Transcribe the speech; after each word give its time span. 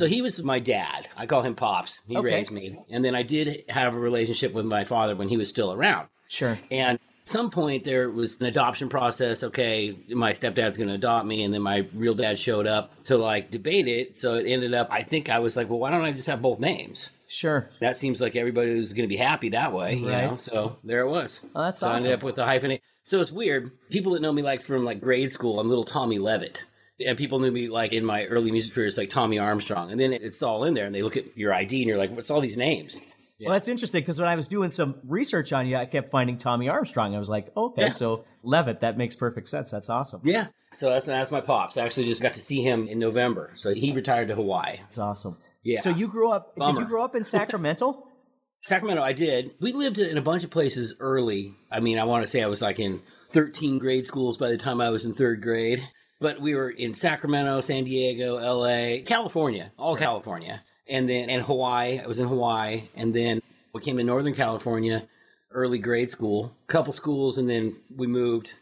So 0.00 0.06
he 0.06 0.22
was 0.22 0.42
my 0.42 0.58
dad. 0.60 1.08
I 1.14 1.26
call 1.26 1.42
him 1.42 1.54
Pops. 1.54 2.00
He 2.08 2.16
Okay. 2.16 2.24
raised 2.36 2.50
me. 2.50 2.78
And 2.88 3.04
then 3.04 3.14
I 3.14 3.22
did 3.22 3.64
have 3.68 3.92
a 3.94 3.98
relationship 3.98 4.54
with 4.54 4.64
my 4.64 4.82
father 4.82 5.14
when 5.14 5.28
he 5.28 5.36
was 5.36 5.50
still 5.50 5.74
around. 5.74 6.08
Sure. 6.28 6.58
And 6.70 6.98
at 6.98 7.28
some 7.28 7.50
point 7.50 7.84
there 7.84 8.08
was 8.08 8.38
an 8.40 8.46
adoption 8.46 8.88
process. 8.88 9.42
Okay, 9.42 9.98
my 10.08 10.32
stepdad's 10.32 10.78
going 10.78 10.88
to 10.88 10.94
adopt 10.94 11.26
me. 11.26 11.44
And 11.44 11.52
then 11.52 11.60
my 11.60 11.86
real 11.92 12.14
dad 12.14 12.38
showed 12.38 12.66
up 12.66 13.04
to 13.04 13.18
like 13.18 13.50
debate 13.50 13.88
it. 13.88 14.16
So 14.16 14.36
it 14.36 14.46
ended 14.46 14.72
up, 14.72 14.88
I 14.90 15.02
think 15.02 15.28
I 15.28 15.38
was 15.38 15.54
like, 15.54 15.68
well, 15.68 15.78
why 15.80 15.90
don't 15.90 16.02
I 16.02 16.12
just 16.12 16.28
have 16.28 16.40
both 16.40 16.60
names? 16.60 17.10
Sure. 17.28 17.68
That 17.82 17.98
seems 17.98 18.22
like 18.22 18.36
everybody 18.36 18.74
was 18.80 18.94
going 18.94 19.06
to 19.06 19.14
be 19.14 19.18
happy 19.18 19.50
that 19.50 19.74
way, 19.74 19.96
you 19.96 20.08
Right. 20.08 20.30
know? 20.30 20.36
So 20.36 20.78
there 20.82 21.00
it 21.02 21.10
was. 21.10 21.42
Oh, 21.54 21.62
that's 21.64 21.80
so 21.80 21.88
I 21.88 21.96
ended 21.96 22.12
up 22.14 22.22
with 22.22 22.36
the 22.36 22.44
hyphenate. 22.44 22.80
So 23.04 23.20
it's 23.20 23.30
weird. 23.32 23.70
People 23.90 24.12
that 24.12 24.22
know 24.22 24.32
me 24.32 24.40
like 24.40 24.62
from 24.62 24.82
like 24.82 24.98
grade 25.02 25.30
school, 25.30 25.60
I'm 25.60 25.68
little 25.68 25.84
Tommy 25.84 26.18
Leavitt. 26.18 26.64
And 27.06 27.16
people 27.16 27.38
knew 27.38 27.50
me 27.50 27.68
like 27.68 27.92
in 27.92 28.04
my 28.04 28.26
early 28.26 28.50
music 28.50 28.74
career 28.74 28.86
as 28.86 28.96
like 28.96 29.10
Tommy 29.10 29.38
Armstrong. 29.38 29.90
And 29.90 30.00
then 30.00 30.12
it's 30.12 30.42
all 30.42 30.64
in 30.64 30.74
there 30.74 30.86
and 30.86 30.94
they 30.94 31.02
look 31.02 31.16
at 31.16 31.36
your 31.36 31.52
ID 31.54 31.82
and 31.82 31.88
you're 31.88 31.98
like, 31.98 32.14
what's 32.14 32.30
all 32.30 32.40
these 32.40 32.56
names? 32.56 32.98
Well, 33.40 33.54
that's 33.54 33.68
interesting 33.68 34.02
because 34.02 34.18
when 34.20 34.28
I 34.28 34.36
was 34.36 34.48
doing 34.48 34.68
some 34.68 34.96
research 35.04 35.52
on 35.54 35.66
you, 35.66 35.76
I 35.76 35.86
kept 35.86 36.10
finding 36.10 36.36
Tommy 36.36 36.68
Armstrong. 36.68 37.16
I 37.16 37.18
was 37.18 37.30
like, 37.30 37.48
okay, 37.56 37.84
Yeah. 37.84 37.88
so 37.88 38.24
Leavitt, 38.42 38.80
that 38.82 38.98
makes 38.98 39.16
perfect 39.16 39.48
sense. 39.48 39.70
That's 39.70 39.88
awesome. 39.88 40.20
Yeah. 40.24 40.48
So 40.74 40.90
that's 40.90 41.06
that's 41.06 41.30
my 41.30 41.40
pops. 41.40 41.78
I 41.78 41.84
actually 41.86 42.04
just 42.04 42.20
got 42.20 42.34
to 42.34 42.40
see 42.40 42.62
him 42.62 42.86
in 42.86 42.98
November. 42.98 43.52
So 43.54 43.72
he 43.72 43.92
retired 43.92 44.28
to 44.28 44.34
Hawaii. 44.34 44.76
That's 44.76 44.98
awesome. 44.98 45.38
Yeah. 45.62 45.80
So 45.80 45.88
you 45.88 46.08
grew 46.08 46.30
up, 46.32 46.54
did 46.56 46.76
you 46.76 46.84
grow 46.84 47.02
up 47.04 47.16
in 47.16 47.24
Sacramento? 47.24 48.06
Sacramento, 48.62 49.02
I 49.02 49.14
did. 49.14 49.52
We 49.58 49.72
lived 49.72 49.98
in 49.98 50.18
a 50.18 50.22
bunch 50.22 50.44
of 50.44 50.50
places 50.50 50.94
early. 51.00 51.54
I 51.72 51.80
mean, 51.80 51.98
I 51.98 52.04
want 52.04 52.24
to 52.24 52.30
say 52.30 52.42
I 52.42 52.46
was 52.46 52.60
like 52.60 52.78
in 52.78 53.00
13 53.30 53.78
grade 53.78 54.04
schools 54.04 54.36
by 54.36 54.50
the 54.50 54.58
time 54.58 54.82
I 54.82 54.90
was 54.90 55.06
in 55.06 55.14
third 55.14 55.40
grade. 55.40 55.82
But 56.20 56.40
we 56.40 56.54
were 56.54 56.70
in 56.70 56.94
Sacramento, 56.94 57.60
San 57.62 57.84
Diego, 57.84 58.36
LA, 58.36 59.02
California, 59.04 59.72
all 59.78 59.96
California. 59.96 60.62
And 60.88 61.08
then, 61.08 61.30
and 61.30 61.42
Hawaii. 61.42 61.98
I 61.98 62.06
was 62.06 62.18
in 62.18 62.26
Hawaii. 62.26 62.88
And 62.94 63.14
then 63.14 63.40
we 63.72 63.80
came 63.80 63.96
to 63.96 64.04
Northern 64.04 64.34
California, 64.34 65.08
early 65.50 65.78
grade 65.78 66.10
school, 66.10 66.54
couple 66.66 66.92
schools, 66.92 67.38
and 67.38 67.48
then 67.48 67.76
we 67.96 68.06
moved 68.06 68.52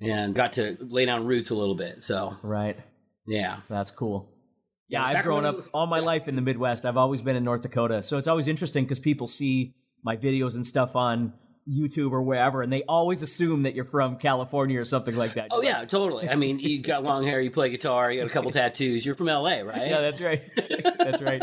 and 0.00 0.34
got 0.34 0.54
to 0.54 0.76
lay 0.80 1.06
down 1.06 1.26
roots 1.26 1.50
a 1.50 1.54
little 1.54 1.74
bit. 1.74 2.02
So, 2.02 2.36
right. 2.42 2.76
yeah. 3.26 3.60
That's 3.68 3.90
cool. 3.90 4.28
Yeah, 4.88 5.10
Yeah, 5.10 5.18
I've 5.18 5.24
grown 5.24 5.44
up 5.44 5.60
all 5.72 5.86
my 5.86 5.98
yeah. 5.98 6.04
life 6.04 6.28
in 6.28 6.36
the 6.36 6.42
Midwest. 6.42 6.84
I've 6.84 6.96
always 6.96 7.22
been 7.22 7.36
in 7.36 7.44
North 7.44 7.62
Dakota. 7.62 8.02
So 8.02 8.18
it's 8.18 8.28
always 8.28 8.48
interesting 8.48 8.84
because 8.84 8.98
people 8.98 9.26
see 9.26 9.74
my 10.02 10.16
videos 10.16 10.54
and 10.54 10.66
stuff 10.66 10.96
on 10.96 11.32
YouTube 11.68 12.12
or 12.12 12.22
wherever, 12.22 12.62
and 12.62 12.72
they 12.72 12.82
always 12.84 13.22
assume 13.22 13.64
that 13.64 13.74
you're 13.74 13.84
from 13.84 14.16
California 14.16 14.80
or 14.80 14.84
something 14.84 15.16
like 15.16 15.34
that. 15.34 15.48
Oh, 15.50 15.62
yeah, 15.62 15.84
totally. 15.84 16.28
I 16.28 16.36
mean, 16.36 16.58
you 16.58 16.80
got 16.80 17.02
long 17.02 17.24
hair, 17.24 17.40
you 17.40 17.50
play 17.50 17.70
guitar, 17.70 18.10
you 18.10 18.20
got 18.20 18.30
a 18.30 18.32
couple 18.32 18.50
tattoos. 18.52 19.04
You're 19.04 19.14
from 19.14 19.26
LA, 19.26 19.60
right? 19.60 19.88
Yeah, 19.88 20.00
that's 20.00 20.20
right. 20.20 20.42
that's 20.98 21.22
right. 21.22 21.42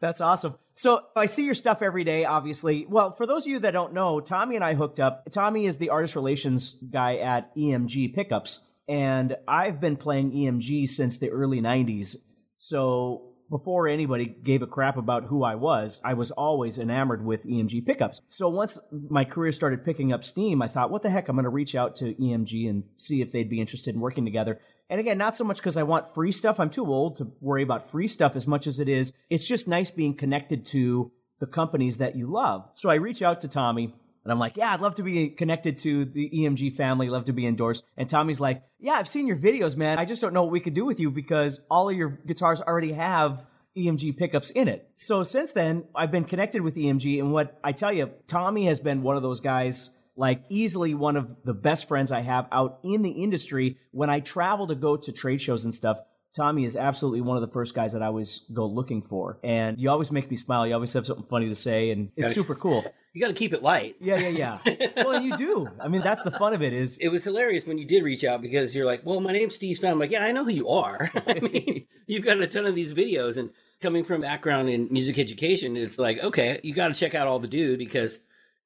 That's 0.00 0.20
awesome. 0.20 0.54
So 0.72 1.02
I 1.14 1.26
see 1.26 1.44
your 1.44 1.54
stuff 1.54 1.82
every 1.82 2.04
day, 2.04 2.24
obviously. 2.24 2.86
Well, 2.88 3.10
for 3.10 3.26
those 3.26 3.44
of 3.44 3.48
you 3.48 3.58
that 3.60 3.72
don't 3.72 3.92
know, 3.92 4.20
Tommy 4.20 4.56
and 4.56 4.64
I 4.64 4.74
hooked 4.74 4.98
up. 4.98 5.28
Tommy 5.30 5.66
is 5.66 5.76
the 5.76 5.90
artist 5.90 6.16
relations 6.16 6.76
guy 6.90 7.16
at 7.16 7.54
EMG 7.54 8.14
Pickups, 8.14 8.60
and 8.88 9.36
I've 9.46 9.78
been 9.78 9.96
playing 9.96 10.32
EMG 10.32 10.88
since 10.88 11.18
the 11.18 11.28
early 11.30 11.60
90s. 11.60 12.16
So 12.56 13.29
before 13.50 13.88
anybody 13.88 14.26
gave 14.26 14.62
a 14.62 14.66
crap 14.66 14.96
about 14.96 15.24
who 15.24 15.42
I 15.42 15.56
was, 15.56 16.00
I 16.04 16.14
was 16.14 16.30
always 16.30 16.78
enamored 16.78 17.24
with 17.24 17.44
EMG 17.44 17.84
pickups. 17.84 18.20
So 18.28 18.48
once 18.48 18.78
my 19.08 19.24
career 19.24 19.50
started 19.50 19.84
picking 19.84 20.12
up 20.12 20.22
steam, 20.22 20.62
I 20.62 20.68
thought, 20.68 20.90
what 20.90 21.02
the 21.02 21.10
heck, 21.10 21.28
I'm 21.28 21.36
going 21.36 21.44
to 21.44 21.50
reach 21.50 21.74
out 21.74 21.96
to 21.96 22.14
EMG 22.14 22.70
and 22.70 22.84
see 22.96 23.20
if 23.20 23.32
they'd 23.32 23.50
be 23.50 23.60
interested 23.60 23.94
in 23.94 24.00
working 24.00 24.24
together. 24.24 24.60
And 24.88 25.00
again, 25.00 25.18
not 25.18 25.36
so 25.36 25.44
much 25.44 25.58
because 25.58 25.76
I 25.76 25.82
want 25.82 26.06
free 26.06 26.32
stuff. 26.32 26.60
I'm 26.60 26.70
too 26.70 26.86
old 26.86 27.16
to 27.16 27.32
worry 27.40 27.62
about 27.62 27.90
free 27.90 28.06
stuff 28.06 28.36
as 28.36 28.46
much 28.46 28.66
as 28.66 28.78
it 28.78 28.88
is. 28.88 29.12
It's 29.28 29.44
just 29.44 29.68
nice 29.68 29.90
being 29.90 30.14
connected 30.14 30.64
to 30.66 31.10
the 31.40 31.46
companies 31.46 31.98
that 31.98 32.16
you 32.16 32.26
love. 32.26 32.68
So 32.74 32.90
I 32.90 32.96
reach 32.96 33.22
out 33.22 33.40
to 33.40 33.48
Tommy 33.48 33.94
and 34.24 34.32
I'm 34.32 34.38
like, 34.38 34.56
yeah, 34.56 34.72
I'd 34.72 34.80
love 34.80 34.96
to 34.96 35.02
be 35.02 35.30
connected 35.30 35.78
to 35.78 36.04
the 36.04 36.30
EMG 36.30 36.74
family, 36.74 37.08
love 37.08 37.24
to 37.26 37.32
be 37.32 37.46
endorsed. 37.46 37.84
And 37.96 38.08
Tommy's 38.08 38.40
like, 38.40 38.62
yeah, 38.78 38.92
I've 38.92 39.08
seen 39.08 39.26
your 39.26 39.38
videos, 39.38 39.76
man. 39.76 39.98
I 39.98 40.04
just 40.04 40.20
don't 40.20 40.34
know 40.34 40.42
what 40.42 40.52
we 40.52 40.60
could 40.60 40.74
do 40.74 40.84
with 40.84 41.00
you 41.00 41.10
because 41.10 41.60
all 41.70 41.88
of 41.88 41.96
your 41.96 42.10
guitars 42.10 42.60
already 42.60 42.92
have 42.92 43.48
EMG 43.76 44.16
pickups 44.16 44.50
in 44.50 44.68
it. 44.68 44.90
So 44.96 45.22
since 45.22 45.52
then, 45.52 45.84
I've 45.94 46.10
been 46.10 46.24
connected 46.24 46.62
with 46.62 46.74
EMG. 46.74 47.18
And 47.18 47.32
what 47.32 47.58
I 47.64 47.72
tell 47.72 47.92
you, 47.92 48.10
Tommy 48.26 48.66
has 48.66 48.80
been 48.80 49.02
one 49.02 49.16
of 49.16 49.22
those 49.22 49.40
guys, 49.40 49.90
like 50.16 50.42
easily 50.50 50.94
one 50.94 51.16
of 51.16 51.42
the 51.44 51.54
best 51.54 51.88
friends 51.88 52.12
I 52.12 52.20
have 52.20 52.46
out 52.52 52.80
in 52.84 53.02
the 53.02 53.10
industry. 53.10 53.78
When 53.92 54.10
I 54.10 54.20
travel 54.20 54.66
to 54.66 54.74
go 54.74 54.96
to 54.96 55.12
trade 55.12 55.40
shows 55.40 55.64
and 55.64 55.74
stuff, 55.74 55.98
Tommy 56.34 56.64
is 56.64 56.76
absolutely 56.76 57.22
one 57.22 57.36
of 57.36 57.40
the 57.40 57.52
first 57.52 57.74
guys 57.74 57.92
that 57.92 58.02
I 58.02 58.06
always 58.06 58.42
go 58.52 58.66
looking 58.66 59.02
for. 59.02 59.38
And 59.42 59.80
you 59.80 59.90
always 59.90 60.12
make 60.12 60.30
me 60.30 60.36
smile. 60.36 60.66
You 60.66 60.74
always 60.74 60.92
have 60.92 61.06
something 61.06 61.26
funny 61.26 61.48
to 61.48 61.56
say, 61.56 61.90
and 61.90 62.10
it's 62.16 62.34
super 62.34 62.54
cool. 62.54 62.84
You 63.12 63.20
got 63.20 63.28
to 63.28 63.34
keep 63.34 63.52
it 63.52 63.62
light. 63.62 63.96
Yeah, 64.00 64.18
yeah, 64.18 64.58
yeah. 64.64 64.86
well, 65.04 65.20
you 65.20 65.36
do. 65.36 65.68
I 65.80 65.88
mean, 65.88 66.00
that's 66.00 66.22
the 66.22 66.30
fun 66.30 66.54
of 66.54 66.62
it. 66.62 66.72
Is 66.72 66.96
It 66.98 67.08
was 67.08 67.24
hilarious 67.24 67.66
when 67.66 67.76
you 67.76 67.84
did 67.84 68.04
reach 68.04 68.22
out 68.22 68.40
because 68.40 68.72
you're 68.74 68.86
like, 68.86 69.04
well, 69.04 69.20
my 69.20 69.32
name's 69.32 69.56
Steve 69.56 69.78
Stein. 69.78 69.92
I'm 69.92 69.98
like, 69.98 70.12
yeah, 70.12 70.24
I 70.24 70.30
know 70.30 70.44
who 70.44 70.52
you 70.52 70.68
are. 70.68 71.10
I 71.26 71.34
mean, 71.40 71.86
you've 72.06 72.24
got 72.24 72.40
a 72.40 72.46
ton 72.46 72.66
of 72.66 72.76
these 72.76 72.94
videos, 72.94 73.36
and 73.36 73.50
coming 73.82 74.04
from 74.04 74.20
background 74.20 74.68
in 74.68 74.88
music 74.92 75.18
education, 75.18 75.76
it's 75.76 75.98
like, 75.98 76.22
okay, 76.22 76.60
you 76.62 76.72
got 76.72 76.88
to 76.88 76.94
check 76.94 77.14
out 77.14 77.26
all 77.26 77.40
the 77.40 77.48
dude 77.48 77.78
because 77.78 78.18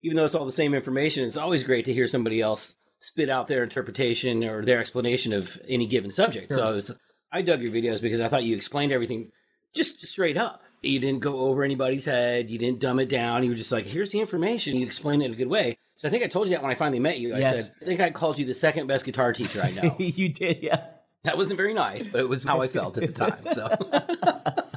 even 0.02 0.16
though 0.16 0.26
it's 0.26 0.34
all 0.34 0.44
the 0.44 0.52
same 0.52 0.74
information, 0.74 1.24
it's 1.24 1.38
always 1.38 1.62
great 1.62 1.86
to 1.86 1.94
hear 1.94 2.06
somebody 2.06 2.42
else 2.42 2.74
spit 3.00 3.30
out 3.30 3.46
their 3.46 3.62
interpretation 3.62 4.44
or 4.44 4.64
their 4.64 4.80
explanation 4.80 5.32
of 5.32 5.58
any 5.68 5.86
given 5.86 6.10
subject. 6.10 6.52
So 6.52 6.62
I 6.62 6.70
was, 6.70 6.90
I 7.32 7.42
dug 7.42 7.62
your 7.62 7.72
videos 7.72 8.00
because 8.02 8.20
I 8.20 8.28
thought 8.28 8.44
you 8.44 8.56
explained 8.56 8.92
everything 8.92 9.30
just 9.74 10.06
straight 10.06 10.36
up. 10.36 10.62
You 10.86 11.00
didn't 11.00 11.20
go 11.20 11.40
over 11.40 11.62
anybody's 11.64 12.04
head. 12.04 12.50
You 12.50 12.58
didn't 12.58 12.80
dumb 12.80 12.98
it 13.00 13.08
down. 13.08 13.42
You 13.44 13.50
were 13.50 13.56
just 13.56 13.72
like, 13.72 13.86
here's 13.86 14.10
the 14.12 14.20
information. 14.20 14.76
You 14.76 14.84
explained 14.84 15.22
it 15.22 15.26
in 15.26 15.32
a 15.32 15.36
good 15.36 15.48
way. 15.48 15.76
So 15.96 16.08
I 16.08 16.10
think 16.10 16.24
I 16.24 16.26
told 16.26 16.46
you 16.48 16.50
that 16.54 16.62
when 16.62 16.70
I 16.70 16.74
finally 16.74 16.98
met 17.00 17.18
you. 17.18 17.34
I 17.34 17.38
Yes. 17.38 17.56
said, 17.56 17.72
I 17.80 17.84
think 17.84 18.00
I 18.00 18.10
called 18.10 18.38
you 18.38 18.44
the 18.44 18.54
second 18.54 18.86
best 18.86 19.04
guitar 19.04 19.32
teacher 19.32 19.62
I 19.62 19.70
know. 19.70 19.96
you 19.98 20.28
did, 20.28 20.62
yeah. 20.62 20.84
that 21.22 21.36
wasn't 21.36 21.56
very 21.56 21.72
nice, 21.74 22.06
but 22.06 22.20
it 22.20 22.28
was 22.28 22.42
how 22.42 22.60
I 22.60 22.68
felt 22.68 22.98
at 22.98 23.06
the 23.06 23.12
time. 23.12 23.38
So 23.54 24.60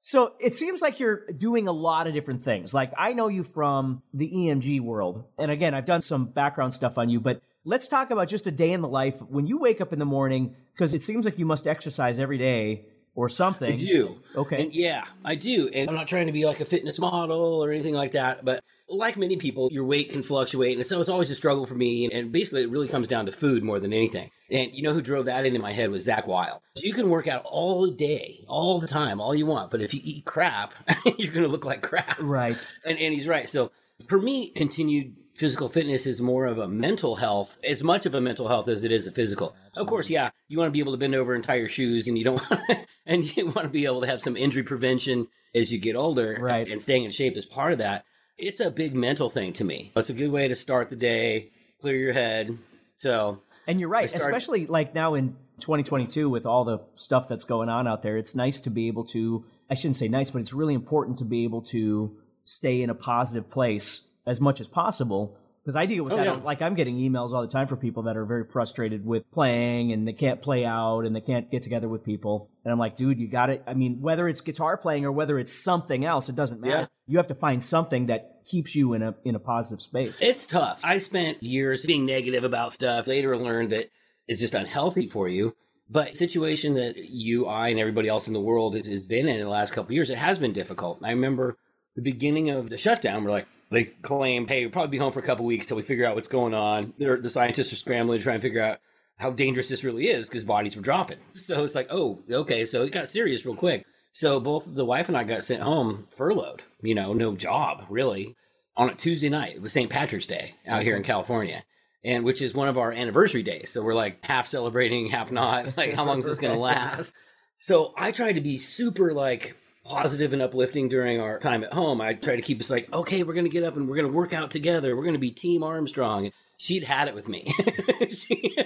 So 0.00 0.34
it 0.38 0.54
seems 0.54 0.82
like 0.82 1.00
you're 1.00 1.26
doing 1.32 1.66
a 1.66 1.72
lot 1.72 2.06
of 2.06 2.12
different 2.12 2.42
things. 2.42 2.74
Like 2.74 2.92
I 2.96 3.14
know 3.14 3.28
you 3.28 3.42
from 3.42 4.02
the 4.12 4.30
EMG 4.30 4.80
world. 4.80 5.24
And 5.38 5.50
again, 5.50 5.74
I've 5.74 5.86
done 5.86 6.02
some 6.02 6.26
background 6.26 6.74
stuff 6.74 6.98
on 6.98 7.08
you, 7.08 7.20
but 7.20 7.40
let's 7.64 7.88
talk 7.88 8.10
about 8.10 8.28
just 8.28 8.46
a 8.46 8.50
day 8.50 8.72
in 8.72 8.82
the 8.82 8.88
life 8.88 9.20
when 9.22 9.46
you 9.46 9.58
wake 9.58 9.80
up 9.80 9.92
in 9.94 9.98
the 9.98 10.04
morning 10.04 10.54
because 10.74 10.92
it 10.92 11.00
seems 11.00 11.24
like 11.24 11.38
you 11.38 11.46
must 11.46 11.66
exercise 11.66 12.18
every 12.20 12.36
day 12.38 12.84
or 13.14 13.28
something. 13.28 13.72
I 13.72 13.76
do. 13.76 14.20
Okay. 14.34 14.62
And 14.62 14.74
yeah, 14.74 15.04
I 15.24 15.34
do. 15.34 15.68
And 15.68 15.88
I'm 15.88 15.94
not 15.94 16.08
trying 16.08 16.26
to 16.26 16.32
be 16.32 16.44
like 16.44 16.60
a 16.60 16.64
fitness 16.64 16.98
model 16.98 17.64
or 17.64 17.70
anything 17.70 17.94
like 17.94 18.12
that, 18.12 18.44
but 18.44 18.62
like 18.88 19.16
many 19.16 19.36
people, 19.36 19.68
your 19.72 19.84
weight 19.84 20.10
can 20.10 20.22
fluctuate. 20.22 20.76
And 20.76 20.86
so 20.86 21.00
it's 21.00 21.08
always 21.08 21.30
a 21.30 21.34
struggle 21.34 21.64
for 21.64 21.74
me. 21.74 22.10
And 22.12 22.32
basically, 22.32 22.62
it 22.62 22.70
really 22.70 22.88
comes 22.88 23.08
down 23.08 23.26
to 23.26 23.32
food 23.32 23.62
more 23.62 23.80
than 23.80 23.92
anything. 23.92 24.30
And 24.50 24.74
you 24.74 24.82
know 24.82 24.92
who 24.92 25.00
drove 25.00 25.26
that 25.26 25.46
into 25.46 25.58
my 25.58 25.72
head 25.72 25.90
was 25.90 26.06
Zakk 26.06 26.26
Wylde. 26.26 26.60
You 26.76 26.92
can 26.92 27.08
work 27.08 27.28
out 27.28 27.44
all 27.44 27.90
day, 27.90 28.44
all 28.48 28.80
the 28.80 28.88
time, 28.88 29.20
all 29.20 29.34
you 29.34 29.46
want. 29.46 29.70
But 29.70 29.80
if 29.80 29.94
you 29.94 30.00
eat 30.02 30.24
crap, 30.24 30.74
you're 31.18 31.32
going 31.32 31.44
to 31.44 31.48
look 31.48 31.64
like 31.64 31.82
crap. 31.82 32.18
Right. 32.20 32.64
And, 32.84 32.98
and 32.98 33.14
he's 33.14 33.26
right. 33.26 33.48
So 33.48 33.70
for 34.08 34.20
me, 34.20 34.50
continued 34.50 35.14
physical 35.34 35.68
fitness 35.68 36.06
is 36.06 36.20
more 36.20 36.46
of 36.46 36.58
a 36.58 36.68
mental 36.68 37.16
health, 37.16 37.58
as 37.68 37.82
much 37.82 38.06
of 38.06 38.14
a 38.14 38.20
mental 38.20 38.48
health 38.48 38.68
as 38.68 38.84
it 38.84 38.92
is 38.92 39.06
a 39.06 39.12
physical. 39.12 39.54
Of 39.76 39.86
course, 39.86 40.08
yeah, 40.08 40.30
you 40.48 40.58
want 40.58 40.68
to 40.68 40.72
be 40.72 40.80
able 40.80 40.92
to 40.92 40.98
bend 40.98 41.14
over 41.14 41.34
and 41.34 41.42
tie 41.42 41.56
your 41.56 41.68
shoes, 41.68 42.06
and 42.06 42.16
you 42.16 42.24
don't 42.24 42.38
to, 42.48 42.78
and 43.06 43.36
you 43.36 43.46
want 43.46 43.64
to 43.64 43.68
be 43.68 43.84
able 43.86 44.00
to 44.02 44.06
have 44.06 44.20
some 44.20 44.36
injury 44.36 44.62
prevention 44.62 45.28
as 45.54 45.72
you 45.72 45.78
get 45.78 45.96
older, 45.96 46.36
Right. 46.40 46.68
And 46.68 46.80
staying 46.80 47.04
in 47.04 47.10
shape 47.10 47.36
is 47.36 47.44
part 47.44 47.72
of 47.72 47.78
that. 47.78 48.04
It's 48.38 48.58
a 48.60 48.70
big 48.70 48.94
mental 48.94 49.30
thing 49.30 49.52
to 49.54 49.64
me. 49.64 49.92
It's 49.94 50.10
a 50.10 50.14
good 50.14 50.30
way 50.32 50.48
to 50.48 50.56
start 50.56 50.88
the 50.88 50.96
day, 50.96 51.52
clear 51.80 51.96
your 51.96 52.12
head. 52.12 52.58
So 52.96 53.40
And 53.68 53.78
you're 53.78 53.88
right, 53.88 54.04
I 54.04 54.06
started- 54.06 54.26
especially 54.26 54.66
like 54.66 54.94
now 54.94 55.14
in 55.14 55.36
2022 55.60 56.28
with 56.28 56.44
all 56.46 56.64
the 56.64 56.80
stuff 56.96 57.28
that's 57.28 57.44
going 57.44 57.68
on 57.68 57.86
out 57.86 58.02
there. 58.02 58.16
It's 58.16 58.34
nice 58.34 58.60
to 58.62 58.70
be 58.70 58.88
able 58.88 59.04
to, 59.06 59.44
I 59.70 59.74
shouldn't 59.74 59.96
say 59.96 60.08
nice, 60.08 60.30
but 60.30 60.40
it's 60.40 60.52
really 60.52 60.74
important 60.74 61.18
to 61.18 61.24
be 61.24 61.44
able 61.44 61.62
to 61.62 62.16
stay 62.42 62.82
in 62.82 62.90
a 62.90 62.94
positive 62.94 63.48
place 63.48 64.02
as 64.26 64.40
much 64.40 64.60
as 64.60 64.66
possible 64.68 65.36
Because 65.62 65.76
I 65.76 65.86
deal 65.86 66.04
with 66.04 66.12
Oh, 66.12 66.16
that. 66.16 66.26
yeah. 66.26 66.32
Like 66.34 66.60
I'm 66.60 66.74
getting 66.74 66.96
emails 66.98 67.32
all 67.32 67.40
the 67.40 67.48
time 67.48 67.66
from 67.66 67.78
people 67.78 68.02
that 68.04 68.16
are 68.18 68.26
very 68.26 68.44
frustrated 68.44 69.04
with 69.06 69.30
playing 69.32 69.92
and 69.92 70.06
they 70.06 70.12
can't 70.12 70.42
play 70.42 70.64
out 70.66 71.00
and 71.06 71.16
they 71.16 71.22
can't 71.22 71.50
get 71.50 71.62
together 71.62 71.88
with 71.88 72.04
people. 72.04 72.50
And 72.64 72.72
I'm 72.72 72.78
like, 72.78 72.96
dude, 72.96 73.18
you 73.18 73.28
got 73.28 73.48
it. 73.48 73.62
I 73.66 73.72
mean, 73.72 74.02
whether 74.02 74.28
it's 74.28 74.42
guitar 74.42 74.76
playing 74.76 75.06
or 75.06 75.12
whether 75.12 75.38
it's 75.38 75.52
something 75.54 76.04
else, 76.04 76.28
it 76.28 76.36
doesn't 76.36 76.60
matter. 76.60 76.80
Yeah. 76.80 76.86
You 77.06 77.16
have 77.16 77.28
to 77.28 77.34
find 77.34 77.62
something 77.64 78.06
that 78.06 78.42
keeps 78.46 78.74
you 78.74 78.92
in 78.92 79.02
a 79.02 79.14
in 79.24 79.34
a 79.36 79.38
positive 79.38 79.80
space. 79.80 80.18
It's 80.20 80.46
tough. 80.46 80.80
I 80.84 80.98
spent 80.98 81.42
years 81.42 81.84
being 81.86 82.04
negative 82.04 82.44
about 82.44 82.74
stuff. 82.74 83.06
Later 83.06 83.34
learned 83.36 83.70
that 83.72 83.88
it's 84.28 84.40
just 84.40 84.52
unhealthy 84.54 85.06
for 85.08 85.28
you. 85.28 85.54
But 85.88 86.14
situation 86.16 86.74
that 86.74 86.96
you, 86.98 87.46
I, 87.46 87.68
and 87.68 87.78
everybody 87.80 88.08
else 88.08 88.26
in 88.26 88.32
the 88.34 88.40
world 88.40 88.74
has, 88.74 88.86
has 88.86 89.02
been 89.02 89.28
in, 89.28 89.36
in 89.36 89.42
the 89.42 89.48
last 89.50 89.70
couple 89.72 89.88
of 89.88 89.92
years, 89.92 90.08
it 90.10 90.16
has 90.18 90.38
been 90.38 90.52
difficult. 90.52 90.98
I 91.02 91.10
remember 91.10 91.56
the 91.96 92.02
beginning 92.02 92.48
of 92.50 92.68
the 92.70 92.78
shutdown. 92.78 93.22
We're 93.24 93.30
like, 93.30 93.46
they 93.74 93.84
claim, 93.84 94.46
hey, 94.46 94.64
we'll 94.64 94.72
probably 94.72 94.90
be 94.90 94.98
home 94.98 95.12
for 95.12 95.20
a 95.20 95.24
couple 95.24 95.44
of 95.44 95.48
weeks 95.48 95.66
till 95.66 95.76
we 95.76 95.82
figure 95.82 96.06
out 96.06 96.14
what's 96.14 96.28
going 96.28 96.54
on. 96.54 96.94
They're, 96.98 97.16
the 97.16 97.30
scientists 97.30 97.72
are 97.72 97.76
scrambling 97.76 98.18
to 98.18 98.22
try 98.22 98.34
and 98.34 98.42
figure 98.42 98.62
out 98.62 98.78
how 99.16 99.30
dangerous 99.30 99.68
this 99.68 99.84
really 99.84 100.08
is 100.08 100.28
because 100.28 100.44
bodies 100.44 100.76
were 100.76 100.82
dropping. 100.82 101.18
So 101.34 101.64
it's 101.64 101.74
like, 101.74 101.88
oh, 101.90 102.22
okay, 102.30 102.66
so 102.66 102.82
it 102.82 102.92
got 102.92 103.08
serious 103.08 103.44
real 103.44 103.54
quick. 103.54 103.84
So 104.12 104.40
both 104.40 104.64
the 104.66 104.84
wife 104.84 105.08
and 105.08 105.16
I 105.16 105.24
got 105.24 105.44
sent 105.44 105.62
home 105.62 106.06
furloughed, 106.10 106.62
you 106.82 106.94
know, 106.94 107.12
no 107.12 107.34
job 107.34 107.84
really, 107.88 108.36
on 108.76 108.90
a 108.90 108.94
Tuesday 108.94 109.28
night. 109.28 109.56
It 109.56 109.62
was 109.62 109.72
St. 109.72 109.90
Patrick's 109.90 110.26
Day 110.26 110.54
out 110.66 110.82
here 110.82 110.96
in 110.96 111.02
mm-hmm. 111.02 111.10
California. 111.10 111.64
And 112.04 112.22
which 112.24 112.42
is 112.42 112.52
one 112.52 112.68
of 112.68 112.76
our 112.76 112.92
anniversary 112.92 113.42
days. 113.42 113.70
So 113.72 113.82
we're 113.82 113.94
like 113.94 114.24
half 114.24 114.46
celebrating, 114.46 115.08
half 115.08 115.32
not. 115.32 115.74
Like, 115.76 115.94
how 115.94 116.04
long 116.04 116.20
is 116.20 116.26
this 116.26 116.38
going 116.38 116.52
to 116.54 116.60
last? 116.60 117.12
So 117.56 117.94
I 117.96 118.12
tried 118.12 118.34
to 118.34 118.40
be 118.40 118.58
super 118.58 119.14
like 119.14 119.56
positive 119.84 120.32
and 120.32 120.42
uplifting 120.42 120.88
during 120.88 121.20
our 121.20 121.38
time 121.38 121.62
at 121.62 121.72
home. 121.72 122.00
I 122.00 122.14
try 122.14 122.36
to 122.36 122.42
keep 122.42 122.60
us 122.60 122.70
like, 122.70 122.92
okay, 122.92 123.22
we're 123.22 123.34
going 123.34 123.44
to 123.44 123.50
get 123.50 123.64
up 123.64 123.76
and 123.76 123.88
we're 123.88 123.96
going 123.96 124.10
to 124.10 124.16
work 124.16 124.32
out 124.32 124.50
together. 124.50 124.96
We're 124.96 125.02
going 125.02 125.14
to 125.14 125.20
be 125.20 125.30
Team 125.30 125.62
Armstrong. 125.62 126.30
She'd 126.56 126.84
had 126.84 127.08
it 127.08 127.14
with 127.14 127.28
me. 127.28 127.52
she, 128.10 128.56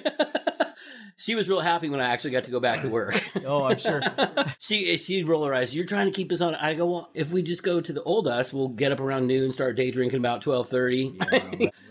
she 1.17 1.35
was 1.35 1.49
real 1.49 1.61
happy 1.61 1.89
when 1.89 2.01
I 2.01 2.13
actually 2.13 2.31
got 2.31 2.45
to 2.45 2.51
go 2.51 2.61
back 2.61 2.83
to 2.83 2.89
work. 2.89 3.23
oh, 3.45 3.65
I'm 3.65 3.79
sure. 3.79 4.01
she 4.59 4.97
she'd 4.99 5.27
roll 5.27 5.45
her 5.45 5.55
eyes. 5.55 5.75
You're 5.75 5.87
trying 5.87 6.07
to 6.07 6.13
keep 6.13 6.31
us 6.31 6.41
on. 6.41 6.55
I 6.55 6.75
go, 6.75 6.87
well, 6.87 7.11
if 7.15 7.33
we 7.33 7.43
just 7.43 7.63
go 7.63 7.81
to 7.81 7.93
the 7.93 8.03
old 8.03 8.29
us, 8.29 8.53
we'll 8.53 8.69
get 8.69 8.93
up 8.93 9.01
around 9.01 9.27
noon, 9.27 9.53
start 9.53 9.77
day 9.77 9.91
drinking 9.91 10.19
about 10.19 10.43
twelve 10.43 10.69
thirty, 10.69 11.19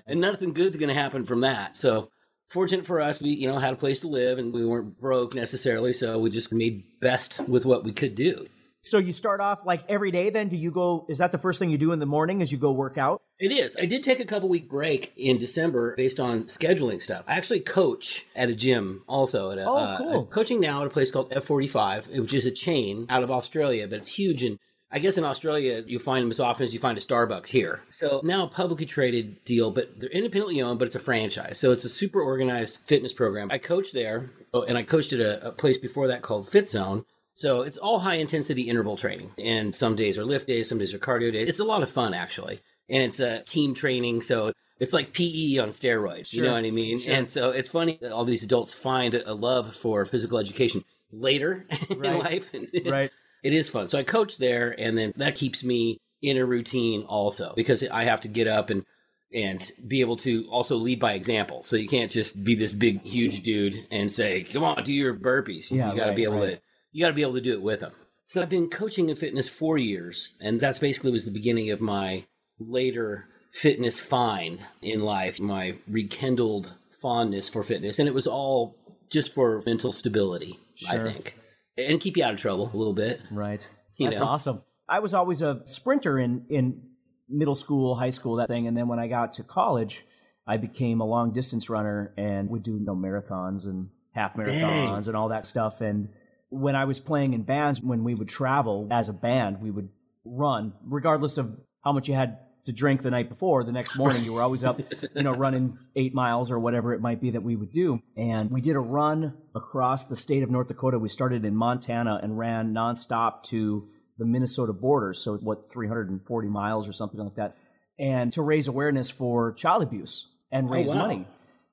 and 0.07 0.21
nothing 0.21 0.53
good's 0.53 0.77
going 0.77 0.89
to 0.89 0.95
happen 0.95 1.25
from 1.25 1.41
that. 1.41 1.77
So. 1.77 2.09
Fortunate 2.49 2.85
for 2.85 3.01
us, 3.01 3.19
we 3.19 3.31
you 3.31 3.51
know 3.51 3.59
had 3.59 3.73
a 3.73 3.75
place 3.75 3.99
to 3.99 4.07
live 4.07 4.39
and 4.39 4.53
we 4.53 4.65
weren't 4.65 4.97
broke 5.01 5.35
necessarily, 5.35 5.91
so 5.91 6.17
we 6.17 6.29
just 6.29 6.53
made 6.53 6.85
best 7.01 7.41
with 7.45 7.65
what 7.65 7.83
we 7.83 7.91
could 7.91 8.15
do. 8.15 8.47
So 8.89 8.97
you 8.97 9.11
start 9.11 9.41
off 9.41 9.65
like 9.65 9.83
every 9.89 10.11
day. 10.11 10.29
Then 10.29 10.49
do 10.49 10.57
you 10.57 10.71
go? 10.71 11.05
Is 11.09 11.17
that 11.19 11.31
the 11.31 11.37
first 11.37 11.59
thing 11.59 11.69
you 11.69 11.77
do 11.77 11.91
in 11.91 11.99
the 11.99 12.05
morning? 12.05 12.41
As 12.41 12.51
you 12.51 12.57
go 12.57 12.71
work 12.71 12.97
out? 12.97 13.21
It 13.39 13.51
is. 13.51 13.75
I 13.79 13.85
did 13.85 14.03
take 14.03 14.19
a 14.19 14.25
couple 14.25 14.49
week 14.49 14.69
break 14.69 15.13
in 15.17 15.37
December 15.37 15.95
based 15.95 16.19
on 16.19 16.43
scheduling 16.45 17.01
stuff. 17.01 17.23
I 17.27 17.35
actually 17.35 17.59
coach 17.59 18.25
at 18.35 18.49
a 18.49 18.55
gym 18.55 19.03
also 19.07 19.51
at 19.51 19.59
a, 19.59 19.65
Oh, 19.65 19.77
uh, 19.77 19.97
cool. 19.97 20.19
I'm 20.21 20.25
coaching 20.27 20.59
now 20.59 20.81
at 20.81 20.87
a 20.87 20.89
place 20.89 21.11
called 21.11 21.31
F45, 21.31 22.19
which 22.19 22.33
is 22.33 22.45
a 22.45 22.51
chain 22.51 23.05
out 23.09 23.23
of 23.23 23.31
Australia, 23.31 23.87
but 23.87 23.99
it's 23.99 24.09
huge 24.09 24.43
and 24.43 24.57
I 24.89 24.99
guess 24.99 25.17
in 25.17 25.25
Australia 25.25 25.83
you 25.85 25.99
find 25.99 26.23
them 26.23 26.31
as 26.31 26.39
often 26.39 26.63
as 26.63 26.73
you 26.73 26.79
find 26.79 26.97
a 26.97 27.01
Starbucks 27.01 27.47
here. 27.47 27.81
So 27.91 28.21
now 28.23 28.45
a 28.45 28.49
publicly 28.49 28.85
traded 28.85 29.43
deal, 29.43 29.69
but 29.69 29.99
they're 29.99 30.09
independently 30.09 30.61
owned, 30.61 30.79
but 30.79 30.85
it's 30.85 30.95
a 30.95 30.99
franchise. 30.99 31.59
So 31.59 31.71
it's 31.71 31.83
a 31.83 31.89
super 31.89 32.21
organized 32.21 32.79
fitness 32.87 33.11
program. 33.11 33.51
I 33.51 33.57
coach 33.57 33.91
there, 33.91 34.31
oh, 34.53 34.61
and 34.61 34.77
I 34.77 34.83
coached 34.83 35.11
at 35.11 35.19
a, 35.19 35.49
a 35.49 35.51
place 35.51 35.77
before 35.77 36.07
that 36.07 36.21
called 36.21 36.47
Fit 36.47 36.69
Zone. 36.69 37.03
So 37.37 37.61
it's 37.61 37.77
all 37.77 37.99
high 37.99 38.15
intensity 38.15 38.63
interval 38.63 38.97
training. 38.97 39.29
And 39.37 39.73
some 39.75 39.95
days 39.95 40.17
are 40.17 40.25
lift 40.25 40.47
days, 40.47 40.67
some 40.67 40.79
days 40.79 40.91
are 40.95 40.97
cardio 40.97 41.31
days. 41.31 41.47
It's 41.47 41.59
a 41.59 41.63
lot 41.63 41.83
of 41.83 41.91
fun 41.91 42.15
actually. 42.15 42.61
And 42.89 43.03
it's 43.03 43.19
a 43.19 43.43
team 43.43 43.75
training, 43.75 44.23
so 44.23 44.53
it's 44.79 44.91
like 44.91 45.13
PE 45.13 45.57
on 45.57 45.69
steroids. 45.69 46.33
You 46.33 46.41
know 46.41 46.53
what 46.53 46.65
I 46.65 46.71
mean? 46.71 46.99
Sure. 46.99 47.13
And 47.13 47.29
so 47.29 47.51
it's 47.51 47.69
funny 47.69 47.99
that 48.01 48.11
all 48.11 48.25
these 48.25 48.41
adults 48.41 48.73
find 48.73 49.13
a 49.13 49.35
love 49.35 49.75
for 49.75 50.03
physical 50.05 50.39
education 50.39 50.83
later 51.11 51.67
in 51.89 51.99
life. 51.99 52.47
Right. 52.85 53.11
it 53.43 53.53
is 53.53 53.69
fun. 53.69 53.87
So 53.87 53.99
I 53.99 54.03
coach 54.03 54.37
there, 54.37 54.73
and 54.79 54.97
then 54.97 55.13
that 55.17 55.35
keeps 55.35 55.63
me 55.63 55.99
in 56.23 56.37
a 56.37 56.45
routine 56.45 57.03
also 57.03 57.53
because 57.55 57.83
I 57.83 58.05
have 58.05 58.21
to 58.21 58.27
get 58.27 58.47
up 58.47 58.71
and 58.71 58.83
and 59.31 59.71
be 59.85 60.01
able 60.01 60.15
to 60.17 60.47
also 60.49 60.75
lead 60.77 60.99
by 60.99 61.13
example. 61.13 61.63
So 61.65 61.75
you 61.75 61.87
can't 61.87 62.09
just 62.09 62.43
be 62.43 62.55
this 62.55 62.73
big, 62.73 63.03
huge 63.03 63.43
dude 63.43 63.85
and 63.91 64.11
say, 64.11 64.43
"Come 64.43 64.63
on, 64.63 64.83
do 64.83 64.91
your 64.91 65.13
burpees." 65.13 65.69
Yeah, 65.69 65.91
you 65.91 65.97
got 65.97 66.05
to 66.05 66.09
right, 66.09 66.15
be 66.15 66.23
able 66.23 66.39
right. 66.39 66.55
to. 66.55 66.61
You 66.91 67.03
got 67.03 67.09
to 67.09 67.13
be 67.13 67.21
able 67.21 67.33
to 67.33 67.41
do 67.41 67.53
it 67.53 67.61
with 67.61 67.81
them. 67.81 67.93
So 68.25 68.41
I've 68.41 68.49
been 68.49 68.69
coaching 68.69 69.09
in 69.09 69.15
fitness 69.15 69.47
four 69.47 69.77
years, 69.77 70.33
and 70.41 70.59
that's 70.59 70.79
basically 70.79 71.11
was 71.11 71.25
the 71.25 71.31
beginning 71.31 71.71
of 71.71 71.79
my 71.79 72.25
later 72.59 73.27
fitness 73.53 73.99
find 73.99 74.59
in 74.81 75.01
life, 75.01 75.39
my 75.39 75.77
rekindled 75.87 76.73
fondness 77.01 77.49
for 77.49 77.63
fitness, 77.63 77.99
and 77.99 78.07
it 78.07 78.13
was 78.13 78.27
all 78.27 78.75
just 79.09 79.33
for 79.33 79.63
mental 79.65 79.93
stability, 79.93 80.59
I 80.89 80.97
think, 80.97 81.35
and 81.77 82.01
keep 82.01 82.17
you 82.17 82.23
out 82.23 82.33
of 82.33 82.39
trouble 82.39 82.69
a 82.73 82.77
little 82.77 82.93
bit. 82.93 83.21
Right. 83.31 83.67
You 83.95 84.09
That's 84.09 84.19
know? 84.19 84.27
awesome. 84.27 84.61
I 84.89 84.99
was 84.99 85.13
always 85.13 85.41
a 85.41 85.61
sprinter 85.65 86.19
in 86.19 86.45
in 86.49 86.81
middle 87.29 87.55
school, 87.55 87.95
high 87.95 88.09
school, 88.09 88.35
that 88.37 88.47
thing, 88.47 88.67
and 88.67 88.75
then 88.75 88.87
when 88.87 88.99
I 88.99 89.07
got 89.07 89.33
to 89.33 89.43
college, 89.43 90.05
I 90.45 90.57
became 90.57 91.01
a 91.01 91.05
long 91.05 91.33
distance 91.33 91.69
runner 91.69 92.13
and 92.17 92.49
would 92.49 92.63
do 92.63 92.73
you 92.73 92.79
know, 92.79 92.95
marathons 92.95 93.65
and 93.65 93.89
half 94.13 94.35
marathons 94.35 95.07
and 95.07 95.15
all 95.15 95.29
that 95.29 95.45
stuff. 95.45 95.81
And 95.81 96.09
when 96.49 96.75
I 96.75 96.85
was 96.85 96.99
playing 96.99 97.33
in 97.33 97.43
bands, 97.43 97.81
when 97.81 98.03
we 98.03 98.15
would 98.15 98.29
travel 98.29 98.87
as 98.91 99.09
a 99.09 99.13
band, 99.13 99.61
we 99.61 99.71
would 99.71 99.89
run, 100.23 100.73
regardless 100.85 101.37
of 101.37 101.55
how 101.83 101.91
much 101.91 102.07
you 102.07 102.15
had 102.15 102.39
to 102.67 102.73
drink 102.73 103.01
the 103.01 103.11
night 103.11 103.29
before. 103.29 103.63
The 103.63 103.71
next 103.71 103.95
morning, 103.95 104.23
you 104.23 104.33
were 104.33 104.41
always 104.41 104.63
up, 104.63 104.79
you 105.15 105.23
know, 105.23 105.31
running 105.31 105.77
eight 105.95 106.13
miles 106.13 106.51
or 106.51 106.59
whatever 106.59 106.93
it 106.93 107.01
might 107.01 107.21
be 107.21 107.31
that 107.31 107.43
we 107.43 107.55
would 107.55 107.71
do. 107.71 107.99
And 108.15 108.51
we 108.51 108.61
did 108.61 108.75
a 108.75 108.79
run 108.79 109.33
across 109.55 110.05
the 110.05 110.15
state 110.15 110.43
of 110.43 110.49
North 110.49 110.67
Dakota. 110.67 110.99
We 110.99 111.09
started 111.09 111.45
in 111.45 111.55
Montana 111.55 112.19
and 112.21 112.37
ran 112.37 112.73
nonstop 112.73 113.43
to 113.43 113.87
the 114.17 114.25
Minnesota 114.25 114.73
border. 114.73 115.13
So, 115.13 115.37
what, 115.37 115.71
340 115.71 116.49
miles 116.49 116.87
or 116.87 116.93
something 116.93 117.19
like 117.19 117.35
that. 117.35 117.55
And 117.99 118.31
to 118.33 118.41
raise 118.41 118.67
awareness 118.67 119.09
for 119.09 119.53
child 119.53 119.81
abuse 119.81 120.27
and 120.51 120.67
oh, 120.67 120.71
raise 120.71 120.89
wow. 120.89 120.95
money. 120.95 121.27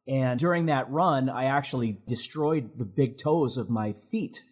And 0.06 0.38
during 0.38 0.66
that 0.66 0.90
run, 0.90 1.28
I 1.28 1.46
actually 1.46 1.98
destroyed 2.06 2.78
the 2.78 2.84
big 2.84 3.18
toes 3.18 3.56
of 3.56 3.70
my 3.70 3.94
feet. 4.10 4.42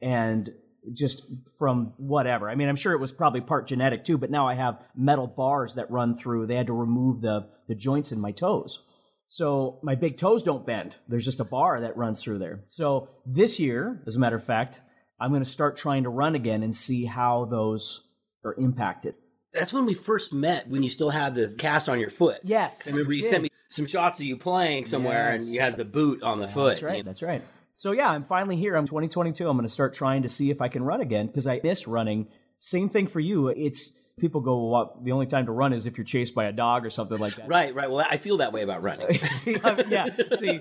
And 0.00 0.50
just 0.94 1.22
from 1.58 1.92
whatever. 1.96 2.48
I 2.48 2.54
mean, 2.54 2.68
I'm 2.68 2.76
sure 2.76 2.92
it 2.92 3.00
was 3.00 3.12
probably 3.12 3.40
part 3.40 3.66
genetic 3.66 4.04
too, 4.04 4.16
but 4.16 4.30
now 4.30 4.46
I 4.48 4.54
have 4.54 4.80
metal 4.94 5.26
bars 5.26 5.74
that 5.74 5.90
run 5.90 6.14
through. 6.14 6.46
They 6.46 6.54
had 6.54 6.68
to 6.68 6.72
remove 6.72 7.20
the, 7.20 7.48
the 7.66 7.74
joints 7.74 8.12
in 8.12 8.20
my 8.20 8.32
toes. 8.32 8.82
So 9.28 9.78
my 9.82 9.94
big 9.96 10.16
toes 10.16 10.42
don't 10.42 10.64
bend. 10.64 10.94
There's 11.08 11.24
just 11.24 11.40
a 11.40 11.44
bar 11.44 11.80
that 11.82 11.96
runs 11.96 12.22
through 12.22 12.38
there. 12.38 12.64
So 12.68 13.10
this 13.26 13.58
year, 13.58 14.02
as 14.06 14.16
a 14.16 14.18
matter 14.18 14.36
of 14.36 14.44
fact, 14.44 14.80
I'm 15.20 15.30
going 15.30 15.44
to 15.44 15.50
start 15.50 15.76
trying 15.76 16.04
to 16.04 16.08
run 16.08 16.34
again 16.34 16.62
and 16.62 16.74
see 16.74 17.04
how 17.04 17.44
those 17.46 18.04
are 18.44 18.54
impacted. 18.54 19.14
That's 19.52 19.72
when 19.72 19.84
we 19.84 19.94
first 19.94 20.32
met, 20.32 20.68
when 20.68 20.82
you 20.82 20.88
still 20.88 21.10
had 21.10 21.34
the 21.34 21.48
cast 21.58 21.88
on 21.88 21.98
your 21.98 22.10
foot. 22.10 22.38
Yes. 22.44 22.86
I 22.86 22.92
remember 22.92 23.12
you 23.12 23.24
Yeah. 23.24 23.30
sent 23.30 23.42
me 23.42 23.50
some 23.70 23.86
shots 23.86 24.20
of 24.20 24.24
you 24.24 24.36
playing 24.38 24.86
somewhere, 24.86 25.32
Yes. 25.32 25.42
and 25.44 25.52
you 25.52 25.60
had 25.60 25.76
the 25.76 25.84
boot 25.84 26.22
on 26.22 26.38
the 26.40 26.48
foot. 26.48 26.68
That's 26.74 26.82
right. 26.82 27.04
That's 27.04 27.22
right. 27.22 27.42
So 27.78 27.92
yeah, 27.92 28.10
I'm 28.10 28.24
finally 28.24 28.56
here. 28.56 28.74
I'm 28.74 28.86
2022. 28.86 29.48
I'm 29.48 29.56
going 29.56 29.62
to 29.64 29.72
start 29.72 29.94
trying 29.94 30.22
to 30.22 30.28
see 30.28 30.50
if 30.50 30.60
I 30.60 30.66
can 30.66 30.82
run 30.82 31.00
again 31.00 31.28
because 31.28 31.46
I 31.46 31.60
miss 31.62 31.86
running. 31.86 32.26
Same 32.58 32.88
thing 32.88 33.06
for 33.06 33.20
you. 33.20 33.46
It's 33.50 33.92
people 34.18 34.40
go, 34.40 34.66
well, 34.66 34.98
the 35.04 35.12
only 35.12 35.26
time 35.26 35.46
to 35.46 35.52
run 35.52 35.72
is 35.72 35.86
if 35.86 35.96
you're 35.96 36.04
chased 36.04 36.34
by 36.34 36.46
a 36.46 36.52
dog 36.52 36.84
or 36.84 36.90
something 36.90 37.18
like 37.18 37.36
that. 37.36 37.46
Right, 37.46 37.72
right. 37.72 37.88
Well, 37.88 38.04
I 38.10 38.16
feel 38.16 38.38
that 38.38 38.52
way 38.52 38.62
about 38.62 38.82
running. 38.82 39.20
yeah. 39.46 40.06
See, 40.36 40.58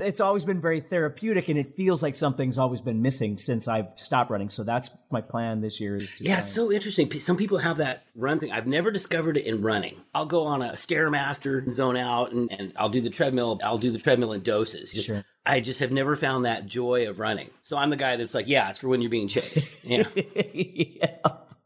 it's 0.00 0.20
always 0.20 0.44
been 0.44 0.60
very 0.60 0.78
therapeutic, 0.78 1.48
and 1.48 1.58
it 1.58 1.74
feels 1.74 2.00
like 2.00 2.14
something's 2.14 2.58
always 2.58 2.80
been 2.80 3.02
missing 3.02 3.38
since 3.38 3.66
I've 3.66 3.88
stopped 3.96 4.30
running. 4.30 4.48
So 4.48 4.62
that's 4.62 4.88
my 5.10 5.22
plan 5.22 5.60
this 5.60 5.80
year. 5.80 5.96
Is 5.96 6.12
to 6.12 6.22
Yeah, 6.22 6.38
it's 6.38 6.52
so 6.52 6.70
interesting. 6.70 7.10
Some 7.18 7.36
people 7.36 7.58
have 7.58 7.78
that 7.78 8.04
run 8.14 8.38
thing. 8.38 8.52
I've 8.52 8.68
never 8.68 8.92
discovered 8.92 9.36
it 9.36 9.46
in 9.46 9.62
running. 9.62 9.96
I'll 10.14 10.26
go 10.26 10.44
on 10.44 10.62
a 10.62 10.74
stairmaster, 10.74 11.68
zone 11.72 11.96
out, 11.96 12.30
and, 12.30 12.52
and 12.52 12.72
I'll 12.76 12.88
do 12.88 13.00
the 13.00 13.10
treadmill. 13.10 13.58
I'll 13.64 13.78
do 13.78 13.90
the 13.90 13.98
treadmill 13.98 14.32
in 14.32 14.42
doses. 14.42 14.92
Just- 14.92 15.06
Sure. 15.08 15.24
I 15.46 15.60
just 15.60 15.78
have 15.80 15.92
never 15.92 16.16
found 16.16 16.44
that 16.44 16.66
joy 16.66 17.08
of 17.08 17.20
running. 17.20 17.50
So 17.62 17.76
I'm 17.76 17.90
the 17.90 17.96
guy 17.96 18.16
that's 18.16 18.34
like, 18.34 18.48
yeah, 18.48 18.68
it's 18.68 18.80
for 18.80 18.88
when 18.88 19.00
you're 19.00 19.10
being 19.10 19.28
chased. 19.28 19.76
Yeah. 19.84 20.08
yeah, 20.54 21.16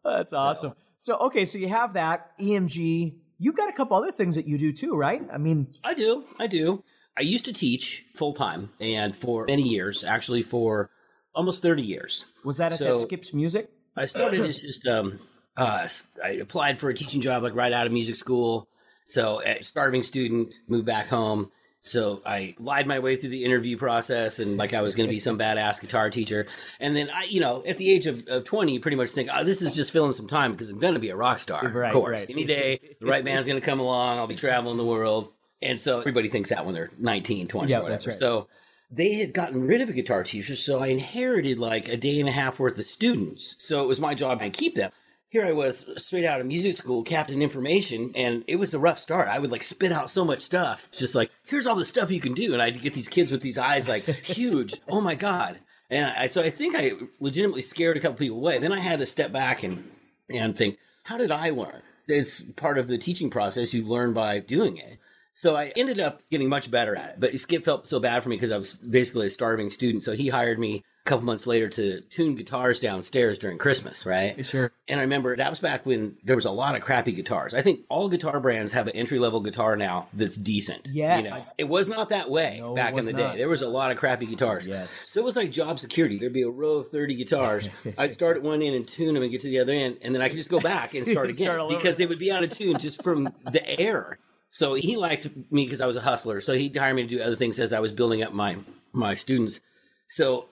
that's 0.04 0.32
awesome. 0.32 0.74
So 0.98 1.16
okay, 1.16 1.44
so 1.46 1.56
you 1.58 1.68
have 1.68 1.94
that 1.94 2.38
EMG. 2.38 3.14
You've 3.38 3.56
got 3.56 3.70
a 3.70 3.72
couple 3.72 3.96
other 3.96 4.12
things 4.12 4.34
that 4.36 4.46
you 4.46 4.58
do 4.58 4.72
too, 4.72 4.94
right? 4.94 5.22
I 5.32 5.38
mean, 5.38 5.68
I 5.82 5.94
do. 5.94 6.24
I 6.38 6.46
do. 6.46 6.84
I 7.16 7.22
used 7.22 7.46
to 7.46 7.52
teach 7.54 8.04
full 8.14 8.34
time 8.34 8.70
and 8.80 9.16
for 9.16 9.46
many 9.46 9.62
years, 9.62 10.04
actually 10.04 10.42
for 10.42 10.90
almost 11.34 11.62
30 11.62 11.82
years. 11.82 12.24
was 12.44 12.58
that 12.58 12.72
at 12.72 12.78
So- 12.78 12.98
that 12.98 13.00
Skips 13.06 13.32
Music? 13.32 13.70
I 13.96 14.06
started 14.06 14.40
as 14.42 14.56
just 14.68 14.86
um 14.86 15.18
uh 15.56 15.88
I 16.22 16.30
applied 16.32 16.78
for 16.78 16.90
a 16.90 16.94
teaching 16.94 17.20
job 17.20 17.42
like 17.42 17.54
right 17.54 17.72
out 17.72 17.86
of 17.86 17.92
music 17.92 18.14
school. 18.16 18.68
So 19.04 19.42
a 19.42 19.62
starving 19.64 20.02
student 20.04 20.54
moved 20.68 20.86
back 20.86 21.08
home 21.08 21.50
So 21.82 22.20
I 22.26 22.54
lied 22.58 22.86
my 22.86 22.98
way 22.98 23.16
through 23.16 23.30
the 23.30 23.44
interview 23.44 23.78
process 23.78 24.38
and 24.38 24.58
like 24.58 24.74
I 24.74 24.82
was 24.82 24.94
going 24.94 25.08
to 25.08 25.10
be 25.14 25.20
some 25.20 25.38
badass 25.38 25.80
guitar 25.80 26.10
teacher. 26.10 26.46
And 26.78 26.94
then 26.94 27.08
I, 27.08 27.24
you 27.24 27.40
know, 27.40 27.62
at 27.66 27.78
the 27.78 27.90
age 27.90 28.06
of, 28.06 28.28
of 28.28 28.44
20, 28.44 28.74
you 28.74 28.80
pretty 28.80 28.98
much 28.98 29.10
think, 29.10 29.30
oh, 29.32 29.44
this 29.44 29.62
is 29.62 29.74
just 29.74 29.90
filling 29.90 30.12
some 30.12 30.26
time 30.28 30.52
because 30.52 30.68
I'm 30.68 30.78
going 30.78 30.94
to 30.94 31.00
be 31.00 31.08
a 31.08 31.16
rock 31.16 31.38
star. 31.38 31.66
Right, 31.66 31.88
of 31.88 31.94
course. 31.94 32.10
right. 32.12 32.28
Any 32.28 32.44
day, 32.44 32.80
the 33.00 33.06
right 33.06 33.24
band's 33.24 33.46
going 33.48 33.58
to 33.58 33.64
come 33.64 33.80
along. 33.80 34.18
I'll 34.18 34.26
be 34.26 34.36
traveling 34.36 34.76
the 34.76 34.84
world. 34.84 35.32
And 35.62 35.80
so 35.80 36.00
everybody 36.00 36.28
thinks 36.28 36.50
that 36.50 36.64
when 36.66 36.74
they're 36.74 36.90
19, 36.98 37.48
20, 37.48 37.70
Yeah, 37.70 37.78
whatever. 37.78 37.90
that's 37.90 38.06
right. 38.06 38.18
So 38.18 38.48
they 38.90 39.14
had 39.14 39.32
gotten 39.32 39.66
rid 39.66 39.80
of 39.80 39.88
a 39.88 39.92
guitar 39.92 40.22
teacher. 40.22 40.56
So 40.56 40.80
I 40.80 40.88
inherited 40.88 41.58
like 41.58 41.88
a 41.88 41.96
day 41.96 42.20
and 42.20 42.28
a 42.28 42.32
half 42.32 42.58
worth 42.58 42.76
of 42.78 42.86
students. 42.86 43.56
So 43.58 43.82
it 43.82 43.86
was 43.86 44.00
my 44.00 44.14
job 44.14 44.40
to 44.40 44.50
keep 44.50 44.74
them 44.74 44.90
here 45.30 45.46
I 45.46 45.52
was 45.52 45.86
straight 45.96 46.24
out 46.24 46.40
of 46.40 46.46
music 46.46 46.76
school, 46.76 47.04
captain 47.04 47.40
information, 47.40 48.10
and 48.16 48.42
it 48.48 48.56
was 48.56 48.74
a 48.74 48.80
rough 48.80 48.98
start. 48.98 49.28
I 49.28 49.38
would 49.38 49.52
like 49.52 49.62
spit 49.62 49.92
out 49.92 50.10
so 50.10 50.24
much 50.24 50.40
stuff. 50.40 50.88
Just 50.90 51.14
like, 51.14 51.30
here's 51.46 51.68
all 51.68 51.76
the 51.76 51.84
stuff 51.84 52.10
you 52.10 52.20
can 52.20 52.34
do. 52.34 52.52
And 52.52 52.60
I'd 52.60 52.82
get 52.82 52.94
these 52.94 53.08
kids 53.08 53.30
with 53.30 53.40
these 53.40 53.56
eyes 53.56 53.86
like 53.86 54.04
huge. 54.24 54.74
oh 54.88 55.00
my 55.00 55.14
God. 55.14 55.60
And 55.88 56.06
I, 56.06 56.26
so 56.26 56.42
I 56.42 56.50
think 56.50 56.74
I 56.76 56.92
legitimately 57.20 57.62
scared 57.62 57.96
a 57.96 58.00
couple 58.00 58.18
people 58.18 58.38
away. 58.38 58.58
Then 58.58 58.72
I 58.72 58.80
had 58.80 58.98
to 58.98 59.06
step 59.06 59.32
back 59.32 59.62
and, 59.62 59.88
and 60.28 60.56
think, 60.56 60.78
how 61.04 61.16
did 61.16 61.30
I 61.30 61.50
learn? 61.50 61.82
It's 62.08 62.40
part 62.40 62.78
of 62.78 62.88
the 62.88 62.98
teaching 62.98 63.30
process. 63.30 63.72
You 63.72 63.84
learn 63.84 64.12
by 64.12 64.40
doing 64.40 64.78
it. 64.78 64.98
So 65.32 65.54
I 65.54 65.72
ended 65.76 66.00
up 66.00 66.22
getting 66.28 66.48
much 66.48 66.72
better 66.72 66.96
at 66.96 67.10
it. 67.10 67.20
But 67.20 67.38
Skip 67.38 67.64
felt 67.64 67.88
so 67.88 68.00
bad 68.00 68.24
for 68.24 68.28
me 68.28 68.36
because 68.36 68.50
I 68.50 68.58
was 68.58 68.74
basically 68.74 69.28
a 69.28 69.30
starving 69.30 69.70
student. 69.70 70.02
So 70.02 70.12
he 70.12 70.28
hired 70.28 70.58
me 70.58 70.84
a 71.04 71.08
couple 71.08 71.24
months 71.24 71.46
later 71.46 71.68
to 71.68 72.02
tune 72.02 72.34
guitars 72.34 72.78
downstairs 72.78 73.38
during 73.38 73.56
Christmas, 73.56 74.04
right? 74.04 74.44
Sure. 74.44 74.70
And 74.86 75.00
I 75.00 75.02
remember 75.02 75.34
that 75.34 75.48
was 75.48 75.58
back 75.58 75.86
when 75.86 76.16
there 76.24 76.36
was 76.36 76.44
a 76.44 76.50
lot 76.50 76.76
of 76.76 76.82
crappy 76.82 77.12
guitars. 77.12 77.54
I 77.54 77.62
think 77.62 77.80
all 77.88 78.08
guitar 78.08 78.38
brands 78.38 78.72
have 78.72 78.86
an 78.86 78.94
entry 78.94 79.18
level 79.18 79.40
guitar 79.40 79.76
now 79.76 80.08
that's 80.12 80.36
decent. 80.36 80.88
Yeah. 80.92 81.16
You 81.16 81.22
know, 81.22 81.44
it 81.56 81.68
was 81.68 81.88
not 81.88 82.10
that 82.10 82.30
way 82.30 82.58
No, 82.60 82.74
back 82.74 82.94
in 82.94 83.04
the 83.06 83.12
not. 83.12 83.32
day. 83.32 83.38
There 83.38 83.48
was 83.48 83.62
a 83.62 83.68
lot 83.68 83.90
of 83.90 83.96
crappy 83.96 84.26
guitars. 84.26 84.66
Yes. 84.66 84.90
So 84.90 85.20
it 85.20 85.24
was 85.24 85.36
like 85.36 85.50
job 85.50 85.78
security. 85.78 86.18
There'd 86.18 86.34
be 86.34 86.42
a 86.42 86.50
row 86.50 86.74
of 86.74 86.88
30 86.88 87.14
guitars. 87.14 87.70
I'd 87.98 88.12
start 88.12 88.36
at 88.36 88.42
one 88.42 88.60
end 88.60 88.74
and 88.74 88.86
tune 88.86 89.14
them 89.14 89.22
and 89.22 89.32
get 89.32 89.40
to 89.40 89.48
the 89.48 89.58
other 89.60 89.72
end. 89.72 89.96
And 90.02 90.14
then 90.14 90.20
I 90.20 90.28
could 90.28 90.36
just 90.36 90.50
go 90.50 90.60
back 90.72 90.94
and 90.94 91.06
start 91.06 91.30
again 91.30 91.46
Start 91.46 91.68
because 91.70 91.96
they 91.96 92.06
would 92.06 92.18
be 92.18 92.30
out 92.30 92.44
of 92.44 92.50
tune 92.50 92.78
just 92.78 93.02
from 93.02 93.32
the 93.50 93.80
air. 93.80 94.18
So 94.50 94.74
he 94.74 94.96
liked 94.96 95.28
me 95.50 95.64
because 95.64 95.80
I 95.80 95.86
was 95.86 95.96
a 95.96 96.00
hustler. 96.02 96.40
So 96.42 96.52
he'd 96.52 96.76
hire 96.76 96.92
me 96.92 97.02
to 97.04 97.08
do 97.08 97.22
other 97.22 97.36
things 97.36 97.58
as 97.58 97.72
I 97.72 97.80
was 97.80 97.92
building 97.92 98.22
up 98.22 98.34
my, 98.34 98.58
my 98.92 99.14
students. 99.14 99.60
So 100.08 100.46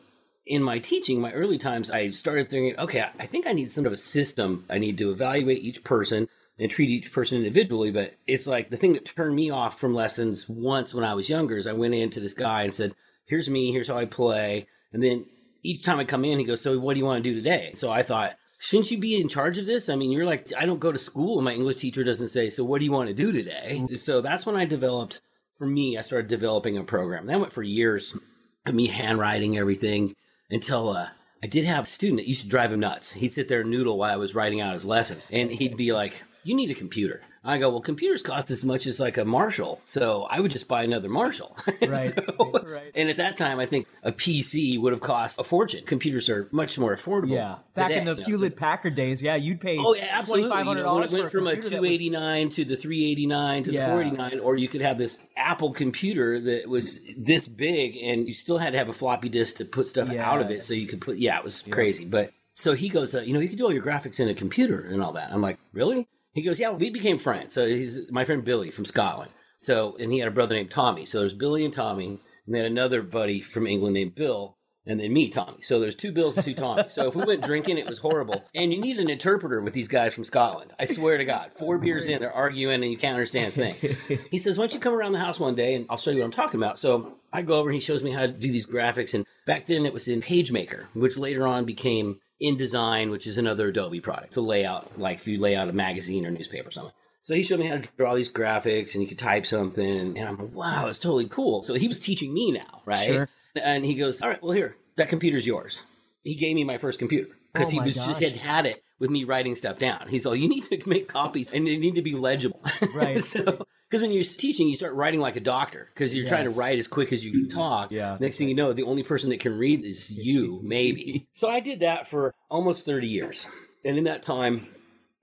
in 0.48 0.62
my 0.62 0.78
teaching, 0.78 1.20
my 1.20 1.30
early 1.32 1.58
times, 1.58 1.90
I 1.90 2.10
started 2.10 2.48
thinking, 2.48 2.78
okay, 2.78 3.04
I 3.18 3.26
think 3.26 3.46
I 3.46 3.52
need 3.52 3.70
some 3.70 3.84
sort 3.84 3.88
of 3.88 3.92
a 3.92 4.02
system. 4.02 4.64
I 4.68 4.78
need 4.78 4.98
to 4.98 5.10
evaluate 5.10 5.62
each 5.62 5.84
person 5.84 6.28
and 6.58 6.70
treat 6.70 6.88
each 6.88 7.12
person 7.12 7.36
individually. 7.36 7.90
But 7.90 8.14
it's 8.26 8.46
like 8.46 8.70
the 8.70 8.78
thing 8.78 8.94
that 8.94 9.04
turned 9.04 9.36
me 9.36 9.50
off 9.50 9.78
from 9.78 9.94
lessons 9.94 10.48
once 10.48 10.94
when 10.94 11.04
I 11.04 11.14
was 11.14 11.28
younger 11.28 11.58
is 11.58 11.66
I 11.66 11.74
went 11.74 11.94
into 11.94 12.18
this 12.18 12.34
guy 12.34 12.62
and 12.64 12.74
said, 12.74 12.94
here's 13.26 13.48
me, 13.48 13.70
here's 13.70 13.88
how 13.88 13.98
I 13.98 14.06
play. 14.06 14.66
And 14.92 15.02
then 15.02 15.26
each 15.62 15.84
time 15.84 15.98
I 15.98 16.04
come 16.04 16.24
in, 16.24 16.38
he 16.38 16.44
goes, 16.44 16.62
so 16.62 16.78
what 16.78 16.94
do 16.94 17.00
you 17.00 17.06
want 17.06 17.22
to 17.22 17.30
do 17.30 17.36
today? 17.36 17.72
So 17.74 17.90
I 17.90 18.02
thought, 18.02 18.36
shouldn't 18.58 18.90
you 18.90 18.98
be 18.98 19.20
in 19.20 19.28
charge 19.28 19.58
of 19.58 19.66
this? 19.66 19.90
I 19.90 19.96
mean, 19.96 20.10
you're 20.10 20.24
like, 20.24 20.50
I 20.58 20.64
don't 20.64 20.80
go 20.80 20.92
to 20.92 20.98
school 20.98 21.38
and 21.38 21.44
my 21.44 21.52
English 21.52 21.76
teacher 21.76 22.02
doesn't 22.02 22.28
say, 22.28 22.48
so 22.48 22.64
what 22.64 22.78
do 22.78 22.86
you 22.86 22.92
want 22.92 23.08
to 23.08 23.14
do 23.14 23.32
today? 23.32 23.80
Mm-hmm. 23.82 23.96
So 23.96 24.22
that's 24.22 24.46
when 24.46 24.56
I 24.56 24.64
developed, 24.64 25.20
for 25.58 25.66
me, 25.66 25.98
I 25.98 26.02
started 26.02 26.28
developing 26.28 26.78
a 26.78 26.84
program. 26.84 27.26
That 27.26 27.38
went 27.38 27.52
for 27.52 27.62
years 27.62 28.16
of 28.64 28.74
me 28.74 28.86
handwriting 28.86 29.58
everything 29.58 30.14
until 30.50 30.90
uh, 30.90 31.08
I 31.42 31.46
did 31.46 31.64
have 31.64 31.84
a 31.84 31.86
student 31.86 32.20
that 32.20 32.28
used 32.28 32.42
to 32.42 32.48
drive 32.48 32.72
him 32.72 32.80
nuts. 32.80 33.12
He'd 33.12 33.32
sit 33.32 33.48
there 33.48 33.60
and 33.60 33.70
noodle 33.70 33.98
while 33.98 34.12
I 34.12 34.16
was 34.16 34.34
writing 34.34 34.60
out 34.60 34.74
his 34.74 34.84
lesson, 34.84 35.22
and 35.30 35.50
he'd 35.50 35.76
be 35.76 35.92
like, 35.92 36.24
"You 36.42 36.54
need 36.54 36.70
a 36.70 36.74
computer." 36.74 37.22
I 37.44 37.58
go, 37.58 37.70
"Well, 37.70 37.80
computers 37.80 38.22
cost 38.22 38.50
as 38.50 38.62
much 38.64 38.86
as 38.86 38.98
like 39.00 39.16
a 39.16 39.24
Marshall, 39.24 39.80
so 39.84 40.24
I 40.24 40.40
would 40.40 40.50
just 40.50 40.68
buy 40.68 40.82
another 40.82 41.08
Marshall." 41.08 41.56
Right. 41.82 42.12
So- 42.14 42.52
Right. 42.64 42.90
And 42.94 43.08
at 43.08 43.16
that 43.18 43.36
time, 43.36 43.58
I 43.60 43.66
think 43.66 43.86
a 44.02 44.12
PC 44.12 44.78
would 44.80 44.92
have 44.92 45.00
cost 45.00 45.38
a 45.38 45.44
fortune. 45.44 45.84
Computers 45.86 46.28
are 46.28 46.48
much 46.52 46.76
more 46.78 46.94
affordable. 46.96 47.30
Yeah. 47.30 47.56
Back 47.74 47.92
in 47.92 48.04
the 48.04 48.12
you 48.12 48.16
know. 48.18 48.24
Hewlett 48.24 48.56
Packard 48.56 48.94
days, 48.94 49.22
yeah, 49.22 49.36
you'd 49.36 49.60
pay 49.60 49.76
Oh 49.78 49.94
yeah, 49.94 50.08
absolutely. 50.10 50.48
twenty 50.48 50.58
five 50.60 50.66
hundred 50.66 50.80
You 50.80 50.86
know, 50.86 51.02
it 51.02 51.10
went 51.12 51.30
from 51.32 51.46
a 51.46 51.50
computer 51.52 51.70
that 51.70 51.80
was- 51.80 51.98
289 51.98 52.50
to 52.50 52.64
the 52.64 52.76
389 52.76 53.64
to 53.64 53.72
Yeah. 53.72 53.80
the 53.80 53.92
489, 53.92 54.40
or 54.40 54.56
you 54.56 54.68
could 54.68 54.80
have 54.80 54.98
this 54.98 55.18
Apple 55.36 55.72
computer 55.72 56.40
that 56.40 56.68
was 56.68 57.00
this 57.16 57.46
big, 57.46 57.96
and 57.96 58.26
you 58.28 58.34
still 58.34 58.58
had 58.58 58.72
to 58.72 58.78
have 58.78 58.88
a 58.88 58.92
floppy 58.92 59.28
disk 59.28 59.56
to 59.56 59.64
put 59.64 59.86
stuff 59.86 60.10
out 60.10 60.40
of 60.40 60.50
it, 60.50 60.58
so 60.58 60.74
you 60.74 60.86
could 60.86 61.00
put. 61.00 61.16
Yeah, 61.18 61.38
it 61.38 61.44
was 61.44 61.62
crazy. 61.70 62.04
But 62.04 62.32
so 62.54 62.74
he 62.74 62.88
goes, 62.88 63.14
uh, 63.14 63.20
you 63.20 63.32
know, 63.32 63.40
you 63.40 63.48
could 63.48 63.58
do 63.58 63.64
all 63.64 63.72
your 63.72 63.82
graphics 63.84 64.18
in 64.20 64.28
a 64.28 64.34
computer 64.34 64.80
and 64.80 65.02
all 65.02 65.12
that. 65.12 65.30
I'm 65.32 65.40
like, 65.40 65.58
really? 65.72 66.08
He 66.32 66.42
goes, 66.42 66.60
yeah. 66.60 66.70
We 66.70 66.90
became 66.90 67.18
friends. 67.18 67.54
So 67.54 67.66
he's 67.66 68.10
my 68.10 68.24
friend 68.24 68.44
Billy 68.44 68.70
from 68.70 68.84
Scotland. 68.84 69.30
So 69.58 69.96
and 69.98 70.12
he 70.12 70.18
had 70.18 70.28
a 70.28 70.32
brother 70.32 70.54
named 70.54 70.70
Tommy. 70.70 71.04
So 71.06 71.20
there's 71.20 71.32
Billy 71.32 71.64
and 71.64 71.74
Tommy, 71.74 72.20
and 72.46 72.54
then 72.54 72.64
another 72.64 73.02
buddy 73.02 73.40
from 73.40 73.66
England 73.66 73.94
named 73.94 74.14
Bill 74.14 74.58
and 74.88 74.98
then 74.98 75.12
me, 75.12 75.28
Tommy. 75.28 75.58
So 75.62 75.78
there's 75.78 75.94
two 75.94 76.12
Bills 76.12 76.36
and 76.36 76.44
two 76.44 76.54
Tommy. 76.54 76.84
So 76.90 77.08
if 77.08 77.14
we 77.14 77.24
went 77.24 77.42
drinking, 77.42 77.76
it 77.76 77.86
was 77.86 77.98
horrible. 77.98 78.42
And 78.54 78.72
you 78.72 78.80
need 78.80 78.98
an 78.98 79.10
interpreter 79.10 79.60
with 79.60 79.74
these 79.74 79.86
guys 79.86 80.14
from 80.14 80.24
Scotland. 80.24 80.72
I 80.80 80.86
swear 80.86 81.18
to 81.18 81.26
God. 81.26 81.50
Four 81.58 81.78
beers 81.78 82.06
in, 82.06 82.20
they're 82.20 82.32
arguing 82.32 82.82
and 82.82 82.90
you 82.90 82.96
can't 82.96 83.14
understand 83.14 83.48
a 83.48 83.72
thing. 83.72 84.18
He 84.30 84.38
says, 84.38 84.56
Why 84.56 84.62
don't 84.62 84.74
you 84.74 84.80
come 84.80 84.94
around 84.94 85.12
the 85.12 85.18
house 85.18 85.38
one 85.38 85.54
day 85.54 85.74
and 85.74 85.86
I'll 85.90 85.98
show 85.98 86.10
you 86.10 86.20
what 86.20 86.24
I'm 86.24 86.32
talking 86.32 86.58
about. 86.58 86.78
So 86.78 87.18
I 87.32 87.42
go 87.42 87.56
over 87.56 87.68
and 87.68 87.74
he 87.74 87.80
shows 87.80 88.02
me 88.02 88.10
how 88.10 88.22
to 88.22 88.28
do 88.28 88.50
these 88.50 88.66
graphics. 88.66 89.12
And 89.12 89.26
back 89.46 89.66
then 89.66 89.84
it 89.84 89.92
was 89.92 90.08
in 90.08 90.22
PageMaker, 90.22 90.86
which 90.94 91.18
later 91.18 91.46
on 91.46 91.66
became 91.66 92.20
InDesign, 92.42 93.10
which 93.10 93.26
is 93.26 93.38
another 93.38 93.68
Adobe 93.68 94.00
product. 94.00 94.34
So 94.34 94.42
layout, 94.42 94.98
like 94.98 95.18
if 95.18 95.26
you 95.26 95.40
lay 95.40 95.56
out 95.56 95.68
a 95.68 95.72
magazine 95.72 96.24
or 96.26 96.30
newspaper 96.30 96.68
or 96.68 96.72
something. 96.72 96.92
So 97.22 97.34
he 97.34 97.42
showed 97.42 97.60
me 97.60 97.66
how 97.66 97.76
to 97.76 97.88
draw 97.96 98.14
these 98.14 98.30
graphics 98.30 98.94
and 98.94 99.02
you 99.02 99.08
could 99.08 99.18
type 99.18 99.44
something. 99.44 100.16
And 100.16 100.28
I'm 100.28 100.38
like, 100.38 100.54
wow, 100.54 100.86
it's 100.86 100.98
totally 100.98 101.28
cool. 101.28 101.62
So 101.62 101.74
he 101.74 101.88
was 101.88 102.00
teaching 102.00 102.32
me 102.32 102.52
now, 102.52 102.82
right? 102.86 103.06
Sure. 103.06 103.28
And 103.54 103.84
he 103.84 103.94
goes, 103.94 104.22
All 104.22 104.28
right, 104.28 104.42
well, 104.42 104.52
here, 104.52 104.76
that 104.96 105.08
computer's 105.08 105.46
yours. 105.46 105.82
He 106.22 106.34
gave 106.34 106.54
me 106.54 106.64
my 106.64 106.78
first 106.78 106.98
computer 106.98 107.28
because 107.52 107.68
Oh 107.68 107.70
he 107.72 107.80
was 107.80 107.96
just 107.96 108.22
had 108.22 108.32
had 108.32 108.66
it 108.66 108.82
with 108.98 109.10
me 109.10 109.24
writing 109.24 109.56
stuff 109.56 109.78
down. 109.78 110.08
He's 110.08 110.26
all, 110.26 110.34
You 110.34 110.48
need 110.48 110.64
to 110.64 110.80
make 110.88 111.08
copies 111.08 111.48
and 111.52 111.66
they 111.66 111.76
need 111.76 111.96
to 111.96 112.02
be 112.02 112.14
legible. 112.14 112.62
Right. 112.94 113.22
so, 113.24 113.66
because 113.88 114.02
when 114.02 114.10
you're 114.10 114.24
teaching, 114.24 114.68
you 114.68 114.76
start 114.76 114.94
writing 114.94 115.20
like 115.20 115.36
a 115.36 115.40
doctor 115.40 115.88
because 115.94 116.12
you're 116.12 116.28
trying 116.28 116.46
to 116.46 116.52
write 116.52 116.78
as 116.78 116.86
quick 116.86 117.12
as 117.12 117.24
you 117.24 117.30
can 117.48 117.48
talk. 117.48 117.90
Yeah. 117.90 118.18
Next 118.20 118.36
thing 118.36 118.48
you 118.48 118.54
know, 118.54 118.72
the 118.72 118.82
only 118.82 119.02
person 119.02 119.30
that 119.30 119.40
can 119.40 119.56
read 119.56 119.84
is 119.84 120.10
you, 120.10 120.60
maybe. 120.62 121.26
so 121.34 121.48
I 121.48 121.60
did 121.60 121.80
that 121.80 122.08
for 122.08 122.34
almost 122.50 122.84
30 122.84 123.08
years. 123.08 123.46
And 123.84 123.96
in 123.96 124.04
that 124.04 124.22
time, 124.22 124.66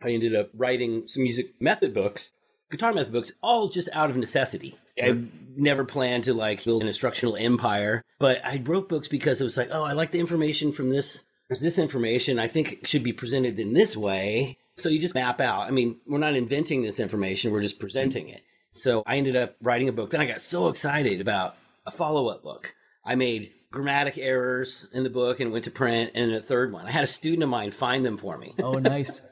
I 0.02 0.10
ended 0.10 0.36
up 0.36 0.50
writing 0.56 1.08
some 1.08 1.24
music 1.24 1.62
method 1.62 1.94
books, 1.94 2.32
guitar 2.72 2.92
method 2.92 3.14
books, 3.14 3.32
all 3.44 3.70
just 3.70 3.90
out 3.94 4.10
of 4.10 4.16
necessity. 4.16 4.76
I 5.02 5.26
never 5.56 5.84
planned 5.84 6.24
to 6.24 6.34
like 6.34 6.64
build 6.64 6.82
an 6.82 6.88
instructional 6.88 7.36
empire, 7.36 8.02
but 8.18 8.44
I 8.46 8.62
wrote 8.64 8.90
books 8.90 9.08
because 9.08 9.42
it 9.42 9.44
was 9.44 9.58
like, 9.58 9.70
oh, 9.72 9.84
I 9.84 9.92
like 9.92 10.12
the 10.12 10.20
information 10.20 10.72
from 10.72 10.90
this. 10.90 11.22
There's 11.50 11.62
this 11.62 11.78
information 11.78 12.40
I 12.40 12.48
think 12.48 12.72
it 12.74 12.88
should 12.88 13.04
be 13.04 13.14
presented 13.14 13.60
in 13.60 13.74
this 13.74 13.96
way. 13.96 14.58
So 14.78 14.90
you 14.90 15.00
just 15.00 15.16
map 15.16 15.40
out. 15.40 15.68
I 15.68 15.72
mean, 15.72 15.98
we're 16.08 16.18
not 16.18 16.36
inventing 16.36 16.82
this 16.82 17.00
information, 17.00 17.52
we're 17.52 17.62
just 17.62 17.80
presenting 17.80 18.30
it. 18.30 18.42
So 18.76 19.04
I 19.06 19.18
ended 19.18 19.36
up 19.36 19.56
writing 19.62 19.90
a 19.90 19.94
book. 19.94 20.10
Then 20.10 20.22
I 20.22 20.26
got 20.26 20.42
so 20.42 20.68
excited 20.68 21.22
about 21.22 21.56
a 21.86 21.92
follow 21.92 22.28
up 22.28 22.44
book. 22.44 22.74
I 23.04 23.16
made 23.16 23.54
grammatic 23.72 24.18
errors 24.18 24.88
in 24.94 25.04
the 25.04 25.10
book 25.10 25.40
and 25.40 25.52
went 25.52 25.66
to 25.66 25.72
print, 25.72 26.12
and 26.16 26.34
a 26.34 26.42
third 26.42 26.72
one. 26.72 26.86
I 26.86 26.92
had 26.92 27.04
a 27.04 27.08
student 27.08 27.44
of 27.44 27.50
mine 27.50 27.72
find 27.72 28.06
them 28.06 28.18
for 28.18 28.38
me. 28.38 28.54
Oh, 28.60 28.74
nice. 28.80 29.22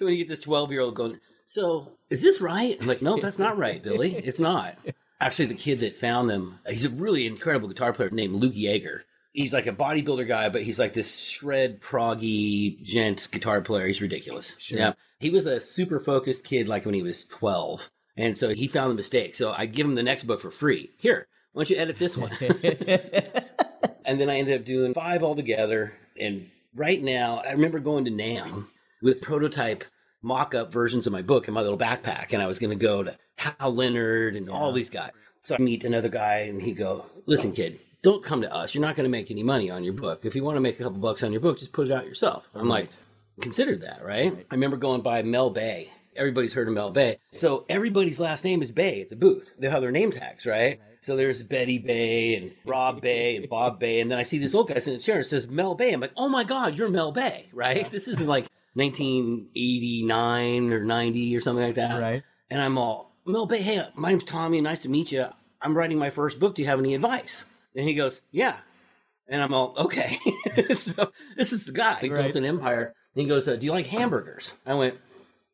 So 0.00 0.06
when 0.06 0.14
you 0.14 0.24
get 0.24 0.28
this 0.28 0.40
12 0.40 0.72
year 0.72 0.80
old 0.80 0.94
going, 0.94 1.20
so 1.44 1.92
is 2.08 2.22
this 2.22 2.40
right? 2.40 2.74
I'm 2.80 2.86
like, 2.86 3.02
no, 3.02 3.20
that's 3.20 3.38
not 3.38 3.58
right, 3.58 3.82
Billy. 3.82 4.16
It's 4.16 4.38
not. 4.38 4.78
Actually, 5.20 5.44
the 5.44 5.54
kid 5.54 5.80
that 5.80 5.98
found 5.98 6.30
them, 6.30 6.58
he's 6.66 6.86
a 6.86 6.88
really 6.88 7.26
incredible 7.26 7.68
guitar 7.68 7.92
player 7.92 8.08
named 8.08 8.36
Luke 8.36 8.54
Yeager. 8.54 9.00
He's 9.34 9.52
like 9.52 9.66
a 9.66 9.72
bodybuilder 9.72 10.26
guy, 10.26 10.48
but 10.48 10.62
he's 10.62 10.78
like 10.78 10.94
this 10.94 11.18
shred, 11.18 11.82
proggy, 11.82 12.82
djent 12.82 13.28
guitar 13.30 13.60
player. 13.60 13.86
He's 13.86 14.00
ridiculous. 14.00 14.56
Yeah. 14.70 14.94
He 15.18 15.28
was 15.28 15.44
a 15.44 15.60
super 15.60 16.00
focused 16.00 16.44
kid 16.44 16.66
like 16.66 16.86
when 16.86 16.94
he 16.94 17.02
was 17.02 17.26
12. 17.26 17.90
And 18.20 18.36
so 18.36 18.50
he 18.50 18.68
found 18.68 18.90
the 18.90 18.96
mistake. 18.96 19.34
So 19.34 19.50
I 19.50 19.64
give 19.64 19.86
him 19.86 19.94
the 19.94 20.02
next 20.02 20.24
book 20.24 20.42
for 20.42 20.50
free. 20.50 20.90
Here, 20.98 21.26
why 21.52 21.60
don't 21.60 21.70
you 21.70 21.76
edit 21.76 21.98
this 21.98 22.18
one? 22.18 22.30
and 24.04 24.20
then 24.20 24.28
I 24.28 24.36
ended 24.36 24.60
up 24.60 24.66
doing 24.66 24.92
five 24.92 25.22
altogether. 25.22 25.94
And 26.18 26.50
right 26.74 27.02
now, 27.02 27.38
I 27.38 27.52
remember 27.52 27.78
going 27.78 28.04
to 28.04 28.10
NAMM 28.10 28.66
with 29.00 29.22
prototype 29.22 29.84
mock 30.20 30.54
up 30.54 30.70
versions 30.70 31.06
of 31.06 31.14
my 31.14 31.22
book 31.22 31.48
in 31.48 31.54
my 31.54 31.62
little 31.62 31.78
backpack. 31.78 32.34
And 32.34 32.42
I 32.42 32.46
was 32.46 32.58
going 32.58 32.78
to 32.78 32.84
go 32.84 33.02
to 33.02 33.16
Hal 33.36 33.74
Leonard 33.74 34.36
and 34.36 34.50
all 34.50 34.70
these 34.70 34.90
guys. 34.90 35.12
So 35.40 35.54
I 35.54 35.58
meet 35.58 35.84
another 35.84 36.10
guy 36.10 36.40
and 36.40 36.60
he 36.60 36.72
go, 36.72 37.06
listen, 37.24 37.52
kid, 37.52 37.80
don't 38.02 38.22
come 38.22 38.42
to 38.42 38.54
us. 38.54 38.74
You're 38.74 38.82
not 38.82 38.96
going 38.96 39.04
to 39.04 39.10
make 39.10 39.30
any 39.30 39.42
money 39.42 39.70
on 39.70 39.82
your 39.82 39.94
book. 39.94 40.26
If 40.26 40.34
you 40.34 40.44
want 40.44 40.56
to 40.56 40.60
make 40.60 40.78
a 40.78 40.82
couple 40.82 40.98
bucks 40.98 41.22
on 41.22 41.32
your 41.32 41.40
book, 41.40 41.58
just 41.58 41.72
put 41.72 41.86
it 41.86 41.92
out 41.92 42.04
yourself. 42.04 42.46
I'm 42.54 42.68
like, 42.68 42.90
considered 43.40 43.80
that, 43.80 44.04
right? 44.04 44.34
I 44.50 44.54
remember 44.54 44.76
going 44.76 45.00
by 45.00 45.22
Mel 45.22 45.48
Bay. 45.48 45.90
Everybody's 46.16 46.52
heard 46.52 46.68
of 46.68 46.74
Mel 46.74 46.90
Bay. 46.90 47.18
So 47.32 47.64
everybody's 47.68 48.18
last 48.18 48.44
name 48.44 48.62
is 48.62 48.70
Bay 48.72 49.00
at 49.02 49.10
the 49.10 49.16
booth. 49.16 49.54
They 49.58 49.68
have 49.70 49.80
their 49.80 49.92
name 49.92 50.10
tags, 50.10 50.44
right? 50.44 50.80
So 51.02 51.16
there's 51.16 51.42
Betty 51.42 51.78
Bay 51.78 52.34
and 52.34 52.52
Rob 52.66 53.00
Bay 53.00 53.36
and 53.36 53.48
Bob 53.48 53.78
Bay. 53.80 54.00
And 54.00 54.10
then 54.10 54.18
I 54.18 54.24
see 54.24 54.38
this 54.38 54.54
old 54.54 54.68
guy 54.68 54.74
sitting 54.74 54.94
in 54.94 54.98
a 55.00 55.02
chair 55.02 55.18
and 55.18 55.26
says 55.26 55.46
Mel 55.46 55.74
Bay. 55.74 55.92
I'm 55.92 56.00
like, 56.00 56.12
oh 56.16 56.28
my 56.28 56.44
God, 56.44 56.76
you're 56.76 56.90
Mel 56.90 57.12
Bay, 57.12 57.48
right? 57.52 57.88
This 57.90 58.08
isn't 58.08 58.26
like 58.26 58.48
1989 58.74 60.72
or 60.72 60.84
90 60.84 61.36
or 61.36 61.40
something 61.40 61.64
like 61.64 61.74
that. 61.76 62.00
Right. 62.00 62.22
And 62.50 62.60
I'm 62.60 62.76
all, 62.78 63.14
Mel 63.24 63.46
Bay, 63.46 63.62
hey, 63.62 63.88
my 63.94 64.10
name's 64.10 64.24
Tommy. 64.24 64.60
Nice 64.60 64.82
to 64.82 64.88
meet 64.88 65.12
you. 65.12 65.26
I'm 65.62 65.76
writing 65.76 65.98
my 65.98 66.10
first 66.10 66.38
book. 66.38 66.54
Do 66.54 66.62
you 66.62 66.68
have 66.68 66.78
any 66.78 66.94
advice? 66.94 67.44
And 67.76 67.86
he 67.86 67.94
goes, 67.94 68.20
Yeah. 68.32 68.56
And 69.28 69.42
I'm 69.42 69.54
all, 69.54 69.74
Okay. 69.78 70.18
so 70.96 71.12
this 71.36 71.52
is 71.52 71.64
the 71.64 71.72
guy. 71.72 71.98
He 72.00 72.08
Right. 72.10 72.24
built 72.24 72.36
an 72.36 72.44
empire. 72.44 72.94
And 73.14 73.22
he 73.22 73.28
goes, 73.28 73.46
uh, 73.46 73.56
Do 73.56 73.66
you 73.66 73.72
like 73.72 73.86
hamburgers? 73.86 74.52
I 74.66 74.74
went, 74.74 74.98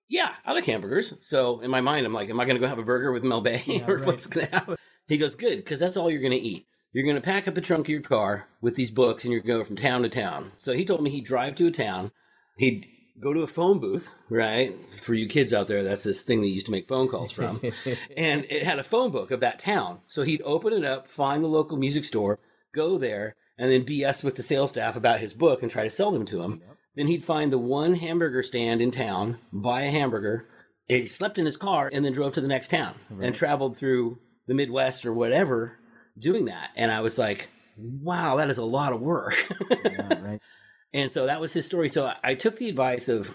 Yeah, 0.08 0.30
I 0.44 0.52
like 0.52 0.64
hamburgers. 0.64 1.14
So 1.20 1.60
in 1.60 1.70
my 1.70 1.80
mind, 1.80 2.06
I'm 2.06 2.12
like, 2.12 2.30
Am 2.30 2.38
I 2.40 2.44
going 2.44 2.56
to 2.56 2.60
go 2.60 2.68
have 2.68 2.78
a 2.78 2.84
burger 2.84 3.12
with 3.12 3.25
Mel 3.25 3.40
Bay? 3.40 3.62
Yeah, 3.66 3.84
or 3.88 3.96
right. 3.96 4.06
what's 4.06 4.26
going 4.26 4.46
to 4.46 4.52
happen? 4.52 4.76
He 5.08 5.18
goes, 5.18 5.34
Good, 5.34 5.56
because 5.56 5.80
that's 5.80 5.96
all 5.96 6.10
you're 6.10 6.20
going 6.20 6.32
to 6.32 6.38
eat. 6.38 6.66
You're 6.92 7.04
going 7.04 7.16
to 7.16 7.22
pack 7.22 7.46
up 7.46 7.54
the 7.54 7.60
trunk 7.60 7.86
of 7.86 7.90
your 7.90 8.00
car 8.00 8.46
with 8.62 8.75
these 8.75 8.90
books 8.90 9.25
and 9.25 9.32
you're 9.32 9.42
going 9.42 9.64
from 9.64 9.76
town 9.76 10.02
to 10.02 10.08
town. 10.08 10.52
So 10.58 10.72
he 10.72 10.84
told 10.84 11.02
me 11.02 11.10
he'd 11.10 11.26
drive 11.26 11.54
to 11.56 11.66
a 11.66 11.70
town. 11.70 12.10
He'd 12.56 12.86
go 13.20 13.32
to 13.34 13.42
a 13.42 13.46
phone 13.46 13.80
booth, 13.80 14.12
right? 14.30 14.75
For 15.02 15.14
you 15.14 15.26
kids 15.26 15.52
out 15.52 15.68
there, 15.68 15.82
that's 15.82 16.04
this 16.04 16.22
thing 16.22 16.40
they 16.40 16.48
used 16.48 16.66
to 16.66 16.72
make 16.72 16.88
phone 16.88 17.08
calls 17.08 17.32
from. 17.32 17.60
and 18.16 18.46
it 18.48 18.62
had 18.62 18.78
a 18.78 18.84
phone 18.84 19.10
book 19.10 19.30
of 19.30 19.40
that 19.40 19.58
town. 19.58 20.00
So 20.06 20.22
he'd 20.22 20.42
open 20.42 20.72
it 20.72 20.84
up, 20.84 21.08
find 21.08 21.44
the 21.44 21.48
local 21.48 21.76
music 21.76 22.04
store, 22.04 22.38
go 22.75 22.96
there, 22.98 23.36
and 23.58 23.70
then 23.70 23.84
BS 23.84 24.22
with 24.22 24.36
the 24.36 24.42
sales 24.42 24.70
staff 24.70 24.96
about 24.96 25.20
his 25.20 25.34
book 25.34 25.62
and 25.62 25.70
try 25.70 25.84
to 25.84 25.90
sell 25.90 26.10
them 26.10 26.26
to 26.26 26.42
him. 26.42 26.62
Then 26.96 27.06
he'd 27.08 27.24
find 27.24 27.52
the 27.52 27.58
one 27.58 27.94
hamburger 27.94 28.42
stand 28.42 28.80
in 28.80 28.90
town, 28.90 29.38
buy 29.52 29.82
a 29.82 29.90
hamburger. 29.90 30.48
He 30.88 31.06
slept 31.06 31.38
in 31.38 31.46
his 31.46 31.56
car 31.56 31.90
and 31.92 32.04
then 32.04 32.12
drove 32.12 32.34
to 32.34 32.40
the 32.40 32.48
next 32.48 32.70
town 32.70 32.94
and 33.20 33.34
traveled 33.34 33.76
through 33.76 34.18
the 34.46 34.54
Midwest 34.54 35.04
or 35.04 35.12
whatever 35.12 35.78
doing 36.18 36.46
that. 36.46 36.70
And 36.76 36.90
I 36.90 37.00
was 37.00 37.18
like, 37.18 37.50
wow, 37.76 38.36
that 38.36 38.50
is 38.50 38.58
a 38.58 38.64
lot 38.64 38.92
of 38.92 39.00
work. 39.00 39.34
Yeah, 39.84 40.14
right. 40.20 40.40
And 40.94 41.12
so 41.12 41.26
that 41.26 41.40
was 41.40 41.52
his 41.52 41.66
story. 41.66 41.90
So 41.90 42.06
I, 42.06 42.16
I 42.22 42.34
took 42.34 42.56
the 42.56 42.68
advice 42.68 43.08
of 43.08 43.30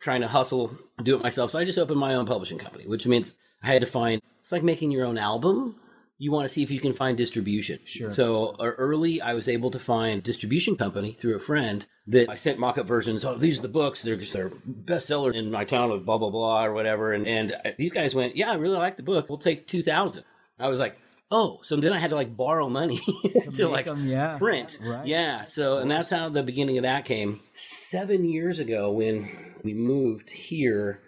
trying 0.00 0.22
to 0.22 0.28
hustle, 0.28 0.76
do 1.02 1.14
it 1.14 1.22
myself. 1.22 1.50
So 1.50 1.58
I 1.58 1.64
just 1.64 1.78
opened 1.78 2.00
my 2.00 2.14
own 2.14 2.26
publishing 2.26 2.58
company, 2.58 2.86
which 2.86 3.06
means 3.06 3.34
I 3.62 3.68
had 3.68 3.82
to 3.82 3.86
find 3.86 4.20
it's 4.40 4.52
like 4.52 4.62
making 4.62 4.90
your 4.90 5.04
own 5.04 5.18
album. 5.18 5.76
You 6.20 6.32
want 6.32 6.46
to 6.46 6.52
see 6.52 6.64
if 6.64 6.70
you 6.70 6.80
can 6.80 6.94
find 6.94 7.16
distribution. 7.16 7.78
Sure. 7.84 8.10
So 8.10 8.56
uh, 8.58 8.64
early, 8.64 9.20
I 9.20 9.34
was 9.34 9.48
able 9.48 9.70
to 9.70 9.78
find 9.78 10.20
distribution 10.22 10.76
company 10.76 11.12
through 11.12 11.36
a 11.36 11.40
friend 11.40 11.86
that 12.08 12.28
I 12.28 12.34
sent 12.34 12.58
mock-up 12.58 12.86
versions. 12.86 13.24
Oh, 13.24 13.36
these 13.36 13.58
are 13.58 13.62
the 13.62 13.68
books. 13.68 14.02
They're 14.02 14.16
just 14.16 14.32
they're 14.32 14.50
bestseller 14.50 15.32
in 15.32 15.50
my 15.50 15.64
town 15.64 15.92
of 15.92 16.04
blah 16.04 16.18
blah 16.18 16.30
blah 16.30 16.64
or 16.64 16.72
whatever. 16.72 17.12
And 17.12 17.26
and 17.26 17.52
uh, 17.52 17.70
these 17.78 17.92
guys 17.92 18.14
went, 18.14 18.36
yeah, 18.36 18.50
I 18.50 18.54
really 18.54 18.78
like 18.78 18.96
the 18.96 19.02
book. 19.02 19.28
We'll 19.28 19.38
take 19.38 19.68
two 19.68 19.82
thousand. 19.82 20.24
I 20.58 20.68
was 20.68 20.80
like, 20.80 20.98
oh, 21.30 21.60
so 21.62 21.76
then 21.76 21.92
I 21.92 21.98
had 21.98 22.10
to 22.10 22.16
like 22.16 22.36
borrow 22.36 22.68
money 22.68 22.98
to, 23.54 23.68
like 23.68 23.86
like 23.86 23.86
'em, 23.86 24.06
yeah. 24.06 24.36
print. 24.38 24.76
Right. 24.80 25.06
Yeah. 25.06 25.44
So, 25.44 25.78
and 25.78 25.90
that's 25.90 26.10
how 26.10 26.28
the 26.28 26.42
beginning 26.42 26.78
of 26.78 26.82
that 26.82 27.04
came. 27.04 27.40
Seven 27.52 28.24
years 28.24 28.58
ago, 28.58 28.90
when 28.92 29.30
we 29.62 29.74
moved 29.74 30.30
here, 30.30 31.00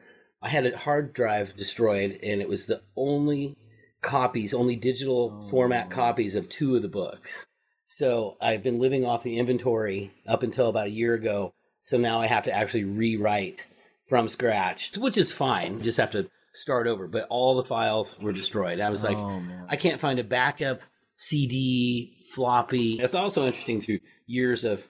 I 0.43 0.49
had 0.49 0.67
a 0.67 0.77
hard 0.77 1.13
drive 1.13 1.57
destroyed, 1.57 2.19
and 2.23 2.41
it 2.41 2.49
was 2.49 2.67
the 2.67 2.83
only 2.97 3.57
copies, 4.03 4.55
only 4.55 4.77
digital 4.77 5.47
format 5.51 5.89
oh. 5.91 5.95
copies 5.95 6.35
of 6.35 6.49
two 6.49 6.77
of 6.77 6.83
the 6.83 6.89
books. 6.89 7.47
So 7.87 8.37
I've 8.41 8.63
been 8.63 8.79
living 8.79 9.05
off 9.05 9.23
the 9.23 9.39
inventory 9.39 10.13
up 10.27 10.43
until 10.43 10.69
about 10.69 10.87
a 10.87 10.91
year 10.91 11.15
ago. 11.15 11.53
So 11.81 11.99
now 11.99 12.21
I 12.21 12.27
have 12.27 12.45
to 12.45 12.53
actually 12.53 12.85
rewrite 12.85 13.67
from 14.09 14.29
scratch, 14.29 14.97
which 14.97 15.19
is 15.19 15.33
fine. 15.33 15.83
Just 15.83 15.99
have 15.99 16.13
to 16.13 16.31
start 16.55 16.87
over. 16.87 17.09
But 17.09 17.27
all 17.31 17.57
the 17.57 17.65
files 17.65 18.19
were 18.21 18.33
destroyed. 18.33 18.81
I 18.81 18.91
was 18.91 19.03
like, 19.03 19.17
Oh, 19.17 19.41
man. 19.41 19.67
I 19.69 19.77
can't 19.77 20.01
find 20.01 20.19
a 20.19 20.25
backup 20.25 20.81
CD, 21.17 22.17
floppy. 22.35 23.01
It's 23.01 23.15
also 23.15 23.47
interesting 23.47 23.81
through 23.81 23.99
years 24.27 24.65
of 24.65 24.85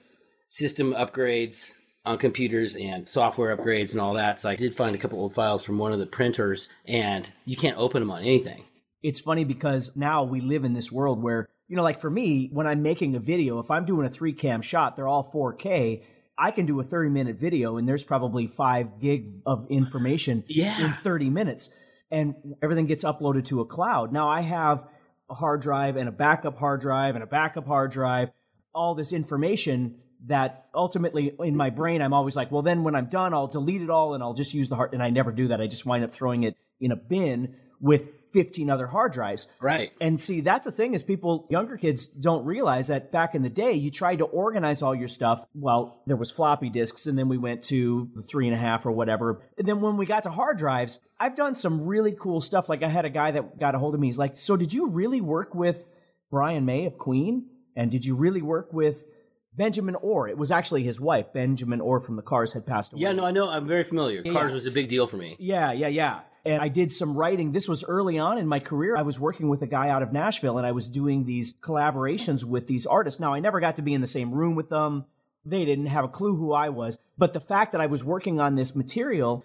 system 0.47 0.93
upgrades 0.93 1.71
on 2.05 2.17
computers 2.17 2.75
and 2.75 3.07
software 3.07 3.55
upgrades 3.55 3.91
and 3.91 4.01
all 4.01 4.13
that. 4.13 4.39
So 4.39 4.49
I 4.49 4.55
did 4.55 4.75
find 4.75 4.95
a 4.95 4.97
couple 4.97 5.19
old 5.19 5.33
files 5.33 5.63
from 5.63 5.77
one 5.77 5.91
of 5.91 5.99
the 5.99 6.05
printers, 6.05 6.69
and 6.85 7.29
you 7.45 7.57
can't 7.57 7.77
open 7.77 8.01
them 8.01 8.11
on 8.11 8.21
anything. 8.21 8.63
It's 9.03 9.19
funny 9.19 9.43
because 9.43 9.95
now 9.95 10.23
we 10.23 10.41
live 10.41 10.63
in 10.63 10.73
this 10.73 10.91
world 10.91 11.21
where, 11.21 11.47
you 11.67 11.75
know, 11.75 11.83
like 11.83 11.99
for 11.99 12.09
me, 12.09 12.49
when 12.51 12.67
I'm 12.67 12.81
making 12.81 13.15
a 13.15 13.19
video, 13.19 13.59
if 13.59 13.71
I'm 13.71 13.85
doing 13.85 14.05
a 14.05 14.09
three 14.09 14.33
cam 14.33 14.61
shot, 14.61 14.95
they're 14.95 15.07
all 15.07 15.23
4K. 15.23 16.03
I 16.37 16.51
can 16.51 16.65
do 16.65 16.79
a 16.79 16.83
30 16.83 17.09
minute 17.09 17.37
video 17.39 17.77
and 17.77 17.87
there's 17.87 18.03
probably 18.03 18.47
five 18.47 18.99
gig 18.99 19.41
of 19.45 19.67
information 19.69 20.43
Yeah. 20.47 20.85
in 20.85 20.93
30 21.03 21.29
minutes. 21.29 21.69
And 22.09 22.35
everything 22.61 22.87
gets 22.87 23.03
uploaded 23.03 23.45
to 23.45 23.61
a 23.61 23.65
cloud. 23.65 24.11
Now 24.11 24.27
I 24.29 24.41
have 24.41 24.85
a 25.29 25.33
hard 25.33 25.61
drive 25.61 25.95
and 25.95 26.09
a 26.09 26.11
backup 26.11 26.57
hard 26.57 26.81
drive 26.81 27.15
and 27.15 27.23
a 27.23 27.27
backup 27.27 27.65
hard 27.65 27.91
drive, 27.91 28.31
all 28.73 28.95
this 28.95 29.13
information 29.13 29.95
that 30.27 30.65
ultimately 30.75 31.33
in 31.39 31.55
my 31.55 31.69
brain, 31.69 32.01
I'm 32.01 32.13
always 32.13 32.35
like, 32.35 32.51
well, 32.51 32.61
then 32.61 32.83
when 32.83 32.95
I'm 32.95 33.07
done, 33.07 33.33
I'll 33.33 33.47
delete 33.47 33.81
it 33.81 33.89
all 33.89 34.13
and 34.13 34.21
I'll 34.21 34.33
just 34.33 34.53
use 34.53 34.67
the 34.69 34.75
hard. 34.75 34.93
And 34.93 35.01
I 35.01 35.09
never 35.09 35.31
do 35.31 35.47
that. 35.47 35.61
I 35.61 35.67
just 35.67 35.85
wind 35.85 36.03
up 36.03 36.11
throwing 36.11 36.43
it 36.43 36.55
in 36.79 36.91
a 36.91 36.95
bin 36.95 37.55
with 37.79 38.03
15 38.31 38.69
other 38.69 38.87
hard 38.87 39.11
drives. 39.13 39.47
Right. 39.59 39.91
And 39.99 40.19
see, 40.19 40.41
that's 40.41 40.65
the 40.65 40.71
thing 40.71 40.93
is 40.93 41.03
people, 41.03 41.47
younger 41.49 41.77
kids 41.77 42.07
don't 42.07 42.45
realize 42.45 42.87
that 42.87 43.11
back 43.11 43.35
in 43.35 43.41
the 43.41 43.49
day, 43.49 43.73
you 43.73 43.91
tried 43.91 44.17
to 44.17 44.25
organize 44.25 44.81
all 44.81 44.95
your 44.95 45.07
stuff. 45.07 45.43
Well, 45.53 46.01
there 46.07 46.15
was 46.15 46.31
floppy 46.31 46.69
disks 46.69 47.07
and 47.07 47.17
then 47.17 47.27
we 47.27 47.37
went 47.37 47.63
to 47.63 48.09
the 48.15 48.21
three 48.21 48.47
and 48.47 48.55
a 48.55 48.59
half 48.59 48.85
or 48.85 48.91
whatever. 48.91 49.43
And 49.57 49.67
then 49.67 49.81
when 49.81 49.97
we 49.97 50.05
got 50.05 50.23
to 50.23 50.29
hard 50.29 50.57
drives, 50.57 50.99
I've 51.19 51.35
done 51.35 51.55
some 51.55 51.85
really 51.85 52.13
cool 52.13 52.41
stuff. 52.41 52.69
Like 52.69 52.83
I 52.83 52.87
had 52.87 53.05
a 53.05 53.09
guy 53.09 53.31
that 53.31 53.59
got 53.59 53.75
a 53.75 53.79
hold 53.79 53.93
of 53.93 53.99
me. 53.99 54.07
He's 54.07 54.17
like, 54.17 54.37
so 54.37 54.55
did 54.57 54.73
you 54.73 54.87
really 54.89 55.21
work 55.21 55.53
with 55.53 55.87
Brian 56.29 56.65
May 56.65 56.85
of 56.85 56.97
Queen? 56.97 57.47
And 57.75 57.91
did 57.91 58.03
you 58.05 58.15
really 58.15 58.41
work 58.41 58.73
with 58.73 59.05
Benjamin 59.53 59.95
Orr? 59.95 60.27
It 60.29 60.37
was 60.37 60.51
actually 60.51 60.83
his 60.83 60.99
wife, 60.99 61.33
Benjamin 61.33 61.81
Orr 61.81 61.99
from 61.99 62.15
the 62.15 62.21
Cars 62.21 62.53
had 62.53 62.65
passed 62.65 62.93
away. 62.93 63.01
Yeah, 63.03 63.11
no, 63.11 63.25
I 63.25 63.31
know. 63.31 63.49
I'm 63.49 63.67
very 63.67 63.83
familiar. 63.83 64.23
Cars 64.23 64.49
Yeah. 64.49 64.53
was 64.53 64.65
a 64.65 64.71
big 64.71 64.89
deal 64.89 65.07
for 65.07 65.17
me. 65.17 65.35
Yeah, 65.39 65.71
yeah, 65.73 65.87
yeah. 65.87 66.21
And 66.43 66.61
I 66.61 66.69
did 66.69 66.91
some 66.91 67.15
writing. 67.15 67.51
This 67.51 67.67
was 67.67 67.83
early 67.83 68.17
on 68.17 68.37
in 68.37 68.47
my 68.47 68.59
career. 68.59 68.97
I 68.97 69.03
was 69.03 69.19
working 69.19 69.49
with 69.49 69.61
a 69.61 69.67
guy 69.67 69.89
out 69.89 70.01
of 70.01 70.11
Nashville 70.11 70.57
and 70.57 70.65
I 70.65 70.71
was 70.71 70.87
doing 70.87 71.23
these 71.23 71.53
collaborations 71.53 72.43
with 72.43 72.67
these 72.67 72.85
artists. 72.85 73.19
Now, 73.19 73.33
I 73.33 73.39
never 73.39 73.59
got 73.59 73.75
to 73.75 73.81
be 73.81 73.93
in 73.93 74.01
the 74.01 74.07
same 74.07 74.33
room 74.33 74.55
with 74.55 74.69
them. 74.69 75.05
They 75.45 75.65
didn't 75.65 75.87
have 75.87 76.05
a 76.05 76.09
clue 76.09 76.35
who 76.35 76.53
I 76.53 76.69
was. 76.69 76.97
But 77.17 77.33
the 77.33 77.39
fact 77.39 77.73
that 77.73 77.81
I 77.81 77.87
was 77.87 78.03
working 78.03 78.39
on 78.39 78.55
this 78.55 78.75
material 78.75 79.43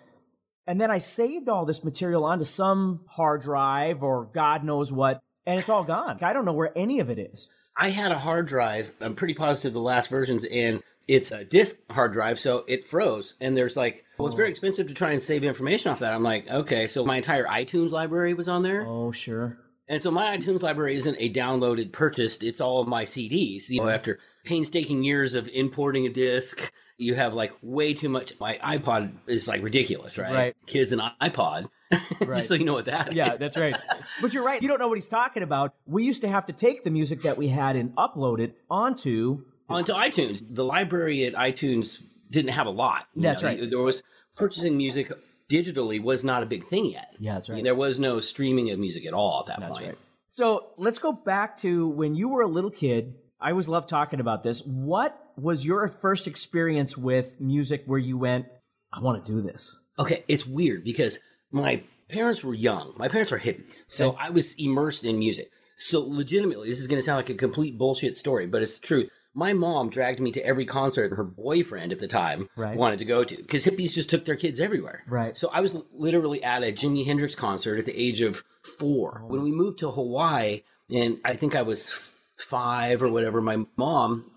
and 0.67 0.81
then 0.81 0.91
I 0.91 0.99
saved 0.99 1.49
all 1.49 1.65
this 1.65 1.85
material 1.85 2.25
onto 2.25 2.45
some 2.45 3.03
hard 3.07 3.43
drive 3.43 4.03
or 4.03 4.29
God 4.33 4.65
knows 4.65 4.91
what, 4.91 5.21
and 5.47 5.61
it's 5.61 5.69
all 5.69 5.85
gone. 5.85 6.19
I 6.23 6.33
don't 6.33 6.45
know 6.45 6.53
where 6.53 6.77
any 6.77 7.01
of 7.01 7.09
it 7.09 7.19
is. 7.19 7.49
I 7.77 7.91
had 7.91 8.11
a 8.11 8.19
hard 8.19 8.49
drive. 8.49 8.91
I'm 9.01 9.15
pretty 9.15 9.35
positive 9.35 9.75
the 9.75 9.81
last 9.81 10.09
versions, 10.09 10.45
and 10.45 10.83
it's 11.09 11.31
a 11.31 11.45
disk 11.45 11.77
hard 11.91 12.13
drive, 12.13 12.39
so 12.39 12.65
it 12.67 12.87
froze. 12.87 13.35
And 13.41 13.57
there's 13.57 13.77
like, 13.77 14.05
well, 14.19 14.27
it's 14.27 14.37
very 14.37 14.49
oh. 14.49 14.51
expensive 14.51 14.89
to 14.89 14.95
try 14.95 15.13
and 15.13 15.23
save 15.23 15.45
information 15.45 15.91
off 15.91 16.01
that. 16.01 16.13
I'm 16.13 16.23
like, 16.23 16.49
okay, 16.49 16.89
so 16.89 17.05
my 17.05 17.17
entire 17.17 17.47
iTunes 17.47 17.91
library 17.91 18.35
was 18.35 18.49
on 18.49 18.63
there. 18.63 18.85
Oh, 18.87 19.13
sure. 19.13 19.59
And 19.89 20.03
so 20.03 20.11
my 20.11 20.37
iTunes 20.37 20.63
library 20.63 20.97
isn't 20.97 21.17
a 21.21 21.33
downloaded, 21.33 21.93
purchased. 21.93 22.43
It's 22.43 22.61
all 22.61 22.81
of 22.81 22.89
my 22.89 23.05
CDs. 23.05 23.69
You 23.69 23.83
know, 23.83 23.89
after 23.89 24.19
painstaking 24.45 25.05
years 25.05 25.35
of 25.35 25.47
importing 25.49 26.07
a 26.07 26.09
disc, 26.09 26.73
you 26.99 27.15
have 27.15 27.35
like 27.35 27.53
way 27.63 27.95
too 27.95 28.09
much. 28.09 28.33
My 28.41 28.59
iPod 28.59 29.13
is 29.29 29.47
like 29.47 29.63
ridiculous, 29.63 30.19
right? 30.19 30.35
Right. 30.35 30.57
Kids 30.67 30.93
and 30.93 31.03
iPod. 31.21 31.69
Right. 32.21 32.39
Just 32.39 32.49
so 32.49 32.55
you 32.55 32.65
know 32.65 32.73
what 32.73 32.87
that 32.87 33.13
Yeah, 33.13 33.35
is. 33.35 33.39
that's 33.39 33.57
right. 33.57 33.77
But 34.21 34.35
you're 34.35 34.43
right. 34.43 34.61
You 34.61 34.67
don't 34.67 34.81
know 34.81 34.89
what 34.89 34.99
he's 34.99 35.09
talking 35.09 35.45
about. 35.45 35.75
We 35.87 36.03
used 36.03 36.23
to 36.23 36.29
have 36.29 36.47
to 36.47 36.53
take 36.53 36.83
the 36.83 36.91
music 36.91 37.23
that 37.23 37.37
we 37.37 37.47
had 37.47 37.77
and 37.77 37.95
upload 37.95 38.41
it 38.41 38.57
onto. 38.69 39.45
Onto 39.69 39.93
iTunes. 39.93 40.43
The 40.49 40.65
library 40.65 41.25
at 41.25 41.35
iTunes 41.35 41.99
didn't 42.31 42.53
have 42.53 42.67
a 42.67 42.71
lot. 42.71 43.07
That's 43.15 43.43
know. 43.43 43.49
right. 43.49 43.71
There 43.71 43.79
was 43.79 44.03
purchasing 44.37 44.77
music 44.77 45.13
digitally 45.51 46.03
was 46.03 46.25
not 46.25 46.43
a 46.43 46.47
big 46.47 46.67
thing 46.67 46.87
yet. 46.87 47.15
Yeah, 47.19 47.35
that's 47.35 47.49
right. 47.49 47.63
There 47.63 47.75
was 47.75 47.99
no 47.99 48.21
streaming 48.21 48.71
of 48.71 48.79
music 48.79 49.07
at 49.07 49.15
all 49.15 49.41
at 49.41 49.47
that 49.47 49.61
That's 49.61 49.79
point. 49.79 49.91
right. 49.91 49.99
So 50.29 50.67
let's 50.77 50.99
go 50.99 51.13
back 51.13 51.57
to 51.59 51.89
when 51.89 52.15
you 52.15 52.29
were 52.29 52.43
a 52.43 52.49
little 52.49 52.71
kid. 52.71 53.15
I 53.41 53.51
always 53.51 53.69
love 53.69 53.87
talking 53.87 54.21
about 54.21 54.43
this. 54.43 54.61
What 54.61 55.17
was 55.37 55.65
your 55.65 55.89
first 55.89 56.27
experience 56.27 56.97
with 56.97 57.41
music 57.41 57.85
where 57.87 57.99
you 57.99 58.19
went, 58.19 58.47
I 58.93 59.01
want 59.01 59.25
to 59.25 59.33
do 59.33 59.41
this? 59.41 59.75
Okay, 59.99 60.25
it's 60.27 60.47
weird 60.47 60.85
because 60.85 61.19
my 61.53 61.83
parents 62.11 62.43
were 62.43 62.55
young. 62.55 62.95
My 62.97 63.09
parents 63.09 63.33
are 63.33 63.39
hippies. 63.39 63.83
So 63.87 64.17
I 64.19 64.31
was 64.31 64.55
immersed 64.55 65.05
in 65.05 65.19
music. 65.19 65.51
So 65.79 66.01
legitimately, 66.01 66.71
this 66.71 66.81
is 66.81 66.87
going 66.87 66.99
to 66.99 67.05
sound 67.05 67.19
like 67.19 67.31
a 67.31 67.35
complete 67.35 67.79
bullshit 67.79 68.17
story, 68.17 68.47
but 68.47 68.63
it's 68.63 68.79
the 68.79 68.87
truth. 68.87 69.11
My 69.39 69.53
mom 69.53 69.91
dragged 69.91 70.19
me 70.19 70.33
to 70.33 70.41
every 70.45 70.65
concert 70.65 71.13
her 71.15 71.23
boyfriend 71.23 71.93
at 71.93 72.01
the 72.01 72.09
time 72.09 72.49
Right. 72.57 72.77
wanted 72.77 72.99
to 73.01 73.05
go 73.05 73.23
to 73.23 73.37
because 73.37 73.65
hippies 73.65 73.93
just 73.93 74.09
took 74.09 74.25
their 74.25 74.35
kids 74.35 74.59
everywhere. 74.59 75.03
Right. 75.07 75.37
So 75.37 75.49
I 75.53 75.61
was 75.61 75.77
literally 75.93 76.43
at 76.43 76.63
a 76.63 76.73
Jimi 76.73 77.05
Hendrix 77.05 77.35
concert 77.35 77.79
at 77.79 77.85
the 77.85 77.95
age 77.97 78.23
of 78.23 78.43
four. 78.79 79.21
Oh, 79.23 79.27
when 79.29 79.43
we 79.43 79.53
moved 79.53 79.79
to 79.81 79.91
Hawaii, 79.91 80.63
and 80.91 81.19
I 81.23 81.37
think 81.37 81.55
I 81.55 81.61
was 81.63 81.93
five 82.39 83.03
or 83.03 83.09
whatever, 83.11 83.41
my 83.43 83.67
mom 83.77 84.31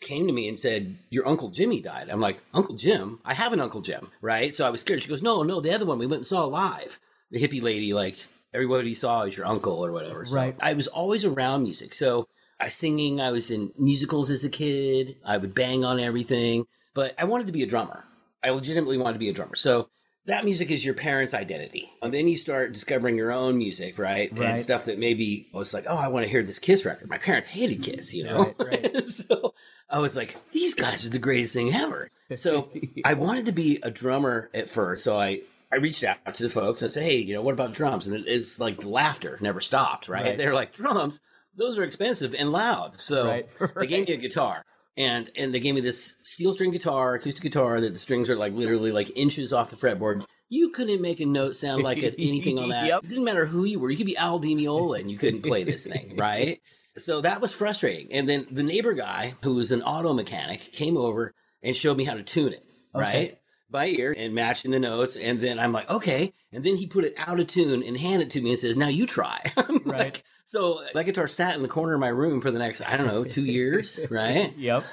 came 0.00 0.26
to 0.26 0.32
me 0.32 0.48
and 0.48 0.58
said, 0.58 0.98
Your 1.10 1.26
Uncle 1.26 1.48
Jimmy 1.50 1.80
died. 1.80 2.08
I'm 2.10 2.20
like, 2.20 2.38
Uncle 2.52 2.74
Jim? 2.74 3.20
I 3.24 3.32
have 3.34 3.52
an 3.54 3.60
Uncle 3.60 3.80
Jim, 3.80 4.08
right? 4.20 4.54
So 4.54 4.66
I 4.66 4.70
was 4.70 4.80
scared. 4.82 5.02
She 5.02 5.08
goes, 5.08 5.22
No, 5.22 5.42
no, 5.42 5.60
the 5.62 5.72
other 5.74 5.86
one 5.86 5.98
we 5.98 6.06
went 6.06 6.20
and 6.20 6.26
saw 6.26 6.44
live. 6.44 6.98
The 7.30 7.40
hippie 7.40 7.62
lady, 7.62 7.94
like, 7.94 8.16
everybody 8.52 8.94
saw 8.94 9.22
is 9.22 9.34
your 9.36 9.46
uncle 9.46 9.82
or 9.84 9.92
whatever. 9.92 10.26
So 10.26 10.34
Right. 10.34 10.54
I 10.60 10.74
was 10.74 10.88
always 10.88 11.24
around 11.24 11.62
music. 11.62 11.94
So 11.94 12.28
I 12.62 12.66
was 12.66 12.74
singing, 12.74 13.20
I 13.20 13.32
was 13.32 13.50
in 13.50 13.72
musicals 13.76 14.30
as 14.30 14.44
a 14.44 14.48
kid, 14.48 15.16
I 15.24 15.36
would 15.36 15.52
bang 15.52 15.84
on 15.84 15.98
everything, 15.98 16.66
but 16.94 17.12
I 17.18 17.24
wanted 17.24 17.48
to 17.48 17.52
be 17.52 17.64
a 17.64 17.66
drummer. 17.66 18.04
I 18.44 18.50
legitimately 18.50 18.98
wanted 18.98 19.14
to 19.14 19.18
be 19.18 19.28
a 19.28 19.32
drummer. 19.32 19.56
So 19.56 19.88
that 20.26 20.44
music 20.44 20.70
is 20.70 20.84
your 20.84 20.94
parents' 20.94 21.34
identity. 21.34 21.90
And 22.02 22.14
then 22.14 22.28
you 22.28 22.36
start 22.36 22.72
discovering 22.72 23.16
your 23.16 23.32
own 23.32 23.58
music, 23.58 23.98
right? 23.98 24.30
Right. 24.32 24.50
And 24.50 24.60
stuff 24.60 24.84
that 24.84 25.00
maybe 25.00 25.48
was 25.52 25.74
like, 25.74 25.86
oh, 25.88 25.96
I 25.96 26.06
want 26.06 26.24
to 26.24 26.30
hear 26.30 26.44
this 26.44 26.60
Kiss 26.60 26.84
record. 26.84 27.10
My 27.10 27.18
parents 27.18 27.48
hated 27.48 27.82
Kiss, 27.82 28.14
you 28.14 28.22
know? 28.22 28.54
Right, 28.60 28.94
right. 28.94 29.08
so 29.28 29.54
I 29.90 29.98
was 29.98 30.14
like, 30.14 30.36
these 30.52 30.74
guys 30.74 31.04
are 31.04 31.10
the 31.10 31.18
greatest 31.18 31.54
thing 31.54 31.74
ever. 31.74 32.12
So 32.36 32.70
I 33.04 33.14
wanted 33.14 33.46
to 33.46 33.52
be 33.52 33.80
a 33.82 33.90
drummer 33.90 34.50
at 34.54 34.70
first. 34.70 35.02
So 35.02 35.18
I, 35.18 35.40
I 35.72 35.76
reached 35.78 36.04
out 36.04 36.32
to 36.32 36.44
the 36.44 36.48
folks 36.48 36.80
and 36.80 36.92
said, 36.92 37.02
hey, 37.02 37.16
you 37.16 37.34
know, 37.34 37.42
what 37.42 37.54
about 37.54 37.74
drums? 37.74 38.06
And 38.06 38.24
it's 38.28 38.60
like 38.60 38.84
laughter 38.84 39.36
never 39.40 39.60
stopped? 39.60 40.06
Right. 40.06 40.38
They're 40.38 40.54
like, 40.54 40.72
drums, 40.72 41.18
those 41.56 41.78
are 41.78 41.82
expensive 41.82 42.34
and 42.34 42.52
loud. 42.52 43.00
So 43.00 43.26
Right, 43.26 43.48
they 43.76 43.86
gave 43.86 44.08
me 44.08 44.14
a 44.14 44.16
guitar. 44.18 44.64
And 44.96 45.30
and 45.36 45.54
they 45.54 45.60
gave 45.60 45.74
me 45.74 45.80
this 45.80 46.16
steel 46.22 46.52
string 46.52 46.70
guitar, 46.70 47.14
acoustic 47.14 47.42
guitar 47.42 47.80
that 47.80 47.94
the 47.94 47.98
strings 47.98 48.28
are 48.28 48.36
like 48.36 48.52
literally 48.52 48.92
like 48.92 49.10
inches 49.16 49.50
off 49.52 49.70
the 49.70 49.76
fretboard. 49.76 50.24
You 50.50 50.68
couldn't 50.68 51.00
make 51.00 51.18
a 51.20 51.24
note 51.24 51.56
sound 51.56 51.82
like 51.82 51.96
a, 52.02 52.12
anything 52.20 52.58
on 52.58 52.68
that. 52.74 52.86
Yep. 52.86 53.04
It 53.04 53.08
didn't 53.08 53.24
matter 53.24 53.46
who 53.46 53.64
you 53.64 53.78
were. 53.80 53.90
You 53.90 53.96
could 53.96 54.04
be 54.04 54.18
Al 54.18 54.38
Di 54.38 54.54
Meola 54.54 55.00
and 55.00 55.10
you 55.10 55.16
couldn't 55.16 55.42
play 55.42 55.64
this 55.64 55.86
thing, 55.86 56.14
right? 56.18 56.60
So 56.98 57.22
that 57.22 57.40
was 57.40 57.54
frustrating. 57.54 58.12
And 58.12 58.28
then 58.28 58.46
the 58.50 58.62
neighbor 58.62 58.92
guy, 58.92 59.34
who 59.42 59.54
was 59.54 59.72
an 59.72 59.80
auto 59.82 60.12
mechanic, 60.12 60.72
came 60.72 60.98
over 60.98 61.32
and 61.62 61.74
showed 61.74 61.96
me 61.96 62.04
how 62.04 62.12
to 62.12 62.22
tune 62.22 62.52
it, 62.52 62.62
right? 62.94 63.38
By 63.70 63.86
ear 63.86 64.14
and 64.14 64.34
matching 64.34 64.72
the 64.72 64.78
notes. 64.78 65.16
And 65.16 65.40
then 65.40 65.58
I'm 65.58 65.72
like, 65.72 65.88
okay. 65.88 66.34
And 66.52 66.62
then 66.62 66.76
he 66.76 66.86
put 66.86 67.04
it 67.04 67.14
out 67.16 67.40
of 67.40 67.46
tune 67.46 67.82
and 67.82 67.96
handed 67.96 68.28
it 68.28 68.32
to 68.32 68.42
me 68.42 68.50
and 68.50 68.58
says, 68.58 68.76
now 68.76 68.88
you 68.88 69.06
try. 69.06 69.50
Right. 69.56 69.86
like- 69.86 70.24
so 70.52 70.84
uh, 70.84 70.88
that 70.92 71.06
guitar 71.06 71.28
sat 71.28 71.56
in 71.56 71.62
the 71.62 71.68
corner 71.68 71.94
of 71.94 72.00
my 72.00 72.08
room 72.08 72.42
for 72.42 72.50
the 72.50 72.58
next, 72.58 72.82
I 72.82 72.98
don't 72.98 73.06
know, 73.06 73.24
two 73.24 73.44
years, 73.44 73.98
right? 74.10 74.54
Yep. 74.58 74.84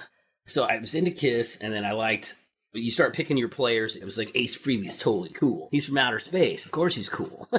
So 0.46 0.64
I 0.64 0.78
was 0.80 0.96
into 0.96 1.12
Kiss, 1.12 1.58
and 1.60 1.74
then 1.74 1.84
I 1.84 1.92
liked. 1.92 2.38
But 2.72 2.82
you 2.82 2.92
start 2.92 3.14
picking 3.14 3.36
your 3.36 3.50
players. 3.50 3.98
It 3.98 4.06
was 4.06 4.18
like 4.18 4.32
Ace 4.36 4.56
Frehley's 4.56 5.00
totally 5.00 5.32
cool. 5.32 5.68
He's 5.72 5.86
from 5.86 5.98
outer 5.98 6.20
space. 6.20 6.66
Of 6.66 6.72
course, 6.72 6.96
he's 6.96 7.10
cool. 7.10 7.48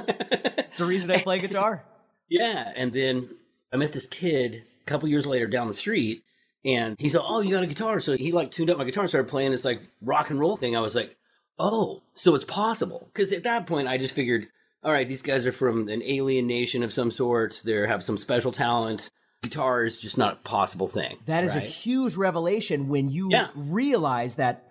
It's 0.71 0.77
the 0.77 0.85
reason 0.85 1.11
I 1.11 1.17
play 1.17 1.39
guitar. 1.39 1.83
yeah. 2.29 2.71
And 2.77 2.93
then 2.93 3.27
I 3.73 3.77
met 3.77 3.91
this 3.91 4.05
kid 4.05 4.63
a 4.81 4.85
couple 4.85 5.09
years 5.09 5.25
later 5.25 5.47
down 5.47 5.67
the 5.67 5.73
street, 5.73 6.23
and 6.63 6.95
he 6.97 7.09
said, 7.09 7.19
"Oh, 7.21 7.41
you 7.41 7.51
got 7.51 7.63
a 7.63 7.67
guitar?" 7.67 7.99
So 7.99 8.15
he 8.15 8.31
like 8.31 8.51
tuned 8.51 8.69
up 8.69 8.77
my 8.77 8.85
guitar 8.85 9.03
and 9.03 9.09
started 9.09 9.29
playing 9.29 9.51
this 9.51 9.65
like 9.65 9.81
rock 10.01 10.29
and 10.29 10.39
roll 10.39 10.55
thing. 10.55 10.77
I 10.77 10.79
was 10.79 10.95
like, 10.95 11.17
"Oh, 11.59 12.01
so 12.15 12.35
it's 12.35 12.45
possible?" 12.45 13.09
Because 13.13 13.33
at 13.33 13.43
that 13.43 13.67
point, 13.67 13.89
I 13.89 13.97
just 13.97 14.13
figured, 14.13 14.47
all 14.83 14.91
right, 14.91 15.07
these 15.07 15.21
guys 15.21 15.45
are 15.45 15.51
from 15.51 15.87
an 15.89 16.01
alien 16.03 16.47
nation 16.47 16.83
of 16.83 16.91
some 16.93 17.11
sort. 17.11 17.61
They 17.63 17.73
have 17.87 18.03
some 18.03 18.17
special 18.17 18.51
talent. 18.51 19.09
Guitar 19.43 19.85
is 19.85 19.99
just 19.99 20.17
not 20.17 20.33
a 20.33 20.37
possible 20.37 20.87
thing. 20.87 21.17
That 21.25 21.43
is 21.43 21.55
a 21.55 21.59
huge 21.59 22.15
revelation 22.15 22.87
when 22.87 23.09
you 23.09 23.29
Yeah. 23.31 23.49
realize 23.55 24.35
that 24.35 24.67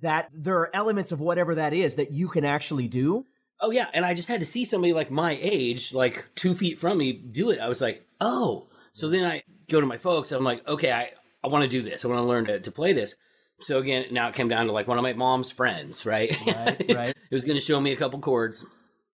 that 0.00 0.28
there 0.34 0.58
are 0.58 0.74
elements 0.74 1.12
of 1.12 1.20
whatever 1.20 1.54
that 1.54 1.72
is 1.72 1.94
that 1.94 2.10
you 2.10 2.28
can 2.28 2.44
actually 2.44 2.88
do. 2.88 3.24
Oh 3.60 3.70
yeah, 3.70 3.88
and 3.94 4.04
I 4.04 4.12
just 4.12 4.28
had 4.28 4.40
to 4.40 4.46
see 4.46 4.64
somebody 4.64 4.92
like 4.92 5.10
my 5.10 5.38
age, 5.40 5.94
like 5.94 6.26
two 6.34 6.54
feet 6.54 6.78
from 6.78 6.98
me, 6.98 7.12
do 7.12 7.50
it. 7.50 7.58
I 7.60 7.68
was 7.68 7.80
like, 7.80 8.04
oh. 8.20 8.68
So 8.92 9.08
then 9.08 9.24
I 9.24 9.42
go 9.70 9.80
to 9.80 9.86
my 9.86 9.96
folks. 9.96 10.30
I'm 10.32 10.44
like, 10.44 10.66
okay, 10.68 10.92
I, 10.92 11.10
I 11.42 11.48
want 11.48 11.62
to 11.62 11.68
do 11.68 11.82
this. 11.82 12.04
I 12.04 12.08
want 12.08 12.18
to 12.18 12.24
learn 12.24 12.44
to, 12.46 12.60
to 12.60 12.70
play 12.70 12.92
this. 12.92 13.14
So 13.60 13.78
again, 13.78 14.06
now 14.10 14.28
it 14.28 14.34
came 14.34 14.48
down 14.48 14.66
to 14.66 14.72
like 14.72 14.88
one 14.88 14.98
of 14.98 15.02
my 15.02 15.12
mom's 15.14 15.50
friends, 15.50 16.04
right? 16.04 16.36
Right, 16.46 16.84
right. 16.94 17.08
it 17.10 17.34
was 17.34 17.44
going 17.44 17.56
to 17.56 17.64
show 17.64 17.80
me 17.80 17.92
a 17.92 17.96
couple 17.96 18.18
chords. 18.18 18.64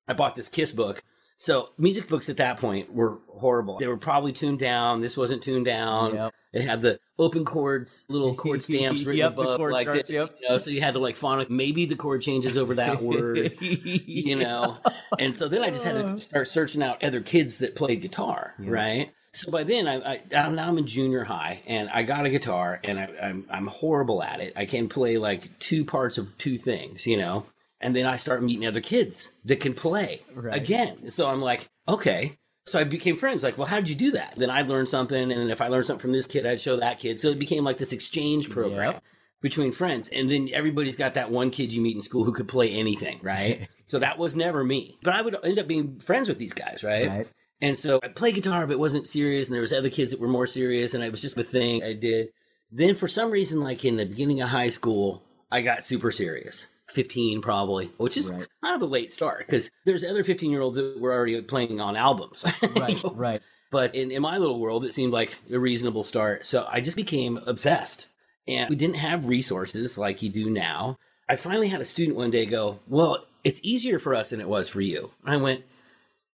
I 0.09 0.13
bought 0.13 0.35
this 0.35 0.49
Kiss 0.49 0.73
book. 0.73 1.03
So 1.37 1.71
music 1.79 2.07
books 2.09 2.29
at 2.29 2.37
that 2.37 2.59
point 2.59 2.93
were 2.93 3.19
horrible. 3.29 3.79
They 3.79 3.87
were 3.87 3.97
probably 3.97 4.33
tuned 4.33 4.59
down. 4.59 5.01
This 5.01 5.17
wasn't 5.17 5.43
tuned 5.43 5.65
down. 5.65 6.15
Yep. 6.15 6.35
It 6.53 6.63
had 6.67 6.83
the 6.83 7.01
open 7.19 7.45
chords, 7.47 8.05
little 8.09 8.35
chord 8.37 8.63
stamps 8.63 9.05
written 9.05 9.21
Yep, 9.21 9.37
the 9.37 9.43
above, 9.43 9.61
like 9.71 9.87
charts, 9.87 10.09
this, 10.09 10.11
yep. 10.11 10.37
you 10.43 10.49
know. 10.49 10.59
So 10.59 10.69
you 10.69 10.83
had 10.83 10.95
to 10.95 11.01
like 11.01 11.17
phonic. 11.17 11.49
Maybe 11.49 11.87
the 11.87 11.97
chord 11.97 12.21
changes 12.21 12.57
over 12.59 12.75
that 12.75 13.03
word 13.03 13.57
you 13.61 14.37
know 14.37 14.79
and 15.19 15.35
so 15.35 15.49
then 15.49 15.63
i 15.63 15.71
just 15.71 15.85
had 15.85 15.97
to 15.97 16.19
start 16.21 16.49
searching 16.49 16.83
out 16.83 17.03
other 17.03 17.21
kids 17.21 17.59
that 17.59 17.75
played 17.75 18.01
guitar 18.01 18.55
right 18.59 19.13
so 19.33 19.51
by 19.51 19.65
then 19.65 19.87
I, 19.87 20.21
I 20.35 20.49
now 20.49 20.69
i'm 20.69 20.79
in 20.79 20.87
junior 20.87 21.25
high 21.25 21.61
and 21.67 21.89
i 21.91 22.03
got 22.03 22.27
a 22.27 22.31
guitar 22.31 22.81
and 22.85 22.99
I, 22.99 23.09
I'm, 23.23 23.47
I'm 23.51 23.67
horrible 23.67 24.23
at 24.23 24.41
it 24.41 24.53
i 24.57 24.67
can 24.67 24.89
play 24.89 25.19
like 25.19 25.59
two 25.59 25.85
parts 25.85 26.19
of 26.19 26.37
two 26.39 26.59
things 26.59 27.07
you 27.07 27.17
know 27.17 27.47
and 27.81 27.95
then 27.97 28.07
i 28.07 28.17
start 28.17 28.43
meeting 28.43 28.67
other 28.67 28.81
kids 28.81 29.31
that 29.45 29.61
can 29.61 29.75
play 29.75 30.23
Right. 30.35 30.55
again 30.55 31.11
so 31.11 31.27
i'm 31.27 31.41
like 31.41 31.69
okay 31.89 32.37
so 32.67 32.79
I 32.79 32.85
became 32.85 33.17
friends. 33.17 33.43
Like, 33.43 33.59
well, 33.59 33.67
how 33.67 33.77
did 33.81 33.89
you 33.89 33.97
do 33.97 34.11
that? 34.13 34.35
Then 34.37 34.49
I'd 34.51 34.69
learn 34.69 34.87
something, 34.87 35.33
and 35.33 35.51
if 35.51 35.61
I 35.61 35.67
learned 35.69 35.87
something 35.87 36.03
from 36.03 36.13
this 36.13 36.27
kid, 36.27 36.47
I'd 36.47 36.61
show 36.61 36.77
that 36.77 37.01
kid. 37.01 37.19
So 37.19 37.29
it 37.29 37.39
became 37.39 37.65
like 37.65 37.79
this 37.79 37.91
exchange 37.91 38.49
program 38.51 38.93
Yep. 38.93 39.03
between 39.41 39.73
friends. 39.73 40.09
And 40.13 40.31
then 40.31 40.51
everybody's 40.53 40.95
got 40.95 41.15
that 41.15 41.33
one 41.33 41.51
kid 41.51 41.73
you 41.73 41.81
meet 41.81 41.97
in 41.97 42.03
school 42.03 42.23
who 42.23 42.33
could 42.33 42.47
play 42.47 42.71
anything, 42.71 43.19
right? 43.23 43.67
so 43.89 43.99
that 43.99 44.19
was 44.19 44.37
never 44.37 44.63
me. 44.63 44.99
But 45.03 45.15
I 45.15 45.23
would 45.23 45.37
end 45.43 45.59
up 45.59 45.67
being 45.67 45.99
friends 45.99 46.29
with 46.29 46.39
these 46.39 46.53
guys, 46.53 46.85
right? 46.85 47.09
Right. 47.09 47.27
And 47.61 47.77
so 47.77 47.99
I 48.05 48.09
played 48.09 48.37
guitar, 48.37 48.67
but 48.69 48.75
it 48.75 48.79
wasn't 48.79 49.09
serious. 49.09 49.49
And 49.49 49.55
there 49.55 49.63
was 49.63 49.73
other 49.73 49.91
kids 49.91 50.13
that 50.13 50.21
were 50.21 50.29
more 50.29 50.47
serious, 50.47 50.95
and 50.95 51.03
it 51.03 51.11
was 51.11 51.23
just 51.23 51.39
a 51.39 51.43
thing 51.43 51.83
I 51.83 51.95
did. 51.95 52.29
Then 52.71 52.95
for 52.95 53.09
some 53.09 53.33
reason, 53.33 53.61
like 53.61 53.85
in 53.85 53.97
the 53.97 54.07
beginning 54.07 54.43
of 54.43 54.51
high 54.51 54.71
school, 54.71 55.25
I 55.51 55.63
got 55.63 55.83
super 55.83 56.13
serious. 56.13 56.67
15 56.91 57.41
probably, 57.43 57.91
which 57.97 58.17
is 58.17 58.31
Right. 58.31 58.47
kind 58.63 58.77
of 58.77 58.83
a 58.83 58.91
late 58.91 59.13
start 59.13 59.47
because 59.47 59.71
there's 59.85 60.05
other 60.05 60.25
15 60.25 60.51
year 60.51 60.61
olds 60.61 60.77
that 60.77 61.01
were 61.01 61.13
already 61.13 61.41
playing 61.43 61.81
on 61.81 61.97
albums. 61.97 62.45
Right, 62.77 63.01
right. 63.15 63.43
But 63.71 63.95
in, 63.95 64.11
in 64.11 64.23
my 64.23 64.37
little 64.39 64.59
world, 64.59 64.85
it 64.85 64.95
seemed 64.95 65.13
like 65.13 65.37
a 65.53 65.59
reasonable 65.59 66.03
start. 66.03 66.45
So 66.47 66.67
I 66.69 66.81
just 66.81 66.97
became 66.97 67.39
obsessed. 67.47 68.09
And 68.49 68.69
we 68.69 68.75
didn't 68.75 68.97
have 68.97 69.27
resources 69.27 69.97
like 69.97 70.23
you 70.23 70.29
do 70.29 70.51
now. 70.51 70.99
I 71.29 71.37
finally 71.37 71.69
had 71.69 71.81
a 71.81 71.85
student 71.85 72.17
one 72.17 72.31
day 72.33 72.47
go, 72.47 72.81
Well, 72.89 73.25
it's 73.45 73.61
easier 73.63 73.99
for 74.01 74.15
us 74.15 74.31
than 74.31 74.41
it 74.41 74.49
was 74.49 74.69
for 74.69 74.81
you. 74.81 75.13
I 75.25 75.37
went, 75.37 75.63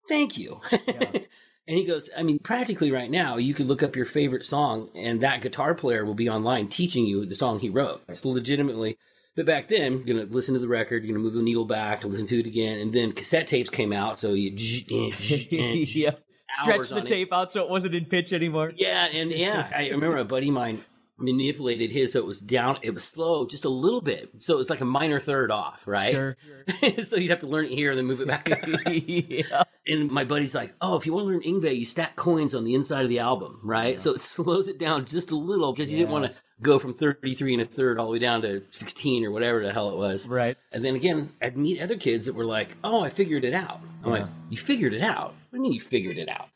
Thank 0.09 0.37
you. 0.37 0.61
and 0.71 1.77
he 1.77 1.83
goes, 1.83 2.09
I 2.17 2.23
mean, 2.23 2.39
practically 2.39 2.91
right 2.91 3.11
now, 3.11 3.37
you 3.37 3.53
could 3.53 3.67
look 3.67 3.83
up 3.83 3.95
your 3.95 4.05
favorite 4.05 4.45
song 4.45 4.89
and 4.95 5.21
that 5.21 5.41
guitar 5.41 5.75
player 5.75 6.05
will 6.05 6.15
be 6.15 6.29
online 6.29 6.69
teaching 6.69 7.05
you 7.05 7.25
the 7.25 7.35
song 7.35 7.59
he 7.59 7.69
wrote. 7.69 8.01
It's 8.07 8.23
legitimately. 8.25 8.97
But 9.37 9.45
back 9.45 9.67
then, 9.67 9.93
you're 9.93 10.15
going 10.15 10.27
to 10.27 10.33
listen 10.33 10.55
to 10.55 10.59
the 10.59 10.67
record, 10.67 11.03
you're 11.03 11.13
going 11.13 11.23
to 11.23 11.23
move 11.23 11.35
the 11.35 11.43
needle 11.43 11.63
back, 11.63 12.03
listen 12.03 12.25
to 12.25 12.39
it 12.39 12.47
again. 12.47 12.79
And 12.79 12.91
then 12.91 13.11
cassette 13.11 13.45
tapes 13.45 13.69
came 13.69 13.93
out. 13.93 14.17
So 14.17 14.33
you. 14.33 14.49
yeah. 15.19 16.11
Stretch 16.49 16.89
the 16.89 16.95
on 16.95 17.01
it. 17.03 17.05
tape 17.05 17.31
out 17.31 17.51
so 17.51 17.63
it 17.63 17.69
wasn't 17.69 17.93
in 17.93 18.05
pitch 18.05 18.33
anymore. 18.33 18.73
Yeah, 18.75 19.05
and 19.05 19.31
yeah, 19.31 19.69
I 19.75 19.89
remember 19.89 20.17
a 20.17 20.25
buddy 20.25 20.47
of 20.47 20.53
mine 20.53 20.79
manipulated 21.17 21.91
his 21.91 22.13
so 22.13 22.19
it 22.19 22.25
was 22.25 22.39
down, 22.39 22.77
it 22.81 22.91
was 22.93 23.03
slow 23.03 23.45
just 23.47 23.65
a 23.65 23.69
little 23.69 24.01
bit, 24.01 24.29
so 24.39 24.53
it 24.53 24.57
was 24.57 24.69
like 24.69 24.81
a 24.81 24.85
minor 24.85 25.19
third 25.19 25.51
off, 25.51 25.81
right? 25.85 26.13
Sure. 26.13 26.37
so 27.03 27.15
you'd 27.15 27.29
have 27.31 27.39
to 27.39 27.47
learn 27.47 27.65
it 27.65 27.71
here 27.71 27.89
and 27.91 27.97
then 27.97 28.05
move 28.05 28.21
it 28.21 28.27
back 28.27 28.49
yeah. 28.87 29.63
and 29.87 30.11
my 30.11 30.23
buddy's 30.23 30.53
like, 30.53 30.73
"Oh, 30.81 30.95
if 30.97 31.05
you 31.05 31.13
want 31.13 31.25
to 31.25 31.31
learn 31.31 31.41
Yngwie, 31.41 31.79
you 31.79 31.85
stack 31.85 32.15
coins 32.15 32.53
on 32.53 32.63
the 32.63 32.75
inside 32.75 33.03
of 33.03 33.09
the 33.09 33.19
album, 33.19 33.59
right? 33.63 33.99
So 33.99 34.11
it 34.11 34.21
slows 34.35 34.67
it 34.67 34.77
down 34.77 35.05
just 35.05 35.31
a 35.31 35.35
little 35.35 35.73
because 35.73 35.91
you 35.91 35.97
didn't 35.97 36.11
want 36.11 36.29
to 36.29 36.39
go 36.61 36.77
from 36.79 36.93
thirty-three 36.93 37.53
and 37.53 37.61
a 37.61 37.65
third 37.65 37.99
all 37.99 38.05
the 38.07 38.11
way 38.11 38.19
down 38.19 38.41
to 38.43 38.63
sixteen 38.71 39.25
or 39.25 39.31
whatever 39.31 39.63
the 39.65 39.73
hell 39.73 39.89
it 39.89 39.97
was, 39.97 40.27
Right. 40.27 40.57
and 40.71 40.83
then 40.85 40.95
again, 40.95 41.31
I'd 41.41 41.57
meet 41.57 41.81
other 41.81 41.97
kids 41.97 42.25
that 42.27 42.35
were 42.35 42.45
like, 42.45 42.75
"Oh, 42.83 43.03
I 43.03 43.09
figured 43.09 43.43
it 43.45 43.53
out." 43.53 43.79
I'm 44.03 44.11
like, 44.11 44.25
"You 44.49 44.57
figured 44.57 44.93
it 44.93 45.01
out? 45.01 45.33
What 45.49 45.51
do 45.53 45.57
you 45.57 45.61
mean 45.63 45.73
you 45.73 45.79
figured 45.81 46.17
it 46.17 46.29
out?" 46.29 46.49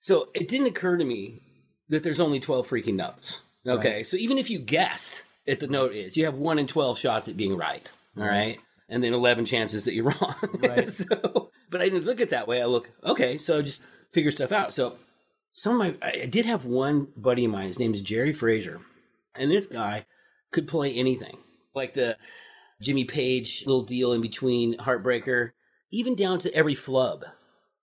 So 0.00 0.28
it 0.34 0.48
didn't 0.48 0.68
occur 0.68 0.96
to 0.96 1.04
me 1.04 1.42
that 1.88 2.02
there's 2.02 2.20
only 2.20 2.40
12 2.40 2.68
freaking 2.68 2.94
notes. 2.94 3.40
Okay, 3.66 4.04
so 4.04 4.16
even 4.16 4.38
if 4.38 4.50
you 4.50 4.58
guessed 4.58 5.22
at 5.46 5.60
the 5.60 5.66
note 5.66 5.92
is, 5.92 6.16
you 6.16 6.24
have 6.24 6.34
one 6.34 6.58
in 6.58 6.66
12 6.66 6.98
shots 6.98 7.28
at 7.28 7.36
being 7.36 7.56
right. 7.56 7.90
All 8.18 8.24
right, 8.24 8.58
and 8.88 9.02
then 9.02 9.12
11 9.12 9.44
chances 9.44 9.84
that 9.84 9.94
you're 9.94 10.04
wrong. 10.20 10.34
Right. 10.58 10.88
so, 10.88 11.50
but 11.70 11.80
I 11.80 11.88
didn't 11.88 12.04
look 12.04 12.18
at 12.20 12.28
it 12.28 12.30
that 12.30 12.48
way. 12.48 12.62
I 12.62 12.66
look, 12.66 12.90
okay, 13.04 13.38
so 13.38 13.62
just 13.62 13.82
figure 14.12 14.30
stuff 14.30 14.52
out. 14.52 14.72
So 14.72 14.96
some 15.52 15.72
of 15.72 15.78
my, 15.78 15.94
I 16.06 16.22
I 16.22 16.26
did 16.26 16.46
have 16.46 16.64
one 16.64 17.08
buddy 17.16 17.44
of 17.44 17.50
mine. 17.50 17.68
His 17.68 17.78
name 17.78 17.94
is 17.94 18.00
Jerry 18.00 18.32
Fraser, 18.32 18.80
and 19.34 19.50
this 19.50 19.66
guy 19.66 20.06
could 20.52 20.68
play 20.68 20.94
anything, 20.94 21.38
like 21.74 21.94
the 21.94 22.16
Jimmy 22.80 23.04
Page 23.04 23.64
little 23.66 23.84
deal 23.84 24.12
in 24.12 24.20
between 24.20 24.76
Heartbreaker, 24.78 25.50
even 25.90 26.14
down 26.14 26.38
to 26.40 26.54
every 26.54 26.74
flub. 26.74 27.24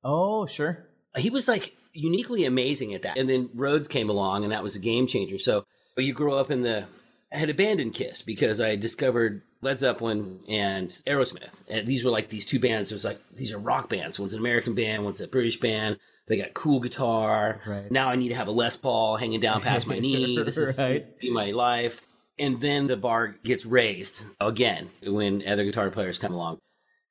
Oh, 0.03 0.45
sure. 0.45 0.85
He 1.15 1.29
was 1.29 1.47
like 1.47 1.73
uniquely 1.93 2.45
amazing 2.45 2.93
at 2.93 3.03
that. 3.03 3.17
And 3.17 3.29
then 3.29 3.49
Rhoads 3.49 3.87
came 3.87 4.09
along, 4.09 4.43
and 4.43 4.51
that 4.51 4.63
was 4.63 4.75
a 4.75 4.79
game 4.79 5.07
changer. 5.07 5.37
So 5.37 5.65
you 5.97 6.13
grow 6.13 6.37
up 6.37 6.51
in 6.51 6.61
the. 6.61 6.85
I 7.31 7.37
had 7.37 7.49
abandoned 7.49 7.95
Kiss 7.95 8.21
because 8.21 8.61
I 8.61 8.75
discovered 8.75 9.41
Led 9.61 9.79
Zeppelin 9.79 10.39
and 10.47 10.89
Aerosmith. 11.07 11.53
And 11.67 11.87
these 11.87 12.03
were 12.03 12.11
like 12.11 12.29
these 12.29 12.45
two 12.45 12.59
bands. 12.59 12.91
It 12.91 12.95
was 12.95 13.03
like 13.05 13.19
these 13.35 13.51
are 13.51 13.57
rock 13.57 13.89
bands. 13.89 14.19
One's 14.19 14.33
an 14.33 14.39
American 14.39 14.75
band, 14.75 15.03
one's 15.03 15.19
a 15.21 15.27
British 15.27 15.59
band. 15.59 15.97
They 16.27 16.37
got 16.37 16.53
cool 16.53 16.79
guitar. 16.79 17.59
Right. 17.65 17.91
Now 17.91 18.09
I 18.09 18.15
need 18.15 18.29
to 18.29 18.35
have 18.35 18.47
a 18.47 18.51
Les 18.51 18.75
Paul 18.75 19.17
hanging 19.17 19.39
down 19.41 19.61
past 19.61 19.87
my 19.87 19.99
knee. 19.99 20.41
This 20.43 20.57
is 20.57 20.77
Right. 20.77 21.19
be 21.19 21.31
my 21.31 21.51
life. 21.51 22.01
And 22.39 22.61
then 22.61 22.87
the 22.87 22.97
bar 22.97 23.35
gets 23.43 23.65
raised 23.65 24.21
again 24.39 24.89
when 25.05 25.45
other 25.47 25.63
guitar 25.65 25.89
players 25.91 26.17
come 26.17 26.33
along. 26.33 26.59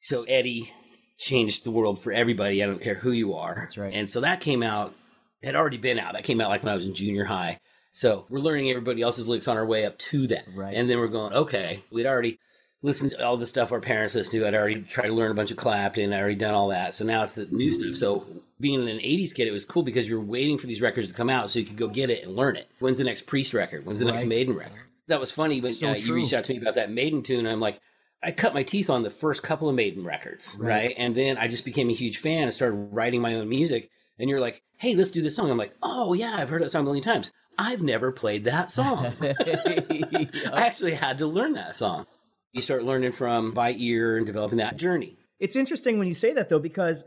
So 0.01 0.23
Eddie 0.25 0.73
changed 1.18 1.64
the 1.64 1.71
world 1.71 2.03
for 2.03 2.11
everybody. 2.12 2.62
I 2.62 2.66
don't 2.66 2.83
care 2.83 2.95
who 2.97 3.12
you 3.12 3.35
are. 3.35 3.55
That's 3.57 3.77
right. 3.79 3.92
And 3.95 4.09
so 4.09 4.21
that 4.23 4.40
came 4.40 4.62
out, 4.62 4.95
had 5.42 5.55
already 5.55 5.77
been 5.77 5.99
out. 5.99 6.14
That 6.14 6.25
came 6.25 6.40
out 6.40 6.49
like 6.49 6.62
when 6.62 6.73
I 6.73 6.77
was 6.77 6.87
in 6.87 6.95
junior 6.95 7.25
high. 7.25 7.61
So 7.92 8.24
we're 8.31 8.40
learning 8.40 8.70
everybody 8.70 9.02
else's 9.02 9.28
licks 9.28 9.46
on 9.46 9.59
our 9.59 9.66
way 9.66 9.85
up 9.85 9.98
to 9.98 10.26
that. 10.28 10.46
Right. 10.55 10.74
And 10.74 10.88
then 10.88 10.98
we're 10.98 11.09
going, 11.09 11.35
okay, 11.35 11.85
we'd 11.90 12.07
already 12.07 12.38
listened 12.81 13.11
to 13.11 13.24
all 13.24 13.37
the 13.37 13.46
stuff 13.46 13.70
our 13.70 13.81
parents 13.81 14.14
listened 14.14 14.33
to. 14.33 14.46
I'd 14.46 14.55
already 14.55 14.81
tried 14.81 15.09
to 15.09 15.12
learn 15.12 15.31
a 15.31 15.35
bunch 15.35 15.50
of 15.50 15.59
Clapton. 15.59 16.12
I 16.12 16.18
already 16.18 16.35
done 16.35 16.55
all 16.55 16.68
that. 16.68 16.94
So 16.94 17.05
now 17.05 17.22
it's 17.22 17.35
the 17.35 17.46
new 17.46 17.70
stuff. 17.70 18.00
So 18.00 18.26
being 18.59 18.81
an 18.81 18.96
80s 18.96 19.35
kid, 19.35 19.46
it 19.46 19.52
was 19.52 19.66
cool 19.66 19.83
because 19.83 20.09
you 20.09 20.16
were 20.18 20.24
waiting 20.24 20.57
for 20.57 20.66
these 20.66 20.81
records 20.81 21.09
to 21.09 21.14
come 21.14 21.28
out 21.28 21.50
so 21.50 21.59
you 21.59 21.66
could 21.66 21.76
go 21.76 21.87
get 21.87 22.09
it 22.09 22.24
and 22.24 22.35
learn 22.35 22.57
it. 22.57 22.70
When's 22.78 22.96
the 22.96 23.05
next 23.05 23.26
Priest 23.26 23.52
record? 23.52 23.85
When's 23.85 23.98
the 23.98 24.07
next 24.07 24.24
Maiden 24.24 24.57
record? 24.57 24.81
That 25.09 25.20
was 25.20 25.31
funny 25.31 25.61
when 25.61 25.74
So 25.74 25.88
uh, 25.88 25.94
you 25.94 26.14
reached 26.14 26.33
out 26.33 26.44
to 26.44 26.52
me 26.52 26.59
about 26.59 26.76
that 26.76 26.90
Maiden 26.90 27.22
tune. 27.22 27.46
I'm 27.46 27.61
like, 27.61 27.78
I 28.22 28.31
cut 28.31 28.55
my 28.55 28.62
teeth 28.62 28.88
on 28.88 29.02
the 29.02 29.11
first 29.11 29.42
couple 29.42 29.68
of 29.68 29.74
Maiden 29.74 30.02
records, 30.02 30.55
right? 30.57 30.94
And 30.96 31.14
then 31.14 31.37
I 31.37 31.48
just 31.48 31.66
became 31.66 31.90
a 31.90 31.94
huge 31.94 32.18
fan 32.18 32.44
and 32.44 32.55
started 32.55 32.76
writing 32.76 33.20
my 33.20 33.35
own 33.35 33.50
music. 33.50 33.90
And 34.18 34.31
you're 34.31 34.40
like, 34.40 34.62
hey, 34.78 34.94
let's 34.94 35.11
do 35.11 35.20
this 35.20 35.37
song. 35.37 35.50
I'm 35.50 35.59
like, 35.59 35.74
oh, 35.83 36.14
yeah, 36.14 36.37
I've 36.37 36.48
heard 36.48 36.62
that 36.62 36.70
song 36.70 36.83
a 36.83 36.85
million 36.85 37.05
times. 37.05 37.33
I've 37.59 37.83
never 37.83 38.12
played 38.12 38.45
that 38.45 38.71
song. 38.71 39.15
I 39.21 40.29
actually 40.55 40.95
had 40.95 41.19
to 41.19 41.27
learn 41.27 41.55
that 41.55 41.77
song. 41.77 42.07
You 42.53 42.62
start 42.62 42.85
learning 42.85 43.12
from 43.12 43.53
by 43.53 43.73
ear 43.73 44.17
and 44.17 44.27
developing 44.27 44.59
that 44.59 44.77
journey. 44.77 45.17
It's 45.38 45.57
interesting 45.57 45.99
when 45.99 46.09
you 46.09 46.15
say 46.15 46.35
that 46.35 46.49
though, 46.49 46.59
because 46.59 47.05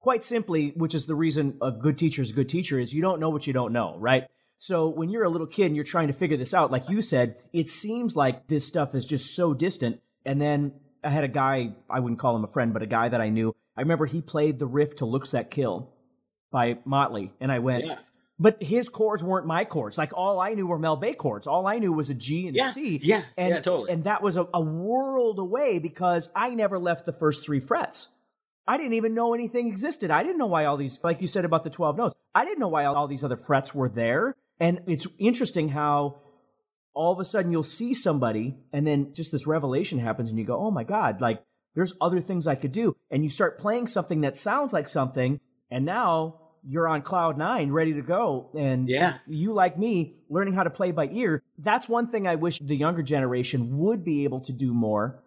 quite 0.00 0.24
simply, 0.24 0.72
which 0.76 0.94
is 0.94 1.06
the 1.06 1.14
reason 1.14 1.58
a 1.62 1.70
good 1.70 1.98
teacher 1.98 2.22
is 2.22 2.30
a 2.30 2.34
good 2.34 2.48
teacher, 2.48 2.78
is 2.78 2.92
you 2.92 3.02
don't 3.02 3.20
know 3.20 3.30
what 3.30 3.46
you 3.46 3.52
don't 3.52 3.72
know, 3.72 3.96
right? 3.98 4.24
So 4.58 4.88
when 4.88 5.08
you're 5.10 5.24
a 5.24 5.28
little 5.28 5.46
kid 5.46 5.66
and 5.66 5.76
you're 5.76 5.84
trying 5.84 6.08
to 6.08 6.12
figure 6.12 6.36
this 6.36 6.52
out, 6.52 6.70
like 6.70 6.88
you 6.88 7.00
said, 7.00 7.36
it 7.52 7.70
seems 7.70 8.16
like 8.16 8.48
this 8.48 8.66
stuff 8.66 8.94
is 8.94 9.04
just 9.04 9.34
so 9.34 9.54
distant. 9.54 10.00
And 10.24 10.40
then 10.40 10.72
I 11.04 11.10
had 11.10 11.24
a 11.24 11.28
guy, 11.28 11.74
I 11.88 12.00
wouldn't 12.00 12.18
call 12.18 12.34
him 12.34 12.44
a 12.44 12.48
friend, 12.48 12.72
but 12.72 12.82
a 12.82 12.86
guy 12.86 13.08
that 13.08 13.20
I 13.20 13.28
knew. 13.28 13.54
I 13.76 13.82
remember 13.82 14.06
he 14.06 14.20
played 14.20 14.58
the 14.58 14.66
riff 14.66 14.96
to 14.96 15.04
Looks 15.06 15.30
That 15.30 15.50
Kill 15.50 15.90
by 16.50 16.78
Motley. 16.84 17.32
And 17.40 17.52
I 17.52 17.60
went, 17.60 17.86
Yeah. 17.86 17.98
But 18.38 18.62
his 18.62 18.88
chords 18.88 19.22
weren't 19.22 19.46
my 19.46 19.64
chords. 19.64 19.98
Like 19.98 20.12
all 20.14 20.40
I 20.40 20.54
knew 20.54 20.66
were 20.66 20.78
Mel 20.78 20.96
Bay 20.96 21.14
chords. 21.14 21.46
All 21.46 21.66
I 21.66 21.78
knew 21.78 21.92
was 21.92 22.10
a 22.10 22.14
G 22.14 22.46
and 22.46 22.56
a 22.56 22.58
Yeah, 22.58 22.70
C. 22.70 23.00
yeah, 23.02 23.22
and, 23.36 23.50
yeah, 23.50 23.60
totally. 23.60 23.90
And 23.90 24.04
that 24.04 24.22
was 24.22 24.36
a, 24.36 24.46
a 24.54 24.60
world 24.60 25.38
away 25.38 25.78
because 25.78 26.28
I 26.34 26.50
never 26.50 26.78
left 26.78 27.06
the 27.06 27.12
first 27.12 27.44
three 27.44 27.60
frets. 27.60 28.08
I 28.66 28.76
didn't 28.76 28.94
even 28.94 29.14
know 29.14 29.34
anything 29.34 29.66
existed. 29.68 30.10
I 30.10 30.22
didn't 30.22 30.38
know 30.38 30.46
why 30.46 30.66
all 30.66 30.76
these, 30.76 31.00
like 31.02 31.22
you 31.22 31.26
said 31.26 31.44
about 31.44 31.64
the 31.64 31.70
12 31.70 31.96
notes, 31.96 32.14
I 32.34 32.44
didn't 32.44 32.58
know 32.60 32.68
why 32.68 32.84
all, 32.84 32.96
all 32.96 33.08
these 33.08 33.24
other 33.24 33.36
frets 33.36 33.74
were 33.74 33.88
there. 33.88 34.34
And 34.60 34.82
it's 34.86 35.06
interesting 35.18 35.68
how 35.68 36.20
all 36.94 37.12
of 37.12 37.18
a 37.18 37.24
sudden 37.24 37.50
you'll 37.50 37.62
see 37.62 37.94
somebody 37.94 38.56
and 38.72 38.86
then 38.86 39.14
just 39.14 39.32
this 39.32 39.46
revelation 39.46 39.98
happens 39.98 40.30
and 40.30 40.38
you 40.38 40.44
go, 40.44 40.58
oh 40.58 40.70
my 40.70 40.84
God, 40.84 41.20
like 41.20 41.42
there's 41.74 41.94
other 42.00 42.20
things 42.20 42.46
I 42.46 42.56
could 42.56 42.72
do. 42.72 42.94
And 43.10 43.22
you 43.22 43.28
start 43.28 43.58
playing 43.58 43.86
something 43.86 44.20
that 44.20 44.36
sounds 44.36 44.72
like 44.72 44.88
something 44.88 45.40
and 45.70 45.84
now 45.84 46.40
you're 46.68 46.86
on 46.86 47.00
cloud 47.02 47.38
nine 47.38 47.70
ready 47.72 47.94
to 47.94 48.02
go. 48.02 48.50
And 48.56 48.88
Yeah. 48.88 49.14
you 49.26 49.52
like 49.54 49.78
me 49.78 50.16
learning 50.28 50.54
how 50.54 50.64
to 50.64 50.70
play 50.70 50.90
by 50.92 51.08
ear. 51.08 51.42
That's 51.58 51.88
one 51.88 52.08
thing 52.08 52.26
I 52.26 52.34
wish 52.34 52.58
the 52.58 52.76
younger 52.76 53.02
generation 53.02 53.78
would 53.78 54.04
be 54.04 54.24
able 54.24 54.40
to 54.40 54.52
do 54.52 54.74
more. 54.74 55.22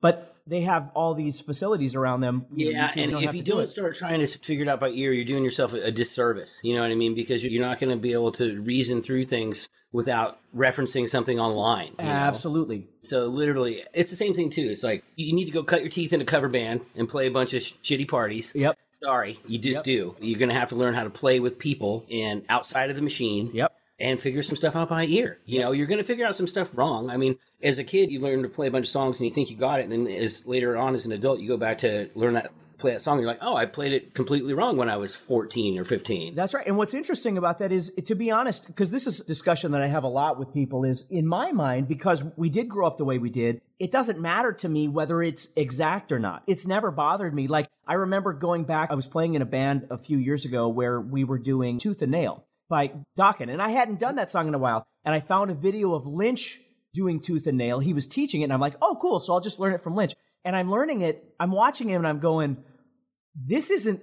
But 0.00 0.34
they 0.50 0.60
have 0.62 0.90
all 0.94 1.14
these 1.14 1.40
facilities 1.40 1.94
around 1.94 2.20
them. 2.20 2.44
You 2.54 2.72
Yeah, 2.72 2.88
YouTube, 2.90 3.14
and 3.14 3.24
if 3.24 3.34
you 3.34 3.42
do 3.42 3.52
don't 3.52 3.62
it. 3.62 3.70
start 3.70 3.96
trying 3.96 4.20
to 4.20 4.26
figure 4.26 4.64
it 4.64 4.68
out 4.68 4.80
by 4.80 4.88
ear, 4.90 5.12
you're 5.12 5.24
doing 5.24 5.44
yourself 5.44 5.72
a, 5.72 5.90
disservice. 5.90 6.58
You 6.62 6.74
know 6.74 6.82
what 6.82 6.90
I 6.90 6.94
mean? 6.96 7.14
Because 7.14 7.42
you're 7.44 7.64
not 7.64 7.80
going 7.80 7.90
to 7.90 7.96
be 7.96 8.12
able 8.12 8.32
to 8.32 8.60
reason 8.60 9.00
through 9.02 9.24
things 9.26 9.68
without 9.92 10.38
referencing 10.54 11.08
something 11.08 11.40
online. 11.40 11.92
you 11.98 12.04
know? 12.04 12.10
Absolutely. 12.10 12.86
So 13.00 13.26
literally, 13.26 13.84
it's 13.92 14.10
the 14.10 14.16
same 14.16 14.34
thing 14.34 14.50
too. 14.50 14.68
It's 14.70 14.82
like 14.84 15.02
you 15.16 15.32
need 15.34 15.46
to 15.46 15.50
go 15.50 15.62
cut 15.64 15.80
your 15.80 15.90
teeth 15.90 16.12
in 16.12 16.20
a 16.20 16.24
cover 16.24 16.48
band 16.48 16.82
and 16.94 17.08
play 17.08 17.26
a 17.26 17.30
bunch 17.30 17.54
of 17.54 17.62
sh- 17.62 17.72
shitty 17.82 18.06
parties. 18.08 18.52
Yep. 18.54 18.78
Sorry, 18.92 19.40
you 19.46 19.58
just 19.58 19.76
Yep. 19.76 19.84
do. 19.84 20.14
You're 20.20 20.38
going 20.38 20.48
to 20.50 20.54
have 20.54 20.68
to 20.70 20.76
learn 20.76 20.94
how 20.94 21.04
to 21.04 21.10
play 21.10 21.40
with 21.40 21.58
people 21.58 22.04
and 22.10 22.44
outside 22.48 22.90
of 22.90 22.96
the 22.96 23.02
machine. 23.02 23.50
Yep. 23.54 23.72
And 24.00 24.20
figure 24.20 24.42
some 24.42 24.56
stuff 24.56 24.74
out 24.74 24.88
by 24.88 25.04
ear. 25.04 25.38
You 25.44 25.60
know, 25.60 25.72
you're 25.72 25.86
going 25.86 25.98
to 25.98 26.04
figure 26.04 26.26
out 26.26 26.34
some 26.34 26.46
stuff 26.46 26.70
wrong. 26.74 27.10
I 27.10 27.16
mean, 27.16 27.36
as 27.62 27.78
a 27.78 27.84
kid, 27.84 28.10
you 28.10 28.20
learn 28.20 28.42
to 28.42 28.48
play 28.48 28.66
a 28.66 28.70
bunch 28.70 28.86
of 28.86 28.90
songs 28.90 29.20
and 29.20 29.28
you 29.28 29.34
think 29.34 29.50
you 29.50 29.56
got 29.56 29.80
it, 29.80 29.88
and 29.88 29.92
then 29.92 30.06
as 30.06 30.46
later 30.46 30.76
on 30.76 30.94
as 30.94 31.04
an 31.06 31.12
adult, 31.12 31.40
you 31.40 31.48
go 31.48 31.56
back 31.56 31.78
to 31.78 32.08
learn 32.14 32.34
that 32.34 32.52
play 32.80 32.92
that 32.92 33.02
song. 33.02 33.18
You're 33.18 33.28
like, 33.28 33.38
oh, 33.42 33.54
I 33.54 33.66
played 33.66 33.92
it 33.92 34.14
completely 34.14 34.54
wrong 34.54 34.76
when 34.76 34.88
I 34.88 34.96
was 34.96 35.14
14 35.14 35.78
or 35.78 35.84
15. 35.84 36.34
That's 36.34 36.54
right. 36.54 36.66
And 36.66 36.76
what's 36.76 36.94
interesting 36.94 37.38
about 37.38 37.58
that 37.58 37.70
is, 37.70 37.92
to 38.06 38.14
be 38.14 38.30
honest, 38.30 38.66
because 38.66 38.90
this 38.90 39.06
is 39.06 39.20
a 39.20 39.24
discussion 39.24 39.72
that 39.72 39.82
I 39.82 39.86
have 39.86 40.04
a 40.04 40.08
lot 40.08 40.38
with 40.38 40.52
people, 40.52 40.84
is 40.84 41.04
in 41.10 41.26
my 41.26 41.52
mind, 41.52 41.86
because 41.86 42.24
we 42.36 42.48
did 42.48 42.68
grow 42.68 42.86
up 42.86 42.96
the 42.96 43.04
way 43.04 43.18
we 43.18 43.30
did, 43.30 43.60
it 43.78 43.90
doesn't 43.90 44.18
matter 44.18 44.52
to 44.54 44.68
me 44.68 44.88
whether 44.88 45.22
it's 45.22 45.48
exact 45.54 46.10
or 46.10 46.18
not. 46.18 46.42
It's 46.46 46.66
never 46.66 46.90
bothered 46.90 47.34
me. 47.34 47.46
Like, 47.46 47.68
I 47.86 47.94
remember 47.94 48.32
going 48.32 48.64
back, 48.64 48.90
I 48.90 48.94
was 48.94 49.06
playing 49.06 49.34
in 49.34 49.42
a 49.42 49.46
band 49.46 49.86
a 49.90 49.98
few 49.98 50.18
years 50.18 50.44
ago 50.44 50.68
where 50.68 51.00
we 51.00 51.24
were 51.24 51.38
doing 51.38 51.78
Tooth 51.78 52.02
and 52.02 52.12
Nail 52.12 52.46
by 52.70 52.92
Dokken, 53.18 53.50
and 53.50 53.60
I 53.60 53.68
hadn't 53.68 53.98
done 53.98 54.16
that 54.16 54.30
song 54.30 54.48
in 54.48 54.54
a 54.54 54.58
while. 54.58 54.86
And 55.04 55.14
I 55.14 55.20
found 55.20 55.50
a 55.50 55.54
video 55.54 55.92
of 55.92 56.06
Lynch 56.06 56.58
doing 56.94 57.20
Tooth 57.20 57.46
and 57.46 57.58
Nail. 57.58 57.80
He 57.80 57.92
was 57.92 58.06
teaching 58.06 58.40
it, 58.40 58.44
and 58.44 58.52
I'm 58.52 58.60
like, 58.60 58.76
oh, 58.80 58.96
cool. 58.98 59.20
So 59.20 59.34
I'll 59.34 59.40
just 59.40 59.60
learn 59.60 59.74
it 59.74 59.82
from 59.82 59.94
Lynch. 59.94 60.14
And 60.44 60.56
I'm 60.56 60.70
learning 60.70 61.02
it, 61.02 61.34
I'm 61.38 61.50
watching 61.50 61.88
him, 61.88 61.98
and 61.98 62.06
I'm 62.06 62.20
going, 62.20 62.56
this 63.34 63.70
isn't 63.70 64.00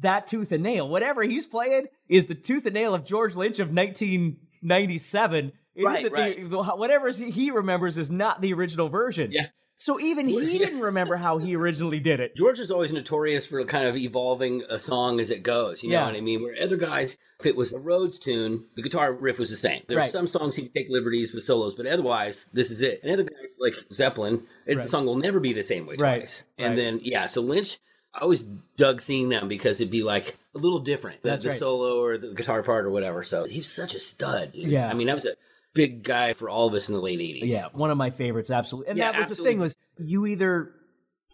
that 0.00 0.26
tooth 0.26 0.50
and 0.50 0.64
nail. 0.64 0.88
Whatever 0.88 1.22
he's 1.22 1.46
playing 1.46 1.86
is 2.08 2.26
the 2.26 2.34
tooth 2.34 2.66
and 2.66 2.74
nail 2.74 2.94
of 2.94 3.04
George 3.04 3.36
Lynch 3.36 3.60
of 3.60 3.68
1997. 3.68 5.52
It 5.74 5.84
Right, 5.84 6.12
right. 6.12 6.48
The, 6.48 6.62
whatever 6.62 7.10
he 7.10 7.50
remembers 7.52 7.96
is 7.96 8.10
not 8.10 8.40
the 8.40 8.52
original 8.54 8.88
version. 8.88 9.30
Yeah. 9.30 9.46
So 9.80 9.98
even 9.98 10.28
he 10.28 10.58
didn't 10.58 10.80
remember 10.80 11.16
how 11.16 11.38
he 11.38 11.56
originally 11.56 12.00
did 12.00 12.20
it. 12.20 12.36
George 12.36 12.60
is 12.60 12.70
always 12.70 12.92
notorious 12.92 13.46
for 13.46 13.64
kind 13.64 13.86
of 13.86 13.96
evolving 13.96 14.62
a 14.68 14.78
song 14.78 15.18
as 15.20 15.30
it 15.30 15.42
goes. 15.42 15.82
You 15.82 15.88
know 15.92 16.04
what 16.04 16.14
I 16.14 16.20
mean? 16.20 16.42
Where 16.42 16.54
other 16.62 16.76
guys, 16.76 17.16
if 17.38 17.46
it 17.46 17.56
was 17.56 17.72
a 17.72 17.78
Rhoads 17.78 18.20
tune, 18.20 18.66
the 18.76 18.82
guitar 18.82 19.10
riff 19.10 19.38
was 19.38 19.48
the 19.48 19.56
same. 19.56 19.82
There 19.88 19.96
Right. 19.96 20.10
are 20.10 20.12
some 20.12 20.26
songs 20.26 20.56
he'd 20.56 20.74
take 20.74 20.88
liberties 20.90 21.32
with 21.32 21.44
solos, 21.44 21.74
but 21.74 21.86
otherwise, 21.86 22.50
this 22.52 22.70
is 22.70 22.82
it. 22.82 23.00
And 23.02 23.10
other 23.10 23.22
guys 23.22 23.56
like 23.58 23.74
Zeppelin, 23.90 24.42
it, 24.66 24.76
Right. 24.76 24.82
the 24.84 24.90
song 24.90 25.06
will 25.06 25.16
never 25.16 25.40
be 25.40 25.54
the 25.54 25.64
same 25.64 25.86
way 25.86 25.96
Right, 25.96 26.20
twice. 26.20 26.42
And 26.58 26.76
then, 26.76 27.00
yeah, 27.02 27.26
so 27.26 27.40
Lynch, 27.40 27.78
I 28.12 28.18
always 28.20 28.42
dug 28.76 29.00
seeing 29.00 29.30
them 29.30 29.48
because 29.48 29.80
it'd 29.80 29.90
be 29.90 30.02
like 30.02 30.36
a 30.54 30.58
little 30.58 30.80
different. 30.80 31.22
The, 31.22 31.30
That's 31.30 31.44
the 31.44 31.54
solo 31.54 32.02
or 32.04 32.18
the 32.18 32.34
guitar 32.34 32.62
part 32.62 32.84
or 32.84 32.90
whatever. 32.90 33.24
So 33.24 33.44
he's 33.44 33.66
such 33.72 33.94
a 33.94 33.98
stud. 34.00 34.52
dude. 34.52 34.64
Yeah. 34.70 34.88
I 34.90 34.92
mean, 34.94 35.06
that 35.06 35.14
was 35.14 35.24
a 35.24 35.36
big 35.74 36.02
guy 36.02 36.32
for 36.32 36.48
all 36.48 36.68
of 36.68 36.74
us 36.74 36.88
in 36.88 36.94
the 36.94 37.00
late 37.00 37.18
80s. 37.20 37.48
Yeah, 37.48 37.66
one 37.72 37.90
of 37.90 37.96
my 37.96 38.10
favorites, 38.10 38.50
absolutely. 38.50 38.90
And 38.90 38.98
Yeah, 38.98 39.12
that 39.12 39.18
was 39.18 39.28
absolutely. 39.30 39.44
the 39.44 39.50
thing 39.50 39.60
was 39.60 39.76
you 39.98 40.26
either, 40.26 40.72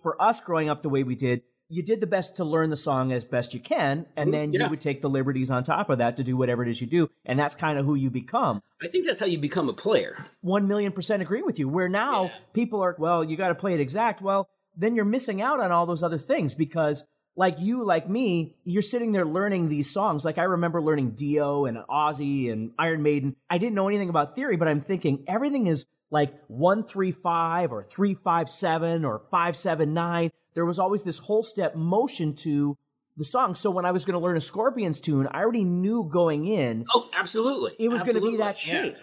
for 0.03 0.21
us 0.21 0.41
growing 0.41 0.69
up 0.69 0.83
the 0.83 0.89
way 0.89 1.03
we 1.03 1.15
did, 1.15 1.43
you 1.69 1.83
did 1.83 2.01
the 2.01 2.07
best 2.07 2.37
to 2.37 2.45
learn 2.45 2.71
the 2.71 2.77
song 2.77 3.11
as 3.13 3.25
best 3.25 3.53
you 3.53 3.59
can, 3.59 4.07
and 4.17 4.29
mm-hmm, 4.29 4.31
then 4.31 4.53
yeah. 4.53 4.65
you 4.65 4.71
would 4.71 4.81
take 4.81 5.03
the 5.03 5.11
liberties 5.11 5.51
on 5.51 5.65
top 5.65 5.91
of 5.91 5.99
that 5.99 6.17
to 6.19 6.23
do 6.23 6.37
whatever 6.37 6.63
it 6.63 6.69
is 6.69 6.81
you 6.81 6.87
do, 6.87 7.11
and 7.25 7.39
that's 7.39 7.57
kind 7.57 7.77
of 7.77 7.85
who 7.85 7.97
you 7.97 8.09
become. 8.09 8.63
I 8.81 8.87
think 8.87 9.05
that's 9.05 9.19
how 9.19 9.27
you 9.27 9.39
become 9.39 9.69
a 9.69 9.73
player. 9.73 10.27
one 10.43 10.69
million 10.69 10.93
percent 10.93 11.23
agree 11.23 11.43
with 11.43 11.59
you. 11.59 11.69
Where 11.69 11.89
now 11.89 12.27
Yeah. 12.27 12.31
people 12.53 12.81
are, 12.83 12.95
well, 12.99 13.25
you 13.25 13.37
got 13.37 13.49
to 13.49 13.55
play 13.57 13.75
it 13.75 13.81
exact. 13.81 14.23
Well, 14.23 14.49
then 14.77 14.95
you're 14.95 15.05
missing 15.05 15.43
out 15.43 15.59
on 15.59 15.73
all 15.73 15.87
those 15.87 16.05
other 16.05 16.19
things 16.19 16.55
because, 16.55 17.05
like 17.37 17.57
you, 17.61 17.85
like 17.85 18.09
me, 18.09 18.57
you're 18.65 18.83
sitting 18.83 19.13
there 19.13 19.25
learning 19.27 19.69
these 19.69 19.91
songs. 19.91 20.25
Like 20.25 20.39
I 20.39 20.45
remember 20.45 20.81
learning 20.83 21.11
Dio 21.13 21.67
and 21.67 21.79
Ozzy 21.89 22.51
and 22.51 22.73
Iron 22.79 23.03
Maiden. 23.03 23.37
I 23.51 23.59
didn't 23.59 23.75
know 23.75 23.89
anything 23.89 24.09
about 24.09 24.35
theory, 24.35 24.57
but 24.57 24.69
I'm 24.69 24.81
thinking 24.81 25.25
everything 25.29 25.67
is 25.67 25.85
like 26.11 26.33
one 26.49 26.85
three 26.85 27.13
five 27.13 27.73
or 27.73 27.83
three 27.83 28.15
five 28.15 28.49
seven 28.49 29.05
or 29.05 29.23
five 29.31 29.57
seven 29.57 29.93
nine. 29.93 30.31
There 30.55 30.65
was 30.65 30.79
always 30.79 31.03
this 31.03 31.19
whole 31.19 31.43
step 31.43 31.75
motion 31.77 32.35
to 32.37 32.77
the 33.19 33.25
song. 33.25 33.55
So 33.55 33.71
when 33.71 33.85
I 33.85 33.91
was 33.93 34.05
going 34.05 34.19
to 34.19 34.25
learn 34.25 34.37
a 34.37 34.41
Scorpions 34.41 35.01
tune, 35.01 35.27
I 35.31 35.41
already 35.41 35.65
knew 35.65 36.09
going 36.11 36.47
in 36.47 36.87
Oh, 36.95 37.09
absolutely. 37.15 37.73
it 37.79 37.89
was 37.89 38.03
going 38.03 38.15
to 38.15 38.21
be 38.23 38.37
that 38.39 38.57
Yeah. 38.67 38.83
shape. 38.83 38.97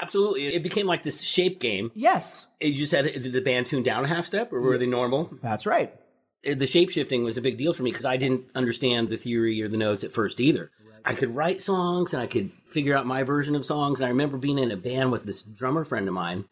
Absolutely. 0.00 0.46
It 0.54 0.62
became 0.62 0.86
like 0.86 1.02
this 1.02 1.20
shape 1.20 1.60
game. 1.60 1.90
Yes, 1.94 2.46
You 2.60 2.74
just 2.74 2.92
had 2.92 3.04
did 3.04 3.30
the 3.32 3.40
band 3.42 3.66
tune 3.66 3.82
down 3.82 4.04
a 4.04 4.08
half 4.08 4.24
step, 4.24 4.52
or 4.52 4.60
were 4.62 4.78
they 4.78 4.86
normal? 4.86 5.30
that's 5.42 5.66
right. 5.66 5.92
The 6.44 6.66
shape 6.66 6.90
shifting 6.90 7.22
was 7.24 7.36
a 7.36 7.40
big 7.42 7.56
deal 7.56 7.72
for 7.72 7.82
me 7.82 7.90
because 7.90 8.04
I 8.04 8.16
didn't 8.16 8.46
understand 8.54 9.08
the 9.08 9.16
theory 9.16 9.62
or 9.62 9.68
the 9.68 9.76
notes 9.76 10.02
at 10.04 10.12
first 10.12 10.40
either. 10.40 10.70
I 11.04 11.14
could 11.14 11.34
write 11.34 11.62
songs 11.62 12.12
and 12.12 12.22
I 12.22 12.26
could 12.26 12.50
figure 12.66 12.96
out 12.96 13.06
my 13.06 13.22
version 13.22 13.54
of 13.56 13.64
songs. 13.64 14.00
And 14.00 14.06
I 14.06 14.10
remember 14.10 14.38
being 14.38 14.58
in 14.58 14.70
a 14.70 14.76
band 14.76 15.10
with 15.12 15.24
this 15.24 15.42
drummer 15.42 15.84
friend 15.84 16.06
of 16.08 16.14
mine. 16.14 16.44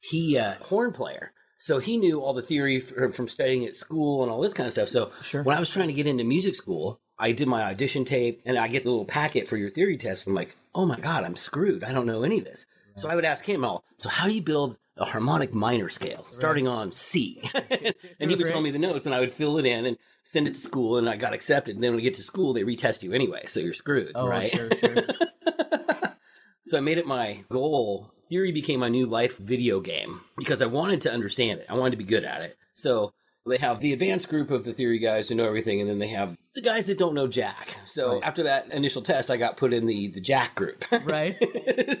He 0.00 0.38
uh, 0.38 0.54
horn 0.62 0.92
player, 0.92 1.32
so 1.58 1.78
he 1.78 1.96
knew 1.96 2.20
all 2.20 2.34
the 2.34 2.42
theory 2.42 2.82
f- 2.82 3.14
from 3.14 3.28
studying 3.28 3.64
at 3.64 3.74
school 3.74 4.22
and 4.22 4.30
all 4.30 4.40
this 4.40 4.52
kind 4.54 4.66
of 4.68 4.72
stuff. 4.72 4.88
So 4.90 5.10
Sure. 5.22 5.42
when 5.42 5.56
I 5.56 5.60
was 5.60 5.70
trying 5.70 5.88
to 5.88 5.94
get 5.94 6.06
into 6.06 6.22
music 6.22 6.54
school, 6.54 7.00
I 7.18 7.32
did 7.32 7.48
my 7.48 7.62
audition 7.64 8.04
tape 8.04 8.42
and 8.44 8.56
I 8.58 8.68
get 8.68 8.84
the 8.84 8.90
little 8.90 9.04
packet 9.06 9.48
for 9.48 9.56
your 9.56 9.70
theory 9.70 9.96
test. 9.96 10.26
I'm 10.26 10.34
like, 10.34 10.56
oh 10.74 10.86
my 10.86 10.98
god, 11.00 11.24
I'm 11.24 11.34
screwed. 11.34 11.82
I 11.82 11.92
don't 11.92 12.06
know 12.06 12.22
any 12.22 12.38
of 12.38 12.44
this. 12.44 12.66
So 12.96 13.08
I 13.08 13.14
would 13.14 13.24
ask 13.24 13.44
him 13.44 13.64
all. 13.64 13.82
So 13.98 14.08
how 14.08 14.28
do 14.28 14.34
you 14.34 14.42
build 14.42 14.76
a 14.96 15.04
harmonic 15.04 15.52
minor 15.54 15.88
scale 15.88 16.26
starting 16.30 16.66
on 16.66 16.92
C? 16.92 17.42
and 18.20 18.30
he 18.30 18.36
would 18.36 18.46
tell 18.46 18.60
me 18.60 18.70
the 18.70 18.78
notes, 18.78 19.06
and 19.06 19.14
I 19.14 19.20
would 19.20 19.32
fill 19.32 19.58
it 19.58 19.66
in 19.66 19.86
and 19.86 19.96
send 20.24 20.48
it 20.48 20.54
to 20.54 20.60
school, 20.60 20.98
and 20.98 21.08
I 21.08 21.16
got 21.16 21.32
accepted. 21.34 21.74
And 21.76 21.84
then 21.84 21.90
when 21.92 21.96
we 21.96 22.02
get 22.02 22.14
to 22.14 22.22
school, 22.22 22.52
they 22.52 22.62
retest 22.62 23.02
you 23.02 23.12
anyway, 23.12 23.44
so 23.46 23.60
you're 23.60 23.74
screwed, 23.74 24.12
Oh, 24.14 24.26
right? 24.26 24.50
sure, 24.50 24.70
sure. 24.78 24.96
so 26.66 26.78
I 26.78 26.80
made 26.80 26.98
it 26.98 27.06
my 27.06 27.44
goal. 27.50 28.12
Theory 28.28 28.50
became 28.52 28.80
my 28.80 28.88
new 28.88 29.06
life 29.06 29.38
video 29.38 29.80
game 29.80 30.22
because 30.36 30.60
I 30.60 30.66
wanted 30.66 31.00
to 31.02 31.12
understand 31.12 31.60
it. 31.60 31.66
I 31.68 31.74
wanted 31.74 31.92
to 31.92 31.96
be 31.96 32.04
good 32.04 32.24
at 32.24 32.42
it. 32.42 32.56
So 32.72 33.12
they 33.46 33.58
have 33.58 33.80
the 33.80 33.92
advanced 33.92 34.28
group 34.28 34.50
of 34.50 34.64
the 34.64 34.72
theory 34.72 34.98
guys 34.98 35.28
who 35.28 35.34
know 35.34 35.46
everything, 35.46 35.80
and 35.80 35.88
then 35.88 35.98
they 35.98 36.08
have 36.08 36.36
the 36.54 36.60
guys 36.62 36.86
that 36.86 36.98
don't 36.98 37.14
know 37.14 37.26
Jack. 37.26 37.76
So 37.84 38.14
Right. 38.14 38.22
after 38.24 38.42
that 38.44 38.72
initial 38.72 39.02
test, 39.02 39.30
I 39.30 39.36
got 39.36 39.56
put 39.56 39.72
in 39.72 39.86
the 39.86 40.08
the 40.08 40.20
Jack 40.20 40.54
group. 40.54 40.84
Right. 41.04 41.36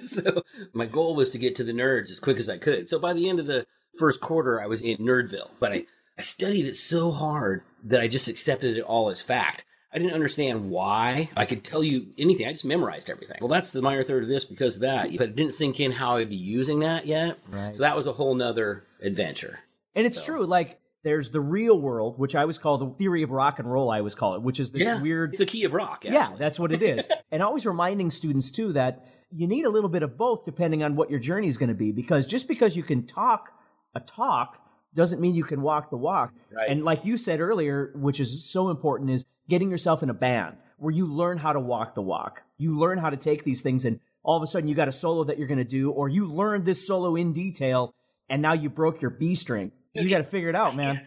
so 0.00 0.42
my 0.72 0.86
goal 0.86 1.14
was 1.14 1.30
to 1.32 1.38
get 1.38 1.54
to 1.56 1.64
the 1.64 1.72
nerds 1.72 2.10
as 2.10 2.20
quick 2.20 2.38
as 2.38 2.48
I 2.48 2.58
could. 2.58 2.88
So 2.88 2.98
by 2.98 3.12
the 3.12 3.28
end 3.28 3.38
of 3.40 3.46
the 3.46 3.66
first 3.98 4.20
quarter 4.20 4.60
I 4.60 4.66
was 4.66 4.82
in 4.82 4.98
Nerdville, 4.98 5.50
but 5.60 5.72
I, 5.72 5.86
I 6.18 6.22
studied 6.22 6.66
it 6.66 6.76
so 6.76 7.10
hard 7.10 7.62
that 7.84 8.00
I 8.00 8.08
just 8.08 8.28
accepted 8.28 8.76
it 8.76 8.82
all 8.82 9.10
as 9.10 9.20
fact. 9.22 9.64
I 9.92 9.98
didn't 9.98 10.14
understand 10.14 10.68
why. 10.70 11.30
I 11.36 11.46
could 11.46 11.64
tell 11.64 11.82
you 11.82 12.08
anything. 12.18 12.46
I 12.46 12.52
just 12.52 12.64
memorized 12.64 13.08
everything. 13.08 13.38
Well, 13.40 13.48
that's 13.48 13.70
the 13.70 13.80
minor 13.80 14.02
third 14.04 14.24
of 14.24 14.28
this 14.28 14.44
because 14.44 14.74
of 14.76 14.80
that. 14.82 15.10
But 15.16 15.28
it 15.30 15.36
didn't 15.36 15.54
sink 15.54 15.80
in 15.80 15.92
how 15.92 16.16
I'd 16.16 16.28
be 16.28 16.36
using 16.36 16.80
that 16.80 17.06
yet. 17.06 17.38
Right. 17.48 17.74
So 17.74 17.82
that 17.82 17.96
was 17.96 18.06
a 18.06 18.12
whole 18.12 18.34
nother 18.34 18.84
adventure. 19.00 19.60
And 19.94 20.06
it's 20.06 20.20
true. 20.20 20.44
Like 20.44 20.78
there's 21.06 21.30
the 21.30 21.40
real 21.40 21.80
world, 21.80 22.18
which 22.18 22.34
I 22.34 22.40
always 22.40 22.58
call 22.58 22.78
the 22.78 22.90
theory 22.98 23.22
of 23.22 23.30
rock 23.30 23.60
and 23.60 23.70
roll. 23.70 23.92
I 23.92 23.98
always 23.98 24.16
call 24.16 24.34
it, 24.34 24.42
which 24.42 24.58
is 24.58 24.72
this 24.72 25.00
weird. 25.00 25.30
It's 25.30 25.38
the 25.38 25.46
key 25.46 25.62
of 25.62 25.72
rock. 25.72 26.04
Yeah, 26.04 26.32
that's 26.36 26.58
what 26.58 26.72
it 26.72 26.82
is. 26.82 27.06
and 27.30 27.44
always 27.44 27.64
reminding 27.64 28.10
students 28.10 28.50
too 28.50 28.72
that 28.72 29.06
you 29.30 29.46
need 29.46 29.66
a 29.66 29.70
little 29.70 29.88
bit 29.88 30.02
of 30.02 30.18
both 30.18 30.44
depending 30.44 30.82
on 30.82 30.96
what 30.96 31.08
your 31.08 31.20
journey 31.20 31.46
is 31.46 31.58
going 31.58 31.68
to 31.68 31.76
be. 31.76 31.92
Because 31.92 32.26
just 32.26 32.48
because 32.48 32.76
you 32.76 32.82
can 32.82 33.06
talk 33.06 33.52
a 33.94 34.00
talk 34.00 34.60
doesn't 34.94 35.20
mean 35.20 35.36
you 35.36 35.44
can 35.44 35.62
walk 35.62 35.90
the 35.90 35.96
walk. 35.96 36.34
Right. 36.52 36.70
And 36.70 36.84
like 36.84 37.04
you 37.04 37.16
said 37.16 37.38
earlier, 37.38 37.92
which 37.94 38.18
is 38.18 38.44
so 38.44 38.70
important, 38.70 39.10
is 39.10 39.24
getting 39.48 39.70
yourself 39.70 40.02
in 40.02 40.10
a 40.10 40.14
band 40.14 40.56
where 40.76 40.92
you 40.92 41.06
learn 41.06 41.38
how 41.38 41.52
to 41.52 41.60
walk 41.60 41.94
the 41.94 42.02
walk. 42.02 42.42
You 42.58 42.76
learn 42.76 42.98
how 42.98 43.10
to 43.10 43.16
take 43.16 43.44
these 43.44 43.60
things 43.60 43.84
and 43.84 44.00
all 44.24 44.36
of 44.36 44.42
a 44.42 44.48
sudden 44.48 44.68
you 44.68 44.74
got 44.74 44.88
a 44.88 44.92
solo 44.92 45.22
that 45.22 45.38
you're 45.38 45.46
going 45.46 45.58
to 45.58 45.64
do, 45.64 45.92
or 45.92 46.08
you 46.08 46.26
learned 46.26 46.64
this 46.64 46.84
solo 46.84 47.14
in 47.14 47.32
detail 47.32 47.94
and 48.28 48.42
now 48.42 48.54
you 48.54 48.68
broke 48.68 49.00
your 49.00 49.12
B 49.12 49.36
string. 49.36 49.70
You 50.02 50.10
got 50.10 50.18
to 50.18 50.24
figure 50.24 50.48
it 50.48 50.54
out, 50.54 50.76
man. 50.76 51.00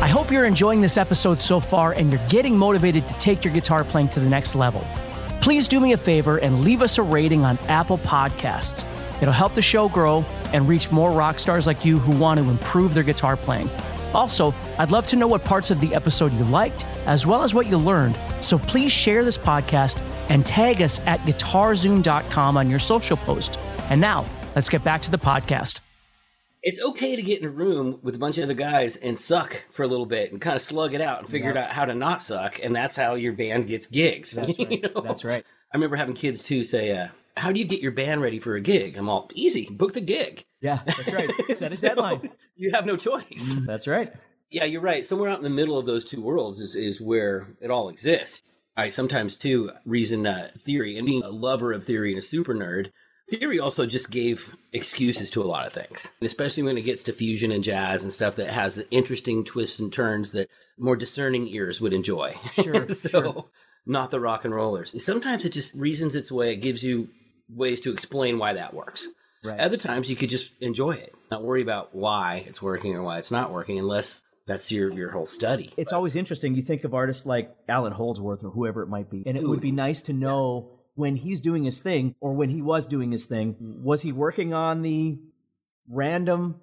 I 0.00 0.08
hope 0.08 0.30
you're 0.30 0.44
enjoying 0.44 0.80
this 0.80 0.96
episode 0.96 1.40
so 1.40 1.58
far 1.58 1.92
and 1.92 2.12
you're 2.12 2.28
getting 2.28 2.56
motivated 2.56 3.08
to 3.08 3.14
take 3.18 3.44
your 3.44 3.52
guitar 3.52 3.82
playing 3.84 4.08
to 4.10 4.20
the 4.20 4.28
next 4.28 4.54
level. 4.54 4.84
Please 5.40 5.66
do 5.66 5.80
me 5.80 5.92
a 5.92 5.96
favor 5.96 6.38
and 6.38 6.60
leave 6.60 6.82
us 6.82 6.98
a 6.98 7.02
rating 7.02 7.44
on 7.44 7.58
Apple 7.68 7.98
Podcasts. 7.98 8.86
It'll 9.20 9.34
help 9.34 9.54
the 9.54 9.62
show 9.62 9.88
grow 9.88 10.24
and 10.52 10.68
reach 10.68 10.92
more 10.92 11.10
rock 11.10 11.38
stars 11.38 11.66
like 11.66 11.84
you 11.84 11.98
who 11.98 12.16
want 12.16 12.38
to 12.38 12.48
improve 12.48 12.94
their 12.94 13.02
guitar 13.02 13.36
playing. 13.36 13.68
Also, 14.14 14.54
I'd 14.78 14.90
love 14.90 15.06
to 15.08 15.16
know 15.16 15.26
what 15.26 15.44
parts 15.44 15.70
of 15.70 15.80
the 15.80 15.94
episode 15.94 16.32
you 16.32 16.44
liked, 16.44 16.84
as 17.06 17.26
well 17.26 17.42
as 17.42 17.54
what 17.54 17.66
you 17.66 17.76
learned. 17.76 18.16
So 18.40 18.58
please 18.58 18.92
share 18.92 19.24
this 19.24 19.38
podcast 19.38 20.00
and 20.28 20.46
tag 20.46 20.80
us 20.80 21.00
at 21.06 21.20
guitarzoom.com 21.20 22.56
on 22.56 22.70
your 22.70 22.78
social 22.78 23.16
post. 23.16 23.58
And 23.90 24.00
now, 24.00 24.24
let's 24.54 24.68
get 24.68 24.82
back 24.82 25.02
to 25.02 25.10
the 25.10 25.18
podcast. 25.18 25.80
It's 26.62 26.80
okay 26.80 27.14
to 27.14 27.22
get 27.22 27.40
in 27.40 27.46
a 27.46 27.50
room 27.50 28.00
with 28.02 28.16
a 28.16 28.18
bunch 28.18 28.38
of 28.38 28.44
other 28.44 28.54
guys 28.54 28.96
and 28.96 29.16
suck 29.16 29.62
for 29.70 29.84
a 29.84 29.86
little 29.86 30.06
bit 30.06 30.32
and 30.32 30.40
kind 30.40 30.56
of 30.56 30.62
slug 30.62 30.94
it 30.94 31.00
out 31.00 31.20
and 31.20 31.28
figure 31.28 31.56
out 31.56 31.70
how 31.70 31.84
to 31.84 31.94
not 31.94 32.22
suck, 32.22 32.58
and 32.60 32.74
that's 32.74 32.96
how 32.96 33.14
your 33.14 33.32
band 33.34 33.68
gets 33.68 33.86
gigs. 33.86 34.32
That's 34.32 34.58
you 34.58 34.66
right. 34.66 34.82
know? 34.94 35.00
That's 35.02 35.24
right. 35.24 35.44
I 35.72 35.76
remember 35.76 35.94
having 35.96 36.14
kids 36.16 36.42
too 36.42 36.64
say, 36.64 36.90
uh, 36.98 37.08
"How 37.36 37.52
do 37.52 37.60
you 37.60 37.64
get 37.66 37.80
your 37.80 37.92
band 37.92 38.20
ready 38.20 38.40
for 38.40 38.56
a 38.56 38.60
gig?" 38.60 38.96
I'm 38.96 39.08
all 39.08 39.30
easy. 39.34 39.68
Book 39.70 39.92
the 39.92 40.00
gig. 40.00 40.44
Yeah, 40.60 40.80
that's 40.84 41.12
right. 41.12 41.30
Set 41.56 41.70
a 41.72 41.76
So, 41.76 41.88
deadline. 41.88 42.30
you 42.56 42.72
have 42.72 42.84
no 42.86 42.96
choice. 42.96 43.54
That's 43.64 43.86
right. 43.86 44.12
Yeah, 44.50 44.64
you're 44.64 44.80
right. 44.80 45.06
Somewhere 45.06 45.28
out 45.30 45.38
in 45.38 45.44
the 45.44 45.50
middle 45.50 45.78
of 45.78 45.86
those 45.86 46.04
two 46.04 46.20
worlds 46.20 46.60
is, 46.60 46.74
is 46.74 47.00
where 47.00 47.48
it 47.60 47.70
all 47.70 47.88
exists. 47.88 48.42
I 48.76 48.88
sometimes 48.88 49.36
too 49.36 49.70
reason 49.84 50.26
uh, 50.26 50.50
theory 50.58 50.96
and 50.98 51.06
being 51.06 51.22
a 51.22 51.30
lover 51.30 51.72
of 51.72 51.84
theory 51.84 52.10
and 52.10 52.18
a 52.18 52.22
super 52.26 52.54
nerd. 52.54 52.90
Theory 53.28 53.58
also 53.58 53.86
just 53.86 54.10
gave 54.10 54.54
excuses 54.72 55.30
to 55.30 55.42
a 55.42 55.44
lot 55.44 55.66
of 55.66 55.72
things, 55.72 56.06
especially 56.22 56.62
when 56.62 56.78
it 56.78 56.82
gets 56.82 57.02
to 57.04 57.12
fusion 57.12 57.50
and 57.50 57.64
jazz 57.64 58.04
and 58.04 58.12
stuff 58.12 58.36
that 58.36 58.50
has 58.50 58.84
interesting 58.92 59.44
twists 59.44 59.80
and 59.80 59.92
turns 59.92 60.30
that 60.30 60.48
more 60.78 60.94
discerning 60.94 61.48
ears 61.48 61.80
would 61.80 61.92
enjoy. 61.92 62.36
Sure, 62.52 62.88
so, 62.94 63.08
sure. 63.08 63.44
not 63.84 64.12
the 64.12 64.20
rock 64.20 64.44
and 64.44 64.54
rollers. 64.54 65.02
Sometimes 65.04 65.44
it 65.44 65.50
just 65.50 65.74
reasons 65.74 66.14
its 66.14 66.30
way. 66.30 66.52
It 66.52 66.56
gives 66.56 66.84
you 66.84 67.08
ways 67.48 67.80
to 67.80 67.92
explain 67.92 68.38
why 68.38 68.52
that 68.52 68.74
works. 68.74 69.08
Right. 69.42 69.58
Other 69.58 69.76
times 69.76 70.08
you 70.08 70.16
could 70.16 70.30
just 70.30 70.50
enjoy 70.60 70.92
it, 70.92 71.14
not 71.30 71.42
worry 71.42 71.62
about 71.62 71.94
why 71.94 72.44
it's 72.46 72.62
working 72.62 72.94
or 72.94 73.02
why 73.02 73.18
it's 73.18 73.30
not 73.32 73.52
working, 73.52 73.78
unless 73.78 74.22
that's 74.46 74.70
your 74.70 74.92
your 74.92 75.10
whole 75.10 75.26
study. 75.26 75.72
It's 75.76 75.92
always 75.92 76.14
interesting. 76.14 76.54
You 76.54 76.62
think 76.62 76.84
of 76.84 76.94
artists 76.94 77.26
like 77.26 77.54
Allan 77.68 77.92
Holdsworth 77.92 78.44
or 78.44 78.50
whoever 78.50 78.82
it 78.82 78.88
might 78.88 79.10
be, 79.10 79.24
and 79.26 79.36
it 79.36 79.42
would 79.42 79.60
be 79.60 79.72
nice 79.72 80.02
to 80.02 80.12
know 80.12 80.70
when 80.96 81.14
he's 81.14 81.40
doing 81.40 81.62
his 81.64 81.80
thing 81.80 82.14
or 82.20 82.32
when 82.32 82.50
he 82.50 82.60
was 82.62 82.86
doing 82.86 83.12
his 83.12 83.26
thing, 83.26 83.54
mm. 83.54 83.82
was 83.82 84.02
he 84.02 84.12
working 84.12 84.52
on 84.52 84.82
the 84.82 85.18
random 85.88 86.60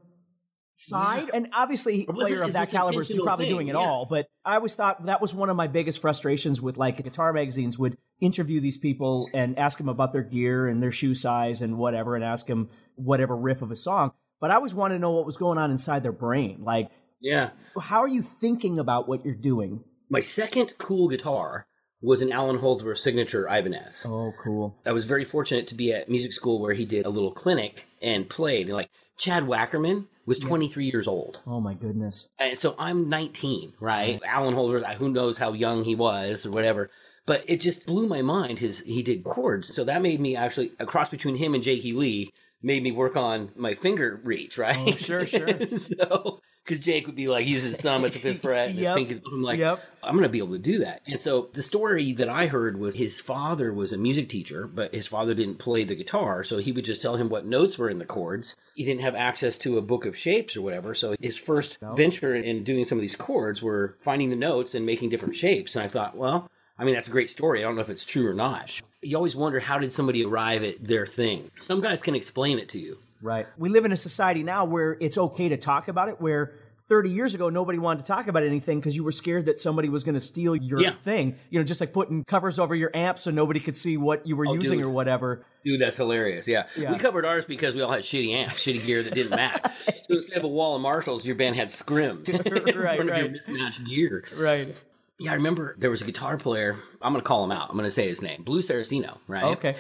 side? 0.74 1.30
And 1.34 1.50
obviously, 1.54 2.06
a 2.10 2.14
player 2.14 2.42
it 2.42 2.48
of 2.48 2.54
that 2.54 2.70
caliber 2.70 3.02
is 3.02 3.12
probably 3.24 3.46
thing? 3.46 3.54
doing 3.54 3.68
it 3.70 3.76
Yeah. 3.76 3.80
all. 3.80 4.06
But 4.10 4.28
I 4.44 4.56
always 4.56 4.76
thought 4.76 5.06
that 5.06 5.22
was 5.22 5.34
one 5.34 5.50
of 5.50 5.56
my 5.56 5.68
biggest 5.68 6.00
frustrations 6.00 6.62
with 6.62 6.78
like 6.78 7.02
guitar 7.04 7.32
magazines 7.32 7.78
would 7.80 7.98
interview 8.20 8.60
these 8.60 8.78
people 8.78 9.30
and 9.34 9.58
ask 9.58 9.78
them 9.78 9.88
about 9.90 10.14
their 10.14 10.24
gear 10.24 10.68
and 10.68 10.82
their 10.82 10.92
shoe 10.92 11.14
size 11.14 11.62
and 11.62 11.78
whatever, 11.78 12.16
and 12.16 12.24
ask 12.24 12.48
them 12.48 12.70
whatever 12.96 13.36
riff 13.38 13.62
of 13.62 13.72
a 13.72 13.76
song. 13.76 14.12
But 14.42 14.52
I 14.52 14.56
always 14.56 14.74
wanted 14.74 14.96
to 14.96 15.00
know 15.00 15.12
what 15.12 15.26
was 15.26 15.38
going 15.38 15.58
on 15.58 15.72
inside 15.72 16.04
their 16.04 16.12
brain. 16.12 16.64
Like, 16.64 16.90
Yeah. 17.22 17.52
how 17.80 18.02
are 18.02 18.08
you 18.08 18.22
thinking 18.22 18.80
about 18.80 19.08
what 19.08 19.24
you're 19.24 19.36
doing? 19.36 19.84
My 20.10 20.22
second 20.22 20.74
cool 20.78 21.08
guitar 21.08 21.66
was 22.04 22.22
an 22.22 22.32
Allan 22.32 22.58
Holdsworth 22.58 23.00
signature 23.00 23.48
Ibanez. 23.48 24.06
Oh, 24.06 24.34
cool. 24.38 24.76
I 24.86 24.92
was 24.92 25.06
very 25.06 25.24
fortunate 25.24 25.68
to 25.68 25.76
be 25.76 25.94
at 25.94 26.10
music 26.10 26.34
school 26.34 26.60
where 26.60 26.74
he 26.74 26.86
did 26.86 27.06
a 27.06 27.10
little 27.10 27.32
clinic 27.32 27.86
and 28.02 28.30
played. 28.30 28.68
And 28.68 28.76
like 28.76 28.90
Chad 29.18 29.44
Wackerman 29.44 30.06
was 30.26 30.38
23 30.38 30.86
years 30.86 31.08
old. 31.08 31.40
Oh 31.48 31.62
my 31.62 31.74
goodness. 31.74 32.28
And 32.38 32.60
so 32.60 32.76
I'm 32.78 33.10
19, 33.10 33.74
right? 33.80 34.22
Allan 34.28 34.54
Holdsworth, 34.54 34.86
who 34.98 35.10
knows 35.10 35.38
how 35.38 35.54
young 35.54 35.86
he 35.86 35.96
was 35.96 36.46
or 36.46 36.52
whatever. 36.52 36.92
But 37.26 37.46
it 37.48 37.62
just 37.62 37.86
blew 37.86 38.06
my 38.06 38.22
mind. 38.22 38.60
His 38.60 38.80
he 38.80 39.02
did 39.02 39.24
chords, 39.24 39.74
so 39.74 39.86
that 39.86 40.02
made 40.02 40.20
me 40.20 40.36
actually 40.36 40.74
a 40.78 40.86
cross 40.86 41.08
between 41.08 41.38
him 41.38 41.54
and 41.54 41.64
Jakey 41.64 41.94
Lee 41.94 42.34
made 42.62 42.84
me 42.84 42.92
work 42.92 43.16
on 43.16 43.52
my 43.56 43.76
finger 43.76 44.20
reach, 44.26 44.58
right? 44.58 44.94
Oh, 44.94 44.96
sure, 44.98 45.26
sure. 45.26 45.48
so 45.78 46.42
because 46.64 46.80
Jake 46.80 47.06
would 47.08 47.16
be 47.16 47.28
like 47.28 47.46
use 47.46 47.64
his 47.64 47.80
thumb 47.80 48.06
at 48.06 48.14
the 48.14 48.20
fifth 48.20 48.42
fret, 48.42 48.70
and 48.70 48.80
Yep, 48.80 48.98
his 48.98 49.08
pinky. 49.08 49.26
I'm 49.32 49.42
like, 49.42 49.60
yep. 49.60 49.84
I'm 50.02 50.16
gonna 50.16 50.30
be 50.30 50.38
able 50.38 50.54
to 50.54 50.60
do 50.60 50.80
that. 50.80 51.02
And 51.06 51.20
so 51.20 51.50
the 51.54 51.64
story 51.64 52.14
that 52.14 52.30
I 52.30 52.48
heard 52.48 52.80
was 52.80 52.96
his 52.96 53.20
father 53.20 53.74
was 53.74 53.92
a 53.92 53.98
music 53.98 54.30
teacher, 54.30 54.68
but 54.68 54.94
his 54.94 55.08
father 55.08 55.34
didn't 55.34 55.60
play 55.60 55.84
the 55.84 55.96
guitar, 55.96 56.44
so 56.44 56.58
he 56.58 56.72
would 56.72 56.86
just 56.86 57.02
tell 57.02 57.18
him 57.18 57.30
what 57.30 57.46
notes 57.46 57.78
were 57.78 57.90
in 57.90 58.00
the 58.00 58.06
chords. 58.06 58.56
He 58.76 58.86
didn't 58.86 59.02
have 59.02 59.16
access 59.16 59.58
to 59.60 59.78
a 59.78 59.82
book 59.82 60.06
of 60.06 60.18
shapes 60.18 60.56
or 60.56 60.62
whatever, 60.62 60.96
so 60.96 61.16
his 61.20 61.38
first 61.38 61.78
venture 61.96 62.36
in 62.36 62.64
doing 62.64 62.86
some 62.86 62.98
of 62.98 63.02
these 63.02 63.16
chords 63.16 63.62
were 63.62 63.96
finding 64.00 64.30
the 64.30 64.36
notes 64.36 64.74
and 64.74 64.86
making 64.86 65.10
different 65.10 65.36
shapes. 65.36 65.76
And 65.76 65.84
I 65.84 65.88
thought, 65.88 66.18
well, 66.18 66.50
I 66.78 66.86
mean, 66.86 66.96
that's 66.96 67.08
a 67.08 67.12
great 67.12 67.30
story. 67.30 67.60
I 67.60 67.64
don't 67.64 67.76
know 67.76 67.82
if 67.82 67.90
it's 67.90 68.06
true 68.06 68.28
or 68.28 68.34
not. 68.34 68.82
You 69.02 69.16
always 69.18 69.36
wonder 69.36 69.60
how 69.60 69.78
did 69.78 69.92
somebody 69.92 70.26
arrive 70.26 70.64
at 70.64 70.84
their 70.88 71.06
thing? 71.06 71.52
Some 71.60 71.82
guys 71.82 72.02
can 72.02 72.16
explain 72.16 72.58
it 72.58 72.70
to 72.70 72.80
you. 72.80 72.98
Right. 73.24 73.48
We 73.58 73.70
live 73.70 73.86
in 73.86 73.92
a 73.94 73.98
society 73.98 74.44
now 74.44 74.66
where 74.66 74.98
it's 75.00 75.18
okay 75.18 75.50
to 75.50 75.58
talk 75.58 75.88
about 75.88 76.10
it, 76.10 76.20
where 76.20 76.54
30 76.90 77.10
years 77.10 77.34
ago 77.34 77.50
nobody 77.50 77.80
wanted 77.80 78.04
to 78.04 78.08
talk 78.08 78.28
about 78.28 78.44
anything 78.44 78.80
because 78.80 78.94
you 78.96 79.04
were 79.06 79.14
scared 79.14 79.46
that 79.46 79.58
somebody 79.58 79.88
was 79.88 80.04
going 80.04 80.16
to 80.16 80.20
steal 80.20 80.54
your 80.56 80.82
Yeah. 80.82 80.96
thing. 81.04 81.38
You 81.50 81.58
know, 81.60 81.64
just 81.64 81.80
like 81.80 81.94
putting 81.94 82.26
covers 82.26 82.60
over 82.60 82.76
your 82.76 82.92
amp 82.94 83.18
so 83.18 83.32
nobody 83.32 83.62
could 83.62 83.78
see 83.78 83.96
what 83.96 84.28
you 84.28 84.36
were 84.36 84.46
Oh, 84.48 84.54
using 84.54 84.80
dude. 84.80 84.88
or 84.88 84.90
whatever. 84.90 85.46
Dude, 85.64 85.80
that's 85.80 85.96
hilarious. 85.96 86.46
Yeah. 86.46 86.66
Yeah. 86.76 86.92
We 86.92 87.00
covered 87.00 87.26
ours 87.26 87.46
because 87.46 87.74
we 87.74 87.82
all 87.82 87.92
had 87.94 88.04
shitty 88.04 88.34
amps, 88.34 88.56
shitty 88.56 88.86
gear 88.86 89.02
that 89.02 89.16
didn't 89.16 89.30
match. 89.32 89.64
so 89.88 90.16
instead 90.16 90.38
of 90.40 90.44
a 90.44 90.48
wall 90.50 90.76
of 90.76 90.82
Marshalls, 90.82 91.26
your 91.26 91.36
band 91.36 91.56
had 91.56 91.72
scrim 91.72 92.26
Right, 92.28 92.66
your 92.76 92.84
right. 93.06 93.32
mismatched 93.32 93.86
gear. 93.86 94.26
Right. 94.36 94.76
Yeah, 95.20 95.32
I 95.32 95.36
remember 95.36 95.76
there 95.80 95.90
was 95.90 96.02
a 96.02 96.06
guitar 96.06 96.36
player. 96.36 96.76
I'm 97.02 97.14
going 97.14 97.22
to 97.24 97.28
call 97.28 97.46
him 97.46 97.52
out. 97.54 97.70
I'm 97.70 97.78
going 97.78 97.86
to 97.88 97.92
say 97.92 98.10
his 98.10 98.22
name. 98.22 98.44
Blues 98.44 98.68
Saraceno, 98.68 99.20
right? 99.28 99.44
Okay. 99.46 99.78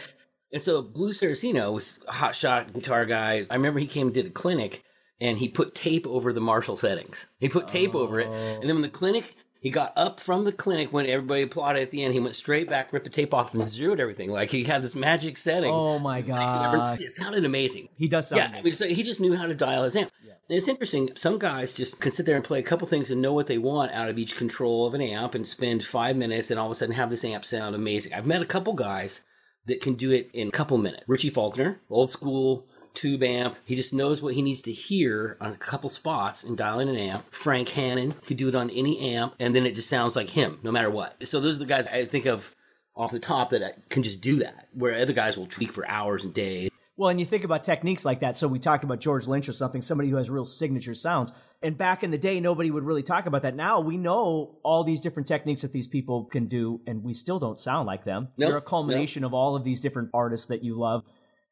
And 0.53 0.61
so 0.61 0.81
Blues 0.83 1.19
Saraceno 1.19 1.73
was 1.73 1.99
a 2.07 2.13
hot 2.13 2.35
shot 2.35 2.71
guitar 2.73 3.05
guy. 3.05 3.45
I 3.49 3.55
remember 3.55 3.79
he 3.79 3.87
came 3.87 4.07
and 4.07 4.13
did 4.13 4.27
a 4.27 4.29
clinic 4.29 4.83
and 5.19 5.39
he 5.39 5.47
put 5.47 5.73
tape 5.73 6.05
over 6.07 6.31
the 6.31 6.41
Marshall 6.41 6.77
settings. 6.77 7.25
He 7.39 7.49
put 7.49 7.67
tape 7.67 7.95
over 7.95 8.19
it. 8.19 8.27
And 8.27 8.69
then 8.69 8.75
when 8.75 8.81
the 8.81 8.89
clinic, 8.89 9.35
he 9.59 9.69
got 9.69 9.93
up 9.95 10.19
from 10.19 10.43
the 10.43 10.51
clinic 10.51 10.93
when 10.93 11.07
everybody 11.07 11.41
applauded 11.41 11.81
at 11.81 11.89
the 11.91 12.03
end. 12.03 12.13
He 12.13 12.19
went 12.19 12.35
straight 12.35 12.69
back, 12.69 12.93
ripped 12.93 13.05
the 13.05 13.09
tape 13.09 13.33
off, 13.33 13.53
and 13.53 13.63
zeroed 13.63 13.99
everything. 13.99 14.29
Like 14.29 14.51
he 14.51 14.63
had 14.65 14.83
this 14.83 14.93
magic 14.93 15.37
setting. 15.37 15.71
Oh 15.71 15.97
my 15.97 16.21
God. 16.21 17.01
It 17.01 17.11
sounded 17.11 17.45
amazing. 17.45 17.89
He 17.97 18.07
does 18.07 18.27
sound 18.27 18.37
Yeah, 18.37 18.45
I 18.45 18.47
amazing. 18.59 18.63
mean, 18.65 18.73
so 18.75 18.85
he 18.87 19.01
just 19.03 19.19
knew 19.21 19.35
how 19.35 19.47
to 19.47 19.55
dial 19.55 19.83
his 19.83 19.95
amp. 19.95 20.11
And 20.49 20.57
it's 20.57 20.67
interesting. 20.67 21.09
Some 21.15 21.39
guys 21.39 21.73
just 21.73 21.99
can 22.01 22.11
sit 22.11 22.25
there 22.25 22.35
and 22.35 22.43
play 22.43 22.59
a 22.59 22.63
couple 22.63 22.85
things 22.87 23.09
and 23.09 23.21
know 23.21 23.33
what 23.33 23.47
they 23.47 23.57
want 23.57 23.93
out 23.93 24.09
of 24.09 24.19
each 24.19 24.35
control 24.35 24.85
of 24.85 24.93
an 24.93 25.01
amp 25.01 25.33
and 25.33 25.47
spend 25.47 25.83
five 25.83 26.15
minutes 26.17 26.51
and 26.51 26.59
all 26.59 26.65
of 26.67 26.73
a 26.73 26.75
sudden 26.75 26.93
have 26.95 27.09
this 27.09 27.23
amp 27.23 27.45
sound 27.45 27.73
amazing. 27.73 28.13
I've 28.13 28.27
met 28.27 28.41
a 28.41 28.45
couple 28.45 28.73
guys 28.73 29.21
that 29.65 29.81
can 29.81 29.93
do 29.93 30.11
it 30.11 30.29
in 30.33 30.49
a 30.49 30.51
couple 30.51 30.77
minutes. 30.77 31.03
Richie 31.07 31.29
Faulkner, 31.29 31.79
old 31.89 32.09
school 32.09 32.65
tube 32.93 33.23
amp. 33.23 33.55
He 33.65 33.75
just 33.75 33.93
knows 33.93 34.21
what 34.21 34.35
he 34.35 34.41
needs 34.41 34.61
to 34.63 34.71
hear 34.71 35.37
on 35.41 35.51
a 35.51 35.57
couple 35.57 35.89
spots 35.89 36.43
and 36.43 36.57
dial 36.57 36.79
in 36.79 36.89
an 36.89 36.95
amp. 36.95 37.25
Frank 37.33 37.69
Hannon 37.69 38.15
could 38.25 38.37
do 38.37 38.47
it 38.47 38.55
on 38.55 38.69
any 38.69 38.99
amp 39.15 39.33
and 39.39 39.55
then 39.55 39.65
it 39.65 39.75
just 39.75 39.89
sounds 39.89 40.15
like 40.15 40.29
him 40.29 40.59
no 40.63 40.71
matter 40.71 40.91
what. 40.91 41.15
So 41.27 41.39
those 41.39 41.55
are 41.55 41.59
the 41.59 41.65
guys 41.65 41.87
I 41.87 42.05
think 42.05 42.25
of 42.25 42.53
off 42.95 43.11
the 43.11 43.19
top 43.19 43.49
that 43.49 43.89
can 43.89 44.03
just 44.03 44.21
do 44.21 44.37
that, 44.37 44.67
where 44.73 44.99
other 44.99 45.13
guys 45.13 45.35
will 45.35 45.47
tweak 45.47 45.73
for 45.73 45.87
hours 45.87 46.23
and 46.23 46.33
days. 46.33 46.69
Well, 46.95 47.09
and 47.09 47.19
you 47.19 47.25
think 47.25 47.43
about 47.43 47.63
techniques 47.63 48.05
like 48.05 48.19
that. 48.19 48.35
So 48.35 48.47
we 48.47 48.59
talked 48.59 48.83
about 48.83 48.99
George 48.99 49.25
Lynch 49.25 49.49
or 49.49 49.53
something, 49.53 49.81
somebody 49.81 50.09
who 50.09 50.17
has 50.17 50.29
real 50.29 50.45
signature 50.45 50.93
sounds. 50.93 51.31
And 51.63 51.75
back 51.75 52.03
in 52.03 52.11
the 52.11 52.17
day, 52.19 52.39
nobody 52.39 52.69
would 52.69 52.83
really 52.83 53.01
talk 53.01 53.25
about 53.25 53.41
that. 53.41 53.55
Now 53.55 53.79
we 53.79 53.97
know 53.97 54.59
all 54.63 54.83
these 54.83 55.01
different 55.01 55.27
techniques 55.27 55.63
that 55.63 55.71
these 55.71 55.87
people 55.87 56.25
can 56.25 56.47
do, 56.47 56.81
and 56.85 57.03
we 57.03 57.13
still 57.13 57.39
don't 57.39 57.57
sound 57.57 57.87
like 57.87 58.03
them. 58.03 58.27
Nope, 58.37 58.49
They're 58.49 58.57
a 58.57 58.61
culmination 58.61 59.23
of 59.23 59.33
all 59.33 59.55
of 59.55 59.63
these 59.63 59.81
different 59.81 60.09
artists 60.13 60.47
that 60.47 60.63
you 60.63 60.77
love. 60.77 61.03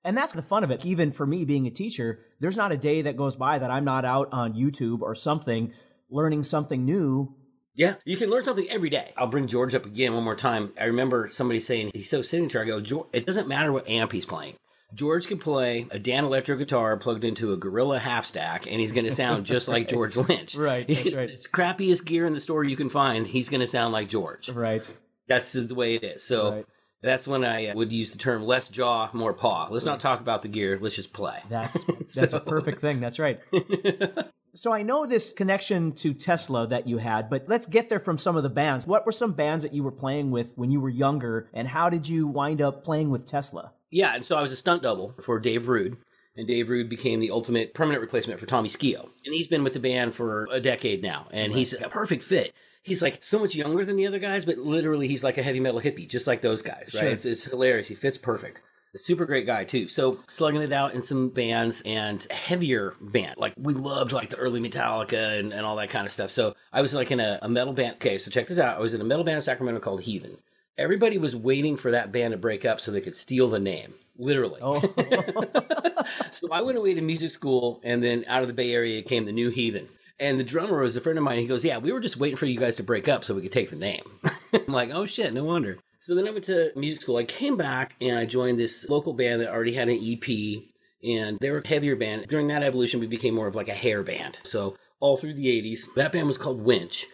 And 0.03 0.15
that's 0.15 0.33
the 0.33 0.41
fun 0.41 0.63
of 0.63 0.71
it. 0.71 0.85
Even 0.85 1.11
for 1.11 1.25
me 1.25 1.45
being 1.45 1.65
a 1.65 1.71
teacher, 1.71 2.19
there's 2.39 2.57
not 2.57 2.71
a 2.71 2.77
day 2.77 3.03
that 3.03 3.17
goes 3.17 3.35
by 3.35 3.59
that 3.59 3.71
I'm 3.71 3.85
not 3.85 4.05
out 4.05 4.29
on 4.31 4.53
YouTube 4.53 5.01
or 5.01 5.15
something 5.15 5.73
learning 6.11 6.43
something 6.43 6.85
new. 6.85 7.33
Yeah, 7.73 7.95
you 8.03 8.17
can 8.17 8.29
learn 8.29 8.43
something 8.43 8.67
every 8.69 8.89
day. 8.89 9.13
I'll 9.17 9.27
bring 9.27 9.47
George 9.47 9.73
up 9.73 9.85
again 9.85 10.13
one 10.13 10.23
more 10.23 10.35
time. 10.35 10.73
I 10.79 10.85
remember 10.85 11.29
somebody 11.31 11.61
saying 11.61 11.91
he's 11.93 12.09
so 12.09 12.21
signature. 12.21 12.61
I 12.61 12.65
go, 12.65 12.81
"George, 12.81 13.07
it 13.13 13.25
doesn't 13.25 13.47
matter 13.47 13.71
what 13.71 13.87
amp 13.87 14.11
he's 14.11 14.25
playing. 14.25 14.55
George 14.93 15.27
can 15.27 15.37
play 15.37 15.87
a 15.91 15.99
Danelectro 15.99 16.57
guitar 16.57 16.97
plugged 16.97 17.23
into 17.23 17.53
a 17.53 17.57
Gorilla 17.57 17.99
half 17.99 18.25
stack, 18.25 18.67
and 18.67 18.79
he's 18.79 18.91
going 18.91 19.05
to 19.05 19.15
sound 19.15 19.45
just 19.45 19.67
like 19.67 19.87
George 19.89 20.17
Lynch. 20.17 20.55
Right, 20.55 20.87
that's 20.87 21.15
right. 21.15 21.29
It's 21.29 21.47
crappiest 21.47 22.05
gear 22.05 22.25
in 22.25 22.33
the 22.33 22.39
store 22.39 22.63
you 22.63 22.75
can 22.75 22.89
find. 22.89 23.25
He's 23.25 23.49
going 23.49 23.61
to 23.61 23.67
sound 23.67 23.93
like 23.93 24.09
George. 24.09 24.49
Right. 24.49 24.87
That's 25.27 25.53
the 25.53 25.73
way 25.73 25.95
it 25.95 26.03
is. 26.03 26.23
So 26.23 26.51
Right. 26.51 26.65
that's 27.01 27.25
when 27.25 27.45
I 27.45 27.67
uh, 27.67 27.75
would 27.75 27.91
use 27.91 28.11
the 28.11 28.17
term 28.17 28.43
less 28.43 28.67
jaw, 28.67 29.09
more 29.13 29.33
paw. 29.33 29.69
Let's 29.71 29.85
not 29.85 30.01
talk 30.01 30.19
about 30.19 30.41
the 30.41 30.49
gear. 30.49 30.77
Let's 30.81 30.95
just 30.95 31.13
play. 31.13 31.39
That's 31.49 31.83
that's 32.15 32.33
a 32.33 32.39
perfect 32.41 32.81
thing. 32.81 32.99
That's 32.99 33.17
right. 33.19 33.39
so 34.53 34.73
I 34.73 34.83
know 34.83 35.05
this 35.05 35.31
connection 35.31 35.93
to 35.93 36.13
Tesla 36.13 36.67
that 36.67 36.85
you 36.87 36.97
had, 36.97 37.29
but 37.29 37.45
let's 37.47 37.65
get 37.65 37.87
there 37.87 38.01
from 38.01 38.17
some 38.17 38.35
of 38.35 38.43
the 38.43 38.49
bands. 38.49 38.85
What 38.85 39.05
were 39.05 39.13
some 39.13 39.31
bands 39.31 39.63
that 39.63 39.73
you 39.73 39.83
were 39.83 39.91
playing 39.91 40.31
with 40.31 40.51
when 40.55 40.69
you 40.71 40.81
were 40.81 40.89
younger, 40.89 41.49
and 41.53 41.67
how 41.67 41.89
did 41.89 42.09
you 42.09 42.27
wind 42.27 42.61
up 42.61 42.83
playing 42.83 43.09
with 43.09 43.25
Tesla? 43.25 43.71
Yeah, 43.91 44.15
and 44.15 44.25
so 44.25 44.35
I 44.35 44.41
was 44.41 44.51
a 44.51 44.55
stunt 44.55 44.83
double 44.83 45.13
for 45.21 45.39
Dave 45.39 45.67
Rude, 45.67 45.97
and 46.35 46.47
Dave 46.47 46.69
Rude 46.69 46.89
became 46.89 47.19
the 47.19 47.31
ultimate 47.31 47.73
permanent 47.73 48.01
replacement 48.01 48.39
for 48.39 48.45
Tommy 48.45 48.69
Skeoch. 48.69 49.11
And 49.25 49.35
he's 49.35 49.47
been 49.47 49.63
with 49.63 49.73
the 49.73 49.79
band 49.79 50.15
for 50.15 50.47
a 50.51 50.59
decade 50.59 51.03
now, 51.03 51.27
and 51.31 51.53
he's 51.53 51.73
a 51.73 51.89
perfect 51.89 52.23
fit. 52.23 52.53
He's 52.83 53.01
like 53.01 53.21
so 53.21 53.37
much 53.37 53.53
younger 53.53 53.85
than 53.85 53.95
the 53.95 54.07
other 54.07 54.17
guys, 54.17 54.43
but 54.45 54.57
literally 54.57 55.07
he's 55.07 55.23
like 55.23 55.37
a 55.37 55.43
heavy 55.43 55.59
metal 55.59 55.81
hippie, 55.81 56.09
just 56.09 56.25
like 56.25 56.41
those 56.41 56.61
guys, 56.63 56.89
right? 56.95 57.01
Sure. 57.01 57.09
It's, 57.09 57.25
it's 57.25 57.43
hilarious. 57.43 57.89
He 57.89 57.95
fits 57.95 58.17
perfect. 58.17 58.61
A 58.95 58.97
super 58.97 59.25
great 59.25 59.45
guy 59.45 59.65
too. 59.65 59.87
So 59.87 60.19
slugging 60.27 60.61
it 60.61 60.73
out 60.73 60.93
in 60.93 61.01
some 61.01 61.29
bands 61.29 61.81
and 61.85 62.23
heavier 62.31 62.95
band. 62.99 63.35
Like 63.37 63.53
we 63.55 63.73
loved 63.73 64.11
like 64.13 64.31
the 64.31 64.37
early 64.37 64.59
Metallica 64.59 65.39
and, 65.39 65.53
and 65.53 65.65
all 65.65 65.75
that 65.77 65.91
kind 65.91 66.05
of 66.05 66.11
stuff. 66.11 66.31
So 66.31 66.55
I 66.73 66.81
was 66.81 66.93
like 66.93 67.11
in 67.11 67.19
a, 67.19 67.39
a 67.41 67.47
metal 67.47 67.71
band. 67.71 67.95
Okay, 67.95 68.17
so 68.17 68.31
check 68.31 68.47
this 68.47 68.59
out. 68.59 68.77
I 68.77 68.81
was 68.81 68.93
in 68.93 68.99
a 68.99 69.05
metal 69.05 69.23
band 69.23 69.37
in 69.37 69.41
Sacramento 69.43 69.79
called 69.79 70.01
Heathen. 70.01 70.39
Everybody 70.81 71.19
was 71.19 71.35
waiting 71.35 71.77
for 71.77 71.91
that 71.91 72.11
band 72.11 72.31
to 72.31 72.37
break 72.37 72.65
up 72.65 72.81
so 72.81 72.91
they 72.91 73.01
could 73.01 73.15
steal 73.15 73.49
the 73.49 73.59
name. 73.59 73.93
Literally. 74.17 74.59
Oh, 74.61 74.79
So 76.31 76.49
I 76.51 76.61
went 76.61 76.77
away 76.77 76.95
to 76.95 77.01
music 77.01 77.31
school, 77.31 77.79
and 77.83 78.03
then 78.03 78.25
out 78.27 78.41
of 78.41 78.47
the 78.47 78.53
Bay 78.53 78.73
Area 78.73 79.01
came 79.03 79.25
the 79.25 79.31
new 79.31 79.49
Heathen. 79.49 79.87
And 80.19 80.39
the 80.39 80.43
drummer 80.43 80.81
was 80.81 80.95
a 80.95 81.01
friend 81.01 81.17
of 81.17 81.23
mine. 81.23 81.39
He 81.39 81.47
goes, 81.47 81.63
"Yeah, 81.63 81.77
we 81.77 81.91
were 81.91 81.99
just 81.99 82.17
waiting 82.17 82.37
for 82.37 82.45
you 82.45 82.59
guys 82.59 82.75
to 82.77 82.83
break 82.83 83.07
up 83.07 83.23
so 83.23 83.33
we 83.33 83.41
could 83.41 83.51
take 83.51 83.69
the 83.69 83.75
name." 83.75 84.03
I'm 84.53 84.65
like, 84.73 84.89
"Oh 84.91 85.05
shit, 85.05 85.33
no 85.33 85.43
wonder." 85.43 85.77
So 85.99 86.15
then 86.15 86.27
I 86.27 86.31
went 86.31 86.45
to 86.45 86.71
music 86.75 87.01
school. 87.01 87.17
I 87.17 87.23
came 87.23 87.57
back 87.57 87.93
and 88.01 88.17
I 88.17 88.25
joined 88.25 88.59
this 88.59 88.87
local 88.89 89.13
band 89.13 89.41
that 89.41 89.51
already 89.51 89.73
had 89.73 89.89
an 89.89 89.99
EP, 90.01 90.63
and 91.03 91.37
they 91.39 91.51
were 91.51 91.59
a 91.59 91.67
heavier 91.67 91.95
band. 91.95 92.27
During 92.27 92.47
that 92.47 92.63
evolution, 92.63 92.99
we 92.99 93.07
became 93.07 93.35
more 93.35 93.47
of 93.47 93.55
like 93.55 93.69
a 93.69 93.73
hair 93.73 94.03
band. 94.03 94.39
So 94.43 94.75
all 94.99 95.17
through 95.17 95.35
the 95.35 95.47
'80s, 95.47 95.81
that 95.95 96.11
band 96.11 96.27
was 96.27 96.37
called 96.37 96.61
Winch. 96.61 97.05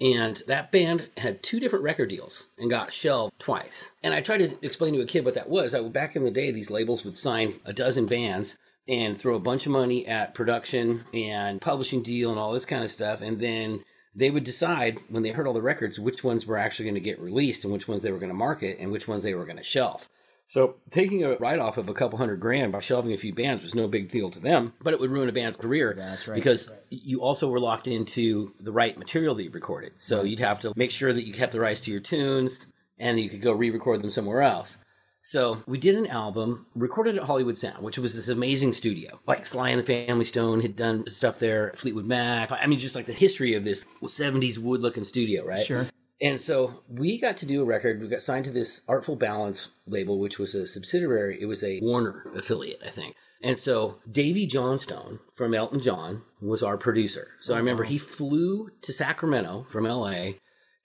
And 0.00 0.42
that 0.46 0.70
band 0.70 1.08
had 1.16 1.42
two 1.42 1.58
different 1.58 1.84
record 1.84 2.10
deals 2.10 2.46
and 2.58 2.68
got 2.68 2.92
shelved 2.92 3.38
twice. 3.38 3.92
And 4.02 4.12
I 4.12 4.20
tried 4.20 4.38
to 4.38 4.58
explain 4.64 4.92
to 4.94 5.00
a 5.00 5.06
kid 5.06 5.24
what 5.24 5.34
that 5.34 5.48
was. 5.48 5.74
I, 5.74 5.80
back 5.88 6.16
in 6.16 6.24
the 6.24 6.30
day, 6.30 6.50
these 6.50 6.70
labels 6.70 7.04
would 7.04 7.16
sign 7.16 7.60
a 7.64 7.72
dozen 7.72 8.06
bands 8.06 8.56
and 8.88 9.18
throw 9.18 9.34
a 9.34 9.40
bunch 9.40 9.66
of 9.66 9.72
money 9.72 10.06
at 10.06 10.34
production 10.34 11.04
and 11.14 11.60
publishing 11.60 12.02
deal 12.02 12.30
and 12.30 12.38
all 12.38 12.52
this 12.52 12.66
kind 12.66 12.84
of 12.84 12.90
stuff. 12.90 13.20
And 13.22 13.40
then 13.40 13.84
they 14.14 14.30
would 14.30 14.44
decide 14.44 15.00
when 15.08 15.22
they 15.22 15.30
heard 15.30 15.46
all 15.46 15.54
the 15.54 15.62
records 15.62 15.98
which 15.98 16.22
ones 16.22 16.46
were 16.46 16.58
actually 16.58 16.84
going 16.84 16.94
to 16.94 17.00
get 17.00 17.20
released 17.20 17.64
and 17.64 17.72
which 17.72 17.88
ones 17.88 18.02
they 18.02 18.12
were 18.12 18.18
going 18.18 18.30
to 18.30 18.34
market 18.34 18.78
and 18.78 18.92
which 18.92 19.08
ones 19.08 19.22
they 19.22 19.34
were 19.34 19.44
going 19.44 19.56
to 19.56 19.62
shelf. 19.62 20.08
So 20.48 20.76
taking 20.90 21.24
a 21.24 21.36
write 21.36 21.58
off 21.58 21.76
of 21.76 21.88
a 21.88 21.94
couple 21.94 22.18
hundred 22.18 22.40
grand 22.40 22.72
by 22.72 22.80
shelving 22.80 23.12
a 23.12 23.18
few 23.18 23.34
bands 23.34 23.62
was 23.62 23.74
no 23.74 23.88
big 23.88 24.10
deal 24.10 24.30
to 24.30 24.38
them, 24.38 24.74
but 24.80 24.92
it 24.92 25.00
would 25.00 25.10
ruin 25.10 25.28
a 25.28 25.32
band's 25.32 25.58
career. 25.58 25.92
That's 25.96 26.28
right. 26.28 26.36
Because 26.36 26.68
you 26.88 27.20
also 27.20 27.48
were 27.48 27.58
locked 27.58 27.88
into 27.88 28.54
the 28.60 28.72
right 28.72 28.96
material 28.96 29.34
that 29.34 29.42
you 29.42 29.50
recorded. 29.50 29.94
So 29.96 30.22
you'd 30.22 30.38
have 30.38 30.60
to 30.60 30.72
make 30.76 30.92
sure 30.92 31.12
that 31.12 31.26
you 31.26 31.32
kept 31.32 31.52
the 31.52 31.60
rights 31.60 31.80
to 31.82 31.90
your 31.90 32.00
tunes 32.00 32.64
and 32.98 33.18
you 33.18 33.28
could 33.28 33.42
go 33.42 33.52
re-record 33.52 34.02
them 34.02 34.10
somewhere 34.10 34.42
else. 34.42 34.76
So 35.22 35.60
we 35.66 35.76
did 35.78 35.96
an 35.96 36.06
album, 36.06 36.66
recorded 36.76 37.16
at 37.16 37.24
Hollywood 37.24 37.58
Sound, 37.58 37.82
which 37.82 37.98
was 37.98 38.14
this 38.14 38.28
amazing 38.28 38.72
studio. 38.72 39.18
Like 39.26 39.44
Sly 39.44 39.70
and 39.70 39.80
the 39.80 40.06
Family 40.06 40.24
Stone 40.24 40.60
had 40.60 40.76
done 40.76 41.10
stuff 41.10 41.40
there, 41.40 41.74
Fleetwood 41.76 42.04
Mac. 42.04 42.52
I 42.52 42.64
mean, 42.66 42.78
just 42.78 42.94
like 42.94 43.06
the 43.06 43.12
history 43.12 43.54
of 43.54 43.64
this 43.64 43.84
70s 44.00 44.58
wood 44.58 44.80
looking 44.80 45.04
studio, 45.04 45.44
right? 45.44 45.66
Sure. 45.66 45.88
And 46.20 46.40
so 46.40 46.82
we 46.88 47.18
got 47.18 47.36
to 47.38 47.46
do 47.46 47.60
a 47.62 47.64
record. 47.64 48.00
We 48.00 48.08
got 48.08 48.22
signed 48.22 48.46
to 48.46 48.50
this 48.50 48.80
Artful 48.88 49.16
Balance 49.16 49.68
label, 49.86 50.18
which 50.18 50.38
was 50.38 50.54
a 50.54 50.66
subsidiary. 50.66 51.38
It 51.40 51.46
was 51.46 51.62
a 51.62 51.80
Warner 51.80 52.30
affiliate, 52.34 52.80
I 52.86 52.90
think. 52.90 53.14
And 53.42 53.58
so 53.58 53.96
Davey 54.10 54.46
Johnstone 54.46 55.20
from 55.34 55.54
Elton 55.54 55.80
John 55.80 56.22
was 56.40 56.62
our 56.62 56.78
producer. 56.78 57.28
So 57.40 57.54
I 57.54 57.58
remember 57.58 57.84
he 57.84 57.98
flew 57.98 58.70
to 58.82 58.92
Sacramento 58.94 59.66
from 59.70 59.84
LA, 59.84 60.32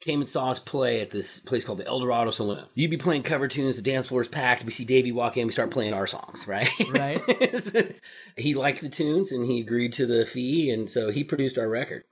came 0.01 0.19
and 0.19 0.29
saw 0.29 0.49
us 0.49 0.59
play 0.59 0.99
at 0.99 1.11
this 1.11 1.39
place 1.39 1.63
called 1.63 1.77
the 1.77 1.87
El 1.87 1.99
Dorado 1.99 2.31
Saloon. 2.31 2.65
You'd 2.73 2.91
be 2.91 2.97
playing 2.97 3.23
cover 3.23 3.47
tunes, 3.47 3.77
the 3.77 3.81
dance 3.81 4.07
floor 4.07 4.21
is 4.21 4.27
packed. 4.27 4.65
We 4.65 4.71
see 4.71 4.83
Davey 4.83 5.11
walk 5.11 5.37
in, 5.37 5.47
we 5.47 5.53
start 5.53 5.71
playing 5.71 5.93
our 5.93 6.07
songs, 6.07 6.47
right? 6.47 6.69
Right. 6.91 7.21
he 8.35 8.53
liked 8.53 8.81
the 8.81 8.89
tunes 8.89 9.31
and 9.31 9.45
he 9.45 9.61
agreed 9.61 9.93
to 9.93 10.05
the 10.05 10.25
fee, 10.25 10.71
and 10.71 10.89
so 10.89 11.11
he 11.11 11.23
produced 11.23 11.57
our 11.57 11.69
record. 11.69 12.03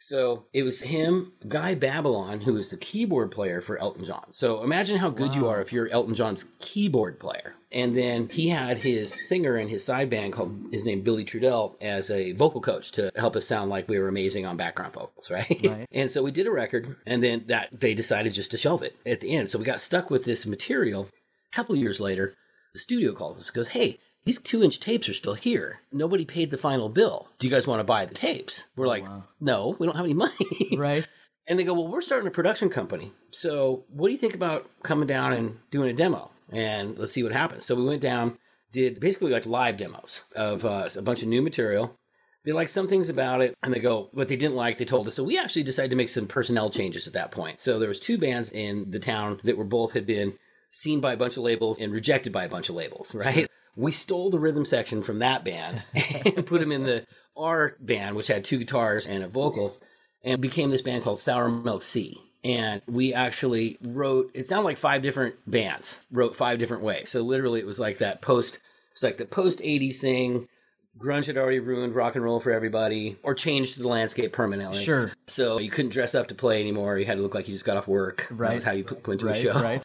So 0.00 0.46
it 0.52 0.62
was 0.62 0.80
him, 0.80 1.32
Guy 1.48 1.74
Babylon, 1.74 2.40
who 2.40 2.54
was 2.54 2.70
the 2.70 2.76
keyboard 2.76 3.30
player 3.30 3.60
for 3.60 3.78
Elton 3.78 4.04
John. 4.04 4.26
So 4.32 4.62
imagine 4.62 4.96
how 4.98 5.10
good 5.10 5.34
you 5.34 5.48
are 5.48 5.60
if 5.60 5.72
you're 5.72 5.88
Elton 5.88 6.14
John's 6.14 6.44
keyboard 6.60 7.18
player. 7.18 7.54
And 7.70 7.96
then 7.96 8.28
he 8.28 8.48
had 8.48 8.78
his 8.78 9.12
singer 9.28 9.58
in 9.58 9.68
his 9.68 9.84
side 9.84 10.08
band 10.08 10.32
called 10.32 10.56
his 10.72 10.86
name 10.86 11.02
Billy 11.02 11.24
Trudel 11.24 11.74
as 11.82 12.10
a 12.10 12.32
vocal 12.32 12.60
coach 12.60 12.92
to 12.92 13.10
help 13.16 13.36
us 13.36 13.46
sound 13.46 13.70
like 13.70 13.88
we 13.88 13.98
were 13.98 14.08
amazing 14.08 14.46
on 14.46 14.56
background 14.56 14.94
vocals, 14.94 15.30
right? 15.30 15.60
Right. 15.62 15.86
and 15.92 16.10
so 16.10 16.22
we 16.22 16.30
did 16.30 16.46
a 16.46 16.50
record, 16.50 16.96
and 17.04 17.22
then 17.22 17.44
that 17.48 17.68
they 17.78 17.92
decided 17.92 18.32
just 18.32 18.50
to 18.52 18.58
shelve 18.58 18.82
it 18.82 18.96
at 19.04 19.20
the 19.20 19.34
end. 19.34 19.50
So 19.50 19.58
we 19.58 19.64
got 19.64 19.80
stuck 19.80 20.08
with 20.10 20.24
this 20.24 20.46
material. 20.46 21.08
A 21.52 21.54
couple 21.54 21.76
years 21.76 22.00
later, 22.00 22.34
the 22.72 22.80
studio 22.80 23.12
calls 23.12 23.36
us 23.38 23.50
goes, 23.50 23.68
"Hey." 23.68 23.98
These 24.24 24.40
two 24.40 24.62
inch 24.62 24.78
tapes 24.80 25.08
are 25.08 25.14
still 25.14 25.34
here. 25.34 25.80
Nobody 25.90 26.24
paid 26.24 26.50
the 26.50 26.58
final 26.58 26.88
bill. 26.88 27.28
Do 27.38 27.46
you 27.46 27.52
guys 27.52 27.66
want 27.66 27.80
to 27.80 27.84
buy 27.84 28.04
the 28.04 28.14
tapes? 28.14 28.64
We're 28.76 28.86
like, 28.86 29.04
no, 29.40 29.76
we 29.78 29.86
don't 29.86 29.96
have 29.96 30.04
any 30.04 30.14
money. 30.14 30.76
right. 30.76 31.06
And 31.46 31.58
they 31.58 31.64
go, 31.64 31.72
well, 31.72 31.88
we're 31.88 32.02
starting 32.02 32.28
a 32.28 32.30
production 32.30 32.68
company. 32.68 33.12
So 33.30 33.84
what 33.88 34.08
do 34.08 34.12
you 34.12 34.18
think 34.18 34.34
about 34.34 34.68
coming 34.82 35.06
down 35.06 35.32
and 35.32 35.58
doing 35.70 35.88
a 35.88 35.94
demo? 35.94 36.30
And 36.52 36.98
let's 36.98 37.12
see 37.12 37.22
what 37.22 37.32
happens. 37.32 37.64
So 37.64 37.74
we 37.74 37.84
went 37.84 38.02
down, 38.02 38.36
did 38.72 39.00
basically 39.00 39.32
like 39.32 39.46
live 39.46 39.78
demos 39.78 40.24
of 40.36 40.66
uh, 40.66 40.90
a 40.94 41.00
bunch 41.00 41.22
of 41.22 41.28
new 41.28 41.40
material. 41.40 41.96
They 42.44 42.52
liked 42.52 42.70
some 42.70 42.86
things 42.88 43.08
about 43.08 43.40
it, 43.42 43.54
and 43.62 43.74
they 43.74 43.80
go, 43.80 44.08
what 44.12 44.28
they 44.28 44.36
didn't 44.36 44.56
like, 44.56 44.78
they 44.78 44.84
told 44.84 45.06
us. 45.06 45.14
So 45.14 45.24
we 45.24 45.38
actually 45.38 45.64
decided 45.64 45.90
to 45.90 45.96
make 45.96 46.08
some 46.08 46.26
personnel 46.26 46.70
changes 46.70 47.06
at 47.06 47.12
that 47.14 47.30
point. 47.30 47.60
So 47.60 47.78
there 47.78 47.88
was 47.88 48.00
two 48.00 48.16
bands 48.16 48.50
in 48.50 48.90
the 48.90 49.00
town 49.00 49.40
that 49.44 49.58
were 49.58 49.64
both 49.64 49.92
had 49.92 50.06
been 50.06 50.34
seen 50.70 51.00
by 51.00 51.14
a 51.14 51.16
bunch 51.16 51.36
of 51.36 51.42
labels 51.42 51.78
and 51.78 51.92
rejected 51.92 52.32
by 52.32 52.44
a 52.44 52.48
bunch 52.48 52.68
of 52.68 52.74
labels, 52.74 53.14
right? 53.14 53.48
We 53.76 53.92
stole 53.92 54.30
the 54.30 54.38
rhythm 54.40 54.64
section 54.64 55.02
from 55.02 55.20
that 55.20 55.44
band 55.44 55.84
and 55.94 56.46
put 56.46 56.60
them 56.60 56.72
in 56.72 56.84
the 56.84 57.06
our 57.36 57.76
band, 57.80 58.16
which 58.16 58.26
had 58.26 58.44
two 58.44 58.58
guitars 58.58 59.06
and 59.06 59.22
a 59.22 59.28
vocals, 59.28 59.78
and 60.24 60.40
became 60.40 60.70
this 60.70 60.82
band 60.82 61.04
called 61.04 61.20
Sour 61.20 61.48
Milk 61.48 61.82
Sea. 61.82 62.18
And 62.44 62.82
we 62.88 63.14
actually 63.14 63.78
wrote, 63.82 64.30
it 64.34 64.48
sounded 64.48 64.64
like 64.64 64.78
five 64.78 65.02
different 65.02 65.36
bands, 65.46 65.98
wrote 66.10 66.34
five 66.36 66.58
different 66.58 66.82
ways. 66.82 67.10
So 67.10 67.20
literally 67.22 67.60
it 67.60 67.66
was 67.66 67.78
like 67.78 67.98
that 67.98 68.22
post, 68.22 68.58
it's 68.92 69.02
like 69.02 69.16
the 69.18 69.24
post 69.26 69.58
80s 69.60 69.96
thing. 69.96 70.48
Grunge 70.98 71.26
had 71.26 71.36
already 71.36 71.60
ruined 71.60 71.94
rock 71.94 72.16
and 72.16 72.24
roll 72.24 72.40
for 72.40 72.50
everybody 72.50 73.16
or 73.22 73.32
changed 73.34 73.78
the 73.78 73.86
landscape 73.86 74.32
permanently. 74.32 74.82
Sure. 74.82 75.12
So 75.28 75.60
you 75.60 75.70
couldn't 75.70 75.92
dress 75.92 76.14
up 76.16 76.26
to 76.28 76.34
play 76.34 76.60
anymore. 76.60 76.98
You 76.98 77.06
had 77.06 77.18
to 77.18 77.22
look 77.22 77.34
like 77.36 77.46
you 77.46 77.54
just 77.54 77.64
got 77.64 77.76
off 77.76 77.86
work. 77.86 78.26
Right. 78.30 78.48
That 78.48 78.54
was 78.56 78.64
how 78.64 78.72
you 78.72 78.82
put- 78.84 79.06
went 79.06 79.20
to 79.20 79.26
Right. 79.26 79.36
a 79.36 79.42
show. 79.42 79.60
Right. 79.60 79.82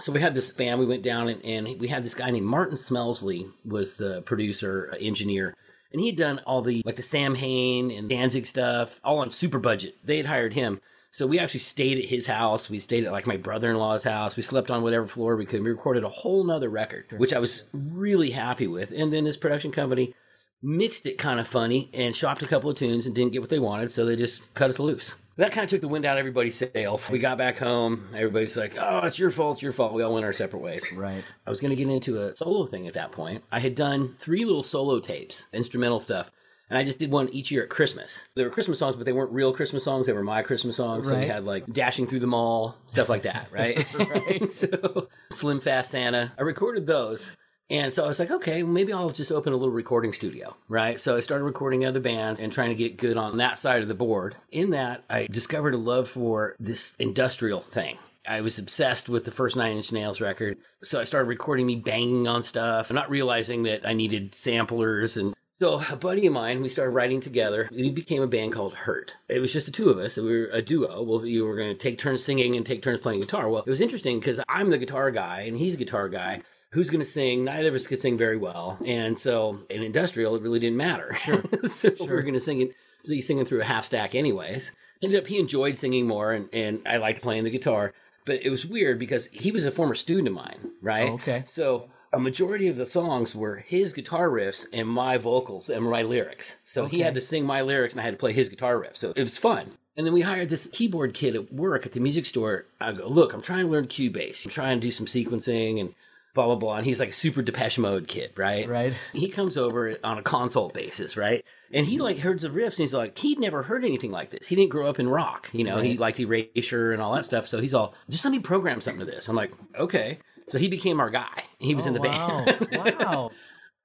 So 0.00 0.12
we 0.12 0.20
had 0.20 0.34
this 0.34 0.50
band. 0.52 0.80
We 0.80 0.86
went 0.86 1.02
down 1.02 1.28
and, 1.28 1.44
and 1.44 1.80
we 1.80 1.88
had 1.88 2.04
this 2.04 2.14
guy 2.14 2.30
named 2.30 2.46
Martin 2.46 2.76
Smelsley 2.76 3.50
was 3.64 3.96
the 3.96 4.22
producer, 4.22 4.90
uh, 4.92 4.96
engineer, 4.96 5.54
and 5.92 6.00
he'd 6.00 6.16
done 6.16 6.40
all 6.46 6.62
the 6.62 6.82
like 6.84 6.96
the 6.96 7.02
Samhain 7.02 7.90
and 7.90 8.08
Danzig 8.08 8.46
stuff, 8.46 9.00
all 9.04 9.18
on 9.18 9.30
super 9.30 9.58
budget. 9.58 9.96
They 10.04 10.16
had 10.16 10.26
hired 10.26 10.54
him. 10.54 10.80
So 11.12 11.26
we 11.26 11.40
actually 11.40 11.60
stayed 11.60 11.98
at 11.98 12.04
his 12.04 12.26
house. 12.26 12.70
We 12.70 12.78
stayed 12.78 13.04
at 13.04 13.12
like 13.12 13.26
my 13.26 13.36
brother-in-law's 13.36 14.04
house. 14.04 14.36
We 14.36 14.44
slept 14.44 14.70
on 14.70 14.82
whatever 14.82 15.08
floor 15.08 15.34
we 15.34 15.44
could. 15.44 15.62
We 15.62 15.70
recorded 15.70 16.04
a 16.04 16.08
whole 16.08 16.44
nother 16.44 16.68
record, 16.68 17.06
which 17.16 17.32
I 17.32 17.40
was 17.40 17.64
really 17.72 18.30
happy 18.30 18.68
with. 18.68 18.92
And 18.92 19.12
then 19.12 19.24
this 19.24 19.36
production 19.36 19.72
company 19.72 20.14
mixed 20.62 21.06
it 21.06 21.18
kind 21.18 21.40
of 21.40 21.48
funny 21.48 21.90
and 21.92 22.14
shopped 22.14 22.42
a 22.42 22.46
couple 22.46 22.70
of 22.70 22.76
tunes 22.76 23.06
and 23.06 23.14
didn't 23.14 23.32
get 23.32 23.40
what 23.40 23.50
they 23.50 23.58
wanted, 23.58 23.90
so 23.90 24.04
they 24.04 24.14
just 24.14 24.54
cut 24.54 24.70
us 24.70 24.78
loose. 24.78 25.14
That 25.36 25.52
kind 25.52 25.64
of 25.64 25.70
took 25.70 25.80
the 25.80 25.88
wind 25.88 26.04
out 26.04 26.16
of 26.16 26.20
everybody's 26.20 26.56
sails. 26.56 27.08
We 27.08 27.18
got 27.18 27.38
back 27.38 27.58
home. 27.58 28.08
Everybody's 28.14 28.56
like, 28.56 28.76
"Oh, 28.78 29.06
it's 29.06 29.18
your 29.18 29.30
fault. 29.30 29.56
It's 29.56 29.62
your 29.62 29.72
fault." 29.72 29.94
We 29.94 30.02
all 30.02 30.12
went 30.14 30.26
our 30.26 30.32
separate 30.32 30.60
ways. 30.60 30.84
Right. 30.92 31.24
I 31.46 31.50
was 31.50 31.60
going 31.60 31.70
to 31.70 31.76
get 31.76 31.88
into 31.88 32.20
a 32.20 32.36
solo 32.36 32.66
thing 32.66 32.86
at 32.86 32.94
that 32.94 33.12
point. 33.12 33.44
I 33.50 33.60
had 33.60 33.74
done 33.74 34.16
three 34.18 34.44
little 34.44 34.62
solo 34.62 35.00
tapes, 35.00 35.46
instrumental 35.52 36.00
stuff, 36.00 36.30
and 36.68 36.78
I 36.78 36.84
just 36.84 36.98
did 36.98 37.10
one 37.10 37.28
each 37.30 37.50
year 37.50 37.62
at 37.64 37.68
Christmas. 37.68 38.26
They 38.36 38.44
were 38.44 38.50
Christmas 38.50 38.78
songs, 38.78 38.96
but 38.96 39.06
they 39.06 39.12
weren't 39.12 39.32
real 39.32 39.52
Christmas 39.52 39.82
songs. 39.82 40.06
They 40.06 40.12
were 40.12 40.22
my 40.22 40.42
Christmas 40.42 40.76
songs. 40.76 41.08
So 41.08 41.18
we 41.18 41.26
had 41.26 41.44
like 41.44 41.66
Dashing 41.72 42.06
Through 42.06 42.20
the 42.20 42.26
Mall, 42.26 42.76
stuff 42.86 43.08
like 43.08 43.22
that, 43.22 43.48
right? 43.50 43.86
Right. 43.94 44.50
so 44.50 45.08
Slim 45.32 45.60
Fast 45.60 45.90
Santa. 45.90 46.32
I 46.38 46.42
recorded 46.42 46.86
those. 46.86 47.32
And 47.70 47.92
so 47.92 48.04
I 48.04 48.08
was 48.08 48.18
like, 48.18 48.32
okay, 48.32 48.64
maybe 48.64 48.92
I'll 48.92 49.10
just 49.10 49.30
open 49.30 49.52
a 49.52 49.56
little 49.56 49.72
recording 49.72 50.12
studio, 50.12 50.56
right? 50.68 51.00
So 51.00 51.16
I 51.16 51.20
started 51.20 51.44
recording 51.44 51.86
other 51.86 52.00
bands 52.00 52.40
and 52.40 52.52
trying 52.52 52.70
to 52.70 52.74
get 52.74 52.96
good 52.96 53.16
on 53.16 53.36
that 53.36 53.60
side 53.60 53.82
of 53.82 53.88
the 53.88 53.94
board. 53.94 54.36
In 54.50 54.70
that, 54.70 55.04
I 55.08 55.28
discovered 55.30 55.74
a 55.74 55.78
love 55.78 56.08
for 56.08 56.56
this 56.58 56.94
industrial 56.98 57.60
thing. 57.60 57.98
I 58.26 58.40
was 58.40 58.58
obsessed 58.58 59.08
with 59.08 59.24
the 59.24 59.30
first 59.30 59.56
Nine 59.56 59.76
Inch 59.76 59.92
Nails 59.92 60.20
record. 60.20 60.58
So 60.82 61.00
I 61.00 61.04
started 61.04 61.28
recording 61.28 61.66
me 61.66 61.76
banging 61.76 62.26
on 62.26 62.42
stuff, 62.42 62.92
not 62.92 63.08
realizing 63.08 63.62
that 63.62 63.86
I 63.86 63.92
needed 63.92 64.34
samplers 64.34 65.16
and 65.16 65.34
so 65.60 65.82
a 65.90 65.96
buddy 65.96 66.26
of 66.26 66.32
mine, 66.32 66.62
we 66.62 66.70
started 66.70 66.92
writing 66.92 67.20
together. 67.20 67.68
We 67.70 67.90
became 67.90 68.22
a 68.22 68.26
band 68.26 68.54
called 68.54 68.72
Hurt. 68.72 69.16
It 69.28 69.40
was 69.40 69.52
just 69.52 69.66
the 69.66 69.72
two 69.72 69.90
of 69.90 69.98
us. 69.98 70.16
We 70.16 70.22
were 70.22 70.48
a 70.54 70.62
duo. 70.62 71.02
Well, 71.02 71.20
we 71.20 71.42
were 71.42 71.54
going 71.54 71.68
to 71.68 71.78
take 71.78 71.98
turns 71.98 72.24
singing 72.24 72.56
and 72.56 72.64
take 72.64 72.82
turns 72.82 73.00
playing 73.00 73.20
guitar. 73.20 73.46
Well, 73.46 73.62
it 73.66 73.68
was 73.68 73.82
interesting 73.82 74.20
because 74.20 74.40
I'm 74.48 74.70
the 74.70 74.78
guitar 74.78 75.10
guy 75.10 75.40
and 75.40 75.54
he's 75.54 75.74
a 75.74 75.76
guitar 75.76 76.08
guy. 76.08 76.40
Who's 76.72 76.88
going 76.90 77.00
to 77.04 77.10
sing? 77.10 77.44
Neither 77.44 77.68
of 77.68 77.74
us 77.74 77.86
could 77.86 77.98
sing 77.98 78.16
very 78.16 78.36
well, 78.36 78.78
and 78.86 79.18
so 79.18 79.58
in 79.70 79.82
industrial, 79.82 80.36
it 80.36 80.42
really 80.42 80.60
didn't 80.60 80.76
matter. 80.76 81.12
Sure, 81.14 81.42
so 81.68 81.94
sure. 81.96 82.06
we 82.06 82.06
were 82.12 82.22
going 82.22 82.34
to 82.34 82.40
sing 82.40 82.60
it. 82.60 82.74
So 83.04 83.12
he's 83.12 83.26
singing 83.26 83.44
through 83.44 83.62
a 83.62 83.64
half 83.64 83.86
stack, 83.86 84.14
anyways. 84.14 84.70
Ended 85.02 85.20
up 85.22 85.26
he 85.26 85.38
enjoyed 85.38 85.76
singing 85.76 86.06
more, 86.06 86.32
and 86.32 86.48
and 86.52 86.82
I 86.86 86.98
liked 86.98 87.22
playing 87.22 87.44
the 87.44 87.50
guitar. 87.50 87.92
But 88.26 88.44
it 88.44 88.50
was 88.50 88.66
weird 88.66 88.98
because 88.98 89.26
he 89.26 89.50
was 89.50 89.64
a 89.64 89.70
former 89.72 89.94
student 89.94 90.28
of 90.28 90.34
mine, 90.34 90.70
right? 90.82 91.08
Oh, 91.08 91.14
okay. 91.14 91.42
So 91.46 91.88
a 92.12 92.18
majority 92.20 92.68
of 92.68 92.76
the 92.76 92.86
songs 92.86 93.34
were 93.34 93.56
his 93.56 93.92
guitar 93.92 94.28
riffs 94.28 94.66
and 94.72 94.86
my 94.86 95.16
vocals 95.16 95.70
and 95.70 95.84
my 95.84 96.02
lyrics. 96.02 96.56
So 96.64 96.84
Okay. 96.84 96.98
he 96.98 97.02
had 97.02 97.14
to 97.14 97.20
sing 97.20 97.44
my 97.44 97.62
lyrics 97.62 97.94
and 97.94 98.00
I 98.00 98.04
had 98.04 98.14
to 98.14 98.18
play 98.18 98.32
his 98.32 98.48
guitar 98.48 98.78
riff. 98.78 98.96
So 98.96 99.12
it 99.16 99.22
was 99.22 99.38
fun. 99.38 99.70
And 99.96 100.06
then 100.06 100.12
we 100.12 100.20
hired 100.20 100.50
this 100.50 100.68
keyboard 100.70 101.14
kid 101.14 101.34
at 101.34 101.52
work 101.52 101.86
at 101.86 101.92
the 101.92 102.00
music 102.00 102.26
store. 102.26 102.66
I 102.80 102.92
go, 102.92 103.08
look, 103.08 103.32
I'm 103.32 103.42
trying 103.42 103.64
to 103.66 103.70
learn 103.72 103.86
Cubase. 103.86 104.44
I'm 104.44 104.50
trying 104.50 104.78
to 104.80 104.86
do 104.86 104.92
some 104.92 105.06
sequencing 105.06 105.80
and 105.80 105.94
blah, 106.34 106.46
blah, 106.46 106.54
blah. 106.56 106.76
And 106.76 106.86
he's 106.86 107.00
like 107.00 107.10
a 107.10 107.12
super 107.14 107.42
Depeche 107.42 107.78
Mode 107.78 108.06
kid, 108.08 108.32
right? 108.36 108.68
Right. 108.68 108.94
He 109.12 109.28
comes 109.28 109.56
over 109.56 109.96
on 110.04 110.18
a 110.18 110.22
consult 110.22 110.74
basis, 110.74 111.16
right? 111.16 111.44
And 111.72 111.86
he 111.86 111.98
like 111.98 112.18
heard 112.18 112.40
the 112.40 112.48
riffs 112.48 112.70
and 112.70 112.78
he's 112.78 112.92
like, 112.94 113.16
he'd 113.18 113.38
never 113.38 113.62
heard 113.62 113.84
anything 113.84 114.10
like 114.10 114.30
this. 114.30 114.46
He 114.48 114.56
didn't 114.56 114.70
grow 114.70 114.88
up 114.88 114.98
in 114.98 115.08
rock, 115.08 115.48
you 115.52 115.64
know, 115.64 115.78
he 115.78 115.96
liked 115.96 116.18
Erasure 116.20 116.92
and 116.92 117.00
all 117.00 117.14
that 117.14 117.24
stuff. 117.24 117.46
So 117.46 117.60
he's 117.60 117.74
all, 117.74 117.94
just 118.08 118.24
let 118.24 118.30
me 118.32 118.38
program 118.40 118.80
something 118.80 119.04
to 119.06 119.10
this. 119.10 119.28
I'm 119.28 119.36
like, 119.36 119.52
okay. 119.78 120.18
So 120.48 120.58
he 120.58 120.66
became 120.68 120.98
our 121.00 121.10
guy. 121.10 121.44
He 121.58 121.74
was 121.76 121.84
Oh, 121.84 121.88
in 121.88 121.94
the 121.94 122.00
wow. 122.00 122.44
band. 122.44 122.68
wow. 122.98 123.30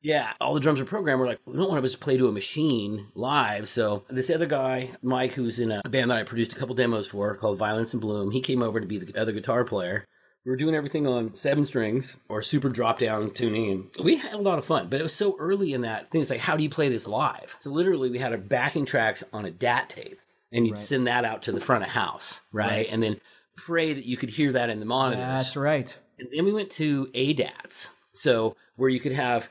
Yeah, 0.02 0.34
all 0.40 0.54
the 0.54 0.60
drums 0.60 0.80
are 0.80 0.86
programmed. 0.86 1.20
We're 1.20 1.28
like, 1.28 1.40
we 1.48 1.58
don't 1.58 1.68
want 1.70 1.82
to 1.84 1.88
just 1.90 2.00
play 2.00 2.16
to 2.18 2.28
a 2.28 2.32
machine 2.32 3.08
live. 3.16 3.68
So 3.68 4.06
this 4.10 4.30
other 4.30 4.46
guy, 4.46 4.92
Mike, 5.02 5.34
who's 5.34 5.58
in 5.58 5.72
a 5.72 5.82
band 5.90 6.12
that 6.12 6.18
I 6.20 6.24
produced 6.24 6.54
a 6.54 6.56
couple 6.58 6.76
demos 6.76 7.08
for 7.08 7.36
called 7.38 7.58
Violence 7.58 7.92
and 7.94 8.02
Bloom, 8.02 8.30
he 8.30 8.40
came 8.42 8.62
over 8.62 8.80
to 8.80 8.86
be 8.86 9.00
the 9.00 9.20
other 9.20 9.32
guitar 9.32 9.64
player. 9.64 10.06
We 10.46 10.52
were 10.52 10.58
doing 10.58 10.76
everything 10.76 11.08
on 11.08 11.34
seven 11.34 11.66
strings 11.66 12.18
or 12.30 12.44
super 12.44 12.70
drop 12.70 13.00
down 13.00 13.32
tuning, 13.32 13.72
and 13.96 14.06
we 14.06 14.18
had 14.18 14.34
a 14.34 14.38
lot 14.38 14.60
of 14.60 14.66
fun. 14.66 14.90
But 14.90 15.00
it 15.00 15.04
was 15.04 15.14
so 15.14 15.36
early 15.40 15.74
in 15.74 15.82
that 15.82 16.12
thing. 16.12 16.22
It's 16.22 16.30
like, 16.30 16.40
how 16.40 16.56
do 16.56 16.62
you 16.62 16.70
play 16.70 16.88
this 16.88 17.08
live? 17.08 17.58
So 17.62 17.72
literally, 17.72 18.12
we 18.12 18.20
had 18.20 18.32
our 18.32 18.38
backing 18.38 18.86
tracks 18.86 19.24
on 19.34 19.46
a 19.46 19.52
DAT 19.52 19.90
tape, 19.90 20.20
and 20.52 20.68
you'd 20.68 20.78
Right. 20.78 20.88
send 20.88 21.08
that 21.08 21.26
out 21.26 21.42
to 21.44 21.52
the 21.52 21.60
front 21.60 21.84
of 21.84 21.90
house, 21.90 22.42
right? 22.52 22.70
Right. 22.70 22.88
And 22.92 23.02
then 23.02 23.20
pray 23.58 23.94
that 23.94 24.06
you 24.06 24.18
could 24.18 24.30
hear 24.30 24.52
that 24.52 24.70
in 24.70 24.80
the 24.80 24.86
monitors. 24.86 25.26
That's 25.26 25.56
right. 25.56 25.98
And 26.20 26.30
then 26.32 26.46
we 26.46 26.54
went 26.54 26.70
to 26.72 27.10
ADATs, 27.16 27.88
so 28.14 28.56
where 28.76 28.90
you 28.90 29.00
could 29.00 29.14
have 29.14 29.50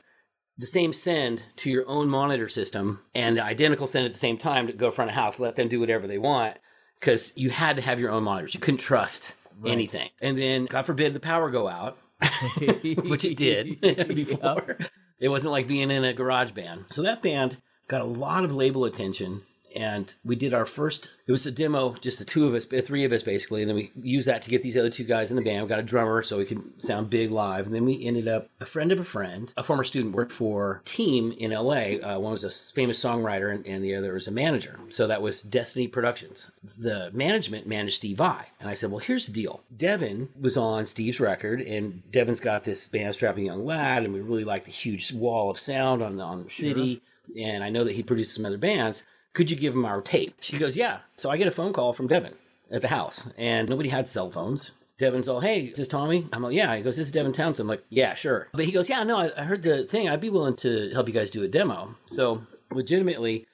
the 0.57 0.65
same 0.65 0.93
send 0.93 1.43
to 1.57 1.69
your 1.69 1.85
own 1.89 2.07
monitor 2.07 2.47
system 2.47 3.01
and 3.13 3.35
the 3.35 3.43
identical 3.43 3.87
send 3.87 4.05
at 4.05 4.13
the 4.13 4.19
same 4.19 4.37
time 4.37 4.67
to 4.67 4.73
go 4.73 4.91
front 4.91 5.11
of 5.11 5.15
house, 5.15 5.39
let 5.39 5.57
them 5.57 5.67
do 5.67 5.81
whatever 5.81 6.07
they 6.07 6.17
want, 6.17 6.55
because 7.01 7.33
you 7.35 7.49
had 7.49 7.75
to 7.75 7.81
have 7.81 7.99
your 7.99 8.11
own 8.11 8.23
monitors. 8.23 8.53
You 8.53 8.61
couldn't 8.61 8.77
trust 8.77 9.33
anything. 9.65 10.09
And 10.21 10.37
then, 10.37 10.65
God 10.65 10.85
forbid, 10.85 11.13
the 11.13 11.19
power 11.19 11.49
go 11.49 11.67
out, 11.67 11.97
which 12.59 13.25
it 13.25 13.37
did 13.37 13.81
before. 14.07 14.77
It 15.19 15.29
wasn't 15.29 15.51
like 15.51 15.67
being 15.67 15.91
in 15.91 16.03
a 16.03 16.13
garage 16.13 16.51
band. 16.51 16.85
So 16.91 17.01
that 17.03 17.21
band 17.21 17.57
got 17.87 18.01
a 18.01 18.05
lot 18.05 18.43
of 18.43 18.53
label 18.53 18.85
attention. 18.85 19.43
And 19.75 20.13
we 20.23 20.35
did 20.35 20.53
our 20.53 20.65
first, 20.65 21.09
it 21.27 21.31
was 21.31 21.45
a 21.45 21.51
demo, 21.51 21.95
just 21.95 22.19
the 22.19 22.25
two 22.25 22.47
of 22.47 22.53
us, 22.53 22.65
three 22.65 23.03
of 23.03 23.11
us 23.11 23.23
basically. 23.23 23.61
And 23.61 23.69
then 23.69 23.75
we 23.75 23.91
used 24.01 24.27
that 24.27 24.41
to 24.43 24.49
get 24.49 24.63
these 24.63 24.77
other 24.77 24.89
two 24.89 25.03
guys 25.03 25.29
in 25.31 25.35
the 25.35 25.43
band. 25.43 25.63
We 25.63 25.69
got 25.69 25.79
a 25.79 25.83
drummer 25.83 26.23
so 26.23 26.37
we 26.37 26.45
could 26.45 26.63
sound 26.77 27.09
big 27.09 27.31
live. 27.31 27.65
And 27.65 27.75
then 27.75 27.85
we 27.85 28.05
ended 28.05 28.27
up, 28.27 28.49
a 28.61 28.65
friend 28.65 28.91
of 28.91 28.99
a 28.99 29.03
friend, 29.03 29.53
a 29.57 29.63
former 29.63 29.83
student 29.83 30.15
worked 30.15 30.31
for 30.31 30.81
Team 30.85 31.33
in 31.33 31.51
LA. 31.51 31.97
Uh, 31.97 32.19
one 32.19 32.31
was 32.31 32.43
a 32.43 32.73
famous 32.73 33.03
songwriter 33.03 33.53
and, 33.53 33.65
and 33.67 33.83
the 33.83 33.95
other 33.95 34.13
was 34.13 34.27
a 34.27 34.31
manager. 34.31 34.79
So 34.89 35.07
that 35.07 35.21
was 35.21 35.41
Destiny 35.41 35.87
Productions. 35.87 36.51
The 36.77 37.11
management 37.13 37.67
managed 37.67 37.97
Steve 37.97 38.17
Vai. 38.17 38.45
And 38.59 38.69
I 38.69 38.75
said, 38.75 38.91
well, 38.91 38.99
here's 38.99 39.27
the 39.27 39.33
deal. 39.33 39.61
Devin 39.75 40.29
was 40.39 40.55
on 40.55 40.85
Steve's 40.85 41.19
record 41.19 41.61
and 41.61 42.01
Devin's 42.11 42.39
got 42.39 42.63
this 42.63 42.87
band, 42.87 43.13
Strapping 43.13 43.45
Young 43.45 43.65
Lad. 43.65 44.03
And 44.03 44.13
we 44.13 44.21
really 44.21 44.45
like 44.45 44.65
the 44.65 44.71
huge 44.71 45.11
wall 45.11 45.49
of 45.49 45.59
sound 45.59 46.01
on, 46.01 46.19
on 46.21 46.43
the 46.43 46.49
city. 46.49 47.01
And 47.37 47.63
I 47.63 47.69
know 47.69 47.83
that 47.83 47.95
he 47.95 48.03
produced 48.03 48.35
some 48.35 48.45
other 48.45 48.57
bands 48.57 49.01
could 49.35 49.51
you 49.51 49.57
give 49.57 49.75
him 49.75 49.85
our 49.85 50.01
tape? 50.01 50.35
She 50.39 50.57
goes, 50.57 50.75
yeah. 50.75 50.99
So 51.17 51.29
I 51.29 51.37
get 51.37 51.47
a 51.47 51.51
phone 51.51 51.73
call 51.73 51.93
from 51.93 52.07
Devin 52.07 52.33
at 52.71 52.81
the 52.81 52.87
house, 52.87 53.27
and 53.37 53.69
nobody 53.69 53.89
had 53.89 54.07
cell 54.07 54.31
phones. 54.31 54.71
Devin's 54.97 55.27
all, 55.27 55.41
hey, 55.41 55.65
is 55.65 55.77
this 55.77 55.87
Tommy? 55.89 56.27
I'm 56.31 56.41
like, 56.41 56.55
yeah. 56.55 56.75
He 56.75 56.81
goes, 56.81 56.95
this 56.95 57.07
is 57.07 57.11
Devin 57.11 57.33
Townsend. 57.33 57.65
I'm 57.65 57.67
like, 57.67 57.83
yeah, 57.89 58.15
sure. 58.15 58.47
But 58.53 58.65
he 58.65 58.71
goes, 58.71 58.87
yeah, 58.87 59.03
no, 59.03 59.17
I, 59.17 59.29
I 59.37 59.43
heard 59.43 59.61
the 59.61 59.83
thing. 59.83 60.07
I'd 60.07 60.21
be 60.21 60.29
willing 60.29 60.55
to 60.57 60.89
help 60.93 61.07
you 61.07 61.13
guys 61.13 61.29
do 61.29 61.43
a 61.43 61.49
demo. 61.49 61.95
So 62.05 62.43
legitimately, 62.71 63.45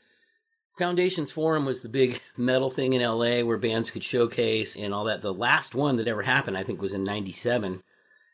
Foundations 0.77 1.31
Forum 1.31 1.65
was 1.65 1.81
the 1.81 1.89
big 1.89 2.21
metal 2.37 2.69
thing 2.69 2.93
in 2.93 3.01
LA 3.01 3.41
where 3.41 3.57
bands 3.57 3.89
could 3.89 4.03
showcase 4.03 4.75
and 4.75 4.93
all 4.93 5.05
that. 5.05 5.23
The 5.23 5.33
last 5.33 5.73
one 5.73 5.97
that 5.97 6.07
ever 6.07 6.21
happened, 6.21 6.57
I 6.57 6.63
think, 6.63 6.79
was 6.79 6.93
in 6.93 7.03
97. 7.03 7.81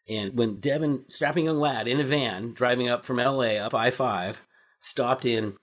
And 0.09 0.37
when 0.37 0.59
Devin, 0.59 1.05
strapping 1.07 1.45
young 1.45 1.59
lad 1.59 1.87
in 1.87 2.01
a 2.01 2.05
van 2.05 2.53
driving 2.53 2.89
up 2.89 3.05
from 3.05 3.17
LA 3.17 3.55
up 3.55 3.73
I 3.73 3.89
5, 3.89 4.41
stopped 4.81 5.25
in 5.25 5.53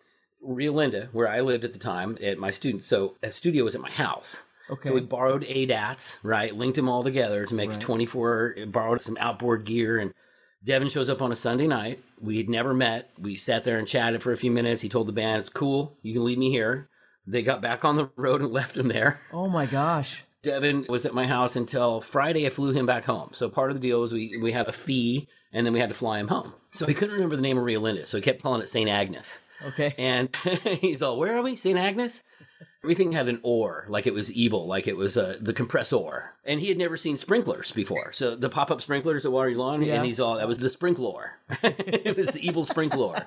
Rio 0.44 0.72
Linda, 0.72 1.08
where 1.12 1.28
I 1.28 1.40
lived 1.40 1.64
at 1.64 1.72
the 1.72 1.78
time, 1.78 2.18
at 2.22 2.38
my 2.38 2.50
student. 2.50 2.84
So 2.84 3.16
a 3.22 3.30
studio 3.32 3.64
was 3.64 3.74
at 3.74 3.80
my 3.80 3.90
house. 3.90 4.42
Okay. 4.70 4.88
So 4.88 4.94
we 4.94 5.00
borrowed 5.02 5.44
ADATs, 5.44 6.14
right? 6.22 6.54
Linked 6.54 6.76
them 6.76 6.88
all 6.88 7.04
together 7.04 7.44
to 7.46 7.54
make 7.54 7.70
Right. 7.70 7.78
a 7.82 7.84
24, 7.84 8.56
borrowed 8.68 9.02
some 9.02 9.16
outboard 9.20 9.64
gear. 9.64 9.98
And 9.98 10.14
Devin 10.64 10.88
shows 10.88 11.10
up 11.10 11.20
on 11.20 11.30
a 11.32 11.36
Sunday 11.36 11.66
night. 11.66 12.02
We 12.20 12.38
had 12.38 12.48
never 12.48 12.72
met. 12.72 13.10
We 13.18 13.36
sat 13.36 13.64
there 13.64 13.78
and 13.78 13.86
chatted 13.86 14.22
for 14.22 14.32
a 14.32 14.36
few 14.38 14.50
minutes. 14.50 14.80
He 14.80 14.88
told 14.88 15.06
the 15.08 15.12
band, 15.12 15.40
it's 15.40 15.50
cool. 15.50 15.98
You 16.02 16.14
can 16.14 16.24
leave 16.24 16.38
me 16.38 16.50
here. 16.50 16.88
They 17.26 17.42
got 17.42 17.60
back 17.62 17.84
on 17.84 17.96
the 17.96 18.08
road 18.16 18.40
and 18.40 18.52
left 18.52 18.76
him 18.76 18.88
there. 18.88 19.20
oh 19.32 19.48
my 19.48 19.66
gosh. 19.66 20.24
Devin 20.42 20.86
was 20.90 21.06
at 21.06 21.14
my 21.14 21.26
house 21.26 21.56
until 21.56 22.00
Friday. 22.02 22.46
I 22.46 22.50
flew 22.50 22.72
him 22.72 22.84
back 22.86 23.04
home. 23.04 23.30
So 23.32 23.48
part 23.48 23.70
of 23.70 23.76
the 23.80 23.86
deal 23.86 24.00
was 24.00 24.12
we, 24.12 24.38
we 24.42 24.52
had 24.52 24.68
a 24.68 24.72
fee 24.72 25.26
and 25.52 25.64
then 25.66 25.72
we 25.72 25.80
had 25.80 25.88
to 25.88 25.94
fly 25.94 26.18
him 26.18 26.28
home. 26.28 26.52
So 26.72 26.84
he 26.86 26.92
couldn't 26.94 27.14
remember 27.14 27.36
the 27.36 27.40
name 27.42 27.56
of 27.58 27.64
Rio 27.64 27.80
Linda. 27.80 28.06
So 28.06 28.16
he 28.18 28.22
kept 28.22 28.42
calling 28.42 28.60
it 28.60 28.68
St. 28.68 28.88
Agnes. 28.90 29.38
Okay. 29.66 29.94
And 29.98 30.34
he's 30.80 31.02
all, 31.02 31.18
where 31.18 31.36
are 31.36 31.42
we? 31.42 31.56
St. 31.56 31.78
Agnes? 31.78 32.22
Everything 32.82 33.12
had 33.12 33.28
an 33.28 33.40
or, 33.42 33.86
like 33.88 34.06
it 34.06 34.12
was 34.12 34.30
evil, 34.30 34.66
like 34.66 34.86
it 34.86 34.96
was 34.96 35.16
uh, 35.16 35.38
the 35.40 35.54
compressor. 35.54 36.32
And 36.44 36.60
he 36.60 36.68
had 36.68 36.76
never 36.76 36.96
seen 36.98 37.16
sprinklers 37.16 37.72
before. 37.72 38.12
So 38.12 38.36
the 38.36 38.50
pop 38.50 38.70
up 38.70 38.82
sprinklers 38.82 39.22
that 39.22 39.30
water 39.30 39.50
lawn, 39.52 39.82
Yeah. 39.82 39.94
and 39.94 40.04
he's 40.04 40.20
all, 40.20 40.36
that 40.36 40.46
was 40.48 40.58
the 40.58 40.68
sprinkler. 40.68 41.32
it 41.62 42.14
was 42.16 42.26
the 42.28 42.46
evil 42.46 42.66
sprinkler, 42.66 43.26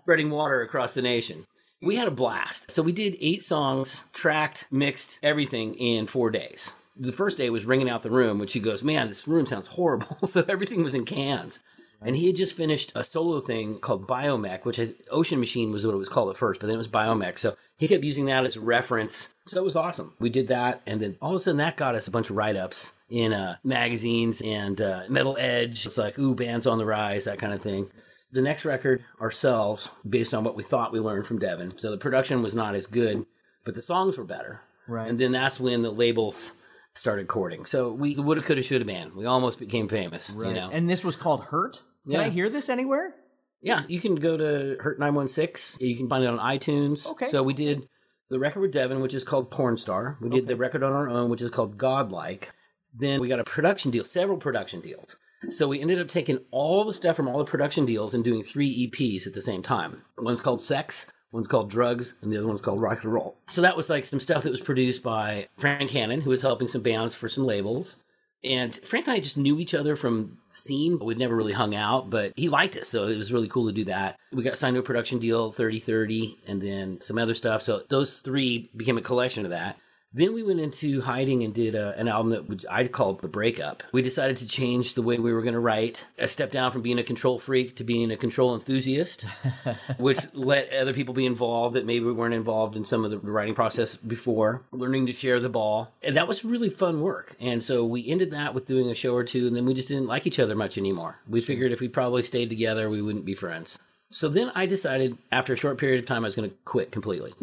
spreading 0.00 0.30
water 0.30 0.62
across 0.62 0.94
the 0.94 1.02
nation. 1.02 1.44
We 1.82 1.96
had 1.96 2.08
a 2.08 2.12
blast. 2.12 2.70
So 2.70 2.82
we 2.82 2.92
did 2.92 3.16
eight 3.20 3.44
songs, 3.44 4.04
tracked, 4.14 4.64
mixed, 4.70 5.18
everything 5.22 5.74
in 5.74 6.06
four 6.06 6.30
days. 6.30 6.72
The 6.96 7.12
first 7.12 7.36
day 7.36 7.50
was 7.50 7.66
ringing 7.66 7.88
out 7.90 8.02
the 8.02 8.10
room, 8.10 8.38
which 8.38 8.54
he 8.54 8.58
goes, 8.60 8.82
Man, 8.82 9.08
this 9.08 9.28
room 9.28 9.46
sounds 9.46 9.68
horrible. 9.68 10.16
so 10.26 10.44
everything 10.48 10.82
was 10.82 10.94
in 10.94 11.04
cans. 11.04 11.60
And 12.00 12.14
he 12.14 12.28
had 12.28 12.36
just 12.36 12.54
finished 12.54 12.92
a 12.94 13.02
solo 13.02 13.40
thing 13.40 13.80
called 13.80 14.06
Biomech, 14.06 14.64
which 14.64 14.78
I, 14.78 14.90
Ocean 15.10 15.40
Machine 15.40 15.72
was 15.72 15.84
what 15.84 15.94
it 15.94 15.98
was 15.98 16.08
called 16.08 16.30
at 16.30 16.36
first, 16.36 16.60
but 16.60 16.66
then 16.66 16.74
it 16.74 16.78
was 16.78 16.88
Biomech. 16.88 17.38
So 17.38 17.56
he 17.76 17.88
kept 17.88 18.04
using 18.04 18.26
that 18.26 18.44
as 18.44 18.56
a 18.56 18.60
reference. 18.60 19.28
So 19.46 19.58
it 19.58 19.64
was 19.64 19.76
awesome. 19.76 20.14
We 20.20 20.30
did 20.30 20.48
that, 20.48 20.82
and 20.86 21.00
then 21.00 21.16
all 21.20 21.30
of 21.30 21.36
a 21.36 21.40
sudden 21.40 21.58
that 21.58 21.76
got 21.76 21.94
us 21.94 22.06
a 22.06 22.12
bunch 22.12 22.30
of 22.30 22.36
write 22.36 22.56
ups 22.56 22.92
in 23.08 23.32
uh, 23.32 23.56
magazines 23.64 24.40
and 24.44 24.80
uh, 24.80 25.04
Metal 25.08 25.36
Edge. 25.38 25.86
It's 25.86 25.98
like, 25.98 26.18
ooh, 26.18 26.34
bands 26.34 26.66
on 26.66 26.78
the 26.78 26.86
rise, 26.86 27.24
that 27.24 27.38
kind 27.38 27.52
of 27.52 27.62
thing. 27.62 27.90
The 28.30 28.42
next 28.42 28.64
record, 28.64 29.04
ourselves, 29.20 29.90
based 30.08 30.34
on 30.34 30.44
what 30.44 30.54
we 30.54 30.62
thought 30.62 30.92
we 30.92 31.00
learned 31.00 31.26
from 31.26 31.38
Devin. 31.38 31.78
So 31.78 31.90
the 31.90 31.96
production 31.98 32.42
was 32.42 32.54
not 32.54 32.74
as 32.74 32.86
good, 32.86 33.24
but 33.64 33.74
the 33.74 33.82
songs 33.82 34.18
were 34.18 34.24
better. 34.24 34.60
Right. 34.86 35.08
And 35.08 35.18
then 35.18 35.32
that's 35.32 35.58
when 35.58 35.82
the 35.82 35.90
labels 35.90 36.52
started 36.94 37.28
courting. 37.28 37.64
So 37.64 37.90
we 37.92 38.16
woulda, 38.16 38.42
coulda, 38.42 38.62
shoulda 38.62 38.84
been. 38.84 39.16
We 39.16 39.24
almost 39.24 39.58
became 39.58 39.88
famous. 39.88 40.28
You 40.28 40.52
know. 40.52 40.68
And 40.70 40.90
this 40.90 41.04
was 41.04 41.16
called 41.16 41.44
Hurt. 41.44 41.82
Can 42.08 42.20
Yeah. 42.20 42.26
I 42.26 42.30
hear 42.30 42.48
this 42.48 42.68
anywhere? 42.68 43.14
Yeah, 43.60 43.82
you 43.88 44.00
can 44.00 44.14
go 44.14 44.36
to 44.36 44.76
Hurt 44.80 44.98
916. 44.98 45.86
You 45.86 45.96
can 45.96 46.08
find 46.08 46.24
it 46.24 46.28
on 46.28 46.38
iTunes. 46.38 47.04
Okay. 47.06 47.28
So 47.30 47.42
we 47.42 47.52
did 47.52 47.88
the 48.30 48.38
record 48.38 48.60
with 48.60 48.72
Devin, 48.72 49.00
which 49.00 49.14
is 49.14 49.24
called 49.24 49.50
Porn 49.50 49.76
Star. 49.76 50.16
We 50.20 50.28
did 50.30 50.46
the 50.46 50.56
record 50.56 50.82
on 50.82 50.92
our 50.92 51.08
own, 51.08 51.28
which 51.28 51.42
is 51.42 51.50
called 51.50 51.76
Godlike. 51.76 52.50
Then 52.94 53.20
we 53.20 53.28
got 53.28 53.40
a 53.40 53.44
production 53.44 53.90
deal, 53.90 54.04
several 54.04 54.38
production 54.38 54.80
deals. 54.80 55.16
So 55.50 55.68
we 55.68 55.80
ended 55.80 56.00
up 56.00 56.08
taking 56.08 56.38
all 56.50 56.84
the 56.84 56.94
stuff 56.94 57.16
from 57.16 57.28
all 57.28 57.38
the 57.38 57.44
production 57.44 57.84
deals 57.84 58.14
and 58.14 58.24
doing 58.24 58.42
three 58.42 58.90
EPs 58.90 59.26
at 59.26 59.34
the 59.34 59.42
same 59.42 59.62
time. 59.62 60.02
One's 60.16 60.40
called 60.40 60.60
Sex, 60.60 61.06
one's 61.30 61.46
called 61.46 61.70
Drugs, 61.70 62.14
and 62.22 62.32
the 62.32 62.38
other 62.38 62.48
one's 62.48 62.60
called 62.60 62.80
Rock 62.80 63.04
and 63.04 63.12
Roll. 63.12 63.36
So 63.46 63.60
that 63.62 63.76
was 63.76 63.88
like 63.88 64.04
some 64.04 64.18
stuff 64.20 64.42
that 64.42 64.50
was 64.50 64.60
produced 64.60 65.02
by 65.02 65.48
Frank 65.56 65.90
Hannon, 65.90 66.22
who 66.22 66.30
was 66.30 66.42
helping 66.42 66.66
some 66.68 66.82
bands 66.82 67.14
for 67.14 67.28
some 67.28 67.44
labels. 67.44 67.96
And 68.44 68.74
Frank 68.84 69.06
and 69.08 69.14
I 69.14 69.20
just 69.20 69.36
knew 69.36 69.58
each 69.58 69.74
other 69.74 69.96
from 69.96 70.38
scene. 70.52 70.98
We'd 70.98 71.18
never 71.18 71.34
really 71.34 71.52
hung 71.52 71.74
out, 71.74 72.10
but 72.10 72.32
he 72.36 72.48
liked 72.48 72.76
it. 72.76 72.86
so 72.86 73.06
it 73.06 73.16
was 73.16 73.32
really 73.32 73.48
cool 73.48 73.66
to 73.66 73.72
do 73.72 73.84
that. 73.86 74.16
We 74.32 74.42
got 74.42 74.58
signed 74.58 74.74
to 74.74 74.80
a 74.80 74.84
production 74.84 75.18
deal, 75.18 75.52
3030, 75.52 76.38
and 76.46 76.62
then 76.62 77.00
some 77.00 77.18
other 77.18 77.34
stuff. 77.34 77.62
So 77.62 77.82
those 77.88 78.18
three 78.18 78.70
became 78.76 78.98
a 78.98 79.02
collection 79.02 79.44
of 79.44 79.50
that. 79.50 79.76
Then 80.10 80.32
we 80.32 80.42
went 80.42 80.60
into 80.60 81.02
hiding 81.02 81.42
and 81.42 81.52
did 81.52 81.74
a, 81.74 81.94
an 81.98 82.08
album 82.08 82.30
that 82.30 82.64
I'd 82.70 82.92
call 82.92 83.14
The 83.14 83.28
Breakup. 83.28 83.82
We 83.92 84.00
decided 84.00 84.38
to 84.38 84.46
change 84.46 84.94
the 84.94 85.02
way 85.02 85.18
we 85.18 85.34
were 85.34 85.42
going 85.42 85.52
to 85.52 85.60
write. 85.60 86.06
I 86.18 86.24
stepped 86.26 86.52
down 86.52 86.72
from 86.72 86.80
being 86.80 86.98
a 86.98 87.04
control 87.04 87.38
freak 87.38 87.76
to 87.76 87.84
being 87.84 88.10
a 88.10 88.16
control 88.16 88.54
enthusiast, 88.54 89.26
which 89.98 90.20
let 90.32 90.72
other 90.72 90.94
people 90.94 91.12
be 91.12 91.26
involved 91.26 91.74
that 91.76 91.84
maybe 91.84 92.06
weren't 92.06 92.32
involved 92.32 92.74
in 92.74 92.86
some 92.86 93.04
of 93.04 93.10
the 93.10 93.18
writing 93.18 93.54
process 93.54 93.96
before, 93.96 94.62
learning 94.72 95.06
to 95.06 95.12
share 95.12 95.40
the 95.40 95.50
ball. 95.50 95.92
And 96.02 96.16
that 96.16 96.26
was 96.26 96.42
really 96.42 96.70
fun 96.70 97.02
work. 97.02 97.36
And 97.38 97.62
so 97.62 97.84
we 97.84 98.08
ended 98.08 98.30
that 98.30 98.54
with 98.54 98.66
doing 98.66 98.88
a 98.90 98.94
show 98.94 99.14
or 99.14 99.24
two, 99.24 99.46
and 99.46 99.54
then 99.54 99.66
we 99.66 99.74
just 99.74 99.88
didn't 99.88 100.06
like 100.06 100.26
each 100.26 100.38
other 100.38 100.56
much 100.56 100.78
anymore. 100.78 101.18
We 101.28 101.42
figured 101.42 101.70
if 101.70 101.80
we 101.80 101.88
probably 101.88 102.22
stayed 102.22 102.48
together, 102.48 102.88
we 102.88 103.02
wouldn't 103.02 103.26
be 103.26 103.34
friends. 103.34 103.78
So 104.10 104.30
then 104.30 104.52
I 104.54 104.64
decided 104.64 105.18
after 105.30 105.52
a 105.52 105.56
short 105.56 105.76
period 105.76 106.00
of 106.00 106.06
time, 106.06 106.24
I 106.24 106.28
was 106.28 106.34
going 106.34 106.48
to 106.48 106.56
quit 106.64 106.92
completely. 106.92 107.34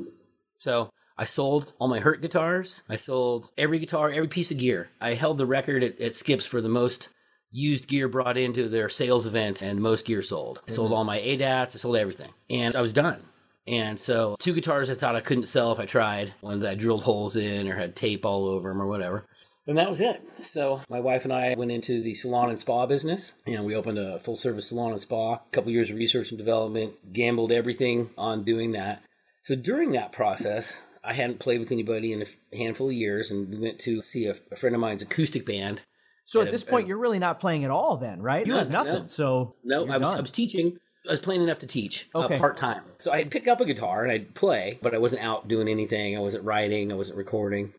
So 0.57 0.89
I 1.18 1.26
sold 1.26 1.74
all 1.80 1.88
my 1.88 1.99
Hurt 1.99 2.22
guitars. 2.22 2.82
I 2.89 2.97
sold 2.97 3.49
every 3.57 3.80
guitar, 3.80 4.09
every 4.11 4.28
piece 4.28 4.51
of 4.51 4.57
gear. 4.57 4.89
I 4.99 5.13
held 5.13 5.38
the 5.38 5.45
record 5.45 5.84
at, 5.84 5.99
at 6.01 6.16
Skips 6.16 6.45
for 6.45 6.61
the 6.61 6.70
most 6.70 7.09
used 7.51 7.88
gear 7.88 8.09
brought 8.09 8.38
into 8.38 8.68
their 8.68 8.89
sales 8.89 9.26
event 9.26 9.61
and 9.61 9.80
most 9.80 10.03
gear 10.05 10.22
sold. 10.22 10.61
I 10.68 10.72
sold 10.72 10.91
all 10.91 11.05
my 11.05 11.20
ADATs. 11.20 11.76
I 11.76 11.80
sold 11.80 11.95
everything. 11.95 12.32
And 12.49 12.76
I 12.76 12.82
was 12.82 12.91
done. 12.91 13.24
And 13.68 13.99
so 13.99 14.36
two 14.39 14.53
guitars 14.53 14.89
I 14.89 14.95
thought 14.95 15.16
I 15.16 15.22
couldn't 15.22 15.47
sell 15.47 15.72
if 15.72 15.80
I 15.80 15.86
tried, 15.86 16.34
ones 16.41 16.61
that 16.61 16.72
I 16.72 16.76
drilled 16.76 17.03
holes 17.03 17.36
in 17.36 17.68
or 17.68 17.78
had 17.78 17.95
tape 17.95 18.26
all 18.26 18.45
over 18.47 18.70
them 18.70 18.82
or 18.82 18.88
whatever. 18.88 19.26
And 19.68 19.78
that 19.78 19.89
was 19.89 20.01
it. 20.01 20.22
So 20.41 20.82
my 20.89 20.99
wife 20.99 21.24
and 21.24 21.34
I 21.34 21.55
went 21.57 21.72
into 21.72 22.03
the 22.03 22.13
salon 22.13 22.51
and 22.51 22.59
spa 22.59 22.86
business, 22.86 23.34
and 23.47 23.66
we 23.66 23.76
opened 23.76 23.97
a 23.97 24.20
full 24.20 24.36
service 24.36 24.70
salon 24.70 24.91
and 24.91 25.01
spa. 25.01 25.36
A 25.36 25.41
couple 25.51 25.72
years 25.72 25.89
of 25.89 25.95
research 25.95 26.30
and 26.30 26.38
development, 26.38 27.13
gambled 27.13 27.51
everything 27.51 28.11
on 28.16 28.43
doing 28.43 28.74
that. 28.74 29.01
So 29.43 29.55
during 29.55 29.91
that 29.93 30.11
process, 30.11 30.82
I 31.06 31.14
hadn't 31.14 31.39
played 31.39 31.60
with 31.60 31.72
anybody 31.72 32.14
in 32.14 32.22
a 32.24 32.56
handful 32.58 32.88
of 32.88 32.93
years, 32.93 33.32
and 33.32 33.49
we 33.49 33.58
went 33.58 33.80
to 33.82 34.01
see 34.01 34.26
a, 34.26 34.36
a 34.51 34.56
friend 34.56 34.76
of 34.76 34.82
mine's 34.82 35.01
acoustic 35.01 35.45
band. 35.45 35.82
So 36.26 36.41
at 36.41 36.47
a- 36.47 36.51
this 36.51 36.64
point, 36.64 36.88
you're 36.88 36.97
really 36.97 37.20
not 37.20 37.39
playing 37.39 37.64
at 37.64 37.72
all, 37.72 37.97
then, 37.97 38.22
right? 38.22 38.45
You 38.45 38.53
No, 38.53 38.60
have 38.60 38.72
nothing. 38.72 38.93
no. 38.93 39.08
So 39.08 39.56
No, 39.64 39.88
I 39.88 39.97
was. 39.97 40.16
I 40.16 40.22
was 40.22 40.32
teaching. 40.32 40.78
I 41.08 41.12
was 41.12 41.20
playing 41.20 41.43
enough 41.43 41.60
to 41.60 41.68
teach 41.68 42.10
Okay. 42.16 42.36
uh, 42.36 42.39
part 42.39 42.58
time. 42.58 42.82
So 42.97 43.12
I'd 43.12 43.30
pick 43.30 43.47
up 43.47 43.62
a 43.62 43.66
guitar 43.66 44.01
and 44.01 44.12
I'd 44.12 44.34
play, 44.34 44.80
but 44.82 44.95
I 44.95 44.97
wasn't 44.97 45.22
out 45.22 45.47
doing 45.47 45.68
anything. 45.68 46.18
I 46.18 46.20
wasn't 46.20 46.43
writing. 46.45 46.91
I 46.91 46.95
wasn't 46.95 47.18
recording. 47.20 47.74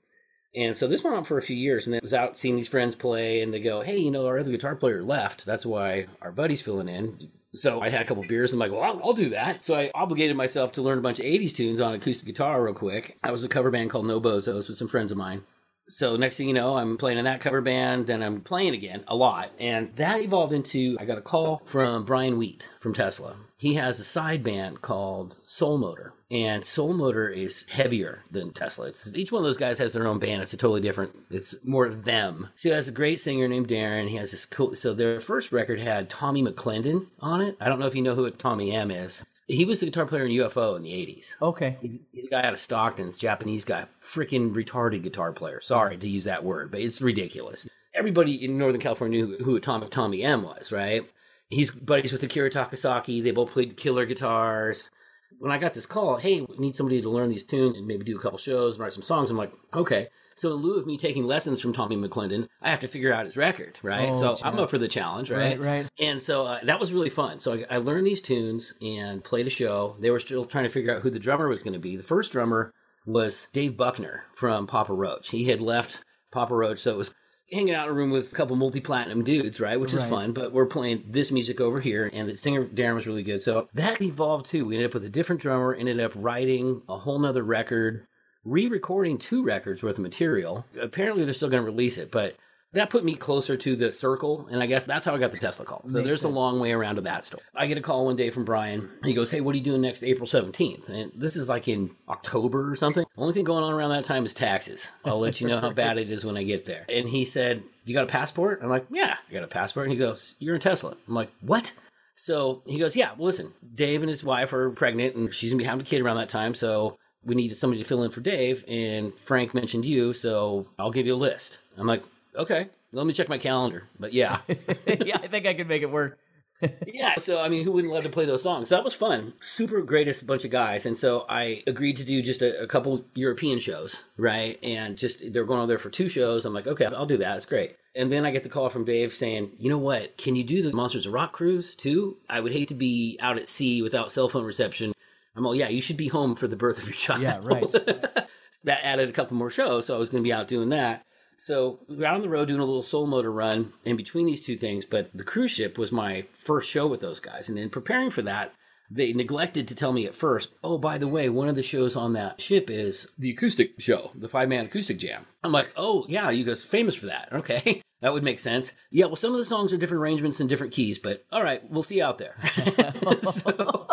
And 0.55 0.77
so 0.77 0.87
this 0.87 1.03
went 1.03 1.17
on 1.17 1.25
for 1.25 1.37
a 1.37 1.43
few 1.43 1.57
years, 1.57 1.87
and 1.87 1.93
then 1.93 2.01
I 2.03 2.05
was 2.05 2.15
out 2.15 2.39
seeing 2.39 2.55
these 2.57 2.69
friends 2.69 2.95
play, 2.95 3.43
and 3.43 3.53
they 3.53 3.59
go, 3.61 3.81
"Hey, 3.83 3.99
you 3.99 4.13
know, 4.13 4.27
our 4.27 4.39
other 4.39 4.53
guitar 4.53 4.77
player 4.77 5.03
left. 5.03 5.45
That's 5.45 5.67
why 5.67 6.07
our 6.23 6.31
buddy's 6.31 6.63
filling 6.63 6.89
in." 6.89 7.31
So 7.57 7.81
I 7.81 7.89
had 7.89 8.03
a 8.03 8.05
couple 8.05 8.23
beers, 8.23 8.53
and 8.53 8.63
I'm 8.63 8.71
like, 8.71 8.79
"Well, 8.79 8.89
I'll, 8.89 9.01
I'll 9.09 9.15
do 9.15 9.31
that." 9.31 9.65
So 9.65 9.75
I 9.75 9.91
obligated 9.95 10.37
myself 10.37 10.73
to 10.73 10.83
learn 10.83 10.99
a 10.99 11.03
bunch 11.03 11.19
of 11.19 11.25
'80s 11.25 11.55
tunes 11.55 11.81
on 11.81 11.95
acoustic 11.95 12.27
guitar 12.27 12.63
real 12.63 12.75
quick. 12.75 13.19
I 13.25 13.33
was 13.33 13.43
a 13.45 13.49
cover 13.49 13.71
band 13.71 13.91
called 13.91 14.07
No 14.07 14.21
Bozos 14.21 14.69
with 14.69 14.79
some 14.79 14.89
friends 14.89 15.11
of 15.11 15.19
mine. 15.19 15.43
So 15.89 16.17
next 16.17 16.37
thing 16.37 16.49
you 16.49 16.55
know, 16.55 16.77
I'm 16.77 16.97
playing 16.97 17.19
in 17.19 17.25
that 17.27 17.41
cover 17.41 17.61
band, 17.61 18.09
then 18.09 18.23
I'm 18.23 18.41
playing 18.41 18.75
again 18.75 19.05
a 19.07 19.15
lot. 19.15 19.53
And 19.61 19.95
that 19.97 20.21
evolved 20.21 20.53
into 20.53 20.97
I 20.99 21.05
got 21.05 21.19
a 21.19 21.23
call 21.23 21.63
from 21.65 22.05
Brian 22.05 22.39
Wheat 22.39 22.69
from 22.81 22.93
Tesla. 22.93 23.37
He 23.59 23.75
has 23.75 23.99
a 23.99 24.05
side 24.05 24.43
band 24.43 24.83
called 24.83 25.39
Soul 25.47 25.79
Motor. 25.79 26.13
And 26.31 26.65
Soul 26.65 26.93
Motor 26.93 27.29
is 27.29 27.65
heavier 27.71 28.25
than 28.31 28.53
Tesla. 28.53 28.89
It's 28.89 29.15
each 29.15 29.33
one 29.33 29.41
of 29.41 29.47
those 29.47 29.57
guys 29.57 29.79
has 29.79 29.93
their 29.93 30.07
own 30.07 30.19
band. 30.19 30.43
It's 30.43 30.53
a 30.53 30.57
totally 30.57 30.81
different. 30.81 31.13
It's 31.31 31.55
more 31.65 31.87
of 31.87 32.05
them. 32.05 32.49
So 32.57 32.69
he 32.69 32.75
has 32.75 32.89
a 32.89 32.93
great 32.93 33.21
singer 33.21 33.49
named 33.49 33.69
Darren. 33.69 34.09
He 34.09 34.17
has 34.17 34.33
this 34.33 34.45
cool. 34.45 34.75
So 34.75 34.93
their 34.93 35.21
first 35.21 35.53
record 35.53 35.81
had 35.81 36.11
Tommy 36.11 36.43
McClendon 36.43 37.07
on 37.21 37.41
it. 37.41 37.57
I 37.61 37.69
don't 37.69 37.79
know 37.79 37.87
if 37.87 37.95
you 37.95 38.03
know 38.03 38.15
who 38.15 38.29
Tommy 38.31 38.73
M 38.73 38.91
is. 38.91 39.23
He 39.47 39.65
was 39.65 39.81
a 39.81 39.87
guitar 39.87 40.07
player 40.07 40.27
in 40.27 40.33
UFO 40.33 40.77
in 40.77 40.83
the 40.83 40.91
80s. 40.91 41.35
okay. 41.41 41.79
He's 42.13 42.27
a 42.27 42.29
guy 42.31 42.43
out 42.43 42.53
of 42.53 42.59
Stockton, 42.59 43.07
this 43.07 43.19
Japanese 43.19 43.65
guy, 43.65 43.87
freaking 44.03 44.53
retarded 44.53 45.05
guitar 45.05 45.33
player. 45.33 45.61
Sorry 45.61 45.97
to 45.97 46.09
use 46.09 46.25
that 46.25 46.43
word, 46.45 46.73
but 46.73 46.81
it's 46.81 47.01
ridiculous. 47.01 47.69
Everybody 47.95 48.45
in 48.45 48.59
Northern 48.59 48.81
California 48.81 49.25
knew 49.25 49.39
who 49.39 49.55
Atomic 49.55 49.91
Tommy 49.91 50.25
M 50.25 50.43
was, 50.43 50.73
right? 50.73 51.09
He's 51.49 51.71
buddies 51.71 52.13
with 52.13 52.23
Akira 52.23 52.51
Takasaki. 52.51 53.23
They 53.23 53.31
both 53.31 53.51
played 53.53 53.77
killer 53.77 54.05
guitars. 54.05 54.91
When 55.39 55.53
I 55.53 55.59
got 55.59 55.75
this 55.75 55.87
call, 55.87 56.17
hey, 56.17 56.41
we 56.41 56.57
need 56.59 56.77
somebody 56.77 57.01
to 57.03 57.11
learn 57.11 57.29
these 57.31 57.45
tunes 57.45 57.77
and 57.77 57.87
maybe 57.87 58.05
do 58.05 58.17
a 58.17 58.21
couple 58.21 58.39
shows 58.39 58.75
and 58.75 58.83
write 58.83 58.93
some 58.93 59.03
songs, 59.03 59.31
I'm 59.31 59.37
like, 59.37 59.53
okay. 59.75 60.09
So 60.37 60.51
in 60.55 60.57
lieu 60.57 60.79
of 60.79 60.87
me 60.87 60.99
taking 60.99 61.25
lessons 61.25 61.61
from 61.61 61.73
Tommy 61.73 61.97
McClendon, 61.97 62.47
I 62.61 62.71
have 62.71 62.81
to 62.81 62.89
figure 62.89 63.13
out 63.13 63.25
his 63.27 63.37
record, 63.37 63.79
right? 63.83 64.11
Oh, 64.11 64.35
so 64.35 64.45
I'm 64.45 64.59
up 64.59 64.69
for 64.71 64.77
the 64.79 64.89
challenge, 64.89 65.31
Right, 65.31 65.59
right. 65.59 65.89
and 65.99 66.21
so 66.21 66.45
uh, 66.47 66.59
that 66.65 66.79
was 66.79 66.93
really 66.93 67.09
fun. 67.11 67.41
So 67.41 67.55
I, 67.71 67.77
I 67.77 67.77
learned 67.79 68.07
these 68.07 68.21
tunes 68.21 68.75
and 68.83 69.25
played 69.25 69.47
a 69.47 69.51
show. 69.51 69.97
They 69.99 70.11
were 70.11 70.21
still 70.21 70.45
trying 70.45 70.65
to 70.65 70.71
figure 70.71 70.95
out 70.95 71.03
who 71.03 71.11
the 71.11 71.19
drummer 71.19 71.49
was 71.49 71.63
going 71.63 71.73
to 71.75 71.79
be. 71.79 71.97
The 71.97 72.03
first 72.03 72.33
drummer 72.33 72.73
was 73.07 73.47
Dave 73.53 73.77
Buckner 73.79 74.25
from 74.35 74.67
Papa 74.67 74.93
Roach. 74.93 75.31
He 75.31 75.45
had 75.49 75.61
left 75.63 76.03
Papa 76.33 76.55
Roach, 76.55 76.81
so 76.81 76.91
it 76.93 76.97
was 76.99 77.15
hanging 77.53 77.75
out 77.75 77.87
in 77.87 77.93
a 77.93 77.97
room 77.97 78.11
with 78.11 78.33
a 78.33 78.35
couple 78.35 78.57
multi-platinum 78.57 79.23
dudes, 79.23 79.61
right? 79.61 79.79
Which 79.79 79.93
is 79.93 80.01
Right. 80.01 80.11
fun, 80.11 80.33
but 80.33 80.53
we're 80.53 80.67
playing 80.67 81.05
this 81.09 81.31
music 81.31 81.61
over 81.61 81.81
here, 81.81 82.11
and 82.13 82.29
the 82.29 82.37
singer 82.37 82.65
Darren 82.65 82.95
was 82.97 83.07
really 83.07 83.23
good. 83.23 83.41
So 83.43 83.69
that 83.75 84.03
evolved 84.03 84.47
too. 84.47 84.65
We 84.65 84.75
ended 84.75 84.91
up 84.91 84.95
with 84.95 85.05
a 85.05 85.09
different 85.09 85.41
drummer, 85.41 85.75
ended 85.75 86.01
up 86.01 86.13
writing 86.17 86.83
a 86.89 86.99
whole 86.99 87.19
nother 87.19 87.45
record, 87.45 88.07
re-recording 88.45 89.19
two 89.19 89.43
records 89.45 89.83
worth 89.83 89.97
of 89.99 90.03
material. 90.03 90.65
Apparently 90.81 91.25
they're 91.25 91.35
still 91.35 91.49
going 91.49 91.63
to 91.63 91.71
release 91.71 91.97
it, 91.99 92.11
but 92.11 92.37
that 92.77 92.89
put 92.91 93.05
me 93.05 93.15
closer 93.15 93.57
to 93.57 93.77
the 93.77 93.93
circle, 93.93 94.47
and 94.51 94.63
I 94.63 94.67
guess 94.67 94.85
that's 94.85 95.05
how 95.05 95.15
I 95.15 95.19
got 95.19 95.33
the 95.33 95.39
Tesla 95.39 95.65
call. 95.65 95.83
So 95.87 95.99
Makes 95.99 96.07
there's 96.07 96.21
sense. 96.23 96.33
a 96.33 96.35
long 96.37 96.61
way 96.61 96.73
around 96.73 96.95
to 96.97 97.01
that 97.03 97.25
story. 97.25 97.43
I 97.55 97.67
get 97.67 97.77
a 97.77 97.83
call 97.83 98.07
one 98.07 98.17
day 98.17 98.31
from 98.31 98.45
Brian. 98.45 98.89
He 99.05 99.13
goes, 99.13 99.31
"Hey, 99.31 99.41
what 99.41 99.55
are 99.55 99.59
you 99.59 99.65
doing 99.65 99.81
next 99.83 100.03
April 100.03 100.27
17th?" 100.27 100.89
And 100.89 101.13
this 101.15 101.37
is 101.37 101.49
like 101.49 101.69
in 101.69 101.91
October 102.09 102.73
or 102.73 102.77
something. 102.77 103.05
Only 103.17 103.35
thing 103.35 103.45
going 103.45 103.65
on 103.65 103.73
around 103.73 103.91
that 103.91 104.05
time 104.05 104.25
is 104.25 104.33
taxes. 104.35 104.87
I'll 105.05 105.19
let 105.19 105.41
you 105.41 105.49
know 105.49 105.61
how 105.61 105.71
bad 105.71 105.99
it 105.99 106.11
is 106.11 106.25
when 106.25 106.37
I 106.37 106.43
get 106.45 106.65
there. 106.67 106.85
And 106.89 107.09
he 107.09 107.25
said, 107.25 107.63
"You 107.85 107.95
got 107.95 108.05
a 108.05 108.09
passport?" 108.09 108.61
I'm 108.63 108.71
like, 108.71 108.87
"Yeah, 108.91 109.17
I 109.29 109.33
got 109.33 109.43
a 109.43 109.49
passport." 109.49 109.87
And 109.87 109.93
he 109.93 109.99
goes, 109.99 110.35
"You're 110.39 110.55
in 110.55 110.61
Tesla." 110.61 110.97
I'm 111.09 111.15
like, 111.15 111.31
"What?" 111.41 111.73
So 112.19 112.63
he 112.67 112.79
goes, 112.79 112.97
Yeah, 112.97 113.11
well, 113.17 113.27
listen, 113.27 113.53
Dave 113.75 114.01
and 114.03 114.09
his 114.09 114.25
wife 114.25 114.53
are 114.55 114.71
pregnant 114.71 115.17
and 115.17 115.33
she's 115.35 115.51
to 115.51 115.57
be 115.59 115.65
having 115.65 115.83
a 115.83 115.85
kid 115.85 116.01
around 116.01 116.17
that 116.17 116.31
time. 116.31 116.55
So 116.55 116.97
we 117.23 117.35
needed 117.35 117.59
somebody 117.59 117.83
to 117.83 117.87
fill 117.87 118.03
in 118.05 118.11
for 118.11 118.23
Dave. 118.23 118.65
And 118.67 119.13
Frank 119.19 119.53
mentioned 119.53 119.85
you. 119.85 120.15
So 120.15 120.67
I'll 120.79 120.91
give 120.91 121.07
you 121.07 121.15
a 121.15 121.17
list. 121.17 121.59
I'm 121.77 121.87
like, 121.87 122.03
Okay, 122.37 122.69
let 122.93 123.07
me 123.07 123.13
check 123.13 123.29
my 123.29 123.39
calendar. 123.39 123.89
But 123.99 124.13
yeah. 124.13 124.41
yeah, 124.49 125.19
I 125.23 125.29
think 125.29 125.47
I 125.47 125.55
could 125.55 125.69
make 125.69 125.83
it 125.83 125.91
work. 125.91 126.19
yeah. 126.87 127.17
So, 127.19 127.41
I 127.41 127.49
mean, 127.49 127.65
who 127.65 127.73
wouldn't 127.73 127.93
love 127.93 128.05
to 128.05 128.11
play 128.11 128.25
those 128.25 128.43
songs? 128.43 128.69
So 128.69 128.77
that 128.77 128.85
was 128.85 128.95
fun. 128.95 129.35
Super 129.41 129.83
greatest 129.83 130.27
bunch 130.27 130.45
of 130.45 130.51
guys. 130.51 130.87
And 130.87 130.97
so 130.97 131.27
I 131.29 131.63
agreed 131.67 131.97
to 131.99 132.05
do 132.05 132.23
just 132.23 132.43
a, 132.43 132.63
a 132.63 132.67
couple 132.67 133.05
European 133.15 133.59
shows, 133.59 134.03
right? 134.17 134.59
And 134.63 134.97
just 134.97 135.33
they're 135.33 135.45
going 135.45 135.61
over 135.61 135.67
there 135.67 135.79
for 135.79 135.91
two 135.91 136.09
shows. 136.09 136.45
I'm 136.45 136.55
like, 136.55 136.67
okay, 136.67 136.87
I'll 136.87 137.07
do 137.07 137.19
that. 137.19 137.37
It's 137.37 137.47
great. 137.47 137.77
And 137.95 138.13
then 138.13 138.27
I 138.27 138.31
get 138.31 138.43
the 138.43 138.49
call 138.49 138.69
from 138.69 138.85
Dave 138.85 139.15
saying, 139.15 139.53
you 139.59 139.71
know 139.71 139.79
what? 139.79 140.19
Can 140.19 140.37
you 140.37 140.45
do 140.45 140.63
the 140.63 140.73
Monsters 140.73 141.07
of 141.07 141.13
Rock 141.13 141.33
cruise 141.33 141.75
too? 141.75 142.19
I 142.29 142.41
would 142.41 142.53
hate 142.53 142.69
to 142.69 142.75
be 142.75 143.19
out 143.21 143.39
at 143.39 143.49
sea 143.49 143.83
without 143.83 144.13
cell 144.13 144.29
phone 144.29 144.45
reception. 144.45 144.93
I'm 145.35 145.47
all, 145.47 145.55
yeah, 145.55 145.69
you 145.69 145.83
should 145.83 145.97
be 145.97 146.09
home 146.09 146.35
for 146.35 146.47
the 146.49 146.57
birth 146.57 146.79
of 146.79 146.85
your 146.85 146.95
child. 146.95 147.23
Yeah, 147.23 147.41
right. 147.43 147.71
that 148.65 148.85
added 148.85 149.09
a 149.09 149.13
couple 149.13 149.37
more 149.37 149.51
shows. 149.51 149.87
So 149.87 149.95
I 149.95 149.99
was 149.99 150.09
going 150.09 150.23
to 150.23 150.27
be 150.27 150.33
out 150.33 150.49
doing 150.49 150.71
that. 150.71 151.06
So 151.39 151.81
we 151.89 151.97
were 151.97 152.07
out 152.07 152.17
on 152.17 152.23
the 152.23 152.29
road 152.29 152.49
doing 152.49 152.61
a 152.61 152.65
little 152.65 152.83
soul 152.83 153.07
motor 153.07 153.33
run 153.33 153.73
in 153.85 153.97
between 153.97 154.27
these 154.27 154.45
two 154.45 154.57
things. 154.57 154.85
But 154.85 155.11
the 155.15 155.25
cruise 155.25 155.51
ship 155.51 155.79
was 155.79 155.93
my 155.93 156.27
first 156.33 156.69
show 156.69 156.87
with 156.87 157.01
those 157.01 157.21
guys. 157.21 157.49
And 157.49 157.59
in 157.59 157.71
preparing 157.71 158.11
for 158.11 158.23
that, 158.23 158.55
they 158.91 159.13
neglected 159.13 159.67
to 159.69 159.75
tell 159.75 159.93
me 159.93 160.07
at 160.07 160.15
first, 160.15 160.51
oh, 160.63 160.79
by 160.79 160.99
the 160.99 161.09
way, 161.09 161.29
one 161.29 161.49
of 161.49 161.57
the 161.57 161.63
shows 161.63 161.97
on 161.97 162.13
that 162.13 162.41
ship 162.41 162.71
is 162.71 163.09
the 163.19 163.31
acoustic 163.31 163.81
show, 163.81 164.13
the 164.15 164.29
five 164.29 164.49
man 164.49 164.65
acoustic 164.65 164.99
jam. 164.99 165.27
I'm 165.43 165.53
like, 165.53 165.73
oh, 165.77 166.07
yeah, 166.09 166.31
you 166.31 166.45
guys 166.45 166.63
famous 166.63 166.95
for 166.95 167.07
that. 167.07 167.29
Okay. 167.33 167.83
That 168.03 168.13
would 168.13 168.23
make 168.23 168.39
sense. 168.39 168.73
Yeah, 168.91 169.07
well, 169.07 169.17
some 169.17 169.33
of 169.33 169.39
the 169.39 169.45
songs 169.47 169.73
are 169.73 169.79
different 169.79 170.03
arrangements 170.03 170.39
and 170.39 170.51
different 170.51 170.75
keys, 170.75 170.99
but 170.99 171.25
all 171.33 171.43
right, 171.43 171.63
we'll 171.71 171.83
see 171.83 171.97
you 171.97 172.05
out 172.05 172.19
there. 172.19 172.37
so, 173.23 173.89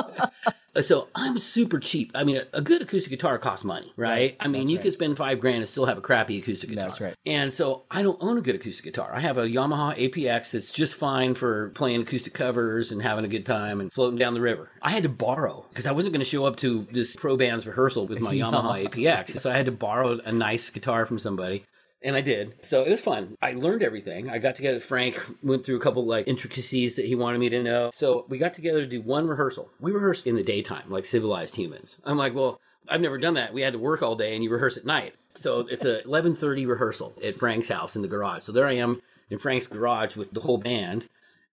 Uh, 0.75 0.81
so 0.81 1.07
I'm 1.15 1.37
super 1.39 1.79
cheap. 1.79 2.11
I 2.15 2.23
mean, 2.23 2.37
a, 2.37 2.57
a 2.57 2.61
good 2.61 2.81
acoustic 2.81 3.11
guitar 3.11 3.37
costs 3.37 3.63
money, 3.63 3.93
right? 3.95 4.35
I 4.39 4.47
mean, 4.47 4.63
That's 4.63 4.71
you 4.71 4.77
right. 4.77 4.83
could 4.83 4.93
spend 4.93 5.17
five 5.17 5.39
grand 5.39 5.57
and 5.57 5.69
still 5.69 5.85
have 5.85 5.97
a 5.97 6.01
crappy 6.01 6.39
acoustic 6.39 6.69
guitar. 6.69 6.85
That's 6.85 7.01
right. 7.01 7.15
And 7.25 7.53
so 7.53 7.83
I 7.91 8.01
don't 8.01 8.17
own 8.21 8.37
a 8.37 8.41
good 8.41 8.55
acoustic 8.55 8.83
guitar. 8.83 9.11
I 9.13 9.19
have 9.19 9.37
a 9.37 9.45
Yamaha 9.45 9.97
APX 9.97 10.51
that's 10.51 10.71
just 10.71 10.95
fine 10.95 11.35
for 11.35 11.69
playing 11.69 12.01
acoustic 12.01 12.33
covers 12.33 12.91
and 12.91 13.01
having 13.01 13.25
a 13.25 13.27
good 13.27 13.45
time 13.45 13.81
and 13.81 13.91
floating 13.93 14.17
down 14.17 14.33
the 14.33 14.41
river. 14.41 14.69
I 14.81 14.91
had 14.91 15.03
to 15.03 15.09
borrow 15.09 15.65
because 15.69 15.85
I 15.85 15.91
wasn't 15.91 16.13
going 16.13 16.23
to 16.25 16.29
show 16.29 16.45
up 16.45 16.55
to 16.57 16.87
this 16.91 17.15
pro 17.15 17.37
band's 17.37 17.67
rehearsal 17.67 18.07
with 18.07 18.19
my 18.19 18.33
Yamaha 18.35 18.87
APX. 18.87 19.39
So 19.39 19.51
I 19.51 19.55
had 19.57 19.67
to 19.67 19.71
borrow 19.71 20.19
a 20.25 20.31
nice 20.31 20.69
guitar 20.69 21.05
from 21.05 21.19
somebody. 21.19 21.65
And 22.03 22.17
I 22.17 22.21
did. 22.21 22.55
So 22.61 22.83
it 22.83 22.89
was 22.89 22.99
fun. 22.99 23.37
I 23.41 23.53
learned 23.53 23.81
everything. 23.81 24.29
I 24.29 24.37
got 24.37 24.55
together. 24.55 24.81
Frank 24.81 25.21
went 25.41 25.65
through 25.65 25.77
a 25.77 25.79
couple 25.79 26.05
like 26.05 26.27
intricacies 26.27 26.97
that 26.97 27.05
he 27.05 27.15
wanted 27.15 27.39
me 27.39 27.47
to 27.49 27.63
know. 27.63 27.91
So 27.93 28.25
we 28.27 28.37
got 28.37 28.53
together 28.53 28.81
to 28.81 28.87
do 28.87 29.01
one 29.01 29.25
rehearsal. 29.25 29.69
We 29.79 29.91
rehearsed 29.91 30.27
in 30.27 30.35
the 30.35 30.43
daytime, 30.43 30.89
like 30.89 31.05
civilized 31.05 31.55
humans. 31.55 31.99
I'm 32.03 32.17
like, 32.17 32.35
well, 32.35 32.59
I've 32.89 32.99
never 32.99 33.17
done 33.17 33.35
that. 33.35 33.53
We 33.53 33.61
had 33.61 33.73
to 33.73 33.79
work 33.79 34.01
all 34.01 34.15
day 34.15 34.35
and 34.35 34.43
you 34.43 34.51
rehearse 34.51 34.75
at 34.75 34.85
night. 34.85 35.15
So 35.35 35.61
it's 35.61 35.85
a 35.85 36.01
11:30 36.03 36.67
rehearsal 36.67 37.13
at 37.23 37.37
Frank's 37.37 37.69
house 37.69 37.95
in 37.95 38.01
the 38.01 38.07
garage. 38.07 38.43
So 38.43 38.51
there 38.51 38.67
I 38.67 38.73
am 38.73 39.01
in 39.29 39.39
Frank's 39.39 39.67
garage 39.67 40.15
with 40.15 40.31
the 40.31 40.41
whole 40.41 40.57
band, 40.57 41.07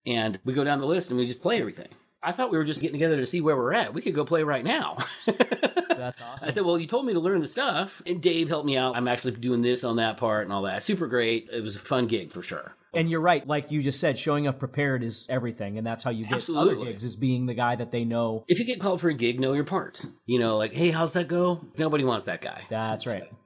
and 0.05 0.39
we 0.43 0.53
go 0.53 0.63
down 0.63 0.79
the 0.79 0.85
list 0.85 1.09
and 1.09 1.17
we 1.17 1.25
just 1.25 1.41
play 1.41 1.59
everything. 1.59 1.87
I 2.23 2.31
thought 2.31 2.51
we 2.51 2.57
were 2.57 2.63
just 2.63 2.81
getting 2.81 2.93
together 2.93 3.17
to 3.17 3.25
see 3.25 3.41
where 3.41 3.55
we're 3.55 3.73
at. 3.73 3.93
We 3.93 4.01
could 4.01 4.13
go 4.13 4.25
play 4.25 4.43
right 4.43 4.63
now. 4.63 4.97
That's 5.25 6.21
awesome. 6.21 6.49
I 6.49 6.51
said, 6.51 6.63
"Well, 6.63 6.79
you 6.79 6.87
told 6.87 7.05
me 7.05 7.13
to 7.13 7.19
learn 7.19 7.41
the 7.41 7.47
stuff, 7.47 8.01
and 8.05 8.21
Dave 8.21 8.47
helped 8.47 8.65
me 8.65 8.77
out. 8.77 8.95
I'm 8.95 9.07
actually 9.07 9.33
doing 9.33 9.61
this 9.61 9.83
on 9.83 9.97
that 9.97 10.17
part 10.17 10.43
and 10.43 10.53
all 10.53 10.63
that. 10.63 10.83
Super 10.83 11.07
great. 11.07 11.49
It 11.51 11.61
was 11.61 11.75
a 11.75 11.79
fun 11.79 12.07
gig 12.07 12.31
for 12.31 12.41
sure." 12.41 12.75
And 12.93 13.09
you're 13.09 13.21
right, 13.21 13.47
like 13.47 13.71
you 13.71 13.81
just 13.81 14.01
said, 14.01 14.17
showing 14.17 14.47
up 14.47 14.59
prepared 14.59 15.01
is 15.01 15.25
everything, 15.29 15.77
and 15.77 15.87
that's 15.87 16.03
how 16.03 16.11
you 16.11 16.25
get 16.25 16.49
other 16.49 16.75
gigs 16.75 17.05
is 17.05 17.15
being 17.15 17.45
the 17.45 17.53
guy 17.53 17.75
that 17.77 17.89
they 17.89 18.03
know. 18.03 18.43
If 18.49 18.59
you 18.59 18.65
get 18.65 18.81
called 18.81 18.99
for 18.99 19.09
a 19.09 19.13
gig, 19.13 19.39
know 19.39 19.53
your 19.53 19.63
part. 19.63 20.03
You 20.25 20.39
know, 20.39 20.57
like, 20.57 20.73
"Hey, 20.73 20.91
how's 20.91 21.13
that 21.13 21.27
go?" 21.27 21.61
Nobody 21.77 22.03
wants 22.03 22.25
that 22.25 22.41
guy. 22.41 22.63
That's 22.69 23.07
right. 23.07 23.23
So 23.29 23.37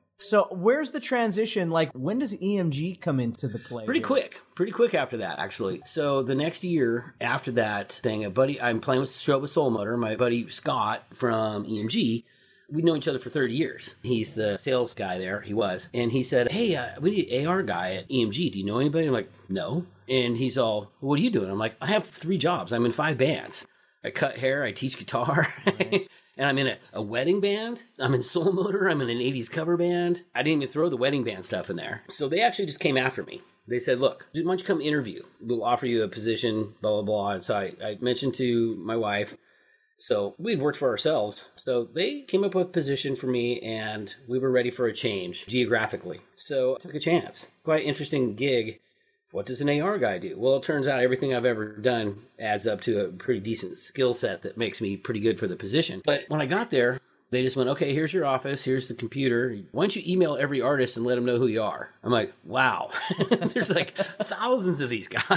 where's 0.51 0.91
the 0.91 0.99
transition? 0.99 1.70
Like 1.70 1.91
when 1.93 2.20
does 2.20 2.34
EMG 2.34 3.01
come 3.01 3.20
into 3.20 3.47
the 3.47 3.59
play? 3.59 3.86
Pretty 3.86 3.99
here? 3.99 4.07
quick, 4.07 4.41
pretty 4.55 4.72
quick 4.72 4.93
after 4.93 5.18
that, 5.18 5.39
actually. 5.39 5.82
So 5.86 6.24
the 6.24 6.36
next 6.36 6.63
year 6.63 7.16
after 7.22 7.51
that 7.53 7.93
thing, 8.03 8.26
a 8.26 8.30
buddy, 8.30 8.59
I'm 8.61 8.80
playing 8.80 9.01
with 9.01 9.16
show 9.16 9.38
with 9.39 9.51
Soul 9.51 9.70
Motor. 9.70 9.97
My 9.97 10.16
buddy 10.16 10.49
Scott 10.49 11.03
from 11.13 11.66
EMG, 11.66 12.24
we 12.72 12.82
know 12.82 12.95
each 12.95 13.07
other 13.07 13.20
for 13.20 13.30
30 13.30 13.53
years. 13.55 13.95
He's 14.03 14.34
the 14.34 14.57
sales 14.57 14.93
guy 14.93 15.18
there. 15.18 15.41
He 15.41 15.53
was, 15.53 15.89
and 15.93 16.11
he 16.11 16.24
said, 16.24 16.51
"Hey, 16.51 16.76
uh, 16.76 16.99
we 16.99 17.11
need 17.11 17.30
an 17.30 17.47
AR 17.47 17.63
guy 17.63 17.95
at 17.95 18.09
EMG. 18.09 18.51
Do 18.51 18.59
you 18.59 18.66
know 18.66 18.80
anybody?" 18.80 19.07
I'm 19.07 19.13
like, 19.13 19.32
"No." 19.49 19.86
And 20.07 20.38
he's 20.38 20.57
all, 20.57 20.91
"What 20.99 21.20
are 21.20 21.24
you 21.24 21.30
doing?" 21.30 21.49
I'm 21.49 21.59
like, 21.59 21.76
"I 21.82 21.88
have 21.88 22.07
three 22.09 22.38
jobs. 22.38 22.72
I'm 22.72 22.86
in 22.86 22.91
five 22.91 23.18
bands. 23.18 23.66
I 24.03 24.11
cut 24.11 24.38
hair. 24.38 24.63
I 24.63 24.72
teach 24.72 24.97
guitar." 24.97 25.47
And 26.38 26.47
I'm 26.47 26.57
in 26.57 26.67
a, 26.67 26.77
a 26.93 27.01
wedding 27.01 27.39
band. 27.39 27.83
I'm 27.99 28.13
in 28.13 28.23
Soul 28.23 28.51
Motor. 28.51 28.88
I'm 28.89 29.01
in 29.01 29.09
an 29.09 29.19
80s 29.19 29.49
cover 29.49 29.77
band. 29.77 30.23
I 30.33 30.43
didn't 30.43 30.63
even 30.63 30.73
throw 30.73 30.89
the 30.89 30.97
wedding 30.97 31.23
band 31.23 31.45
stuff 31.45 31.69
in 31.69 31.75
there. 31.75 32.03
So 32.09 32.27
they 32.27 32.41
actually 32.41 32.65
just 32.65 32.79
came 32.79 32.97
after 32.97 33.23
me. 33.23 33.41
They 33.67 33.79
said, 33.79 33.99
look, 33.99 34.27
why 34.33 34.41
don't 34.41 34.59
you 34.59 34.65
come 34.65 34.81
interview? 34.81 35.23
We'll 35.41 35.63
offer 35.63 35.88
you 35.88 36.03
a 36.03 36.07
position, 36.07 36.75
blah, 36.81 36.91
blah, 36.91 37.01
blah. 37.01 37.29
And 37.31 37.43
so 37.43 37.55
I, 37.55 37.73
I 37.83 37.97
mentioned 37.99 38.36
to 38.36 38.75
my 38.75 38.95
wife, 38.95 39.36
so 39.97 40.36
we'd 40.38 40.61
worked 40.61 40.77
for 40.77 40.89
ourselves. 40.89 41.49
So 41.55 41.86
they 41.86 42.21
came 42.21 42.43
up 42.43 42.53
with 42.53 42.67
a 42.67 42.69
position 42.69 43.15
for 43.15 43.27
me 43.27 43.59
and 43.61 44.13
we 44.27 44.39
were 44.39 44.51
ready 44.51 44.69
for 44.69 44.88
a 44.88 44.93
change 44.93 45.47
geographically. 45.47 46.21
So 46.36 46.75
I 46.75 46.79
took 46.79 46.95
a 46.95 46.99
chance. 46.99 47.47
Quite 47.63 47.86
interesting 47.86 48.36
gig. 48.36 48.81
What 49.36 49.47
does 49.47 49.59
an 49.59 49.81
AR 49.81 49.97
guy 49.97 50.17
do? 50.17 50.36
Well, 50.39 50.55
it 50.55 50.63
turns 50.63 50.88
out 50.88 51.01
everything 51.01 51.36
I've 51.36 51.43
ever 51.43 51.75
done 51.75 52.21
adds 52.39 52.65
up 52.65 52.79
to 52.83 53.01
a 53.01 53.07
pretty 53.09 53.41
decent 53.41 53.77
skill 53.77 54.13
set 54.13 54.43
that 54.43 54.57
makes 54.57 54.79
me 54.79 54.95
pretty 54.95 55.19
good 55.19 55.38
for 55.38 55.45
the 55.45 55.57
position. 55.57 56.01
But 56.05 56.21
when 56.29 56.39
I 56.39 56.45
got 56.45 56.71
there, 56.71 57.01
they 57.31 57.43
just 57.43 57.57
went, 57.57 57.67
okay, 57.71 57.93
here's 57.93 58.13
your 58.13 58.25
office, 58.25 58.63
here's 58.63 58.88
the 58.88 58.93
computer. 58.93 59.59
Why 59.73 59.83
don't 59.83 59.95
you 59.97 60.03
email 60.07 60.38
every 60.38 60.61
artist 60.61 60.95
and 60.95 61.05
let 61.05 61.15
them 61.15 61.25
know 61.25 61.38
who 61.38 61.47
you 61.47 61.61
are? 61.61 61.89
I'm 62.01 62.13
like, 62.13 62.31
wow. 62.45 62.91
There's 63.53 63.69
like 63.69 63.97
thousands 64.21 64.79
of 64.79 64.89
these 64.89 65.09
guys, 65.09 65.27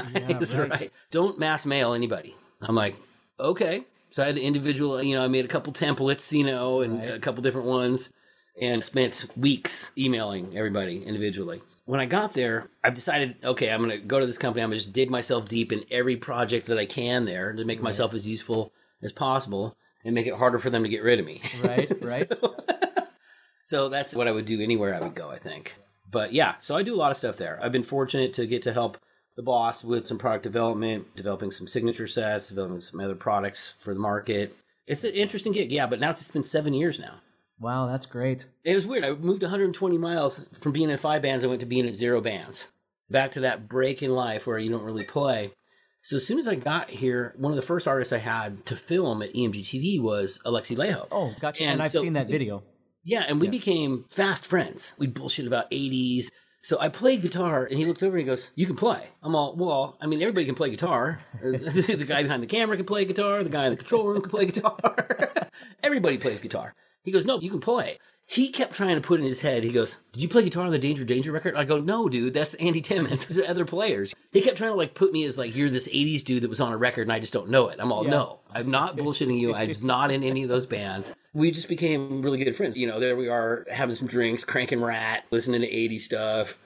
right. 0.55 0.93
Don't 1.11 1.37
mass 1.41 1.67
mail 1.67 1.93
anybody. 1.93 2.37
I'm 2.61 2.77
like, 2.77 2.95
okay. 3.41 3.85
So 4.13 4.23
I 4.23 4.27
had 4.27 4.39
individual, 4.39 5.03
you 5.03 5.17
know, 5.17 5.25
I 5.25 5.29
made 5.29 5.45
a 5.45 5.49
couple 5.49 5.73
templates, 5.73 6.31
you 6.31 6.45
know, 6.45 6.83
and 6.83 7.03
a 7.03 7.19
couple 7.19 7.43
different 7.43 7.67
ones 7.67 8.11
and 8.63 8.85
spent 8.85 9.27
weeks 9.37 9.87
emailing 9.99 10.57
everybody 10.57 11.03
individually. 11.03 11.63
When 11.89 12.01
I 12.01 12.05
got 12.05 12.35
there, 12.35 12.69
I've 12.85 12.95
decided, 12.95 13.37
okay, 13.43 13.71
I'm 13.71 13.83
going 13.83 13.99
to 13.99 14.07
go 14.07 14.21
to 14.21 14.27
this 14.27 14.37
company. 14.37 14.63
I'm 14.63 14.69
going 14.69 14.79
to 14.79 14.85
just 14.85 14.93
dig 14.93 15.11
myself 15.11 15.49
deep 15.49 15.73
in 15.73 15.87
every 15.91 16.19
project 16.19 16.67
that 16.67 16.77
I 16.77 16.85
can 16.85 17.25
there 17.25 17.55
to 17.55 17.65
make 17.65 17.81
myself 17.81 18.13
as 18.13 18.27
useful 18.27 18.75
as 19.03 19.11
possible 19.11 19.75
and 20.05 20.15
make 20.15 20.27
it 20.27 20.35
harder 20.35 20.59
for 20.59 20.69
them 20.69 20.83
to 20.83 20.91
get 20.91 21.03
rid 21.03 21.19
of 21.19 21.25
me. 21.25 21.41
Right, 21.63 21.91
right. 22.03 22.33
So 23.63 23.89
that's 23.89 24.15
what 24.15 24.29
I 24.29 24.33
would 24.33 24.45
do 24.45 24.61
anywhere 24.61 24.95
I 24.95 25.01
would 25.01 25.15
go, 25.15 25.31
I 25.31 25.39
think. 25.39 25.77
But 26.11 26.35
yeah, 26.35 26.57
so 26.61 26.77
I 26.77 26.83
do 26.83 26.95
a 26.95 26.97
lot 26.97 27.11
of 27.11 27.17
stuff 27.17 27.39
there. 27.39 27.59
I've 27.63 27.73
been 27.73 27.83
fortunate 27.83 28.35
to 28.35 28.47
get 28.47 28.63
to 28.63 28.73
help 28.75 28.99
the 29.37 29.43
boss 29.43 29.83
with 29.83 30.07
some 30.07 30.19
product 30.19 30.43
development, 30.43 31.17
developing 31.17 31.51
some 31.51 31.67
signature 31.67 32.07
sets, 32.07 32.49
developing 32.49 32.83
some 32.83 33.01
other 33.01 33.15
products 33.15 33.75
for 33.79 33.95
the 33.95 34.01
market. 34.01 34.55
It's 34.87 35.05
an 35.05 35.13
interesting 35.13 35.53
gig, 35.53 35.73
yeah, 35.73 35.87
but 35.87 36.01
now 36.01 36.11
it's 36.11 36.29
been 36.29 36.45
seven 36.45 36.75
years 36.75 36.99
now. 36.99 37.21
Wow, 37.61 37.87
that's 37.89 38.07
great. 38.07 38.47
It 38.65 38.75
was 38.77 38.87
weird. 38.87 39.05
I 39.05 39.13
moved 39.13 39.43
120 39.43 39.99
miles 39.99 40.41
from 40.61 40.73
being 40.73 40.91
in 40.91 40.99
five 40.99 41.23
bands. 41.23 41.45
I 41.45 41.49
went 41.49 41.61
to 41.61 41.67
being 41.67 41.87
at 41.87 41.95
zero 41.95 42.21
bands. 42.21 42.67
Back 43.11 43.33
to 43.33 43.41
that 43.41 43.69
break 43.69 44.03
in 44.03 44.11
life 44.13 44.47
where 44.47 44.59
you 44.59 44.71
don't 44.71 44.85
really 44.85 45.05
play. 45.05 45.53
So 46.03 46.17
as 46.17 46.27
soon 46.27 46.39
as 46.39 46.47
I 46.47 46.55
got 46.55 46.89
here, 46.91 47.35
one 47.37 47.51
of 47.53 47.57
the 47.57 47.63
first 47.63 47.89
artists 47.89 48.13
I 48.13 48.19
had 48.19 48.65
to 48.67 48.77
film 48.77 49.23
at 49.23 49.35
EMG 49.35 49.63
TV 49.65 50.01
was 50.01 50.39
Alexi 50.47 50.77
Laiho. 50.77 51.09
Oh, 51.11 51.35
gotcha. 51.41 51.63
And, 51.63 51.73
And 51.73 51.83
I've 51.83 51.93
so- 51.93 52.01
seen 52.03 52.13
that 52.13 52.29
video. 52.29 52.63
Yeah, 53.05 53.25
and 53.27 53.41
we 53.41 53.49
became 53.49 54.05
fast 54.11 54.45
friends. 54.45 54.93
We 54.99 55.07
bullshit 55.07 55.47
about 55.47 55.71
80s. 55.71 56.27
So 56.63 56.79
I 56.79 56.89
played 56.91 57.23
guitar, 57.23 57.65
and 57.65 57.79
he 57.79 57.87
looked 57.87 58.03
over 58.03 58.17
and 58.19 58.21
he 58.21 58.27
goes, 58.27 58.51
"You 58.55 58.67
can 58.67 58.77
play." 58.77 59.07
I'm 59.23 59.35
all, 59.35 59.57
"Well, 59.57 59.97
I 60.01 60.07
mean, 60.07 60.21
everybody 60.21 60.45
can 60.45 60.57
play 60.57 60.69
guitar. 60.71 61.21
the 61.43 62.05
guy 62.07 62.23
behind 62.23 62.43
the 62.43 62.47
camera 62.49 62.77
can 62.77 62.85
play 62.85 63.05
guitar. 63.07 63.43
The 63.43 63.49
guy 63.49 63.65
in 63.67 63.71
the 63.71 63.77
control 63.79 64.09
room 64.09 64.21
can 64.21 64.31
play 64.31 64.45
guitar. 64.47 64.85
everybody 65.83 66.19
plays 66.19 66.41
guitar." 66.41 66.75
He 67.03 67.11
goes, 67.13 67.25
"No, 67.25 67.41
you 67.41 67.51
can 67.51 67.61
play." 67.61 67.99
He 68.31 68.51
kept 68.51 68.75
trying 68.75 68.95
to 68.95 69.01
put 69.01 69.21
in 69.21 69.27
his 69.27 69.41
head. 69.41 69.65
He 69.65 69.73
goes, 69.73 69.97
"Did 70.13 70.23
you 70.23 70.29
play 70.29 70.43
guitar 70.45 70.65
on 70.67 70.71
the 70.71 70.79
Danger 70.79 71.05
Danger 71.05 71.33
record?" 71.33 71.55
I 71.57 71.65
go, 71.65 71.81
"No, 71.81 72.09
dude, 72.11 72.35
that's 72.35 72.53
Andy 72.55 72.83
Timmons. 72.83 73.25
There's 73.29 73.49
other 73.49 73.65
players." 73.65 74.15
He 74.33 74.43
kept 74.43 74.59
trying 74.59 74.73
to 74.73 74.77
like 74.77 74.95
put 74.95 75.13
me 75.13 75.25
as 75.25 75.39
like 75.39 75.57
you're 75.57 75.71
this 75.71 75.89
'80s 75.89 76.23
dude 76.25 76.43
that 76.43 76.51
was 76.51 76.61
on 76.61 76.73
a 76.73 76.77
record, 76.77 77.03
and 77.03 77.13
I 77.13 77.21
just 77.21 77.33
don't 77.33 77.49
know 77.49 77.69
it. 77.69 77.77
I'm 77.81 77.91
all, 77.91 78.05
Yeah. 78.05 78.11
"No, 78.11 78.41
I'm 78.53 78.71
not 78.71 78.97
bullshitting 78.99 79.39
you. 79.41 79.55
I 79.55 79.65
was 79.65 79.83
not 79.83 80.11
in 80.11 80.23
any 80.23 80.43
of 80.43 80.51
those 80.51 80.67
bands." 80.67 81.13
We 81.33 81.51
just 81.51 81.69
became 81.69 82.21
really 82.21 82.43
good 82.43 82.55
friends. 82.57 82.77
You 82.77 82.87
know, 82.87 83.01
there 83.01 83.17
we 83.17 83.29
are 83.29 83.65
having 83.71 83.95
some 83.95 84.09
drinks, 84.09 84.45
cranking 84.45 84.83
Ratt, 84.83 85.25
listening 85.31 85.61
to 85.63 85.67
80s 85.69 86.01
stuff. 86.05 86.59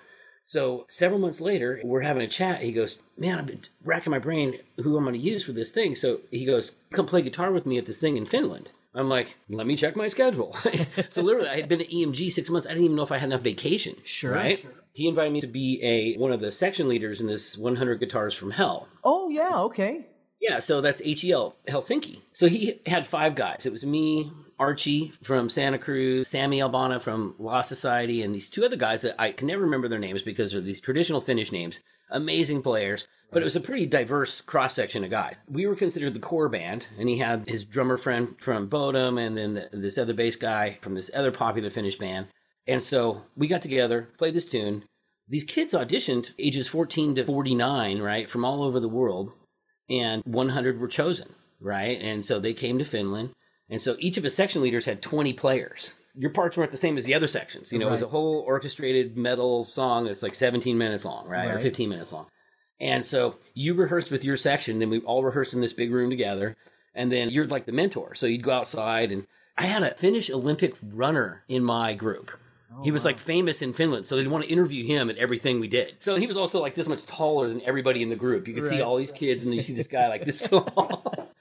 So 0.45 0.87
several 0.89 1.21
months 1.21 1.41
later, 1.41 1.81
we're 1.85 2.01
having 2.01 2.23
a 2.23 2.29
chat. 2.29 2.63
He 2.63 2.73
goes, 2.73 2.99
"Man, 3.17 3.39
I've 3.39 3.47
been 3.47 3.61
racking 3.85 4.11
my 4.11 4.19
brain 4.19 4.59
who 4.79 4.97
I'm 4.97 5.05
going 5.05 5.15
to 5.15 5.21
use 5.21 5.45
for 5.45 5.53
this 5.53 5.71
thing." 5.71 5.95
So 5.95 6.23
he 6.33 6.45
goes, 6.45 6.73
"Come 6.93 7.07
play 7.07 7.23
guitar 7.23 7.53
with 7.53 7.67
me 7.67 7.79
at 7.79 7.87
this 7.87 8.01
thing 8.01 8.17
in 8.17 8.27
Finland." 8.27 8.71
I'm 8.95 9.09
like, 9.09 9.37
"Let 9.49 9.67
me 9.67 9.77
check 9.77 9.97
my 9.97 10.09
schedule." 10.09 10.57
so 11.11 11.23
literally, 11.23 11.49
I 11.49 11.57
had 11.57 11.69
been 11.69 11.81
at 11.81 11.91
EMG 11.91 12.31
six 12.33 12.51
months. 12.51 12.67
I 12.67 12.71
didn't 12.71 12.85
even 12.85 12.97
know 12.97 13.03
if 13.03 13.13
I 13.13 13.19
had 13.19 13.31
enough 13.31 13.43
vacation. 13.43 13.97
Sure. 14.05 14.33
right? 14.33 14.65
He 14.93 15.09
invited 15.09 15.33
me 15.33 15.41
to 15.41 15.47
be 15.47 15.81
a 15.83 16.19
one 16.19 16.33
of 16.33 16.41
the 16.41 16.53
section 16.53 16.89
leaders 16.89 17.21
in 17.21 17.27
this 17.27 17.57
100 17.57 17.99
Guitars 18.01 18.35
from 18.35 18.51
Hell. 18.51 18.89
Oh 19.03 19.31
yeah, 19.31 19.59
okay. 19.63 20.07
Yeah, 20.41 20.59
so 20.61 20.81
that's 20.81 21.01
HEL 21.01 21.55
Helsinki. 21.69 22.21
So 22.33 22.49
he 22.49 22.81
had 22.87 23.07
five 23.07 23.35
guys. 23.37 23.65
It 23.65 23.73
was 23.73 23.87
me, 23.87 24.33
Archie 24.63 25.13
from 25.25 25.51
Santa 25.51 25.77
Cruz, 25.77 26.29
Sami 26.29 26.61
Elbanna 26.61 27.01
from 27.01 27.35
Lost 27.37 27.69
Society, 27.69 28.23
and 28.23 28.33
these 28.33 28.49
two 28.49 28.65
other 28.65 28.77
guys 28.77 29.03
that 29.03 29.21
I 29.21 29.33
can 29.33 29.49
never 29.49 29.63
remember 29.63 29.89
their 29.89 29.99
names 29.99 30.23
because 30.23 30.53
they're 30.53 30.61
these 30.61 30.81
traditional 30.81 31.21
Finnish 31.21 31.51
names. 31.51 31.81
Amazing 32.11 32.63
players, 32.63 33.09
but 33.33 33.43
it 33.43 33.45
was 33.45 33.57
a 33.57 33.61
pretty 33.61 33.87
diverse 33.87 34.41
cross 34.41 34.75
section 34.75 35.03
of 35.03 35.11
guys. 35.11 35.35
We 35.49 35.67
were 35.67 35.75
considered 35.75 36.15
the 36.15 36.21
core 36.21 36.49
band, 36.49 36.87
and 36.97 37.09
he 37.09 37.19
had 37.19 37.49
his 37.49 37.65
drummer 37.65 37.97
friend 37.97 38.37
from 38.39 38.69
Bodom, 38.69 39.19
and 39.19 39.37
then 39.37 39.55
the, 39.55 39.69
this 39.73 39.99
other 39.99 40.15
bass 40.15 40.37
guy 40.37 40.79
from 40.81 40.95
this 40.95 41.11
other 41.13 41.33
popular 41.33 41.69
Finnish 41.69 41.99
band. 41.99 42.29
And 42.69 42.85
so 42.85 43.23
we 43.37 43.49
got 43.49 43.63
together, 43.63 44.11
played 44.17 44.35
this 44.35 44.47
tune. 44.47 44.85
These 45.27 45.43
kids 45.43 45.73
auditioned 45.73 46.35
ages 46.39 46.69
14 46.69 47.17
to 47.17 47.25
49, 47.25 48.01
right, 48.01 48.31
from 48.31 48.45
all 48.45 48.63
over 48.63 48.79
the 48.79 48.89
world 48.89 49.33
and 49.91 50.23
100 50.25 50.79
were 50.79 50.89
chosen, 50.89 51.35
right? 51.61 52.01
And 52.01 52.25
so 52.25 52.39
they 52.39 52.55
came 52.55 52.79
to 52.79 52.85
Finland. 52.85 53.31
And 53.73 53.81
so 53.81 53.97
each 53.99 54.19
of 54.19 54.25
his 54.25 54.35
section 54.35 54.61
leaders 54.61 54.85
had 54.85 55.01
20 55.01 55.33
players. 55.33 55.95
Your 56.15 56.29
parts 56.29 56.59
weren't 56.59 56.73
the 56.73 56.77
same 56.77 56.99
as 56.99 57.07
the 57.07 57.15
other 57.15 57.27
sections. 57.27 57.73
You 57.73 57.79
know, 57.79 57.89
it 57.89 57.93
was 57.93 58.03
a 58.03 58.07
whole 58.07 58.45
orchestrated 58.47 59.17
metal 59.17 59.65
song 59.65 60.05
that's 60.05 60.23
like 60.23 60.35
17 60.35 60.77
minutes 60.77 61.07
long, 61.07 61.27
right? 61.27 61.49
Or 61.51 61.59
15 61.59 61.89
minutes 61.89 62.13
long. 62.13 62.27
And 62.79 63.07
so 63.07 63.39
you 63.55 63.73
rehearsed 63.73 64.11
with 64.11 64.25
your 64.25 64.37
section, 64.37 64.79
then 64.79 64.91
we 64.91 65.01
all 65.01 65.25
rehearsed 65.25 65.55
in 65.55 65.63
this 65.63 65.73
big 65.73 65.91
room 65.91 66.11
together. 66.11 66.55
And 66.95 67.11
then 67.11 67.31
you're 67.31 67.47
like 67.47 67.65
the 67.65 67.73
mentor. 67.73 68.15
So 68.15 68.27
you'd 68.27 68.43
go 68.43 68.53
outside 68.53 69.11
and 69.11 69.27
I 69.57 69.65
had 69.65 69.83
a 69.83 69.95
Finnish 69.95 70.29
Olympic 70.29 70.75
runner 70.83 71.43
in 71.49 71.65
my 71.65 71.95
group. 71.95 72.31
Oh, 72.77 72.83
he 72.83 72.91
was 72.91 73.07
like 73.07 73.19
famous 73.19 73.63
in 73.63 73.73
Finland, 73.73 74.07
so 74.07 74.17
they'd 74.17 74.29
want 74.29 74.45
to 74.45 74.51
interview 74.51 74.85
him 74.85 75.09
at 75.09 75.17
everything 75.17 75.61
we 75.61 75.69
did. 75.69 75.97
So 76.01 76.17
he 76.17 76.27
was 76.27 76.37
also 76.37 76.61
like 76.61 76.75
this 76.75 76.89
much 76.89 77.07
taller 77.07 77.49
than 77.49 77.63
everybody 77.63 78.03
in 78.03 78.11
the 78.11 78.17
group. 78.17 78.49
You 78.49 78.55
could 78.55 78.65
see 78.65 78.83
all 78.83 78.97
these 78.97 79.13
kids, 79.13 79.43
and 79.43 79.53
then 79.53 79.57
you 79.57 79.63
see 79.63 79.75
this 79.75 79.87
guy 79.87 80.09
like 80.09 80.25
this 80.25 80.41
tall. 80.49 81.32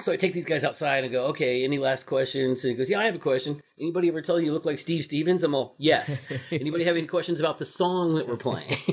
So 0.00 0.12
I 0.12 0.16
take 0.16 0.32
these 0.32 0.44
guys 0.44 0.64
outside 0.64 1.04
and 1.04 1.12
go, 1.12 1.26
"Okay, 1.26 1.64
any 1.64 1.78
last 1.78 2.06
questions?" 2.06 2.64
And 2.64 2.70
he 2.70 2.76
goes, 2.76 2.88
"Yeah, 2.90 3.00
I 3.00 3.06
have 3.06 3.14
a 3.14 3.20
question. 3.20 3.60
Anybody 3.78 4.08
ever 4.08 4.22
tell 4.22 4.38
you 4.38 4.46
you 4.46 4.52
look 4.52 4.64
like 4.64 4.78
Steve 4.78 5.04
Stevens?" 5.04 5.42
I'm 5.42 5.54
all, 5.54 5.74
"Yes." 5.78 6.18
Anybody 6.50 6.84
have 6.84 6.96
any 6.96 7.06
questions 7.06 7.40
about 7.40 7.58
the 7.58 7.66
song 7.66 8.14
that 8.14 8.28
we're 8.28 8.36
playing? 8.36 8.78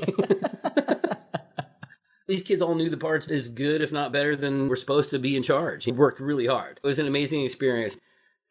These 2.28 2.42
kids 2.42 2.60
all 2.60 2.74
knew 2.74 2.90
the 2.90 2.96
parts 2.96 3.28
as 3.28 3.48
good, 3.48 3.80
if 3.80 3.92
not 3.92 4.12
better, 4.12 4.34
than 4.34 4.68
we're 4.68 4.74
supposed 4.74 5.10
to 5.10 5.18
be 5.20 5.36
in 5.36 5.44
charge. 5.44 5.84
He 5.84 5.92
worked 5.92 6.18
really 6.18 6.46
hard. 6.46 6.80
It 6.82 6.86
was 6.86 6.98
an 6.98 7.06
amazing 7.06 7.44
experience. 7.44 7.96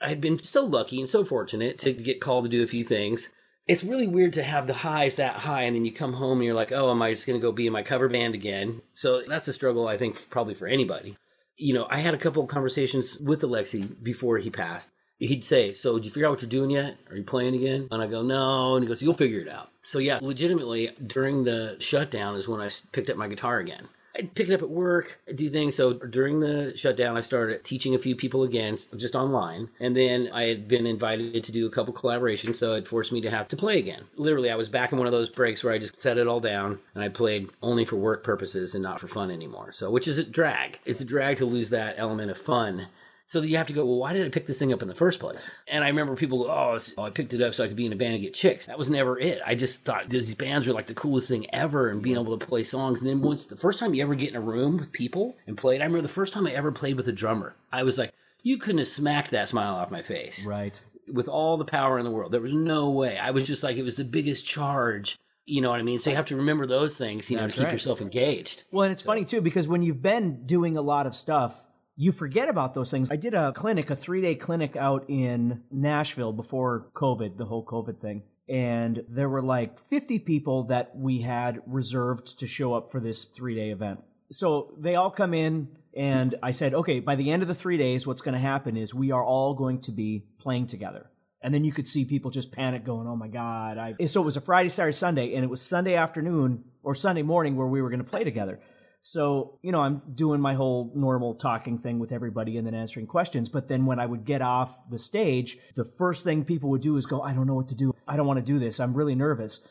I 0.01 0.07
had 0.07 0.21
been 0.21 0.41
so 0.41 0.63
lucky 0.63 0.99
and 0.99 1.09
so 1.09 1.25
fortunate 1.25 1.77
to 1.79 1.91
get 1.91 2.21
called 2.21 2.45
to 2.45 2.49
do 2.49 2.63
a 2.63 2.67
few 2.67 2.85
things. 2.85 3.27
It's 3.67 3.83
really 3.83 4.07
weird 4.07 4.33
to 4.33 4.43
have 4.43 4.67
the 4.67 4.73
highs 4.75 5.15
that 5.15 5.37
high, 5.37 5.63
and 5.63 5.75
then 5.75 5.83
you 5.83 5.91
come 5.91 6.13
home 6.13 6.37
and 6.37 6.45
you're 6.45 6.53
like, 6.53 6.71
oh, 6.71 6.91
am 6.91 7.01
I 7.01 7.11
just 7.11 7.25
going 7.25 7.39
to 7.39 7.45
go 7.45 7.51
be 7.51 7.67
in 7.67 7.73
my 7.73 7.83
cover 7.83 8.07
band 8.07 8.33
again? 8.33 8.81
So 8.93 9.23
that's 9.27 9.47
a 9.47 9.53
struggle, 9.53 9.87
I 9.87 9.97
think, 9.97 10.29
probably 10.29 10.53
for 10.53 10.67
anybody. 10.67 11.17
You 11.57 11.73
know, 11.73 11.87
I 11.89 11.99
had 11.99 12.13
a 12.13 12.17
couple 12.17 12.43
of 12.43 12.49
conversations 12.49 13.17
with 13.17 13.41
Alexi 13.41 14.03
before 14.03 14.37
he 14.39 14.49
passed, 14.49 14.89
he'd 15.19 15.43
say, 15.43 15.73
"So, 15.73 15.95
did 15.95 16.05
you 16.05 16.11
figure 16.11 16.27
out 16.27 16.31
what 16.31 16.41
you're 16.41 16.49
doing 16.49 16.69
yet? 16.69 16.97
Are 17.09 17.15
you 17.15 17.23
playing 17.23 17.55
again?" 17.55 17.87
And 17.91 18.01
I 18.01 18.07
go, 18.07 18.21
"No," 18.21 18.75
and 18.75 18.83
he 18.83 18.87
goes, 18.87 19.01
"You'll 19.01 19.13
figure 19.13 19.39
it 19.39 19.47
out." 19.47 19.69
So 19.83 19.99
yeah, 19.99 20.19
legitimately, 20.21 20.91
during 21.05 21.43
the 21.43 21.77
shutdown 21.79 22.35
is 22.35 22.47
when 22.47 22.59
I 22.59 22.69
picked 22.91 23.09
up 23.09 23.17
my 23.17 23.27
guitar 23.27 23.59
again. 23.59 23.87
I'd 24.17 24.33
pick 24.33 24.49
it 24.49 24.53
up 24.53 24.61
at 24.61 24.69
work, 24.69 25.19
I'd 25.27 25.35
do 25.35 25.49
things. 25.49 25.75
So 25.75 25.93
during 25.93 26.39
the 26.39 26.73
shutdown, 26.75 27.17
I 27.17 27.21
started 27.21 27.63
teaching 27.63 27.95
a 27.95 27.99
few 27.99 28.15
people 28.15 28.43
again, 28.43 28.77
just 28.95 29.15
online. 29.15 29.69
And 29.79 29.95
then 29.95 30.29
I 30.33 30.43
had 30.43 30.67
been 30.67 30.85
invited 30.85 31.43
to 31.43 31.51
do 31.51 31.65
a 31.65 31.69
couple 31.69 31.93
collaborations, 31.93 32.55
so 32.55 32.73
it 32.73 32.87
forced 32.87 33.11
me 33.11 33.21
to 33.21 33.29
have 33.29 33.47
to 33.49 33.57
play 33.57 33.77
again. 33.77 34.05
Literally, 34.15 34.49
I 34.49 34.55
was 34.55 34.69
back 34.69 34.91
in 34.91 34.97
one 34.97 35.07
of 35.07 35.13
those 35.13 35.29
breaks 35.29 35.63
where 35.63 35.73
I 35.73 35.77
just 35.77 36.01
set 36.01 36.17
it 36.17 36.27
all 36.27 36.39
down 36.39 36.79
and 36.93 37.03
I 37.03 37.09
played 37.09 37.49
only 37.61 37.85
for 37.85 37.97
work 37.97 38.23
purposes 38.23 38.73
and 38.73 38.83
not 38.83 38.99
for 38.99 39.07
fun 39.07 39.31
anymore. 39.31 39.71
So, 39.71 39.89
which 39.89 40.07
is 40.07 40.17
a 40.17 40.23
drag. 40.23 40.79
It's 40.85 41.01
a 41.01 41.05
drag 41.05 41.37
to 41.37 41.45
lose 41.45 41.69
that 41.69 41.95
element 41.97 42.31
of 42.31 42.37
fun 42.37 42.87
so 43.27 43.41
you 43.41 43.57
have 43.57 43.67
to 43.67 43.73
go, 43.73 43.83
well, 43.85 43.97
why 43.97 44.13
did 44.13 44.25
I 44.25 44.29
pick 44.29 44.45
this 44.45 44.59
thing 44.59 44.71
up 44.71 44.83
in 44.83 44.87
the 44.87 44.93
first 44.95 45.19
place? 45.19 45.43
And 45.67 45.83
I 45.83 45.87
remember 45.87 46.15
people 46.15 46.43
go, 46.43 46.51
oh, 46.51 46.77
oh, 46.97 47.03
I 47.03 47.09
picked 47.09 47.33
it 47.33 47.41
up 47.41 47.55
so 47.55 47.63
I 47.63 47.67
could 47.67 47.75
be 47.75 47.87
in 47.87 47.93
a 47.93 47.95
band 47.95 48.13
and 48.13 48.23
get 48.23 48.35
chicks. 48.35 48.67
That 48.67 48.77
was 48.77 48.89
never 48.89 49.19
it. 49.19 49.41
I 49.43 49.55
just 49.55 49.83
thought 49.83 50.09
these 50.09 50.35
bands 50.35 50.67
were 50.67 50.73
like 50.73 50.85
the 50.85 50.93
coolest 50.93 51.27
thing 51.27 51.53
ever 51.53 51.89
and 51.89 52.03
being 52.03 52.17
able 52.17 52.37
to 52.37 52.45
play 52.45 52.63
songs. 52.63 52.99
And 52.99 53.09
then 53.09 53.21
once 53.21 53.45
the 53.45 53.55
first 53.55 53.79
time 53.79 53.95
you 53.95 54.03
ever 54.03 54.13
get 54.13 54.29
in 54.29 54.35
a 54.35 54.41
room 54.41 54.77
with 54.77 54.91
people 54.91 55.35
and 55.47 55.57
played, 55.57 55.81
I 55.81 55.85
remember 55.85 56.03
the 56.03 56.13
first 56.13 56.33
time 56.33 56.45
I 56.45 56.51
ever 56.51 56.71
played 56.71 56.97
with 56.97 57.07
a 57.07 57.11
drummer, 57.11 57.55
I 57.71 57.81
was 57.81 57.97
like, 57.97 58.13
you 58.43 58.59
couldn't 58.59 58.79
have 58.79 58.87
smacked 58.87 59.31
that 59.31 59.49
smile 59.49 59.73
off 59.73 59.89
my 59.89 60.03
face. 60.03 60.45
Right. 60.45 60.79
With 61.11 61.27
all 61.27 61.57
the 61.57 61.65
power 61.65 61.97
in 61.97 62.05
the 62.05 62.11
world. 62.11 62.31
There 62.31 62.41
was 62.41 62.53
no 62.53 62.91
way. 62.91 63.17
I 63.17 63.31
was 63.31 63.47
just 63.47 63.63
like, 63.63 63.77
it 63.77 63.83
was 63.83 63.95
the 63.95 64.03
biggest 64.03 64.45
charge. 64.45 65.17
You 65.47 65.61
know 65.61 65.71
what 65.71 65.79
I 65.79 65.83
mean? 65.83 65.97
So 65.97 66.11
you 66.11 66.15
have 66.15 66.27
to 66.27 66.35
remember 66.35 66.67
those 66.67 66.95
things, 66.95 67.29
you 67.31 67.37
know, 67.37 67.47
to 67.47 67.53
keep 67.53 67.63
right. 67.63 67.73
yourself 67.73 68.01
engaged. 68.01 68.65
Well, 68.71 68.83
and 68.83 68.91
it's 68.91 69.01
funny 69.01 69.25
too 69.25 69.41
because 69.41 69.67
when 69.67 69.81
you've 69.81 70.01
been 70.01 70.45
doing 70.45 70.77
a 70.77 70.81
lot 70.81 71.07
of 71.07 71.15
stuff, 71.15 71.65
you 71.97 72.11
forget 72.11 72.49
about 72.49 72.73
those 72.73 72.91
things. 72.91 73.09
I 73.09 73.15
did 73.15 73.33
a 73.33 73.53
clinic, 73.53 73.89
a 73.89 73.95
three 73.95 74.21
day 74.21 74.35
clinic 74.35 74.75
out 74.75 75.05
in 75.09 75.63
Nashville 75.71 76.33
before 76.33 76.89
COVID, 76.93 77.37
the 77.37 77.45
whole 77.45 77.65
COVID 77.65 77.99
thing. 77.99 78.23
And 78.47 79.03
there 79.09 79.29
were 79.29 79.41
like 79.41 79.79
50 79.79 80.19
people 80.19 80.65
that 80.65 80.95
we 80.95 81.21
had 81.21 81.61
reserved 81.65 82.39
to 82.39 82.47
show 82.47 82.73
up 82.73 82.91
for 82.91 82.99
this 82.99 83.23
three 83.23 83.55
day 83.55 83.71
event. 83.71 84.01
So 84.31 84.73
they 84.77 84.95
all 84.95 85.11
come 85.11 85.33
in, 85.33 85.69
and 85.95 86.35
I 86.41 86.51
said, 86.51 86.73
okay, 86.73 86.99
by 86.99 87.15
the 87.15 87.31
end 87.31 87.41
of 87.43 87.47
the 87.47 87.55
three 87.55 87.77
days, 87.77 88.05
what's 88.05 88.21
going 88.21 88.33
to 88.33 88.39
happen 88.39 88.75
is 88.75 88.93
we 88.93 89.11
are 89.11 89.23
all 89.23 89.53
going 89.53 89.81
to 89.81 89.91
be 89.91 90.25
playing 90.39 90.67
together. 90.67 91.09
And 91.41 91.53
then 91.53 91.63
you 91.63 91.71
could 91.71 91.87
see 91.87 92.05
people 92.05 92.31
just 92.31 92.51
panic 92.51 92.83
going, 92.83 93.07
oh 93.07 93.15
my 93.15 93.27
God. 93.27 93.77
I... 93.77 94.05
So 94.07 94.21
it 94.21 94.25
was 94.25 94.35
a 94.35 94.41
Friday, 94.41 94.69
Saturday, 94.69 94.95
Sunday, 94.95 95.35
and 95.35 95.43
it 95.43 95.49
was 95.49 95.61
Sunday 95.61 95.95
afternoon 95.95 96.63
or 96.81 96.95
Sunday 96.95 97.21
morning 97.21 97.55
where 97.55 97.67
we 97.67 97.81
were 97.83 97.89
going 97.89 98.03
to 98.03 98.09
play 98.09 98.23
together. 98.23 98.59
So, 99.07 99.59
you 99.61 99.71
know, 99.71 99.81
I'm 99.81 100.01
doing 100.15 100.41
my 100.41 100.55
whole 100.55 100.91
normal 100.95 101.35
talking 101.35 101.77
thing 101.77 101.99
with 101.99 102.11
everybody 102.11 102.57
and 102.57 102.65
then 102.65 102.73
answering 102.73 103.05
questions. 103.05 103.49
But 103.49 103.67
then 103.67 103.85
when 103.85 103.99
I 103.99 104.05
would 104.07 104.25
get 104.25 104.41
off 104.41 104.89
the 104.89 104.97
stage, 104.97 105.59
the 105.75 105.85
first 105.85 106.23
thing 106.23 106.43
people 106.43 106.71
would 106.71 106.81
do 106.81 106.97
is 106.97 107.05
go, 107.05 107.21
I 107.21 107.35
don't 107.35 107.45
know 107.45 107.53
what 107.53 107.67
to 107.67 107.75
do. 107.75 107.93
I 108.07 108.17
don't 108.17 108.25
want 108.25 108.39
to 108.39 108.51
do 108.53 108.57
this. 108.57 108.79
I'm 108.79 108.95
really 108.95 109.13
nervous. 109.13 109.61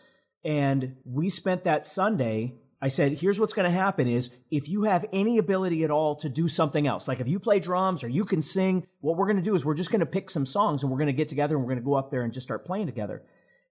And 0.45 0.95
we 1.05 1.31
spent 1.31 1.65
that 1.65 1.85
Sunday. 1.85 2.55
I 2.81 2.87
said, 2.87 3.19
here's 3.19 3.41
what's 3.41 3.55
going 3.55 3.69
to 3.69 3.77
happen 3.77 4.07
is 4.07 4.31
if 4.53 4.69
you 4.69 4.85
have 4.85 5.05
any 5.13 5.39
ability 5.39 5.83
at 5.83 5.91
all 5.91 6.15
to 6.17 6.29
do 6.29 6.47
something 6.47 6.87
else, 6.87 7.09
like 7.09 7.19
if 7.19 7.27
you 7.27 7.41
play 7.41 7.59
drums 7.59 8.05
or 8.05 8.09
you 8.09 8.25
can 8.25 8.41
sing, 8.41 8.87
what 9.01 9.17
we're 9.17 9.27
going 9.27 9.39
to 9.39 9.43
do 9.43 9.57
is 9.57 9.65
we're 9.65 9.75
just 9.75 9.91
going 9.91 9.99
to 9.99 10.07
pick 10.07 10.31
some 10.31 10.47
songs 10.47 10.85
and 10.85 10.93
we're 10.93 10.99
going 10.99 11.09
to 11.09 11.13
get 11.13 11.27
together 11.27 11.57
and 11.57 11.65
we're 11.65 11.73
going 11.73 11.83
to 11.83 11.85
go 11.85 11.95
up 11.95 12.13
there 12.13 12.23
and 12.23 12.33
just 12.33 12.47
start 12.47 12.65
playing 12.65 12.87
together. 12.87 13.25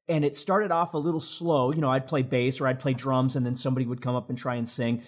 And 0.09 0.25
it 0.25 0.35
started 0.35 0.71
off 0.71 0.93
a 0.93 0.97
little 0.97 1.21
slow. 1.21 1.71
You 1.71 1.79
know, 1.79 1.89
I'd 1.89 2.05
play 2.05 2.21
bass 2.21 2.59
or 2.59 2.67
I'd 2.67 2.79
play 2.79 2.93
drums 2.93 3.37
and 3.37 3.45
then 3.45 3.55
somebody 3.55 3.85
would 3.85 4.01
come 4.01 4.17
up 4.17 4.27
and 4.27 4.37
try 4.37 4.55
and 4.55 4.67
sing. 4.67 5.03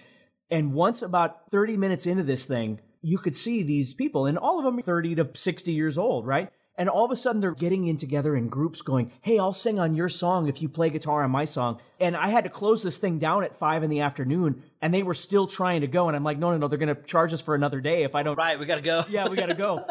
And 0.50 0.72
once 0.72 1.02
about 1.02 1.50
30 1.50 1.76
minutes 1.76 2.06
into 2.06 2.22
this 2.22 2.44
thing, 2.44 2.80
you 3.02 3.18
could 3.18 3.36
see 3.36 3.62
these 3.62 3.94
people, 3.94 4.26
and 4.26 4.38
all 4.38 4.58
of 4.58 4.64
them 4.64 4.78
are 4.78 4.82
30 4.82 5.16
to 5.16 5.30
60 5.34 5.72
years 5.72 5.98
old, 5.98 6.26
right? 6.26 6.50
And 6.78 6.88
all 6.88 7.04
of 7.04 7.10
a 7.10 7.16
sudden 7.16 7.40
they're 7.40 7.54
getting 7.54 7.86
in 7.86 7.96
together 7.96 8.36
in 8.36 8.48
groups 8.48 8.82
going, 8.82 9.10
Hey, 9.22 9.38
I'll 9.38 9.52
sing 9.52 9.78
on 9.78 9.94
your 9.94 10.08
song 10.08 10.48
if 10.48 10.60
you 10.60 10.68
play 10.68 10.90
guitar 10.90 11.24
on 11.24 11.30
my 11.30 11.44
song. 11.44 11.80
And 11.98 12.16
I 12.16 12.28
had 12.28 12.44
to 12.44 12.50
close 12.50 12.82
this 12.82 12.98
thing 12.98 13.18
down 13.18 13.44
at 13.44 13.56
five 13.56 13.82
in 13.82 13.90
the 13.90 14.00
afternoon 14.00 14.62
and 14.82 14.92
they 14.92 15.02
were 15.02 15.14
still 15.14 15.46
trying 15.46 15.80
to 15.80 15.86
go. 15.86 16.08
And 16.08 16.16
I'm 16.16 16.24
like, 16.24 16.38
no, 16.38 16.50
no, 16.50 16.58
no, 16.58 16.68
they're 16.68 16.78
going 16.78 16.94
to 16.94 17.02
charge 17.02 17.32
us 17.32 17.40
for 17.40 17.54
another 17.54 17.80
day 17.80 18.02
if 18.02 18.14
I 18.14 18.22
don't. 18.22 18.36
Right, 18.36 18.58
we 18.58 18.66
got 18.66 18.76
to 18.76 18.82
go. 18.82 19.04
Yeah, 19.08 19.28
we 19.28 19.36
got 19.36 19.46
to 19.46 19.54
go. 19.54 19.86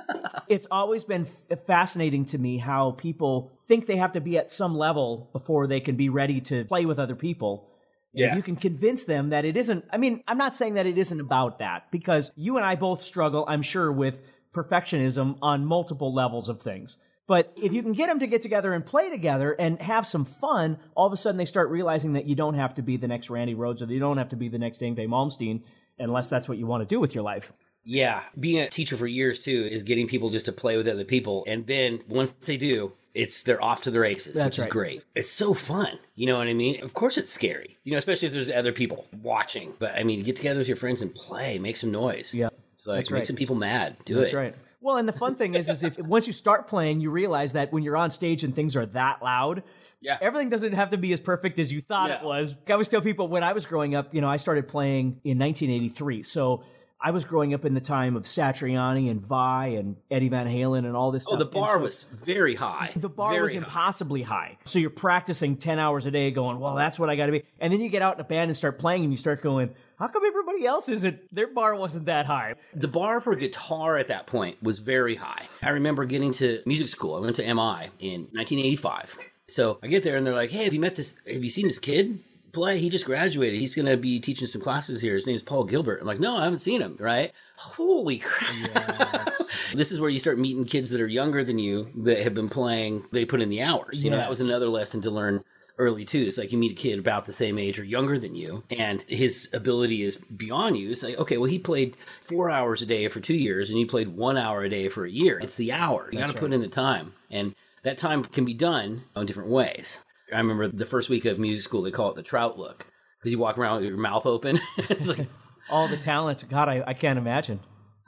it's 0.48 0.66
always 0.70 1.04
been 1.04 1.26
f- 1.26 1.32
uh, 1.50 1.56
fascinating 1.56 2.24
to 2.26 2.38
me 2.38 2.56
how 2.56 2.92
people 2.92 3.52
think 3.66 3.86
they 3.86 3.96
have 3.96 4.12
to 4.12 4.20
be 4.20 4.38
at 4.38 4.50
some 4.50 4.74
level 4.74 5.28
before 5.32 5.66
they 5.66 5.80
can 5.80 5.96
be 5.96 6.08
ready 6.08 6.40
to 6.42 6.64
play 6.64 6.86
with 6.86 6.98
other 6.98 7.16
people. 7.16 7.68
Yeah. 8.12 8.34
You 8.34 8.42
can 8.42 8.56
convince 8.56 9.04
them 9.04 9.30
that 9.30 9.44
it 9.44 9.56
isn't. 9.56 9.84
I 9.90 9.96
mean, 9.96 10.22
I'm 10.26 10.38
not 10.38 10.54
saying 10.54 10.74
that 10.74 10.86
it 10.86 10.98
isn't 10.98 11.20
about 11.20 11.60
that 11.60 11.90
because 11.92 12.32
you 12.34 12.56
and 12.56 12.66
I 12.66 12.74
both 12.74 13.02
struggle, 13.02 13.44
I'm 13.46 13.62
sure, 13.62 13.92
with 13.92 14.22
perfectionism 14.52 15.38
on 15.42 15.64
multiple 15.64 16.12
levels 16.12 16.48
of 16.48 16.60
things. 16.60 16.98
But 17.28 17.52
if 17.56 17.72
you 17.72 17.82
can 17.82 17.92
get 17.92 18.08
them 18.08 18.18
to 18.18 18.26
get 18.26 18.42
together 18.42 18.72
and 18.72 18.84
play 18.84 19.08
together 19.08 19.52
and 19.52 19.80
have 19.80 20.04
some 20.04 20.24
fun, 20.24 20.78
all 20.96 21.06
of 21.06 21.12
a 21.12 21.16
sudden 21.16 21.36
they 21.36 21.44
start 21.44 21.70
realizing 21.70 22.14
that 22.14 22.26
you 22.26 22.34
don't 22.34 22.54
have 22.54 22.74
to 22.74 22.82
be 22.82 22.96
the 22.96 23.06
next 23.06 23.30
Randy 23.30 23.54
Rhoads 23.54 23.80
or 23.80 23.92
you 23.92 24.00
don't 24.00 24.18
have 24.18 24.30
to 24.30 24.36
be 24.36 24.48
the 24.48 24.58
next 24.58 24.80
Yngwie 24.80 25.06
Malmsteen 25.06 25.62
unless 26.00 26.28
that's 26.28 26.48
what 26.48 26.58
you 26.58 26.66
want 26.66 26.80
to 26.80 26.92
do 26.92 26.98
with 26.98 27.14
your 27.14 27.22
life. 27.22 27.52
Yeah, 27.84 28.22
being 28.38 28.58
a 28.58 28.68
teacher 28.68 28.96
for 28.96 29.06
years 29.06 29.38
too 29.38 29.68
is 29.70 29.84
getting 29.84 30.08
people 30.08 30.30
just 30.30 30.46
to 30.46 30.52
play 30.52 30.76
with 30.76 30.88
other 30.88 31.04
people, 31.04 31.44
and 31.46 31.66
then 31.66 32.00
once 32.08 32.32
they 32.44 32.56
do, 32.56 32.92
it's 33.14 33.42
they're 33.42 33.62
off 33.62 33.82
to 33.82 33.90
the 33.90 34.00
races. 34.00 34.34
That's 34.34 34.56
which 34.56 34.60
right. 34.60 34.68
is 34.68 34.72
great. 34.72 35.04
It's 35.14 35.30
so 35.30 35.54
fun. 35.54 35.98
You 36.14 36.26
know 36.26 36.36
what 36.36 36.46
I 36.46 36.54
mean? 36.54 36.82
Of 36.82 36.94
course, 36.94 37.18
it's 37.18 37.32
scary. 37.32 37.78
You 37.84 37.92
know, 37.92 37.98
especially 37.98 38.28
if 38.28 38.34
there's 38.34 38.50
other 38.50 38.72
people 38.72 39.06
watching. 39.22 39.74
But 39.78 39.94
I 39.94 40.04
mean, 40.04 40.22
get 40.22 40.36
together 40.36 40.58
with 40.58 40.68
your 40.68 40.76
friends 40.76 41.02
and 41.02 41.14
play, 41.14 41.58
make 41.58 41.76
some 41.76 41.90
noise. 41.90 42.32
Yeah, 42.32 42.48
it's 42.74 42.86
like 42.86 42.98
that's 42.98 43.10
make 43.10 43.18
right. 43.18 43.26
some 43.26 43.36
people 43.36 43.56
mad. 43.56 43.96
Do 44.04 44.16
it. 44.16 44.20
That's 44.20 44.32
it. 44.32 44.36
right. 44.36 44.54
Well, 44.82 44.96
and 44.96 45.06
the 45.06 45.12
fun 45.12 45.34
thing 45.34 45.54
is, 45.54 45.68
is 45.68 45.82
if 45.82 45.98
once 45.98 46.26
you 46.26 46.32
start 46.32 46.66
playing, 46.66 47.00
you 47.00 47.10
realize 47.10 47.52
that 47.52 47.70
when 47.72 47.82
you're 47.82 47.98
on 47.98 48.08
stage 48.08 48.44
and 48.44 48.54
things 48.54 48.76
are 48.76 48.86
that 48.86 49.22
loud, 49.22 49.62
Yeah. 50.00 50.16
everything 50.22 50.48
doesn't 50.48 50.72
have 50.72 50.88
to 50.90 50.96
be 50.96 51.12
as 51.12 51.20
perfect 51.20 51.58
as 51.58 51.70
you 51.70 51.82
thought 51.82 52.10
it 52.10 52.22
was. 52.22 52.56
I 52.66 52.72
always 52.72 52.88
tell 52.88 53.02
people 53.02 53.28
when 53.28 53.42
I 53.44 53.52
was 53.52 53.66
growing 53.66 53.94
up, 53.94 54.14
you 54.14 54.22
know, 54.22 54.28
I 54.30 54.38
started 54.38 54.68
playing 54.68 55.20
in 55.22 55.38
1983, 55.38 56.22
so 56.22 56.64
I 57.02 57.12
was 57.12 57.24
growing 57.24 57.54
up 57.54 57.64
in 57.64 57.72
the 57.72 57.80
time 57.80 58.14
of 58.14 58.24
Satriani 58.24 59.10
and 59.10 59.20
Vai 59.20 59.76
and 59.76 59.96
Eddie 60.10 60.28
Van 60.28 60.46
Halen 60.46 60.80
and 60.86 60.94
all 60.94 61.10
this 61.10 61.24
Oh, 61.26 61.32
stuff. 61.36 61.38
the 61.38 61.44
bar 61.46 61.78
so 61.78 61.84
was 61.84 62.04
very 62.12 62.54
high. 62.54 62.92
the 62.94 63.08
bar 63.08 63.30
Very 63.30 63.42
was 63.42 63.52
high. 63.52 63.58
impossibly 63.58 64.22
high. 64.22 64.58
So 64.64 64.78
you're 64.78 64.90
practicing 64.90 65.56
10 65.56 65.78
hours 65.78 66.04
a 66.04 66.10
day 66.10 66.30
going, 66.30 66.58
well, 66.60 66.74
that's 66.74 66.98
what 66.98 67.08
I 67.08 67.16
got 67.16 67.26
to 67.26 67.32
be. 67.32 67.42
And 67.58 67.72
then 67.72 67.80
you 67.80 67.88
get 67.88 68.02
out 68.02 68.16
in 68.16 68.20
a 68.20 68.24
band 68.24 68.50
and 68.50 68.56
start 68.56 68.78
playing 68.78 69.02
and 69.04 69.12
you 69.12 69.16
start 69.16 69.40
going, 69.42 69.70
how 69.98 70.08
come 70.08 70.22
everybody 70.26 70.66
else 70.66 70.88
isn't, 70.90 71.34
their 71.34 71.48
bar 71.48 71.74
wasn't 71.76 72.04
that 72.06 72.26
high? 72.26 72.54
The 72.74 72.88
bar 72.88 73.20
for 73.22 73.34
guitar 73.34 73.96
at 73.96 74.08
that 74.08 74.26
point 74.26 74.62
was 74.62 74.78
very 74.78 75.14
high. 75.14 75.46
I 75.62 75.70
remember 75.70 76.04
getting 76.04 76.32
to 76.34 76.62
music 76.66 76.88
school. 76.88 77.14
I 77.16 77.20
went 77.20 77.36
to 77.36 77.42
MI 77.42 77.88
in 77.98 78.28
1985. 78.32 79.18
So 79.48 79.78
I 79.82 79.88
get 79.88 80.04
there 80.04 80.16
and 80.16 80.24
they're 80.26 80.34
like, 80.34 80.50
"Hey, 80.50 80.64
have 80.64 80.72
you 80.72 80.78
met 80.80 80.94
this? 80.96 81.14
Have 81.26 81.42
you 81.42 81.50
seen 81.50 81.66
this 81.66 81.78
kid 81.80 82.20
play? 82.52 82.78
He 82.78 82.88
just 82.88 83.04
graduated. 83.04 83.60
He's 83.60 83.74
going 83.74 83.86
to 83.86 83.96
be 83.96 84.20
teaching 84.20 84.46
some 84.46 84.60
classes 84.60 85.00
here. 85.00 85.14
His 85.14 85.26
name's 85.26 85.42
Paul 85.42 85.64
Gilbert." 85.64 86.00
I'm 86.00 86.06
like, 86.06 86.20
"No, 86.20 86.36
I 86.36 86.44
haven't 86.44 86.60
seen 86.60 86.80
him." 86.80 86.96
Right? 86.98 87.32
Holy 87.56 88.18
crap! 88.18 89.30
this 89.74 89.92
is 89.92 90.00
where 90.00 90.10
you 90.10 90.20
start 90.20 90.38
meeting 90.38 90.64
kids 90.64 90.90
that 90.90 91.00
are 91.00 91.06
younger 91.06 91.44
than 91.44 91.58
you 91.58 91.90
that 91.96 92.22
have 92.22 92.34
been 92.34 92.48
playing. 92.48 93.04
They 93.12 93.24
put 93.24 93.40
in 93.40 93.48
the 93.48 93.62
hours. 93.62 94.02
You 94.02 94.10
know, 94.10 94.16
that 94.16 94.30
was 94.30 94.40
another 94.40 94.68
lesson 94.68 95.02
to 95.02 95.10
learn 95.10 95.44
early 95.80 96.04
too. 96.04 96.24
It's 96.28 96.36
like 96.38 96.52
you 96.52 96.58
meet 96.58 96.72
a 96.72 96.80
kid 96.80 96.98
about 96.98 97.24
the 97.24 97.32
same 97.32 97.58
age 97.58 97.78
or 97.78 97.84
younger 97.84 98.18
than 98.18 98.36
you, 98.36 98.62
and 98.70 99.02
his 99.02 99.48
ability 99.52 100.02
is 100.02 100.16
beyond 100.16 100.76
you. 100.76 100.90
It's 100.92 101.02
like, 101.02 101.18
okay, 101.18 101.38
well, 101.38 101.50
he 101.50 101.58
played 101.58 101.96
four 102.20 102.50
hours 102.50 102.82
a 102.82 102.86
day 102.86 103.08
for 103.08 103.18
two 103.18 103.34
years, 103.34 103.70
and 103.70 103.78
you 103.78 103.86
played 103.86 104.08
one 104.08 104.36
hour 104.36 104.62
a 104.62 104.68
day 104.68 104.88
for 104.88 105.04
a 105.04 105.10
year. 105.10 105.38
It's 105.40 105.56
the 105.56 105.72
hour. 105.72 106.08
You 106.12 106.18
got 106.18 106.28
to 106.28 106.34
put 106.34 106.52
in 106.52 106.60
the 106.60 106.68
time, 106.68 107.14
and 107.30 107.54
that 107.82 107.98
time 107.98 108.22
can 108.24 108.44
be 108.44 108.54
done 108.54 109.04
in 109.16 109.26
different 109.26 109.50
ways. 109.50 109.98
I 110.32 110.38
remember 110.38 110.68
the 110.68 110.86
first 110.86 111.08
week 111.08 111.24
of 111.24 111.38
music 111.38 111.64
school, 111.64 111.82
they 111.82 111.90
call 111.90 112.10
it 112.10 112.16
the 112.16 112.22
trout 112.22 112.58
look 112.58 112.86
because 113.18 113.32
you 113.32 113.38
walk 113.38 113.58
around 113.58 113.76
with 113.80 113.88
your 113.90 113.96
mouth 113.98 114.26
open. 114.26 114.60
it's 114.76 115.06
like, 115.06 115.26
All 115.70 115.86
the 115.88 115.96
talent. 115.96 116.44
God, 116.48 116.68
I, 116.68 116.82
I 116.86 116.94
can't 116.94 117.18
imagine. 117.18 117.60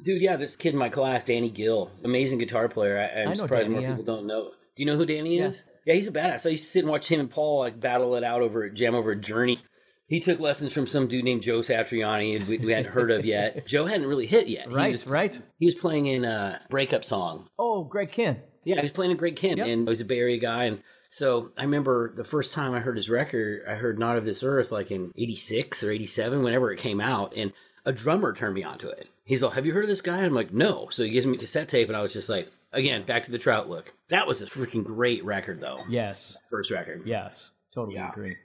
dude, 0.03 0.21
yeah, 0.23 0.37
this 0.37 0.57
kid 0.57 0.73
in 0.73 0.79
my 0.79 0.89
class, 0.89 1.25
Danny 1.25 1.51
Gill, 1.51 1.91
amazing 2.05 2.39
guitar 2.39 2.69
player. 2.69 2.99
I, 2.99 3.21
I'm 3.23 3.29
I 3.29 3.35
surprised 3.35 3.65
Danny, 3.65 3.69
more 3.75 3.83
yeah. 3.83 3.91
people 3.91 4.05
don't 4.05 4.27
know. 4.27 4.51
Do 4.75 4.83
you 4.83 4.87
know 4.87 4.97
who 4.97 5.07
Danny 5.07 5.39
is? 5.39 5.63
Yeah, 5.87 5.95
he's 5.95 6.09
a 6.09 6.13
badass. 6.13 6.47
I 6.47 6.51
used 6.51 6.65
to 6.65 6.71
sit 6.71 6.81
and 6.81 6.89
watch 6.91 7.07
him 7.09 7.21
and 7.21 7.31
Paul 7.31 7.61
like 7.61 7.79
battle 7.79 8.15
it 8.17 8.25
out 8.25 8.41
over 8.41 8.69
jam 8.71 8.95
over 8.95 9.11
a 9.13 9.17
journey. 9.17 9.61
He 10.09 10.21
took 10.21 10.41
lessons 10.41 10.73
from 10.73 10.87
some 10.87 11.07
dude 11.09 11.25
named 11.25 11.43
Joe 11.43 11.61
Satriani 11.61 12.47
we, 12.47 12.59
we 12.59 12.73
hadn't 12.73 12.93
heard 12.93 13.11
of 13.11 13.25
yet. 13.25 13.67
Joe 13.67 13.87
hadn't 13.87 14.07
really 14.07 14.27
hit 14.27 14.47
yet. 14.49 14.69
He 14.69 14.75
Right, 14.75 14.93
was, 14.93 15.07
right. 15.07 15.39
He 15.59 15.67
was 15.67 15.75
playing 15.75 16.07
in 16.07 16.25
a 16.25 16.61
breakup 16.69 17.05
song. 17.05 17.49
Oh, 17.59 17.85
Greg 17.85 18.11
Kihn. 18.11 18.39
Yeah, 18.65 18.77
he 18.77 18.83
was 18.83 18.91
playing 18.91 19.13
a 19.13 19.15
Greg 19.15 19.37
Kihn, 19.37 19.57
Yep. 19.57 19.67
and 19.67 19.81
he 19.83 19.89
was 19.89 20.01
a 20.01 20.05
Bay 20.05 20.19
Area 20.19 20.39
guy. 20.39 20.65
And 20.65 20.83
so 21.13 21.51
I 21.59 21.63
remember 21.65 22.13
the 22.17 22.25
first 22.25 22.53
time 22.55 22.73
I 22.73 22.81
heard 22.81 22.97
his 22.97 23.09
record, 23.11 23.63
I 23.69 23.75
heard 23.75 23.99
Not 23.99 24.17
of 24.17 24.25
This 24.25 24.43
Earth 24.43 24.73
like 24.73 24.91
in 24.91 25.13
86 25.17 25.83
or 25.85 25.91
87, 25.91 26.43
whenever 26.43 26.73
it 26.73 26.79
came 26.79 27.01
out. 27.01 27.35
And 27.37 27.53
a 27.85 27.93
drummer 27.93 28.33
turned 28.33 28.55
me 28.55 28.65
onto 28.65 28.89
it. 28.89 29.09
He's 29.25 29.43
like, 29.43 29.53
Have 29.53 29.67
you 29.67 29.75
heard 29.75 29.85
of 29.85 29.89
this 29.91 30.01
guy? 30.01 30.23
I'm 30.25 30.35
like, 30.35 30.53
No. 30.53 30.89
So 30.91 31.03
he 31.03 31.11
gives 31.11 31.27
me 31.27 31.37
a 31.37 31.41
cassette 31.41 31.69
tape, 31.69 31.89
and 31.89 31.97
I 31.97 32.03
was 32.03 32.13
just 32.15 32.29
like, 32.31 32.51
Again, 32.73 33.05
back 33.05 33.25
to 33.25 33.31
the 33.31 33.39
Trout 33.39 33.69
look. 33.69 33.93
That 34.09 34.27
was 34.27 34.41
a 34.41 34.47
freaking 34.47 34.85
great 34.85 35.23
record, 35.25 35.61
though. 35.61 35.81
Yes. 35.91 36.39
First 36.51 36.71
record. 36.71 37.03
Yes. 37.05 37.51
Totally 37.75 37.97
Yeah. 37.97 38.09
agree. 38.09 38.37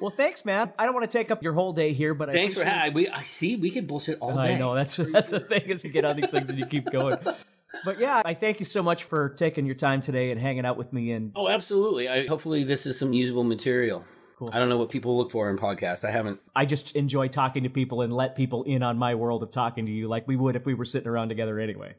Well, 0.00 0.10
thanks, 0.10 0.44
man. 0.46 0.72
I 0.78 0.86
don't 0.86 0.94
want 0.94 1.08
to 1.08 1.18
take 1.18 1.30
up 1.30 1.42
your 1.42 1.52
whole 1.52 1.74
day 1.74 1.92
here, 1.92 2.14
but 2.14 2.30
I 2.30 2.32
Thanks 2.32 2.54
for 2.54 2.64
having. 2.64 2.94
We 2.94 3.08
I 3.08 3.22
see 3.24 3.56
we 3.56 3.70
could 3.70 3.86
bullshit 3.86 4.18
all 4.20 4.34
day. 4.34 4.54
I 4.54 4.58
know 4.58 4.74
that's 4.74 4.96
that's 5.12 5.30
the 5.30 5.40
thing 5.40 5.62
is 5.66 5.84
you 5.84 5.90
get 5.90 6.04
on 6.06 6.16
these 6.16 6.30
things 6.30 6.48
and 6.48 6.58
you 6.58 6.64
keep 6.66 6.90
going. 6.90 7.18
But 7.84 7.98
yeah, 7.98 8.22
I 8.24 8.34
thank 8.34 8.58
you 8.60 8.64
so 8.66 8.82
much 8.82 9.04
for 9.04 9.30
taking 9.30 9.66
your 9.66 9.74
time 9.74 10.00
today 10.00 10.30
and 10.30 10.40
hanging 10.40 10.64
out 10.66 10.76
with 10.76 10.92
me. 10.92 11.12
And 11.12 11.32
Oh, 11.36 11.48
absolutely. 11.48 12.08
I, 12.08 12.26
hopefully, 12.26 12.64
this 12.64 12.86
is 12.86 12.98
some 12.98 13.12
usable 13.12 13.44
material. 13.44 14.04
Cool. 14.36 14.50
I 14.52 14.58
don't 14.58 14.68
know 14.68 14.78
what 14.78 14.90
people 14.90 15.16
look 15.16 15.30
for 15.30 15.48
in 15.50 15.56
podcasts. 15.58 16.04
I 16.04 16.10
haven't. 16.10 16.40
I 16.56 16.64
just 16.64 16.96
enjoy 16.96 17.28
talking 17.28 17.62
to 17.64 17.68
people 17.70 18.02
and 18.02 18.12
let 18.12 18.34
people 18.36 18.64
in 18.64 18.82
on 18.82 18.98
my 18.98 19.14
world 19.14 19.42
of 19.42 19.50
talking 19.50 19.86
to 19.86 19.92
you 19.92 20.08
like 20.08 20.26
we 20.26 20.36
would 20.36 20.56
if 20.56 20.66
we 20.66 20.74
were 20.74 20.84
sitting 20.84 21.08
around 21.08 21.28
together 21.28 21.58
anyway. 21.60 21.94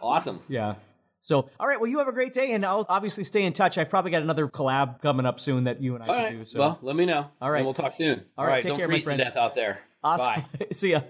Awesome. 0.00 0.40
Yeah. 0.48 0.74
So, 1.20 1.48
all 1.58 1.66
right. 1.66 1.80
Well, 1.80 1.88
you 1.90 1.98
have 1.98 2.08
a 2.08 2.12
great 2.12 2.34
day, 2.34 2.52
and 2.52 2.66
I'll 2.66 2.84
obviously 2.88 3.24
stay 3.24 3.44
in 3.44 3.54
touch. 3.54 3.78
I've 3.78 3.88
probably 3.88 4.10
got 4.10 4.20
another 4.22 4.46
collab 4.46 5.00
coming 5.00 5.24
up 5.24 5.40
soon 5.40 5.64
that 5.64 5.80
you 5.82 5.94
and 5.94 6.04
I 6.04 6.06
All 6.06 6.14
can 6.14 6.24
right. 6.24 6.32
do. 6.38 6.44
So, 6.44 6.58
Well, 6.60 6.78
let 6.82 6.96
me 6.96 7.06
know. 7.06 7.30
All 7.40 7.50
right. 7.50 7.58
And 7.58 7.66
we'll 7.66 7.72
talk 7.74 7.92
soon. 7.94 8.24
All 8.36 8.46
right, 8.46 8.62
take 8.62 8.70
Don't 8.70 8.78
care, 8.78 8.88
my 8.88 8.92
freeze 8.94 9.04
to 9.04 9.06
friend. 9.06 9.18
death 9.20 9.36
out 9.36 9.54
there. 9.54 9.80
awesome. 10.02 10.26
Bye. 10.58 10.66
See 10.72 10.90
ya. 10.90 11.00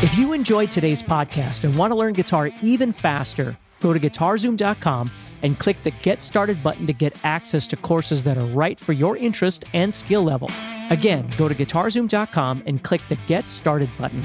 If 0.00 0.16
you 0.16 0.32
enjoyed 0.32 0.70
today's 0.70 1.02
podcast 1.02 1.64
and 1.64 1.74
want 1.74 1.90
to 1.90 1.96
learn 1.96 2.12
guitar 2.12 2.50
even 2.62 2.92
faster, 2.92 3.58
go 3.80 3.92
to 3.92 3.98
guitarzoom.com 3.98 5.10
and 5.42 5.58
click 5.58 5.82
the 5.82 5.90
Get 5.90 6.20
Started 6.20 6.62
button 6.62 6.86
to 6.86 6.92
get 6.92 7.16
access 7.24 7.66
to 7.66 7.76
courses 7.76 8.22
that 8.22 8.38
are 8.38 8.46
right 8.46 8.78
for 8.78 8.92
your 8.92 9.16
interest 9.16 9.64
and 9.74 9.92
skill 9.92 10.22
level. 10.22 10.48
Again, 10.90 11.28
go 11.36 11.48
to 11.48 11.54
guitarzoom.com 11.54 12.62
and 12.64 12.80
click 12.84 13.00
the 13.08 13.16
Get 13.26 13.48
Started 13.48 13.90
button. 13.98 14.22